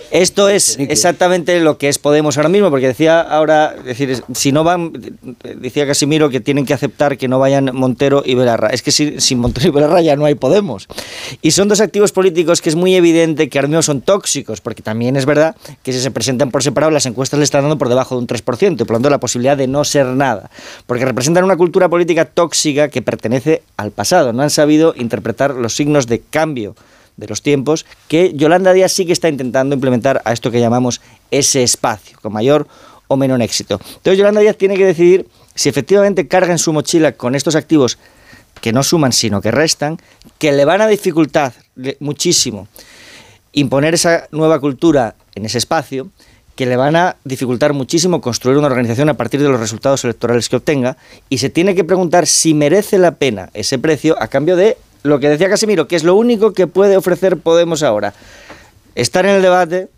Esto 0.10 0.48
es 0.48 0.78
exactamente 0.80 1.60
lo 1.60 1.78
que 1.78 1.90
es 1.90 2.00
Podemos 2.00 2.38
ahora 2.38 2.48
mismo, 2.50 2.70
porque 2.70 2.88
decía 2.88 3.20
ahora, 3.20 3.76
es 3.80 3.86
decir, 3.86 4.24
si 4.34 4.52
no 4.54 4.64
van, 4.64 4.94
decía 5.60 5.86
Casimiro 5.86 6.30
que 6.30 6.40
tienen 6.40 6.66
que 6.66 6.74
aceptar 6.74 7.18
que 7.18 7.28
no 7.28 7.40
vayan 7.40 7.72
Montero 7.74 8.24
y 8.26 8.36
Belarra. 8.36 8.70
Es 8.70 8.82
que 8.82 8.92
si- 8.92 9.20
sin 9.20 9.40
Montero 9.40 9.68
y 9.68 9.72
Belarra 9.72 10.02
ya 10.02 10.16
no 10.16 10.24
hay 10.26 10.36
Podemos. 10.36 10.88
Y 11.42 11.52
son 11.52 11.68
dos 11.68 11.82
activos 11.82 12.12
políticos 12.14 12.62
que 12.62 12.70
es 12.70 12.76
muy 12.76 12.96
evidente 12.96 13.50
que 13.50 13.58
ahora 13.60 13.68
mismo 13.68 13.82
son 13.82 14.02
tóxicos, 14.02 14.62
porque 14.62 14.82
también 14.82 15.18
es 15.18 15.26
verdad 15.26 15.56
que 15.84 15.92
si 15.92 16.00
se 16.00 16.12
presentan 16.12 16.52
por 16.52 16.64
separado, 16.64 16.92
las 16.92 17.06
encuestas 17.06 17.38
le 17.40 17.44
están 17.44 17.62
dando 17.64 17.78
por 17.78 17.90
debajo 17.90 18.16
de 18.16 18.22
un 18.22 18.28
3%, 18.28 18.84
y 18.84 18.86
por 18.86 18.92
lo 18.92 18.96
tanto 18.98 19.10
la 19.10 19.20
posibilidad 19.20 19.58
de 19.58 19.68
no 19.68 19.84
ser 19.84 20.06
nada. 20.06 20.50
Porque 20.86 21.04
representan 21.06 21.44
una 21.44 21.58
cultura 21.58 21.90
política 21.90 22.26
tóxica 22.26 22.88
que 22.88 23.02
pertenece 23.02 23.62
al 23.76 23.92
pasado. 23.92 24.32
No 24.32 24.42
han 24.44 24.50
sabido 24.52 24.94
interpretar 24.96 25.54
los 25.54 25.76
signos 25.76 26.08
de 26.08 26.22
cambio 26.22 26.76
de 27.18 27.28
los 27.28 27.42
tiempos 27.42 27.86
que 28.08 28.34
Yolanda 28.34 28.74
Díaz 28.74 28.94
sí 28.94 29.06
que 29.06 29.14
está 29.14 29.28
intentando 29.28 29.76
implementar 29.76 30.22
a 30.24 30.32
esto 30.32 30.52
que 30.52 30.60
llamamos 30.60 31.02
ese 31.32 31.64
espacio, 31.64 32.18
con 32.22 32.32
mayor 32.32 32.68
o 33.08 33.18
menor 33.18 33.42
éxito. 33.42 33.80
Entonces 33.84 34.18
Yolanda 34.18 34.42
Díaz 34.42 34.58
tiene 34.58 34.76
que 34.76 34.86
decidir 34.86 35.28
si 35.56 35.70
efectivamente 35.70 36.28
carga 36.28 36.52
en 36.52 36.60
su 36.60 36.72
mochila 36.72 37.14
con 37.14 37.36
estos 37.36 37.56
activos 37.56 37.98
que 38.62 38.72
no 38.72 38.84
suman 38.84 39.12
sino 39.12 39.42
que 39.42 39.52
restan, 39.52 39.98
que 40.38 40.52
le 40.52 40.66
van 40.66 40.82
a 40.82 40.88
dificultar 40.88 41.54
muchísimo 42.00 42.68
imponer 43.54 43.96
esa 43.96 44.28
nueva 44.32 44.60
cultura 44.60 45.16
en 45.34 45.46
ese 45.46 45.58
espacio, 45.58 46.10
que 46.56 46.68
le 46.68 46.76
van 46.76 46.96
a 46.96 47.18
dificultar 47.24 47.74
muchísimo 47.74 48.22
construir 48.22 48.58
una 48.58 48.68
organización 48.68 49.10
a 49.10 49.16
partir 49.16 49.42
de 49.42 49.50
los 49.50 49.60
resultados 49.60 50.04
electorales 50.04 50.48
que 50.48 50.58
obtenga, 50.58 50.98
y 51.28 51.40
se 51.40 51.50
tiene 51.50 51.74
que 51.74 51.84
preguntar 51.84 52.28
si 52.28 52.54
merece 52.54 53.00
la 53.00 53.16
pena 53.16 53.50
ese 53.54 53.80
precio 53.80 54.16
a 54.22 54.28
cambio 54.28 54.56
de 54.56 54.78
lo 55.08 55.20
que 55.20 55.30
decía 55.30 55.50
Casimiro, 55.50 55.88
que 55.88 55.96
es 55.96 56.04
lo 56.04 56.16
único 56.16 56.54
que 56.54 56.68
puede 56.68 56.98
ofrecer 56.98 57.38
Podemos 57.38 57.84
ahora. 57.84 58.14
Estar 58.96 59.26
en 59.26 59.36
el 59.36 59.42
debate, 59.42 59.90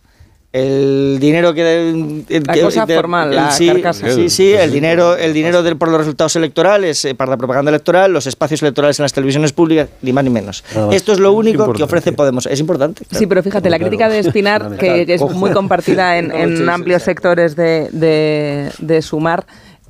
el 0.52 1.18
dinero 1.22 1.54
que 1.54 2.24
La 2.44 2.54
que- 2.54 2.62
cosa 2.62 2.86
de- 2.86 2.96
formal, 2.96 3.30
el- 3.30 3.36
la 3.36 3.52
sí, 3.52 3.68
carcasa. 3.68 4.10
sí, 4.12 4.30
sí, 4.32 4.52
el 4.54 4.72
dinero, 4.72 5.16
el 5.16 5.32
dinero 5.34 5.62
del- 5.62 5.78
por 5.78 5.90
los 5.90 6.00
resultados 6.00 6.36
electorales, 6.36 7.06
eh, 7.06 7.14
para 7.14 7.30
la 7.32 7.38
propaganda 7.38 7.70
electoral, 7.70 8.12
los 8.12 8.26
espacios 8.26 8.62
electorales 8.64 9.00
en 9.00 9.04
las 9.04 9.14
televisiones 9.14 9.54
públicas, 9.54 9.90
ni 10.02 10.12
más 10.12 10.24
ni 10.24 10.32
menos. 10.32 10.64
Esto 10.92 11.14
es 11.14 11.20
lo 11.20 11.34
único 11.34 11.72
que 11.74 11.84
ofrece 11.84 12.12
Podemos. 12.14 12.48
Es 12.48 12.60
importante. 12.60 13.06
Sí, 13.12 13.28
pero 13.28 13.44
fíjate, 13.44 13.70
la 13.70 13.78
crítica 13.80 14.10
de 14.10 14.20
Espinar, 14.20 14.76
que 14.78 15.06
es 15.08 15.22
muy 15.22 15.52
compartida 15.52 16.18
en, 16.18 16.32
en 16.32 16.68
amplios 16.68 17.04
sectores 17.04 17.56
de, 17.56 17.88
de- 17.92 18.72
de 18.80 19.02
Sumar, 19.04 19.46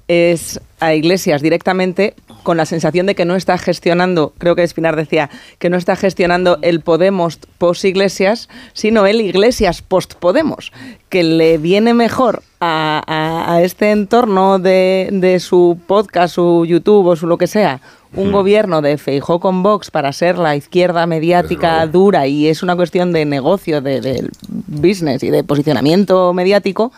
es 0.10 0.60
a 0.80 0.94
Iglesias 0.94 1.42
directamente 1.42 2.16
con 2.50 2.58
la 2.58 2.66
sensación 2.66 3.06
de 3.06 3.14
que 3.14 3.26
no 3.26 3.36
está 3.36 3.60
gestionando, 3.60 4.34
creo 4.40 4.56
que 4.56 4.64
Espinar 4.64 4.96
decía, 4.96 5.30
que 5.60 5.70
no 5.70 5.78
está 5.78 5.96
gestionando 5.96 6.58
el 6.64 6.82
Podemos 6.82 7.38
post 7.60 7.86
Iglesias, 7.86 8.50
sino 8.74 9.06
el 9.06 9.22
Iglesias 9.22 9.84
post 9.84 10.16
Podemos, 10.16 10.72
que 11.10 11.22
le 11.22 11.60
viene 11.60 11.94
mejor 11.94 12.42
a, 12.60 13.04
a- 13.06 13.54
a 13.54 13.62
este 13.62 13.92
entorno 13.92 14.58
de, 14.58 15.10
de 15.12 15.40
su 15.40 15.78
podcast, 15.86 16.34
su 16.34 16.66
YouTube 16.66 17.06
o 17.06 17.16
su 17.16 17.28
lo 17.28 17.38
que 17.38 17.46
sea, 17.46 17.82
un 18.16 18.32
gobierno 18.32 18.82
de 18.82 18.98
Feijó 18.98 19.40
con 19.40 19.62
Vox 19.62 19.92
para 19.92 20.12
ser 20.12 20.40
la 20.40 20.56
izquierda 20.56 21.06
mediática 21.06 21.86
dura 21.86 22.26
y 22.26 22.48
es 22.48 22.64
una 22.64 22.76
cuestión 22.76 23.12
de 23.14 23.26
negocio, 23.26 23.80
de, 23.82 24.28
business 24.66 25.22
y 25.22 25.30
de 25.30 25.44
posicionamiento 25.44 26.34
mediático 26.34 26.92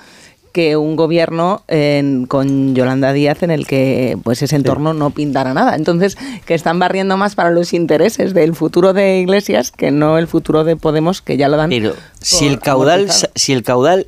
que 0.51 0.75
un 0.77 0.95
gobierno 0.95 1.63
en- 1.67 2.25
con 2.25 2.75
Yolanda 2.75 3.13
Díaz 3.13 3.43
en 3.43 3.51
el 3.51 3.65
que 3.67 4.17
pues 4.23 4.41
ese 4.41 4.55
entorno 4.55 4.93
no 4.93 5.09
pintara 5.11 5.53
nada. 5.53 5.75
Entonces, 5.75 6.17
que 6.45 6.53
están 6.53 6.79
barriendo 6.79 7.17
más 7.17 7.35
para 7.35 7.51
los 7.51 7.73
intereses 7.73 8.33
del 8.33 8.55
futuro 8.55 8.93
de 8.93 9.19
Iglesias 9.19 9.71
que 9.71 9.91
no 9.91 10.17
el 10.17 10.27
futuro 10.27 10.63
de 10.63 10.75
Podemos, 10.75 11.21
que 11.21 11.37
ya 11.37 11.47
lo 11.47 11.57
dan. 11.57 11.69
Pero 11.69 11.95
si 12.19 12.47
el 12.47 12.59
caudal, 12.59 13.07
si 13.35 13.53
el 13.53 13.63
caudal 13.63 14.07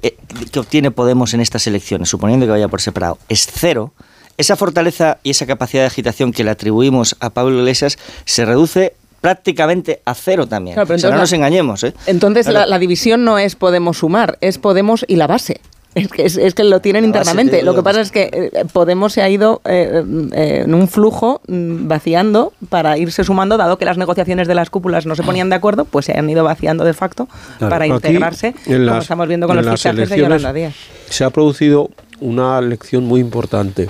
que 0.52 0.60
obtiene 0.60 0.92
Podemos 0.92 1.34
en 1.34 1.42
estas 1.42 1.66
elecciones, 1.68 2.10
suponiendo 2.10 2.46
que 2.46 2.52
vaya 2.52 2.68
por 2.68 2.82
separado, 2.82 3.18
es 3.30 3.48
cero, 3.52 3.94
esa 4.38 4.56
fortaleza 4.56 5.20
y 5.24 5.30
esa 5.30 5.46
capacidad 5.46 5.84
de 5.84 5.88
agitación 5.88 6.32
que 6.32 6.44
le 6.44 6.50
atribuimos 6.52 7.16
a 7.20 7.30
Pablo 7.30 7.60
Iglesias 7.60 7.98
se 8.26 8.46
reduce 8.46 8.94
prácticamente 9.22 10.02
a 10.04 10.16
cero 10.16 10.48
también. 10.48 10.74
Claro, 10.74 10.88
pero 10.88 10.98
O 10.98 11.00
sea, 11.00 11.10
no 11.12 11.16
entonces 11.16 11.32
nos 11.32 11.38
engañemos, 11.40 11.84
¿eh? 11.86 11.94
Entonces 12.08 12.46
Claro. 12.46 12.60
la, 12.62 12.66
la 12.66 12.80
división 12.80 13.24
no 13.24 13.38
es 13.38 13.56
Podemos 13.56 14.00
sumar, 14.00 14.38
es 14.42 14.58
Podemos 14.58 15.06
y 15.08 15.16
la 15.16 15.28
base. 15.28 15.62
Es 15.96 16.08
que, 16.08 16.26
es, 16.26 16.38
es 16.38 16.56
que 16.56 16.64
lo 16.64 16.80
tienen 16.82 17.06
internamente. 17.06 17.62
Lo 17.62 17.76
que 17.76 17.84
pasa 17.84 18.02
es 18.02 18.12
que 18.12 18.30
eh, 18.54 18.66
Podemos 18.74 19.14
se 19.14 19.22
ha 19.22 19.30
ido 19.30 19.62
eh, 19.66 20.04
eh, 20.34 20.62
en 20.66 20.74
un 20.74 20.88
flujo 20.88 21.42
mm, 21.48 21.88
vaciando 21.88 22.52
para 22.70 22.98
irse 22.98 23.24
sumando, 23.24 23.58
dado 23.58 23.78
que 23.78 23.86
las 23.86 23.98
negociaciones 23.98 24.48
de 24.48 24.56
las 24.56 24.70
cúpulas 24.72 25.06
no 25.06 25.16
se 25.16 25.22
ponían 25.24 25.50
de 25.50 25.56
acuerdo, 25.56 25.86
pues 25.86 26.06
se 26.08 26.18
han 26.18 26.28
ido 26.30 26.44
vaciando 26.44 26.84
de 26.84 26.94
facto 26.94 27.28
para 27.60 27.86
integrarse, 27.86 28.48
en 28.66 28.74
como 28.74 28.78
las- 28.96 29.04
estamos 29.04 29.28
viendo 29.28 29.46
con 29.48 29.56
los 29.56 29.66
las 29.66 29.80
fichajes 29.80 30.10
de 30.10 30.18
Yolanda 30.18 30.52
Díaz. 30.54 30.74
Se 31.10 31.24
ha 31.24 31.30
producido 31.30 31.90
una 32.20 32.60
lección 32.62 33.06
muy 33.06 33.20
importante. 33.22 33.90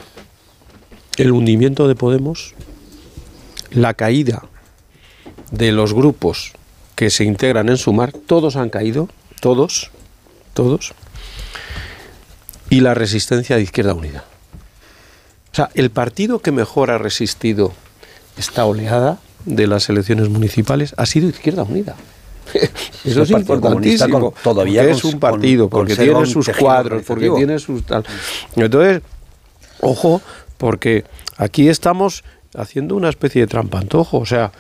El 1.17 1.31
hundimiento 1.31 1.87
de 1.87 1.95
Podemos, 1.95 2.53
la 3.71 3.93
caída 3.93 4.43
de 5.51 5.71
los 5.71 5.93
grupos 5.93 6.53
que 6.95 7.09
se 7.09 7.23
integran 7.23 7.69
en 7.69 7.77
Sumar, 7.77 8.11
todos 8.11 8.55
han 8.55 8.69
caído, 8.69 9.09
todos, 9.41 9.89
todos, 10.53 10.93
y 12.73 12.79
la 12.79 12.93
resistencia 12.93 13.55
de 13.55 13.61
Izquierda 13.61 13.93
Unida. 13.93 14.23
O 15.51 15.55
sea, 15.55 15.69
el 15.75 15.91
partido 15.91 16.39
que 16.39 16.51
mejor 16.51 16.89
ha 16.89 16.97
resistido 16.97 17.71
esta 18.37 18.65
oleada 18.65 19.19
de 19.45 19.67
las 19.67 19.89
elecciones 19.89 20.29
municipales 20.29 20.95
ha 20.97 21.05
sido 21.05 21.29
Izquierda 21.29 21.63
Unida. 21.63 21.95
Eso 23.05 23.21
es 23.23 23.29
importantísimo. 23.29 24.31
con- 24.31 24.43
todavía 24.43 24.81
porque 24.81 24.95
es 24.97 25.03
un 25.03 25.19
partido, 25.19 25.69
con- 25.69 25.81
porque 25.81 25.95
tiene 25.95 26.25
sus 26.25 26.49
cuadros, 26.49 27.03
porque 27.05 27.29
tiene 27.29 27.59
sus 27.59 27.83
tal. 27.85 28.03
Entonces, 28.55 29.01
ojo, 29.81 30.21
porque 30.57 31.03
aquí 31.37 31.69
estamos 31.69 32.23
haciendo 32.55 32.95
una 32.95 33.09
especie 33.09 33.41
de 33.41 33.47
trampantojo. 33.47 34.17
O 34.17 34.25
sea, 34.25 34.51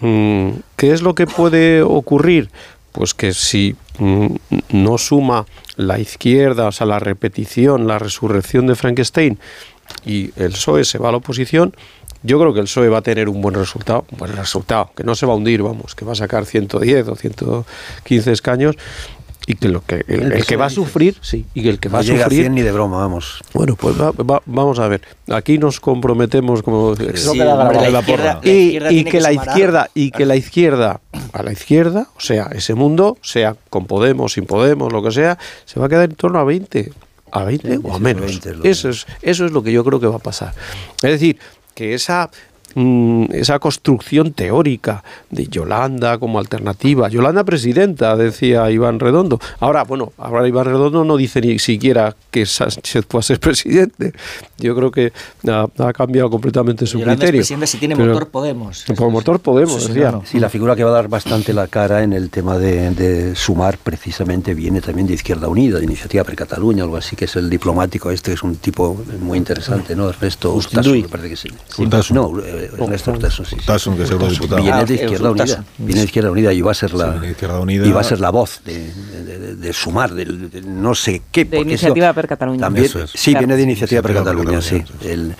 mm, 0.00 0.50
¿qué 0.76 0.92
es 0.92 1.02
lo 1.02 1.14
que 1.14 1.26
puede 1.26 1.82
ocurrir? 1.82 2.48
Pues 2.92 3.12
que 3.14 3.32
si 3.34 3.76
no 4.00 4.98
suma 4.98 5.46
la 5.76 5.98
izquierda, 5.98 6.68
o 6.68 6.72
sea, 6.72 6.86
la 6.86 6.98
repetición, 6.98 7.86
la 7.86 7.98
resurrección 7.98 8.66
de 8.66 8.74
Frankenstein 8.74 9.38
y 10.04 10.30
el 10.36 10.52
PSOE 10.52 10.84
se 10.84 10.98
va 10.98 11.08
a 11.08 11.12
la 11.12 11.18
oposición, 11.18 11.74
yo 12.22 12.38
creo 12.38 12.52
que 12.52 12.60
el 12.60 12.66
PSOE 12.66 12.88
va 12.88 12.98
a 12.98 13.02
tener 13.02 13.28
un 13.28 13.40
buen 13.40 13.54
resultado, 13.54 14.04
un 14.12 14.18
buen 14.18 14.36
resultado, 14.36 14.90
que 14.94 15.04
no 15.04 15.14
se 15.14 15.26
va 15.26 15.32
a 15.32 15.36
hundir, 15.36 15.62
vamos, 15.62 15.94
que 15.94 16.04
va 16.04 16.12
a 16.12 16.16
sacar 16.16 16.44
110 16.44 17.08
o 17.08 17.16
115 17.16 18.32
escaños 18.32 18.76
y 19.46 19.54
que 19.54 19.68
lo 19.68 19.82
que 19.84 20.04
el, 20.06 20.20
El 20.24 20.32
el 20.32 20.46
que 20.46 20.56
va 20.56 20.66
a 20.66 20.70
sufrir, 20.70 21.16
sí, 21.22 21.46
y 21.54 21.62
que 21.62 21.70
el 21.70 21.80
que 21.80 21.88
va 21.88 21.94
No 21.94 21.98
a 21.98 22.02
llega 22.02 22.20
a 22.20 22.24
sufrir 22.24 22.42
100 22.42 22.54
ni 22.54 22.62
de 22.62 22.72
broma, 22.72 22.98
vamos. 22.98 23.42
bueno, 23.52 23.74
pues 23.76 24.00
va- 24.00 24.12
va- 24.12 24.42
vamos 24.46 24.78
a 24.78 24.86
ver. 24.88 25.00
Aquí 25.30 25.58
nos 25.58 25.80
comprometemos 25.80 26.62
como 26.62 26.88
hombre, 26.90 27.90
la 27.90 28.40
y, 28.44 28.78
y 28.90 29.04
que 29.04 29.10
que 29.12 29.20
la 29.20 29.32
izquierda 29.32 29.90
y 29.94 30.10
que 30.10 30.26
la 30.26 30.36
izquierda 30.36 31.00
a 31.32 31.42
la 31.42 31.52
izquierda, 31.52 32.08
o 32.16 32.20
sea, 32.20 32.48
ese 32.52 32.74
mundo, 32.74 33.16
sea 33.22 33.56
con 33.70 33.86
Podemos, 33.86 34.34
sin 34.34 34.46
Podemos, 34.46 34.92
lo 34.92 35.02
que 35.02 35.10
sea, 35.10 35.38
se 35.64 35.80
va 35.80 35.86
a 35.86 35.88
quedar 35.88 36.08
en 36.10 36.16
torno 36.16 36.38
a 36.38 36.44
20, 36.44 36.92
a 37.32 37.44
20 37.44 37.80
o 37.82 37.94
a 37.94 37.98
menos. 37.98 38.40
eso 38.64 38.88
es 38.88 39.06
eso 39.22 39.46
es 39.46 39.52
lo 39.52 39.62
que 39.62 39.72
yo 39.72 39.84
creo 39.84 39.98
que 40.00 40.06
va 40.06 40.16
a 40.16 40.20
pasar. 40.20 40.52
Es 41.02 41.10
decir, 41.10 41.38
que 41.74 41.94
esa 41.94 42.30
esa 43.32 43.58
construcción 43.58 44.32
teórica 44.32 45.02
de 45.30 45.46
Yolanda 45.46 46.18
como 46.18 46.38
alternativa, 46.38 47.08
Yolanda 47.08 47.44
presidenta, 47.44 48.16
decía 48.16 48.70
Iván 48.70 49.00
Redondo. 49.00 49.38
Ahora, 49.60 49.84
bueno, 49.84 50.12
ahora 50.18 50.46
Iván 50.46 50.66
Redondo 50.66 51.04
no 51.04 51.16
dice 51.16 51.40
ni 51.40 51.58
siquiera 51.58 52.14
que 52.30 52.46
Sánchez 52.46 53.04
pueda 53.06 53.22
ser 53.22 53.40
presidente. 53.40 54.12
Yo 54.58 54.74
creo 54.76 54.90
que 54.90 55.12
ha, 55.48 55.66
ha 55.78 55.92
cambiado 55.92 56.30
completamente 56.30 56.86
su 56.86 56.98
Yolanda 56.98 57.14
es 57.14 57.18
criterio. 57.18 57.40
presidenta 57.40 57.66
si 57.66 57.78
tiene 57.78 57.96
Pero- 57.96 58.12
motor 58.12 58.28
Podemos. 58.28 58.84
Por 58.96 59.10
motor 59.10 59.40
Podemos, 59.40 59.82
Sí, 59.82 59.88
sí, 59.88 59.92
decía. 59.94 60.20
Sí, 60.24 60.38
la 60.40 60.48
figura 60.48 60.76
que 60.76 60.84
va 60.84 60.90
a 60.90 60.94
dar 60.94 61.08
bastante 61.08 61.52
la 61.52 61.66
cara 61.66 62.02
en 62.02 62.12
el 62.12 62.30
tema 62.30 62.58
de, 62.58 62.90
de 62.90 63.34
sumar 63.36 63.78
precisamente 63.78 64.54
viene 64.54 64.80
también 64.80 65.06
de 65.06 65.14
Izquierda 65.14 65.48
Unida, 65.48 65.78
de 65.78 65.84
Iniciativa 65.84 66.24
per 66.24 66.36
Cataluña, 66.36 66.84
algo 66.84 66.96
así, 66.96 67.16
que 67.16 67.24
es 67.24 67.36
el 67.36 67.50
diplomático 67.50 68.10
este, 68.10 68.30
que 68.30 68.34
es 68.34 68.42
un 68.42 68.56
tipo 68.56 68.96
muy 69.20 69.38
interesante, 69.38 69.96
¿no? 69.96 70.06
Urtasun, 70.06 71.02
me 71.02 71.08
parece 71.08 71.28
que 71.30 71.36
sí. 71.36 71.48
Urtasun. 71.78 72.16
No, 72.16 72.38
eh, 72.40 72.59
Ernesto 72.64 73.10
Urtasun, 73.12 73.46
sí. 73.46 73.56
Urtasun, 73.56 73.96
que 73.96 74.02
es 74.04 74.10
eurodiputado. 74.10 74.62
Viene 74.62 74.78
Ah, 74.78 74.84
de 74.84 74.94
Izquierda 74.94 75.30
Urtasun. 75.30 75.56
Unida, 75.58 75.70
viene 75.78 76.00
de 76.00 76.06
Izquierda 76.06 76.30
Unida 76.30 76.52
y 76.52 76.60
va 76.62 76.70
a 76.70 76.74
ser 76.74 76.94
la, 76.94 77.12
Sí, 77.14 77.18
de 77.20 77.30
Izquierda 77.30 77.60
Unida. 77.60 77.86
y 77.86 77.92
va 77.92 78.00
a 78.00 78.04
ser 78.04 78.20
la 78.20 78.30
voz 78.30 78.60
de, 78.64 78.78
de- 79.24 79.38
de- 79.38 79.56
de 79.56 79.72
sumar, 79.72 80.14
del- 80.14 80.50
de, 80.50 80.62
no 80.62 80.94
sé 80.94 81.22
qué. 81.32 81.44
De 81.44 81.60
Iniciativa 81.60 82.06
eso 82.06 82.14
per 82.14 82.28
Cataluña. 82.28 82.60
También, 82.60 82.86
Eso 82.86 83.02
es. 83.02 83.10
Sí, 83.10 83.30
Claro. 83.32 83.46
viene 83.46 83.56
de 83.56 83.62
Iniciativa 83.62 84.02
per 84.02 84.10
Iniciativa 84.12 84.42
per 84.42 84.60
Cataluña, 84.60 84.60
sí. 85.00 85.08
El- 85.08 85.34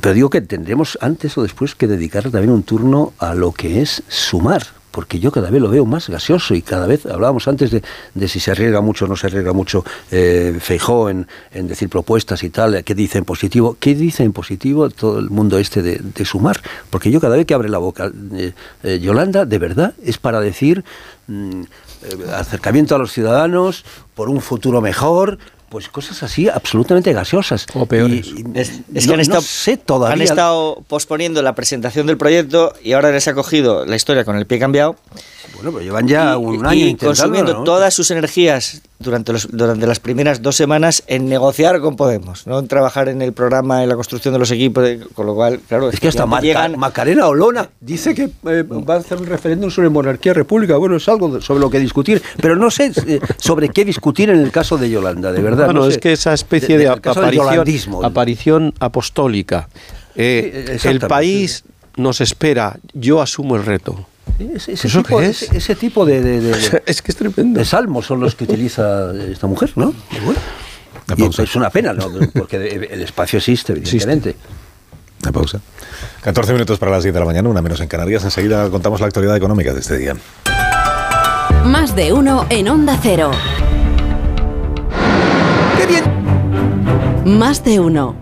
pero 0.00 0.14
digo 0.14 0.30
que 0.30 0.40
tendremos 0.40 0.98
antes 1.00 1.36
o 1.38 1.42
después 1.42 1.74
que 1.74 1.86
dedicarle 1.86 2.30
también 2.30 2.50
un 2.50 2.62
turno 2.62 3.12
a 3.18 3.34
lo 3.34 3.52
que 3.52 3.82
es 3.82 4.02
sumar, 4.08 4.62
porque 4.96 5.20
yo 5.20 5.30
cada 5.30 5.50
vez 5.50 5.60
lo 5.60 5.68
veo 5.68 5.84
más 5.84 6.08
gaseoso 6.08 6.54
y 6.54 6.62
cada 6.62 6.86
vez 6.86 7.04
hablábamos 7.04 7.46
antes 7.48 7.70
de, 7.70 8.28
si 8.28 8.40
se 8.40 8.50
arriesga 8.52 8.80
mucho 8.80 9.04
o 9.04 9.08
no 9.08 9.14
se 9.14 9.26
arriesga 9.26 9.52
mucho 9.52 9.84
eh, 10.10 10.56
Feijó 10.58 11.10
en, 11.10 11.28
en 11.52 11.68
decir 11.68 11.90
propuestas 11.90 12.42
y 12.42 12.48
tal, 12.48 12.82
qué 12.82 12.94
dice 12.94 13.18
en 13.18 13.26
positivo, 13.26 13.76
qué 13.78 13.94
dice 13.94 14.22
en 14.22 14.32
positivo 14.32 14.88
todo 14.88 15.18
el 15.18 15.28
mundo 15.28 15.58
este 15.58 15.82
de, 15.82 15.98
de 15.98 16.24
sumar, 16.24 16.62
porque 16.88 17.10
yo 17.10 17.20
cada 17.20 17.36
vez 17.36 17.44
que 17.44 17.52
abre 17.52 17.68
la 17.68 17.76
boca 17.76 18.10
eh, 18.32 18.54
eh, 18.84 18.98
Yolanda, 18.98 19.44
de 19.44 19.58
verdad, 19.58 19.92
es 20.02 20.16
para 20.16 20.40
decir 20.40 20.82
mm, 21.26 21.60
eh, 21.60 21.66
acercamiento 22.34 22.94
a 22.94 22.98
los 22.98 23.12
ciudadanos 23.12 23.84
por 24.14 24.30
un 24.30 24.40
futuro 24.40 24.80
mejor. 24.80 25.38
Pues 25.68 25.88
cosas 25.88 26.22
así 26.22 26.48
absolutamente 26.48 27.12
gaseosas. 27.12 27.66
O 27.74 27.86
peores. 27.86 28.28
Es, 28.54 28.80
es 28.94 29.06
que 29.06 29.14
han 29.14 29.20
estado, 29.20 29.42
sé 29.42 29.76
todavía. 29.76 30.14
han 30.14 30.22
estado 30.22 30.82
posponiendo 30.86 31.42
la 31.42 31.54
presentación 31.54 32.06
del 32.06 32.16
proyecto 32.16 32.72
y 32.82 32.92
ahora 32.92 33.10
les 33.10 33.26
ha 33.26 33.34
cogido 33.34 33.84
la 33.84 33.96
historia 33.96 34.24
con 34.24 34.36
el 34.36 34.46
pie 34.46 34.58
cambiado. 34.58 34.96
Bueno, 35.54 35.72
pero 35.72 35.82
llevan 35.82 36.06
ya 36.06 36.34
y, 36.34 36.36
un 36.36 36.66
año 36.66 36.86
y 36.86 36.94
consumiendo 36.94 37.54
¿no? 37.54 37.64
todas 37.64 37.94
sus 37.94 38.10
energías 38.10 38.82
durante, 38.98 39.32
los, 39.32 39.48
durante 39.50 39.86
las 39.86 40.00
primeras 40.00 40.40
dos 40.42 40.56
semanas 40.56 41.02
en 41.06 41.28
negociar 41.28 41.80
con 41.80 41.96
Podemos, 41.96 42.46
no 42.46 42.58
en 42.58 42.66
trabajar 42.68 43.08
en 43.08 43.20
el 43.22 43.32
programa, 43.34 43.82
en 43.82 43.88
la 43.90 43.94
construcción 43.94 44.32
de 44.32 44.38
los 44.40 44.50
equipos, 44.50 44.82
de- 44.84 45.00
con 45.14 45.26
lo 45.26 45.34
cual, 45.34 45.60
claro, 45.68 45.90
Es 45.90 46.00
que 46.00 46.08
hasta 46.08 46.24
Maca- 46.26 46.42
llegan 46.42 46.78
Macarena 46.78 47.26
Olona 47.28 47.68
dice 47.80 48.14
que 48.14 48.24
eh, 48.24 48.62
va 48.64 48.94
a 48.94 48.98
hacer 48.98 49.18
un 49.18 49.26
referéndum 49.26 49.70
sobre 49.70 49.88
monarquía 49.90 50.32
república. 50.32 50.76
Bueno, 50.76 50.96
es 50.96 51.08
algo 51.08 51.40
sobre 51.40 51.60
lo 51.60 51.68
que 51.70 51.78
discutir, 51.78 52.22
pero 52.40 52.56
no 52.56 52.70
sé 52.70 52.90
eh, 53.06 53.20
sobre 53.36 53.68
qué 53.68 53.84
discutir 53.84 54.30
en 54.30 54.38
el 54.40 54.50
caso 54.50 54.78
de 54.78 54.88
Yolanda, 54.88 55.30
de 55.30 55.42
verdad. 55.42 55.66
Bueno, 55.66 55.80
no 55.80 55.86
es 55.88 55.98
que 55.98 56.12
esa 56.12 56.32
especie 56.32 56.78
De- 56.78 56.88
aparición, 56.88 58.04
aparición 58.04 58.74
apostólica. 58.80 59.68
eh, 60.14 60.78
Sí, 60.80 60.88
el 60.88 61.00
país 61.00 61.64
nos 61.96 62.20
espera, 62.20 62.76
yo 62.94 63.20
asumo 63.20 63.56
el 63.56 63.64
reto. 63.64 64.06
Ese, 64.38 64.72
ese 64.72 64.86
¿Eso 64.88 65.02
tipo, 65.02 65.18
qué 65.18 65.26
es? 65.26 65.42
ese- 65.42 65.56
ese 65.56 65.74
tipo 65.74 66.04
de, 66.04 66.20
de- 66.20 66.40
de- 66.70 66.82
Es 66.86 67.00
que 67.02 67.10
es 67.12 67.16
tremendo. 67.16 67.58
de 67.58 67.64
salmos 67.64 68.06
son 68.06 68.20
los 68.20 68.34
que 68.34 68.44
utiliza 68.44 69.12
esta 69.30 69.46
mujer, 69.46 69.72
¿no? 69.76 69.94
Y 70.10 70.20
bueno. 70.24 70.40
Y 71.16 71.42
es 71.42 71.56
una 71.56 71.70
pena, 71.70 71.92
¿no? 71.92 72.06
Porque 72.34 72.56
el 72.56 73.00
espacio 73.02 73.38
existe, 73.38 73.72
evidentemente. 73.72 74.34
Una 75.22 75.32
pausa. 75.32 75.60
14 76.22 76.52
minutos 76.52 76.78
para 76.78 76.90
las 76.92 77.02
10 77.04 77.14
de 77.14 77.20
la 77.20 77.26
mañana, 77.26 77.48
una 77.48 77.62
menos 77.62 77.80
en 77.80 77.86
Canarias. 77.88 78.24
Enseguida 78.24 78.68
contamos 78.70 79.00
la 79.00 79.06
actualidad 79.06 79.36
económica 79.36 79.72
de 79.72 79.80
este 79.80 79.96
día. 79.98 80.14
Más 81.64 81.94
de 81.96 82.12
uno 82.12 82.46
en 82.50 82.68
Onda 82.68 82.98
Cero. 83.02 83.30
¡Qué 85.78 85.86
bien! 85.86 86.04
Más 87.38 87.64
de 87.64 87.78
uno 87.80 88.16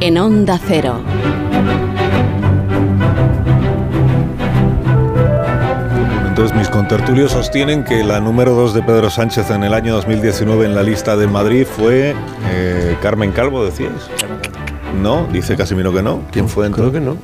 en 0.00 0.18
Onda 0.18 0.60
Cero. 0.66 1.00
Entonces 6.36 6.54
mis 6.54 6.68
contertulios 6.68 7.32
sostienen 7.32 7.82
que 7.82 8.04
la 8.04 8.20
número 8.20 8.52
2 8.54 8.74
de 8.74 8.82
Pedro 8.82 9.08
Sánchez 9.08 9.50
en 9.50 9.64
el 9.64 9.72
año 9.72 9.94
2019 9.94 10.66
en 10.66 10.74
la 10.74 10.82
lista 10.82 11.16
de 11.16 11.26
Madrid 11.26 11.64
fue 11.66 12.14
eh, 12.50 12.94
Carmen 13.00 13.32
Calvo, 13.32 13.64
decíais. 13.64 14.10
No, 15.00 15.26
dice 15.32 15.56
Casimiro 15.56 15.94
que 15.94 16.02
no. 16.02 16.20
¿Quién 16.30 16.46
fue 16.46 16.66
entonces? 16.66 16.90
Creo 16.90 17.02
que 17.02 17.06
no. 17.06 17.16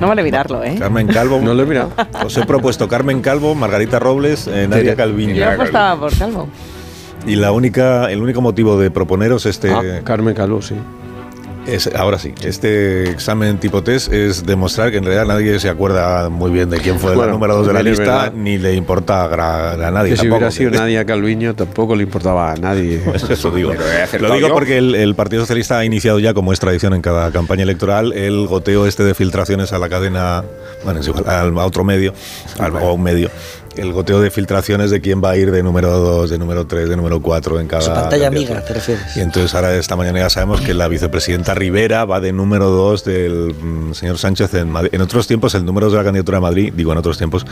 No 0.00 0.08
vale 0.08 0.24
mirarlo, 0.24 0.64
¿eh? 0.64 0.74
Carmen 0.76 1.06
Calvo. 1.06 1.40
No 1.42 1.54
lo 1.54 1.62
he 1.62 1.66
mirado. 1.66 1.92
Os 2.24 2.36
he 2.36 2.44
propuesto 2.44 2.88
Carmen 2.88 3.22
Calvo, 3.22 3.54
Margarita 3.54 4.00
Robles, 4.00 4.48
eh, 4.48 4.66
Nadia 4.66 4.96
Calviño. 4.96 5.36
Yo 5.36 5.48
apostaba 5.48 6.00
por 6.00 6.18
Calvo. 6.18 6.48
Y 7.24 7.36
la 7.36 7.52
única, 7.52 8.10
el 8.10 8.20
único 8.20 8.40
motivo 8.40 8.76
de 8.76 8.90
proponeros 8.90 9.46
este. 9.46 9.70
Ah, 9.70 10.00
Carmen 10.02 10.34
Calvo, 10.34 10.60
sí. 10.62 10.74
Es, 11.66 11.88
ahora 11.94 12.18
sí, 12.18 12.34
este 12.44 13.08
examen 13.08 13.58
tipo 13.58 13.84
test 13.84 14.12
es 14.12 14.44
demostrar 14.44 14.90
que 14.90 14.96
en 14.96 15.04
realidad 15.04 15.26
nadie 15.26 15.60
se 15.60 15.68
acuerda 15.68 16.28
muy 16.28 16.50
bien 16.50 16.68
de 16.68 16.78
quién 16.80 16.98
fue 16.98 17.10
Bueno, 17.14 17.26
el 17.26 17.30
número 17.30 17.54
2 17.58 17.68
de 17.68 17.72
la 17.72 17.82
lista, 17.84 18.02
verdad. 18.02 18.32
ni 18.34 18.58
le 18.58 18.74
importa 18.74 19.24
a 19.26 19.90
nadie. 19.92 20.10
Que 20.10 20.16
si 20.16 20.22
tampoco. 20.22 20.38
hubiera 20.38 20.50
sido 20.50 20.70
Nadia 20.72 21.04
Calviño 21.04 21.54
tampoco 21.54 21.94
le 21.94 22.02
importaba 22.02 22.50
a 22.52 22.56
nadie. 22.56 23.00
Pues 23.12 23.22
eso 23.30 23.52
digo. 23.52 23.72
Lo 24.18 24.34
digo 24.34 24.48
yo. 24.48 24.54
porque 24.54 24.76
el, 24.78 24.96
el 24.96 25.14
Partido 25.14 25.42
Socialista 25.42 25.78
ha 25.78 25.84
iniciado 25.84 26.18
ya, 26.18 26.34
como 26.34 26.52
es 26.52 26.58
tradición 26.58 26.94
en 26.94 27.00
cada 27.02 27.30
campaña 27.30 27.62
electoral, 27.62 28.12
el 28.12 28.46
goteo 28.48 28.86
este 28.88 29.04
de 29.04 29.14
filtraciones 29.14 29.72
a 29.72 29.78
la 29.78 29.88
cadena, 29.88 30.42
bueno, 30.84 30.98
es 31.00 31.06
igual, 31.06 31.24
al- 31.28 31.56
a 31.58 31.64
otro 31.64 31.84
medio, 31.84 32.12
a 32.58 32.68
un 32.92 33.02
medio. 33.02 33.30
El 33.76 33.92
goteo 33.92 34.20
de 34.20 34.30
filtraciones 34.30 34.90
de 34.90 35.00
quién 35.00 35.22
va 35.24 35.30
a 35.30 35.36
ir 35.36 35.50
de 35.50 35.62
número 35.62 35.90
2, 35.98 36.28
de 36.30 36.38
número 36.38 36.66
3, 36.66 36.88
de 36.90 36.96
número 36.96 37.22
4 37.22 37.58
en 37.60 37.66
cada. 37.68 37.80
Su 37.82 37.90
pantalla 37.92 38.28
amiga, 38.28 38.60
¿te 38.62 38.74
refieres? 38.74 39.16
Y 39.16 39.20
entonces 39.20 39.54
ahora 39.54 39.74
esta 39.74 39.96
mañana 39.96 40.18
ya 40.18 40.28
sabemos 40.30 40.60
que 40.60 40.74
la 40.74 40.88
vicepresidenta 40.88 41.54
Rivera 41.54 42.04
va 42.04 42.20
de 42.20 42.32
número 42.32 42.68
2 42.70 43.04
del 43.04 43.54
mm, 43.54 43.94
señor 43.94 44.18
Sánchez 44.18 44.52
en 44.54 44.70
Madrid. 44.70 44.90
En 44.92 45.00
otros 45.00 45.26
tiempos 45.26 45.54
el 45.54 45.64
número 45.64 45.86
2 45.86 45.92
de 45.94 45.98
la 45.98 46.04
candidatura 46.04 46.36
de 46.38 46.42
Madrid, 46.42 46.72
digo 46.76 46.92
en 46.92 46.98
otros 46.98 47.16
tiempos, 47.16 47.46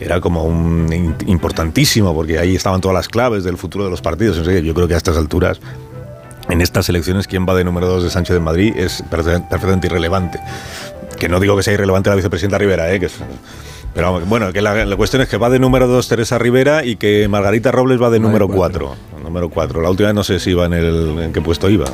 era 0.00 0.20
como 0.20 0.44
un 0.44 1.14
importantísimo 1.26 2.14
porque 2.14 2.38
ahí 2.38 2.56
estaban 2.56 2.80
todas 2.80 2.94
las 2.94 3.08
claves 3.08 3.44
del 3.44 3.58
futuro 3.58 3.84
de 3.84 3.90
los 3.90 4.00
partidos. 4.00 4.36
Yo 4.38 4.74
creo 4.74 4.88
que 4.88 4.94
a 4.94 4.96
estas 4.96 5.16
alturas 5.18 5.60
en 6.48 6.60
estas 6.62 6.88
elecciones 6.88 7.26
quién 7.26 7.44
va 7.46 7.54
de 7.54 7.64
número 7.64 7.86
2 7.88 8.04
de 8.04 8.10
Sánchez 8.10 8.36
en 8.36 8.42
Madrid 8.44 8.72
es 8.76 9.04
perfe- 9.10 9.46
perfectamente 9.48 9.88
irrelevante. 9.88 10.38
Que 11.18 11.28
no 11.28 11.38
digo 11.40 11.56
que 11.56 11.62
sea 11.62 11.74
irrelevante 11.74 12.08
la 12.08 12.16
vicepresidenta 12.16 12.56
Rivera, 12.56 12.92
¿eh? 12.92 13.00
que 13.00 13.06
es- 13.06 13.14
pero 13.96 14.12
vamos, 14.12 14.28
bueno, 14.28 14.52
que 14.52 14.62
la, 14.62 14.84
la 14.84 14.96
cuestión 14.96 15.22
es 15.22 15.28
que 15.28 15.36
va 15.38 15.50
de 15.50 15.58
número 15.58 15.88
2 15.88 16.06
Teresa 16.06 16.38
Rivera 16.38 16.84
y 16.84 16.94
que 16.96 17.26
Margarita 17.26 17.72
Robles 17.72 18.00
va 18.00 18.10
de 18.10 18.20
número 18.20 18.46
4. 18.46 18.94
Número 19.24 19.48
4. 19.50 19.80
La 19.82 19.90
última 19.90 20.08
vez 20.10 20.14
no 20.14 20.22
sé 20.22 20.38
si 20.38 20.50
iba 20.50 20.66
en 20.66 20.74
el 20.74 21.18
en 21.18 21.32
qué 21.32 21.40
puesto 21.40 21.68
iba. 21.68 21.86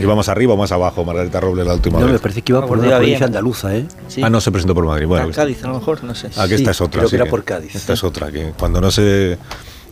Iba 0.00 0.14
más 0.14 0.28
arriba 0.28 0.54
o 0.54 0.56
más 0.56 0.70
abajo 0.70 1.04
Margarita 1.04 1.40
Robles 1.40 1.66
la 1.66 1.74
última 1.74 1.98
No, 1.98 2.04
vez. 2.04 2.12
me 2.12 2.18
parece 2.20 2.42
que 2.42 2.52
iba 2.52 2.60
por 2.60 2.76
Bueno, 2.76 2.84
una 2.84 2.96
provincia 2.98 3.18
bien. 3.26 3.36
andaluza, 3.36 3.74
¿eh? 3.76 3.84
Sí. 4.06 4.22
Ah, 4.22 4.30
no 4.30 4.40
se 4.40 4.52
presentó 4.52 4.72
por 4.74 4.84
Madrid. 4.84 5.06
Bueno, 5.06 5.26
Ah, 5.28 5.34
Cádiz, 5.34 5.64
a 5.64 5.68
lo 5.68 5.74
mejor, 5.74 6.04
no 6.04 6.14
sé. 6.14 6.28
Ah, 6.36 6.46
que 6.46 6.54
esta 6.54 6.70
es 6.70 6.80
otra. 6.80 7.00
creo 7.00 7.08
sí 7.08 7.16
que 7.16 7.22
era 7.22 7.30
por 7.30 7.42
Cádiz. 7.42 7.74
Esta 7.74 7.94
es 7.94 8.04
otra, 8.04 8.30
que 8.30 8.52
cuando 8.56 8.80
no 8.80 8.92
se... 8.92 9.36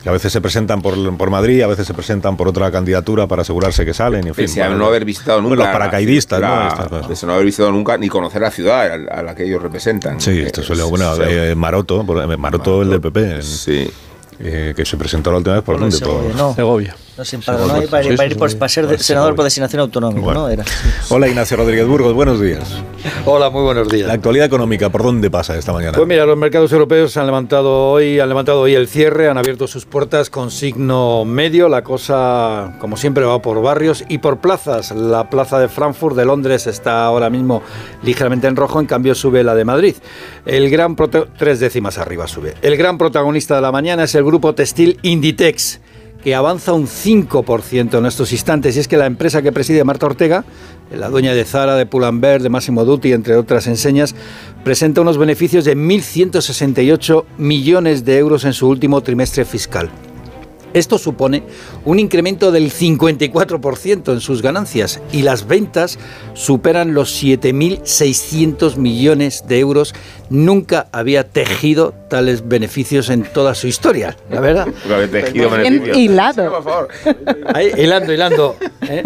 Que 0.06 0.10
a 0.10 0.12
veces 0.12 0.32
se 0.32 0.40
presentan 0.40 0.82
por, 0.82 1.16
por 1.16 1.30
Madrid, 1.30 1.62
a 1.62 1.66
veces 1.66 1.84
se 1.84 1.92
presentan 1.92 2.36
por 2.36 2.46
otra 2.46 2.70
candidatura 2.70 3.26
para 3.26 3.42
asegurarse 3.42 3.84
que 3.84 3.92
salen, 3.92 4.24
y 4.24 4.28
en 4.28 4.34
fin. 4.36 4.44
Pese 4.44 4.62
a 4.62 4.66
bueno, 4.68 4.78
no 4.78 4.86
haber 4.86 5.04
visitado 5.04 5.42
bueno, 5.42 5.56
nunca. 5.56 5.64
Los 5.64 5.72
paracaidistas, 5.72 6.40
la- 6.40 6.88
¿no? 7.02 7.08
Pese 7.08 7.26
a 7.26 7.26
no 7.26 7.32
haber 7.32 7.44
visitado 7.46 7.72
nunca 7.72 7.98
ni 7.98 8.08
conocer 8.08 8.40
la 8.40 8.52
ciudad 8.52 8.82
a 8.92 8.96
la, 8.98 9.12
a 9.12 9.22
la 9.24 9.34
que 9.34 9.42
ellos 9.42 9.60
representan. 9.60 10.20
Sí, 10.20 10.42
esto 10.42 10.62
suele... 10.62 10.84
Es- 10.84 10.88
Bueno, 10.90 11.12
eh, 11.24 11.56
Maroto, 11.56 12.06
por- 12.06 12.22
eh, 12.22 12.36
Maroto, 12.36 12.82
el 12.82 12.90
del 12.90 13.00
PP, 13.00 13.34
en- 13.34 13.42
Sí. 13.42 13.90
eh, 14.38 14.74
que 14.76 14.84
se 14.84 14.96
presentó 14.96 15.32
la 15.32 15.38
última 15.38 15.56
vez 15.56 15.64
por 15.64 15.74
Por 15.74 15.80
dónde, 15.80 15.96
Segovia, 15.96 16.28
por... 16.30 16.36
no. 16.36 16.54
Segovia. 16.54 16.96
No 17.16 17.24
sé, 17.24 17.38
para, 17.38 17.58
no, 17.58 17.66
para, 17.68 17.80
Sí, 17.80 17.86
para 17.88 18.02
sí, 18.02 18.08
ir 18.32 18.36
por, 18.36 18.50
sí. 18.50 18.56
para 18.56 18.68
ser 18.68 18.98
senador 19.02 19.34
por 19.34 19.44
designación 19.44 19.80
autonómica, 19.80 20.20
Bueno. 20.20 20.40
¿no? 20.42 20.48
Era. 20.50 20.64
Hola 21.08 21.26
Ignacio 21.28 21.56
Rodríguez 21.56 21.86
Burgos, 21.86 22.12
buenos 22.12 22.38
días. 22.42 22.82
Hola, 23.24 23.48
muy 23.48 23.62
buenos 23.62 23.88
días. 23.88 24.06
La 24.06 24.12
actualidad 24.12 24.44
económica, 24.44 24.90
¿por 24.90 25.02
dónde 25.02 25.30
pasa 25.30 25.56
esta 25.56 25.72
mañana? 25.72 25.92
Pues 25.96 26.06
mira, 26.06 26.26
los 26.26 26.36
mercados 26.36 26.70
europeos 26.72 27.16
han 27.16 27.24
levantado 27.24 27.88
hoy, 27.92 28.20
han 28.20 28.28
levantado 28.28 28.60
hoy 28.60 28.74
el 28.74 28.86
cierre, 28.86 29.30
han 29.30 29.38
abierto 29.38 29.66
sus 29.66 29.86
puertas 29.86 30.28
con 30.28 30.50
signo 30.50 31.24
medio. 31.24 31.70
La 31.70 31.82
cosa, 31.82 32.76
como 32.80 32.98
siempre, 32.98 33.24
va 33.24 33.40
por 33.40 33.62
barrios 33.62 34.04
y 34.10 34.18
por 34.18 34.38
plazas. 34.40 34.90
La 34.90 35.30
plaza 35.30 35.58
de 35.58 35.68
Frankfurt 35.68 36.16
de 36.16 36.26
Londres 36.26 36.66
está 36.66 37.06
ahora 37.06 37.30
mismo 37.30 37.62
ligeramente 38.02 38.46
en 38.46 38.56
rojo, 38.56 38.78
en 38.78 38.84
cambio 38.86 39.14
sube 39.14 39.42
la 39.42 39.54
de 39.54 39.64
Madrid. 39.64 39.94
El 40.44 40.68
gran 40.68 40.94
prote- 40.96 41.28
tres 41.38 41.60
décimas 41.60 41.96
arriba 41.96 42.26
sube. 42.28 42.52
El 42.60 42.76
gran 42.76 42.98
protagonista 42.98 43.54
de 43.56 43.62
la 43.62 43.72
mañana 43.72 44.04
es 44.04 44.14
el 44.14 44.24
grupo 44.24 44.54
textil 44.54 44.98
Inditex 45.00 45.80
que 46.26 46.34
avanza 46.34 46.72
un 46.72 46.88
5% 46.88 47.98
en 47.98 48.04
estos 48.04 48.32
instantes. 48.32 48.76
Y 48.76 48.80
es 48.80 48.88
que 48.88 48.96
la 48.96 49.06
empresa 49.06 49.42
que 49.42 49.52
preside 49.52 49.84
Marta 49.84 50.06
Ortega, 50.06 50.44
la 50.90 51.08
dueña 51.08 51.32
de 51.32 51.44
Zara, 51.44 51.76
de 51.76 51.86
Pull&Bear, 51.86 52.42
de 52.42 52.48
Massimo 52.48 52.84
Dutti, 52.84 53.12
entre 53.12 53.36
otras 53.36 53.68
enseñas, 53.68 54.16
presenta 54.64 55.02
unos 55.02 55.18
beneficios 55.18 55.64
de 55.64 55.76
1.168 55.76 57.26
millones 57.38 58.04
de 58.04 58.18
euros 58.18 58.44
en 58.44 58.54
su 58.54 58.68
último 58.68 59.02
trimestre 59.02 59.44
fiscal. 59.44 59.88
Esto 60.76 60.98
supone 60.98 61.42
un 61.86 61.98
incremento 61.98 62.52
del 62.52 62.70
54% 62.70 64.12
en 64.12 64.20
sus 64.20 64.42
ganancias 64.42 65.00
y 65.10 65.22
las 65.22 65.46
ventas 65.46 65.98
superan 66.34 66.92
los 66.92 67.24
7.600 67.24 68.76
millones 68.76 69.44
de 69.48 69.58
euros. 69.58 69.94
Nunca 70.28 70.88
había 70.92 71.26
tejido 71.26 71.94
tales 72.10 72.46
beneficios 72.46 73.08
en 73.08 73.22
toda 73.22 73.54
su 73.54 73.68
historia, 73.68 74.18
la 74.30 74.40
verdad. 74.40 74.66
Nunca 74.66 74.96
había 74.96 75.10
tejido 75.10 75.48
beneficios. 75.48 75.96
hilado. 75.96 76.50
Por 76.50 76.62
favor. 76.62 76.88
Ahí, 77.54 77.72
hilando, 77.78 78.12
hilando. 78.12 78.56
¿eh? 78.82 79.02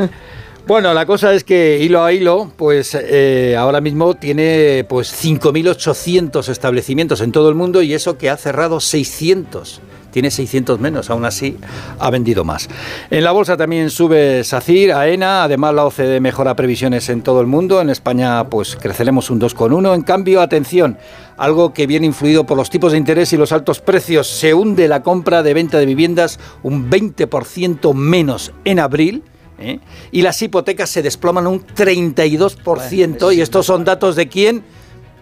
Bueno, 0.67 0.93
la 0.93 1.07
cosa 1.07 1.33
es 1.35 1.45
que 1.45 1.79
hilo 1.81 2.03
a 2.03 2.13
hilo, 2.13 2.53
pues 2.57 2.97
eh, 3.01 3.55
ahora 3.57 3.81
mismo 3.81 4.15
tiene 4.15 4.85
pues 4.89 5.13
5.800 5.25 6.49
establecimientos 6.49 7.21
en 7.21 7.31
todo 7.31 7.49
el 7.49 7.55
mundo 7.55 7.81
y 7.81 7.95
eso 7.95 8.19
que 8.19 8.29
ha 8.29 8.37
cerrado 8.37 8.81
600. 8.81 9.81
Tiene 10.11 10.31
600 10.31 10.81
menos, 10.81 11.11
aún 11.11 11.25
así 11.25 11.57
ha 11.99 12.11
vendido 12.11 12.45
más. 12.45 12.69
En 13.11 13.25
la 13.25 13.33
bolsa 13.33 13.57
también 13.57 13.91
sube 13.91 14.45
SACIR, 14.45 14.93
AENA, 14.93 15.45
además 15.45 15.75
la 15.75 15.87
OCDE 15.87 16.21
mejora 16.21 16.57
previsiones 16.57 17.09
en 17.09 17.23
todo 17.23 17.41
el 17.41 17.47
mundo. 17.47 17.81
En 17.81 17.91
España 17.91 18.45
pues 18.45 18.77
creceremos 18.77 19.31
un 19.31 19.41
2,1. 19.41 19.95
En 19.95 20.03
cambio, 20.03 20.41
atención, 20.41 20.99
algo 21.37 21.73
que 21.73 21.87
viene 21.87 22.07
influido 22.07 22.45
por 22.45 22.57
los 22.57 22.71
tipos 22.71 22.93
de 22.93 22.99
interés 22.99 23.33
y 23.33 23.37
los 23.37 23.53
altos 23.53 23.81
precios, 23.81 24.27
se 24.27 24.55
hunde 24.55 24.89
la 24.89 25.03
compra 25.03 25.43
de 25.43 25.55
venta 25.55 25.79
de 25.79 25.87
viviendas 25.87 26.39
un 26.63 26.91
20% 26.91 27.95
menos 27.95 28.53
en 28.65 28.79
abril. 28.79 29.23
¿eh? 29.59 29.81
Y 30.11 30.23
las 30.23 30.41
hipotecas 30.43 30.91
se 30.91 31.03
desploman 31.03 31.47
un 31.47 31.65
32%. 31.67 33.35
y 33.35 33.41
estos 33.41 33.67
son 33.67 33.85
datos 33.85 34.17
de 34.17 34.29
quién? 34.29 34.65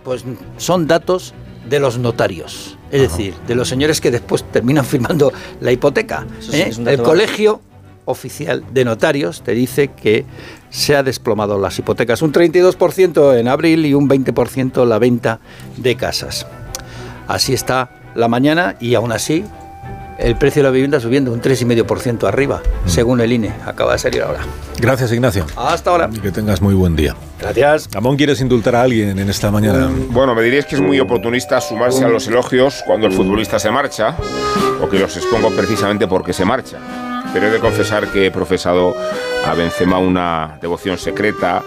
Pues 0.04 0.24
son 0.56 0.86
datos 0.86 1.34
de 1.68 1.80
los 1.80 1.98
notarios. 1.98 2.76
Es 2.90 3.02
decir, 3.02 3.34
de 3.46 3.54
los 3.54 3.68
señores 3.68 4.00
que 4.00 4.10
después 4.10 4.44
terminan 4.44 4.84
firmando 4.86 5.32
la 5.60 5.72
hipoteca. 5.72 6.26
Sí 6.40 6.56
¿eh? 6.56 6.70
El 6.86 7.02
colegio 7.02 7.60
oficial 8.04 8.64
de 8.72 8.84
notarios 8.84 9.42
te 9.42 9.52
dice 9.52 9.88
que 9.88 10.24
se 10.70 10.96
ha 10.96 11.02
desplomado 11.02 11.58
las 11.58 11.78
hipotecas 11.78 12.22
un 12.22 12.32
32% 12.32 13.38
en 13.38 13.48
abril 13.48 13.84
y 13.84 13.92
un 13.94 14.08
20% 14.08 14.86
la 14.86 14.98
venta 14.98 15.40
de 15.76 15.94
casas. 15.96 16.46
Así 17.26 17.52
está 17.52 17.90
la 18.14 18.28
mañana 18.28 18.76
y 18.80 18.94
aún 18.94 19.12
así 19.12 19.44
el 20.18 20.36
precio 20.36 20.62
de 20.62 20.68
la 20.68 20.72
vivienda 20.72 21.00
subiendo 21.00 21.32
un 21.32 21.40
3,5% 21.40 22.26
arriba, 22.26 22.60
según 22.86 23.20
el 23.20 23.32
INE. 23.32 23.52
Acaba 23.64 23.92
de 23.92 23.98
salir 23.98 24.22
ahora. 24.22 24.40
Gracias 24.78 25.12
Ignacio. 25.12 25.46
Hasta 25.56 25.90
ahora. 25.90 26.10
Y 26.12 26.18
que 26.18 26.30
tengas 26.30 26.60
muy 26.60 26.74
buen 26.74 26.96
día. 26.96 27.14
Gracias. 27.40 27.88
Ramón, 27.92 28.16
¿quieres 28.16 28.40
indultar 28.40 28.74
a 28.74 28.82
alguien 28.82 29.18
en 29.18 29.30
esta 29.30 29.50
mañana? 29.50 29.88
Bueno, 30.10 30.34
me 30.34 30.42
diríais 30.42 30.66
que 30.66 30.74
es 30.74 30.80
muy 30.80 30.98
oportunista 30.98 31.60
sumarse 31.60 32.04
a 32.04 32.08
los 32.08 32.26
elogios 32.26 32.82
cuando 32.84 33.06
el 33.06 33.12
futbolista 33.12 33.58
se 33.58 33.70
marcha, 33.70 34.16
o 34.82 34.88
que 34.88 34.98
los 34.98 35.16
expongo 35.16 35.50
precisamente 35.50 36.08
porque 36.08 36.32
se 36.32 36.44
marcha. 36.44 36.78
Pero 37.32 37.46
he 37.46 37.50
de 37.50 37.58
confesar 37.58 38.08
que 38.08 38.26
he 38.26 38.30
profesado 38.30 38.94
a 39.46 39.54
Benzema 39.54 39.98
una 39.98 40.58
devoción 40.60 40.98
secreta, 40.98 41.62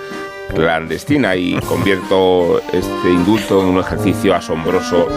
clandestina, 0.54 1.36
y 1.36 1.60
convierto 1.62 2.62
este 2.72 3.10
indulto 3.10 3.62
en 3.62 3.68
un 3.68 3.80
ejercicio 3.80 4.36
asombroso 4.36 5.08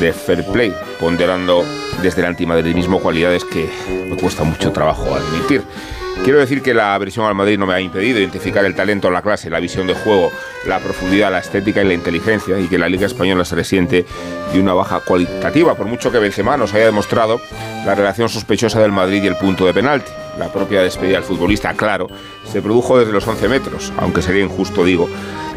de 0.00 0.12
fair 0.12 0.44
play, 0.52 0.72
ponderando 1.00 1.64
desde 2.02 2.22
el 2.22 2.28
antimadridismo 2.28 3.00
cualidades 3.00 3.44
que 3.44 3.68
me 4.08 4.16
cuesta 4.16 4.44
mucho 4.44 4.72
trabajo 4.72 5.14
admitir. 5.14 5.62
Quiero 6.24 6.38
decir 6.38 6.62
que 6.62 6.74
la 6.74 6.94
aversión 6.94 7.26
al 7.26 7.34
Madrid 7.34 7.58
no 7.58 7.66
me 7.66 7.74
ha 7.74 7.80
impedido 7.80 8.18
identificar 8.18 8.64
el 8.64 8.74
talento, 8.74 9.10
la 9.10 9.22
clase, 9.22 9.50
la 9.50 9.60
visión 9.60 9.86
de 9.86 9.94
juego 9.94 10.30
la 10.66 10.80
profundidad, 10.80 11.30
la 11.30 11.38
estética 11.38 11.82
y 11.82 11.86
la 11.86 11.94
inteligencia 11.94 12.58
y 12.58 12.68
que 12.68 12.78
la 12.78 12.88
Liga 12.88 13.06
Española 13.06 13.44
se 13.44 13.54
resiente 13.54 14.04
de 14.52 14.60
una 14.60 14.74
baja 14.74 15.00
cualitativa, 15.00 15.74
por 15.74 15.86
mucho 15.86 16.10
que 16.10 16.18
Benzema 16.18 16.56
nos 16.56 16.74
haya 16.74 16.86
demostrado 16.86 17.40
la 17.84 17.94
relación 17.94 18.28
sospechosa 18.28 18.80
del 18.80 18.92
Madrid 18.92 19.22
y 19.22 19.26
el 19.28 19.36
punto 19.36 19.66
de 19.66 19.74
penalti. 19.74 20.10
La 20.38 20.52
propia 20.52 20.82
despedida 20.82 21.16
del 21.16 21.24
futbolista, 21.24 21.72
claro, 21.74 22.08
se 22.44 22.60
produjo 22.60 22.98
desde 22.98 23.12
los 23.12 23.26
11 23.26 23.48
metros, 23.48 23.92
aunque 23.96 24.22
sería 24.22 24.44
injusto, 24.44 24.84
digo, 24.84 25.08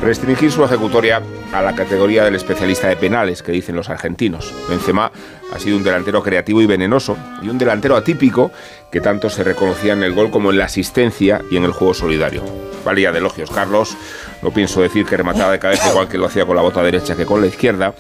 restringir 0.02 0.52
su 0.52 0.64
ejecutoria 0.64 1.22
a 1.54 1.62
la 1.62 1.76
categoría 1.76 2.24
del 2.24 2.36
especialista 2.36 2.88
de 2.88 2.96
penales, 2.96 3.44
que 3.44 3.52
dicen 3.52 3.76
los 3.76 3.90
argentinos. 3.90 4.54
Benzema 4.70 5.12
ha 5.54 5.60
sido 5.60 5.78
un 5.78 5.84
delantero 5.84 6.24
creativo 6.24 6.62
y 6.62 6.66
venenoso, 6.66 7.18
y 7.42 7.50
un 7.50 7.58
delantero 7.58 7.96
atípico 7.96 8.52
que 8.92 9.02
tanto 9.02 9.30
se 9.30 9.44
reconocía 9.44 9.94
en 9.94 10.04
el 10.04 10.14
gol 10.14 10.32
como 10.32 10.52
en 10.52 10.58
la 10.58 10.66
asistencia 10.66 11.42
y 11.52 11.58
en 11.58 11.66
el 11.66 11.72
juego 11.72 11.94
solidario. 11.94 12.44
Valía 12.86 13.12
de 13.12 13.20
elogios, 13.20 13.52
Carlos. 13.52 13.98
No 14.42 14.52
pienso 14.52 14.82
decir 14.82 15.06
que 15.06 15.18
remataba 15.18 15.52
de 15.52 15.60
cabeza 15.60 15.90
igual 15.90 16.08
que 16.08 16.18
lo 16.18 16.28
hacía 16.28 16.46
con 16.46 16.56
la 16.56 16.62
bota 16.62 16.82
derecha 16.82 17.16
que 17.16 17.26
con 17.26 17.42
la 17.42 17.48
izquierda, 17.48 17.94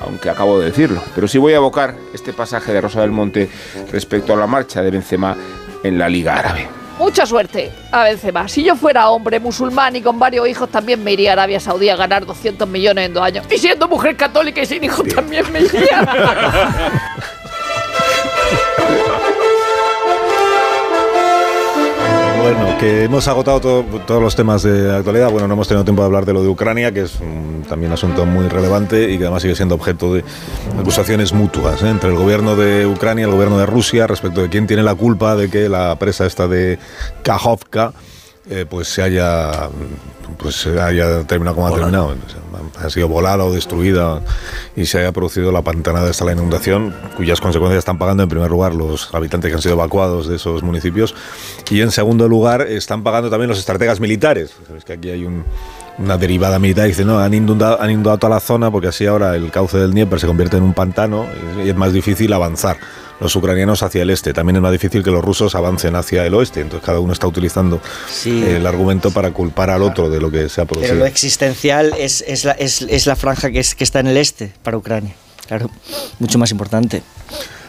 aunque 0.00 0.30
acabo 0.30 0.58
de 0.58 0.66
decirlo. 0.66 1.02
Pero 1.14 1.26
sí 1.26 1.38
voy 1.38 1.52
a 1.52 1.56
evocar 1.56 1.94
este 2.14 2.32
pasaje 2.32 2.72
de 2.72 2.80
Rosa 2.80 3.00
del 3.00 3.10
Monte 3.10 3.50
respecto 3.90 4.32
a 4.32 4.36
la 4.36 4.46
marcha 4.46 4.82
de 4.82 4.90
Benzema 4.90 5.36
en 5.82 5.98
la 5.98 6.08
Liga 6.08 6.38
Árabe. 6.38 6.68
Mucha 6.98 7.24
suerte 7.24 7.72
a 7.90 8.04
Benzema. 8.04 8.46
Si 8.46 8.62
yo 8.62 8.76
fuera 8.76 9.08
hombre 9.08 9.40
musulmán 9.40 9.96
y 9.96 10.02
con 10.02 10.18
varios 10.18 10.46
hijos, 10.46 10.68
también 10.70 11.02
me 11.02 11.12
iría 11.12 11.30
a 11.30 11.32
Arabia 11.32 11.58
Saudí 11.58 11.88
a 11.88 11.96
ganar 11.96 12.26
200 12.26 12.68
millones 12.68 13.06
en 13.06 13.14
dos 13.14 13.22
años. 13.22 13.46
Y 13.50 13.56
siendo 13.56 13.88
mujer 13.88 14.16
católica 14.16 14.60
y 14.60 14.66
sin 14.66 14.84
hijos, 14.84 15.08
también 15.08 15.50
me 15.50 15.60
iría. 15.60 16.06
Bueno, 22.40 22.78
que 22.78 23.04
hemos 23.04 23.28
agotado 23.28 23.60
todo- 23.60 23.84
todos 24.06 24.22
los 24.22 24.34
temas 24.34 24.62
de 24.62 24.94
actualidad. 24.96 25.30
Bueno, 25.30 25.46
no 25.46 25.54
hemos 25.54 25.68
tenido 25.68 25.84
tiempo 25.84 26.02
de 26.02 26.06
hablar 26.06 26.24
de 26.24 26.32
lo 26.32 26.42
de 26.42 26.48
Ucrania, 26.48 26.90
que 26.92 27.02
es 27.02 27.20
un, 27.20 27.64
también 27.68 27.92
asunto 27.92 28.24
muy 28.24 28.48
relevante 28.48 29.10
y 29.10 29.18
que 29.18 29.24
además 29.24 29.42
sigue 29.42 29.54
siendo 29.54 29.74
objeto 29.74 30.14
de 30.14 30.24
acusaciones 30.78 31.32
mutuas 31.34 31.82
¿eh? 31.82 31.88
entre 31.90 32.10
el 32.10 32.16
gobierno 32.16 32.56
de 32.56 32.86
Ucrania 32.86 33.22
y 33.22 33.28
el 33.28 33.32
gobierno 33.34 33.58
de 33.58 33.66
Rusia 33.66 34.06
respecto 34.06 34.40
de 34.42 34.48
quién 34.48 34.66
tiene 34.66 34.82
la 34.82 34.94
culpa 34.94 35.36
de 35.36 35.50
que 35.50 35.68
la 35.68 35.96
presa 35.98 36.24
esta 36.26 36.48
de 36.48 36.78
Kajovka 37.22 37.92
eh, 38.48 38.64
pues 38.68 38.88
se 38.88 39.02
haya 39.02 39.68
pues 40.38 40.66
haya 40.66 41.24
terminado 41.24 41.54
como 41.56 41.66
ha 41.68 41.74
terminado. 41.74 42.14
Ha 42.82 42.90
sido 42.90 43.08
volada 43.08 43.44
o 43.44 43.52
destruida 43.52 44.22
y 44.76 44.86
se 44.86 44.98
haya 44.98 45.12
producido 45.12 45.52
la 45.52 45.62
pantanada 45.62 46.10
esta 46.10 46.24
la 46.24 46.32
inundación, 46.32 46.94
cuyas 47.16 47.40
consecuencias 47.40 47.78
están 47.80 47.98
pagando 47.98 48.22
en 48.22 48.28
primer 48.28 48.50
lugar 48.50 48.74
los 48.74 49.12
habitantes 49.14 49.50
que 49.50 49.54
han 49.56 49.62
sido 49.62 49.74
evacuados 49.74 50.28
de 50.28 50.36
esos 50.36 50.62
municipios 50.62 51.14
y 51.70 51.80
en 51.80 51.90
segundo 51.90 52.28
lugar 52.28 52.62
están 52.62 53.02
pagando 53.02 53.28
también 53.30 53.48
los 53.48 53.58
estrategas 53.58 54.00
militares. 54.00 54.54
Sabéis 54.66 54.84
que 54.84 54.92
aquí 54.94 55.10
hay 55.10 55.24
un- 55.24 55.44
una 55.98 56.16
derivada 56.16 56.58
militar 56.58 56.86
dice, 56.86 57.04
no, 57.04 57.18
han 57.18 57.34
inundado, 57.34 57.80
han 57.80 57.90
inundado 57.90 58.16
toda 58.16 58.34
la 58.36 58.40
zona 58.40 58.70
porque 58.70 58.88
así 58.88 59.04
ahora 59.06 59.36
el 59.36 59.50
cauce 59.50 59.76
del 59.76 59.90
Dnieper 59.90 60.18
se 60.18 60.26
convierte 60.26 60.56
en 60.56 60.62
un 60.62 60.72
pantano 60.72 61.26
y 61.62 61.68
es 61.68 61.76
más 61.76 61.92
difícil 61.92 62.32
avanzar 62.32 62.78
los 63.20 63.34
ucranianos 63.36 63.82
hacia 63.82 64.02
el 64.02 64.10
este. 64.10 64.32
También 64.32 64.56
es 64.56 64.62
más 64.62 64.72
difícil 64.72 65.02
que 65.04 65.10
los 65.10 65.22
rusos 65.24 65.54
avancen 65.54 65.94
hacia 65.96 66.24
el 66.26 66.34
oeste. 66.34 66.60
Entonces 66.60 66.84
cada 66.84 67.00
uno 67.00 67.12
está 67.12 67.26
utilizando 67.26 67.80
Sí. 68.10 68.42
el 68.42 68.66
argumento 68.66 69.10
para 69.10 69.30
culpar 69.32 69.70
al 69.70 69.82
otro 69.82 70.08
de 70.10 70.20
lo 70.20 70.30
que 70.30 70.48
se 70.48 70.60
ha 70.60 70.64
Pero 70.64 70.80
producido. 70.80 70.94
lo 71.00 71.06
existencial 71.06 71.94
es, 71.98 72.24
es, 72.26 72.44
la, 72.44 72.52
es, 72.52 72.82
es 72.82 73.06
la 73.06 73.16
franja 73.16 73.50
que, 73.50 73.60
es, 73.60 73.74
que 73.74 73.84
está 73.84 74.00
en 74.00 74.06
el 74.08 74.16
este 74.16 74.52
para 74.62 74.76
Ucrania. 74.76 75.14
Claro, 75.46 75.70
mucho 76.18 76.38
más 76.38 76.50
importante. 76.52 77.02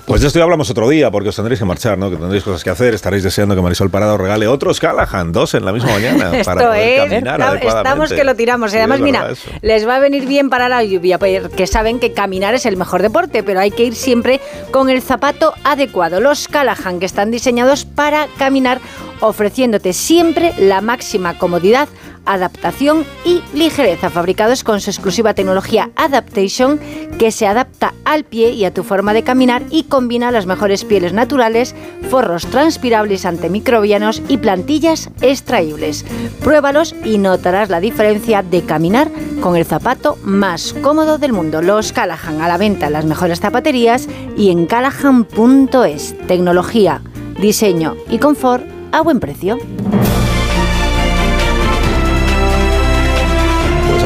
Pues 0.06 0.19
de 0.22 0.28
esto 0.28 0.40
ya 0.40 0.44
hablamos 0.44 0.69
otro 0.69 0.90
día, 0.90 1.10
porque 1.10 1.30
os 1.30 1.36
tendréis 1.36 1.60
que 1.60 1.65
marchar, 1.65 1.98
¿no? 1.98 2.10
Que 2.10 2.18
tendréis 2.18 2.44
cosas 2.44 2.64
que 2.64 2.69
hacer. 2.69 2.94
Estaréis 2.94 3.23
deseando 3.23 3.56
que 3.56 3.61
Marisol 3.61 3.90
Parado 3.90 4.18
regale 4.18 4.45
otros 4.48 4.80
Callahan, 4.80 5.32
dos 5.32 5.53
en 5.53 5.64
la 5.64 5.72
misma 5.72 5.91
mañana, 5.94 6.26
para 6.32 6.40
Esto 6.41 6.53
poder 6.53 6.73
es, 6.73 6.99
caminar 7.10 7.40
esta- 7.40 7.49
adecuadamente. 7.52 7.90
estamos 7.90 8.14
que 8.14 8.23
lo 8.26 8.36
tiramos. 8.36 8.69
Y 8.69 8.72
Sí, 8.72 8.78
además, 8.80 8.99
mira, 8.99 9.32
eso. 9.32 9.49
les 9.61 9.88
va 9.88 9.95
a 9.95 9.99
venir 9.99 10.26
bien 10.26 10.49
para 10.49 10.68
la 10.68 10.84
lluvia, 10.84 11.18
porque 11.18 11.65
saben 11.68 11.99
que 11.99 12.11
caminar 12.11 12.53
es 12.56 12.65
el 12.65 12.76
mejor 12.78 13.02
deporte, 13.02 13.41
pero 13.44 13.60
hay 13.61 13.72
que 13.72 13.84
ir 13.86 13.95
siempre 13.95 14.41
con 14.72 14.90
el 14.90 15.02
zapato 15.02 15.53
adecuado. 15.64 16.19
Los 16.19 16.48
Callahan, 16.49 16.99
que 16.99 17.06
están 17.06 17.32
diseñados 17.32 17.86
para 17.86 18.28
caminar, 18.38 18.82
ofreciéndote 19.22 19.94
siempre 19.94 20.53
la 20.57 20.82
máxima 20.82 21.38
comodidad 21.38 21.88
adaptación 22.26 23.06
y 23.26 23.41
ligereza, 23.53 24.10
fabricados 24.10 24.64
con 24.64 24.81
su 24.81 24.89
exclusiva 24.89 25.34
tecnología 25.34 25.91
Adaptation, 25.95 26.80
que 27.18 27.31
se 27.31 27.48
adapta 27.48 27.93
al 28.06 28.23
pie 28.23 28.52
y 28.52 28.65
a 28.65 28.73
tu 28.73 28.84
forma 28.84 29.14
de 29.14 29.23
caminar 29.23 29.64
y 29.69 29.84
combina 29.84 30.31
las 30.31 30.45
mejores 30.45 30.85
pieles 30.85 31.14
naturales, 31.14 31.76
forros 32.10 32.45
transpirables 32.48 33.26
antimicrobianos 33.26 34.22
y 34.27 34.38
plantillas 34.38 35.10
extraíbles. 35.22 36.06
Pruébalos 36.43 36.95
y 37.03 37.18
notarás 37.18 37.69
la 37.69 37.80
diferencia 37.80 38.43
de 38.43 38.64
caminar 38.64 39.10
con 39.41 39.56
el 39.56 39.65
zapato 39.65 40.18
más 40.23 40.73
cómodo 40.81 41.18
del 41.18 41.34
mundo. 41.34 41.61
Los 41.61 41.91
Callahan 41.91 42.41
a 42.41 42.48
la 42.48 42.57
venta 42.57 42.88
en 42.88 42.93
las 42.93 43.06
mejores 43.06 43.39
zapaterías 43.39 44.07
y 44.38 44.49
en 44.49 44.65
callahan.es. 44.65 46.15
Tecnología, 46.27 47.02
diseño 47.39 47.95
y 48.10 48.19
confort 48.19 48.65
a 48.91 49.02
buen 49.02 49.19
precio. 49.19 49.57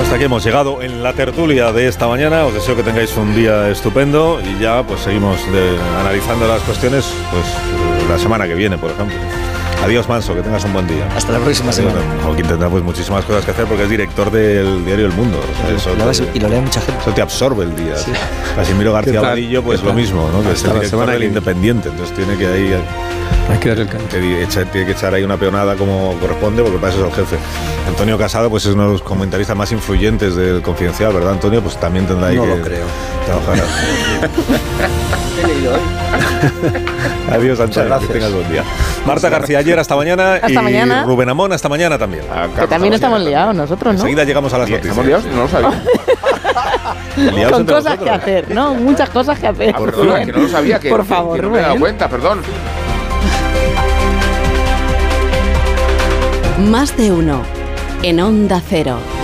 Hasta 0.06 0.15
aquí 0.15 0.26
hemos 0.26 0.44
llegado 0.44 0.82
en 0.82 1.02
la 1.03 1.14
tertulia 1.14 1.72
de 1.72 1.88
esta 1.88 2.07
mañana. 2.07 2.45
Os 2.45 2.53
deseo 2.53 2.76
que 2.76 2.84
tengáis 2.84 3.15
un 3.18 3.36
día 3.36 3.69
estupendo 3.69 4.40
y 4.41 4.61
ya 4.61 4.84
pues 4.84 5.02
seguimos 5.02 5.38
de- 5.52 5.77
analizando 5.99 6.48
las 6.48 6.61
cuestiones 6.61 7.06
pues 7.32 7.44
la 8.10 8.18
semana 8.18 8.48
que 8.48 8.53
viene, 8.56 8.77
por 8.77 8.91
ejemplo. 8.91 9.15
Adiós, 9.84 10.07
Manso, 10.07 10.34
que 10.34 10.41
tengas 10.41 10.64
un 10.64 10.73
buen 10.73 10.88
día. 10.88 11.07
Hasta 11.15 11.34
la 11.34 11.40
próxima 11.40 11.72
semana. 11.72 11.99
Joaquín 12.23 12.45
tendrá 12.48 12.69
pues 12.69 12.84
muchísimas 12.84 13.26
cosas 13.26 13.45
que 13.45 13.52
hacer 13.52 13.65
porque 13.65 13.84
es 13.84 13.90
director 13.90 14.32
del 14.32 14.86
diario 14.86 15.07
El 15.07 15.11
Mundo. 15.11 15.38
O 15.40 15.68
sea, 15.68 15.76
eso 15.76 15.94
Lo 15.95 16.06
vas- 16.06 16.19
te- 16.22 16.30
y 16.34 16.40
lo 16.40 16.48
lee 16.49 16.61
mucha 16.61 16.82
gente. 16.82 17.02
Eso 17.02 17.11
te 17.11 17.22
absorbe 17.22 17.64
el 17.65 17.76
día. 17.76 17.94
Casimiro 18.56 18.91
¿Qué 18.91 18.95
García? 18.95 19.22
Vadillo, 19.22 19.64
pues 19.64 19.82
¿Qué 19.82 19.88
lo 19.88 19.94
mismo, 19.94 20.30
¿no? 20.32 20.41
Que 20.44 20.52
es 20.52 20.56
Hasta 20.57 20.68
el 20.69 20.73
la 20.76 20.80
director 20.82 20.90
semana 20.99 21.11
del. 21.14 21.23
Independiente. 21.23 21.90
Entonces 21.90 22.15
tiene 22.15 22.38
que 22.38 22.48
ahí 22.48 22.73
Hay 23.50 23.58
que 23.60 23.70
dar 23.70 23.80
el 23.80 23.88
tiene 23.88 24.86
que 24.86 24.92
echar 24.92 25.14
ahí 25.14 25.24
una 25.24 25.38
peonada 25.38 25.76
como 25.76 26.14
corresponde, 26.20 26.64
porque 26.64 26.78
para 26.78 26.92
eso 26.94 27.06
es 27.06 27.12
el 27.12 27.16
jefe. 27.26 27.38
Antonio 27.88 28.18
Casado, 28.18 28.50
pues 28.50 28.66
es 28.66 28.74
uno 28.74 28.84
de 28.88 28.92
los 28.94 29.02
comentaristas 29.02 29.56
más 29.56 29.72
influyentes 29.72 30.36
del 30.36 30.62
Confidencial, 30.62 31.14
¿verdad, 31.14 31.34
Antonio? 31.34 31.62
Pues 31.62 31.78
también 31.80 32.08
tendrá 32.08 32.28
ahí 32.28 32.36
No 32.36 32.44
que 32.44 32.50
lo 32.50 32.62
creo. 32.62 32.86
trabajar. 33.26 33.56
He 35.44 35.48
leído 35.48 35.74
hoy. 35.74 35.80
Adiós, 37.32 37.60
Antonio, 37.60 37.90
gracias. 37.90 38.08
que 38.08 38.14
tengas 38.20 38.34
buen 38.34 38.52
día. 38.52 38.64
Marta 39.06 39.30
García 39.30 39.60
ayer 39.60 39.78
hasta 39.78 39.96
mañana 39.96 40.36
Hasta 40.36 40.52
y 40.52 40.56
mañana. 40.58 41.04
Rubén 41.04 41.30
Amón 41.30 41.52
hasta 41.54 41.70
mañana 41.70 41.98
también. 41.98 42.24
Que 42.60 42.68
también 42.68 42.94
estamos 42.94 43.22
liados 43.22 43.56
nosotros, 43.56 43.94
¿no? 43.94 44.00
Enseguida 44.00 44.24
llegamos 44.24 44.54
a 44.54 44.58
las 44.60 44.70
noticias. 44.70 44.98
¿Estamos 44.98 45.06
liados? 45.06 45.26
No 45.26 45.44
lo 45.44 45.48
sabía. 45.48 45.84
Liados 47.32 47.54
Con 47.54 47.66
cosas 47.66 47.98
que 47.98 48.10
hacer, 48.10 48.54
¿no? 48.54 48.74
Muchas 48.74 49.10
cosas 49.10 49.40
que 49.40 49.48
hacer. 49.48 49.74
Ah, 49.76 49.80
perdona, 49.80 50.26
que 50.26 50.32
no 50.34 50.40
lo 50.40 50.50
sabía. 50.50 50.80
Que, 50.80 50.90
Por 50.90 51.06
favor, 51.06 51.36
que 51.38 51.42
no 51.44 51.50
me 51.50 51.60
he 51.60 51.62
dado 51.62 51.80
cuenta, 51.80 52.10
perdón. 52.10 52.42
Más 56.57 56.95
de 56.95 57.11
uno. 57.11 57.44
En 58.02 58.22
Onda 58.22 58.61
Cero. 58.65 59.15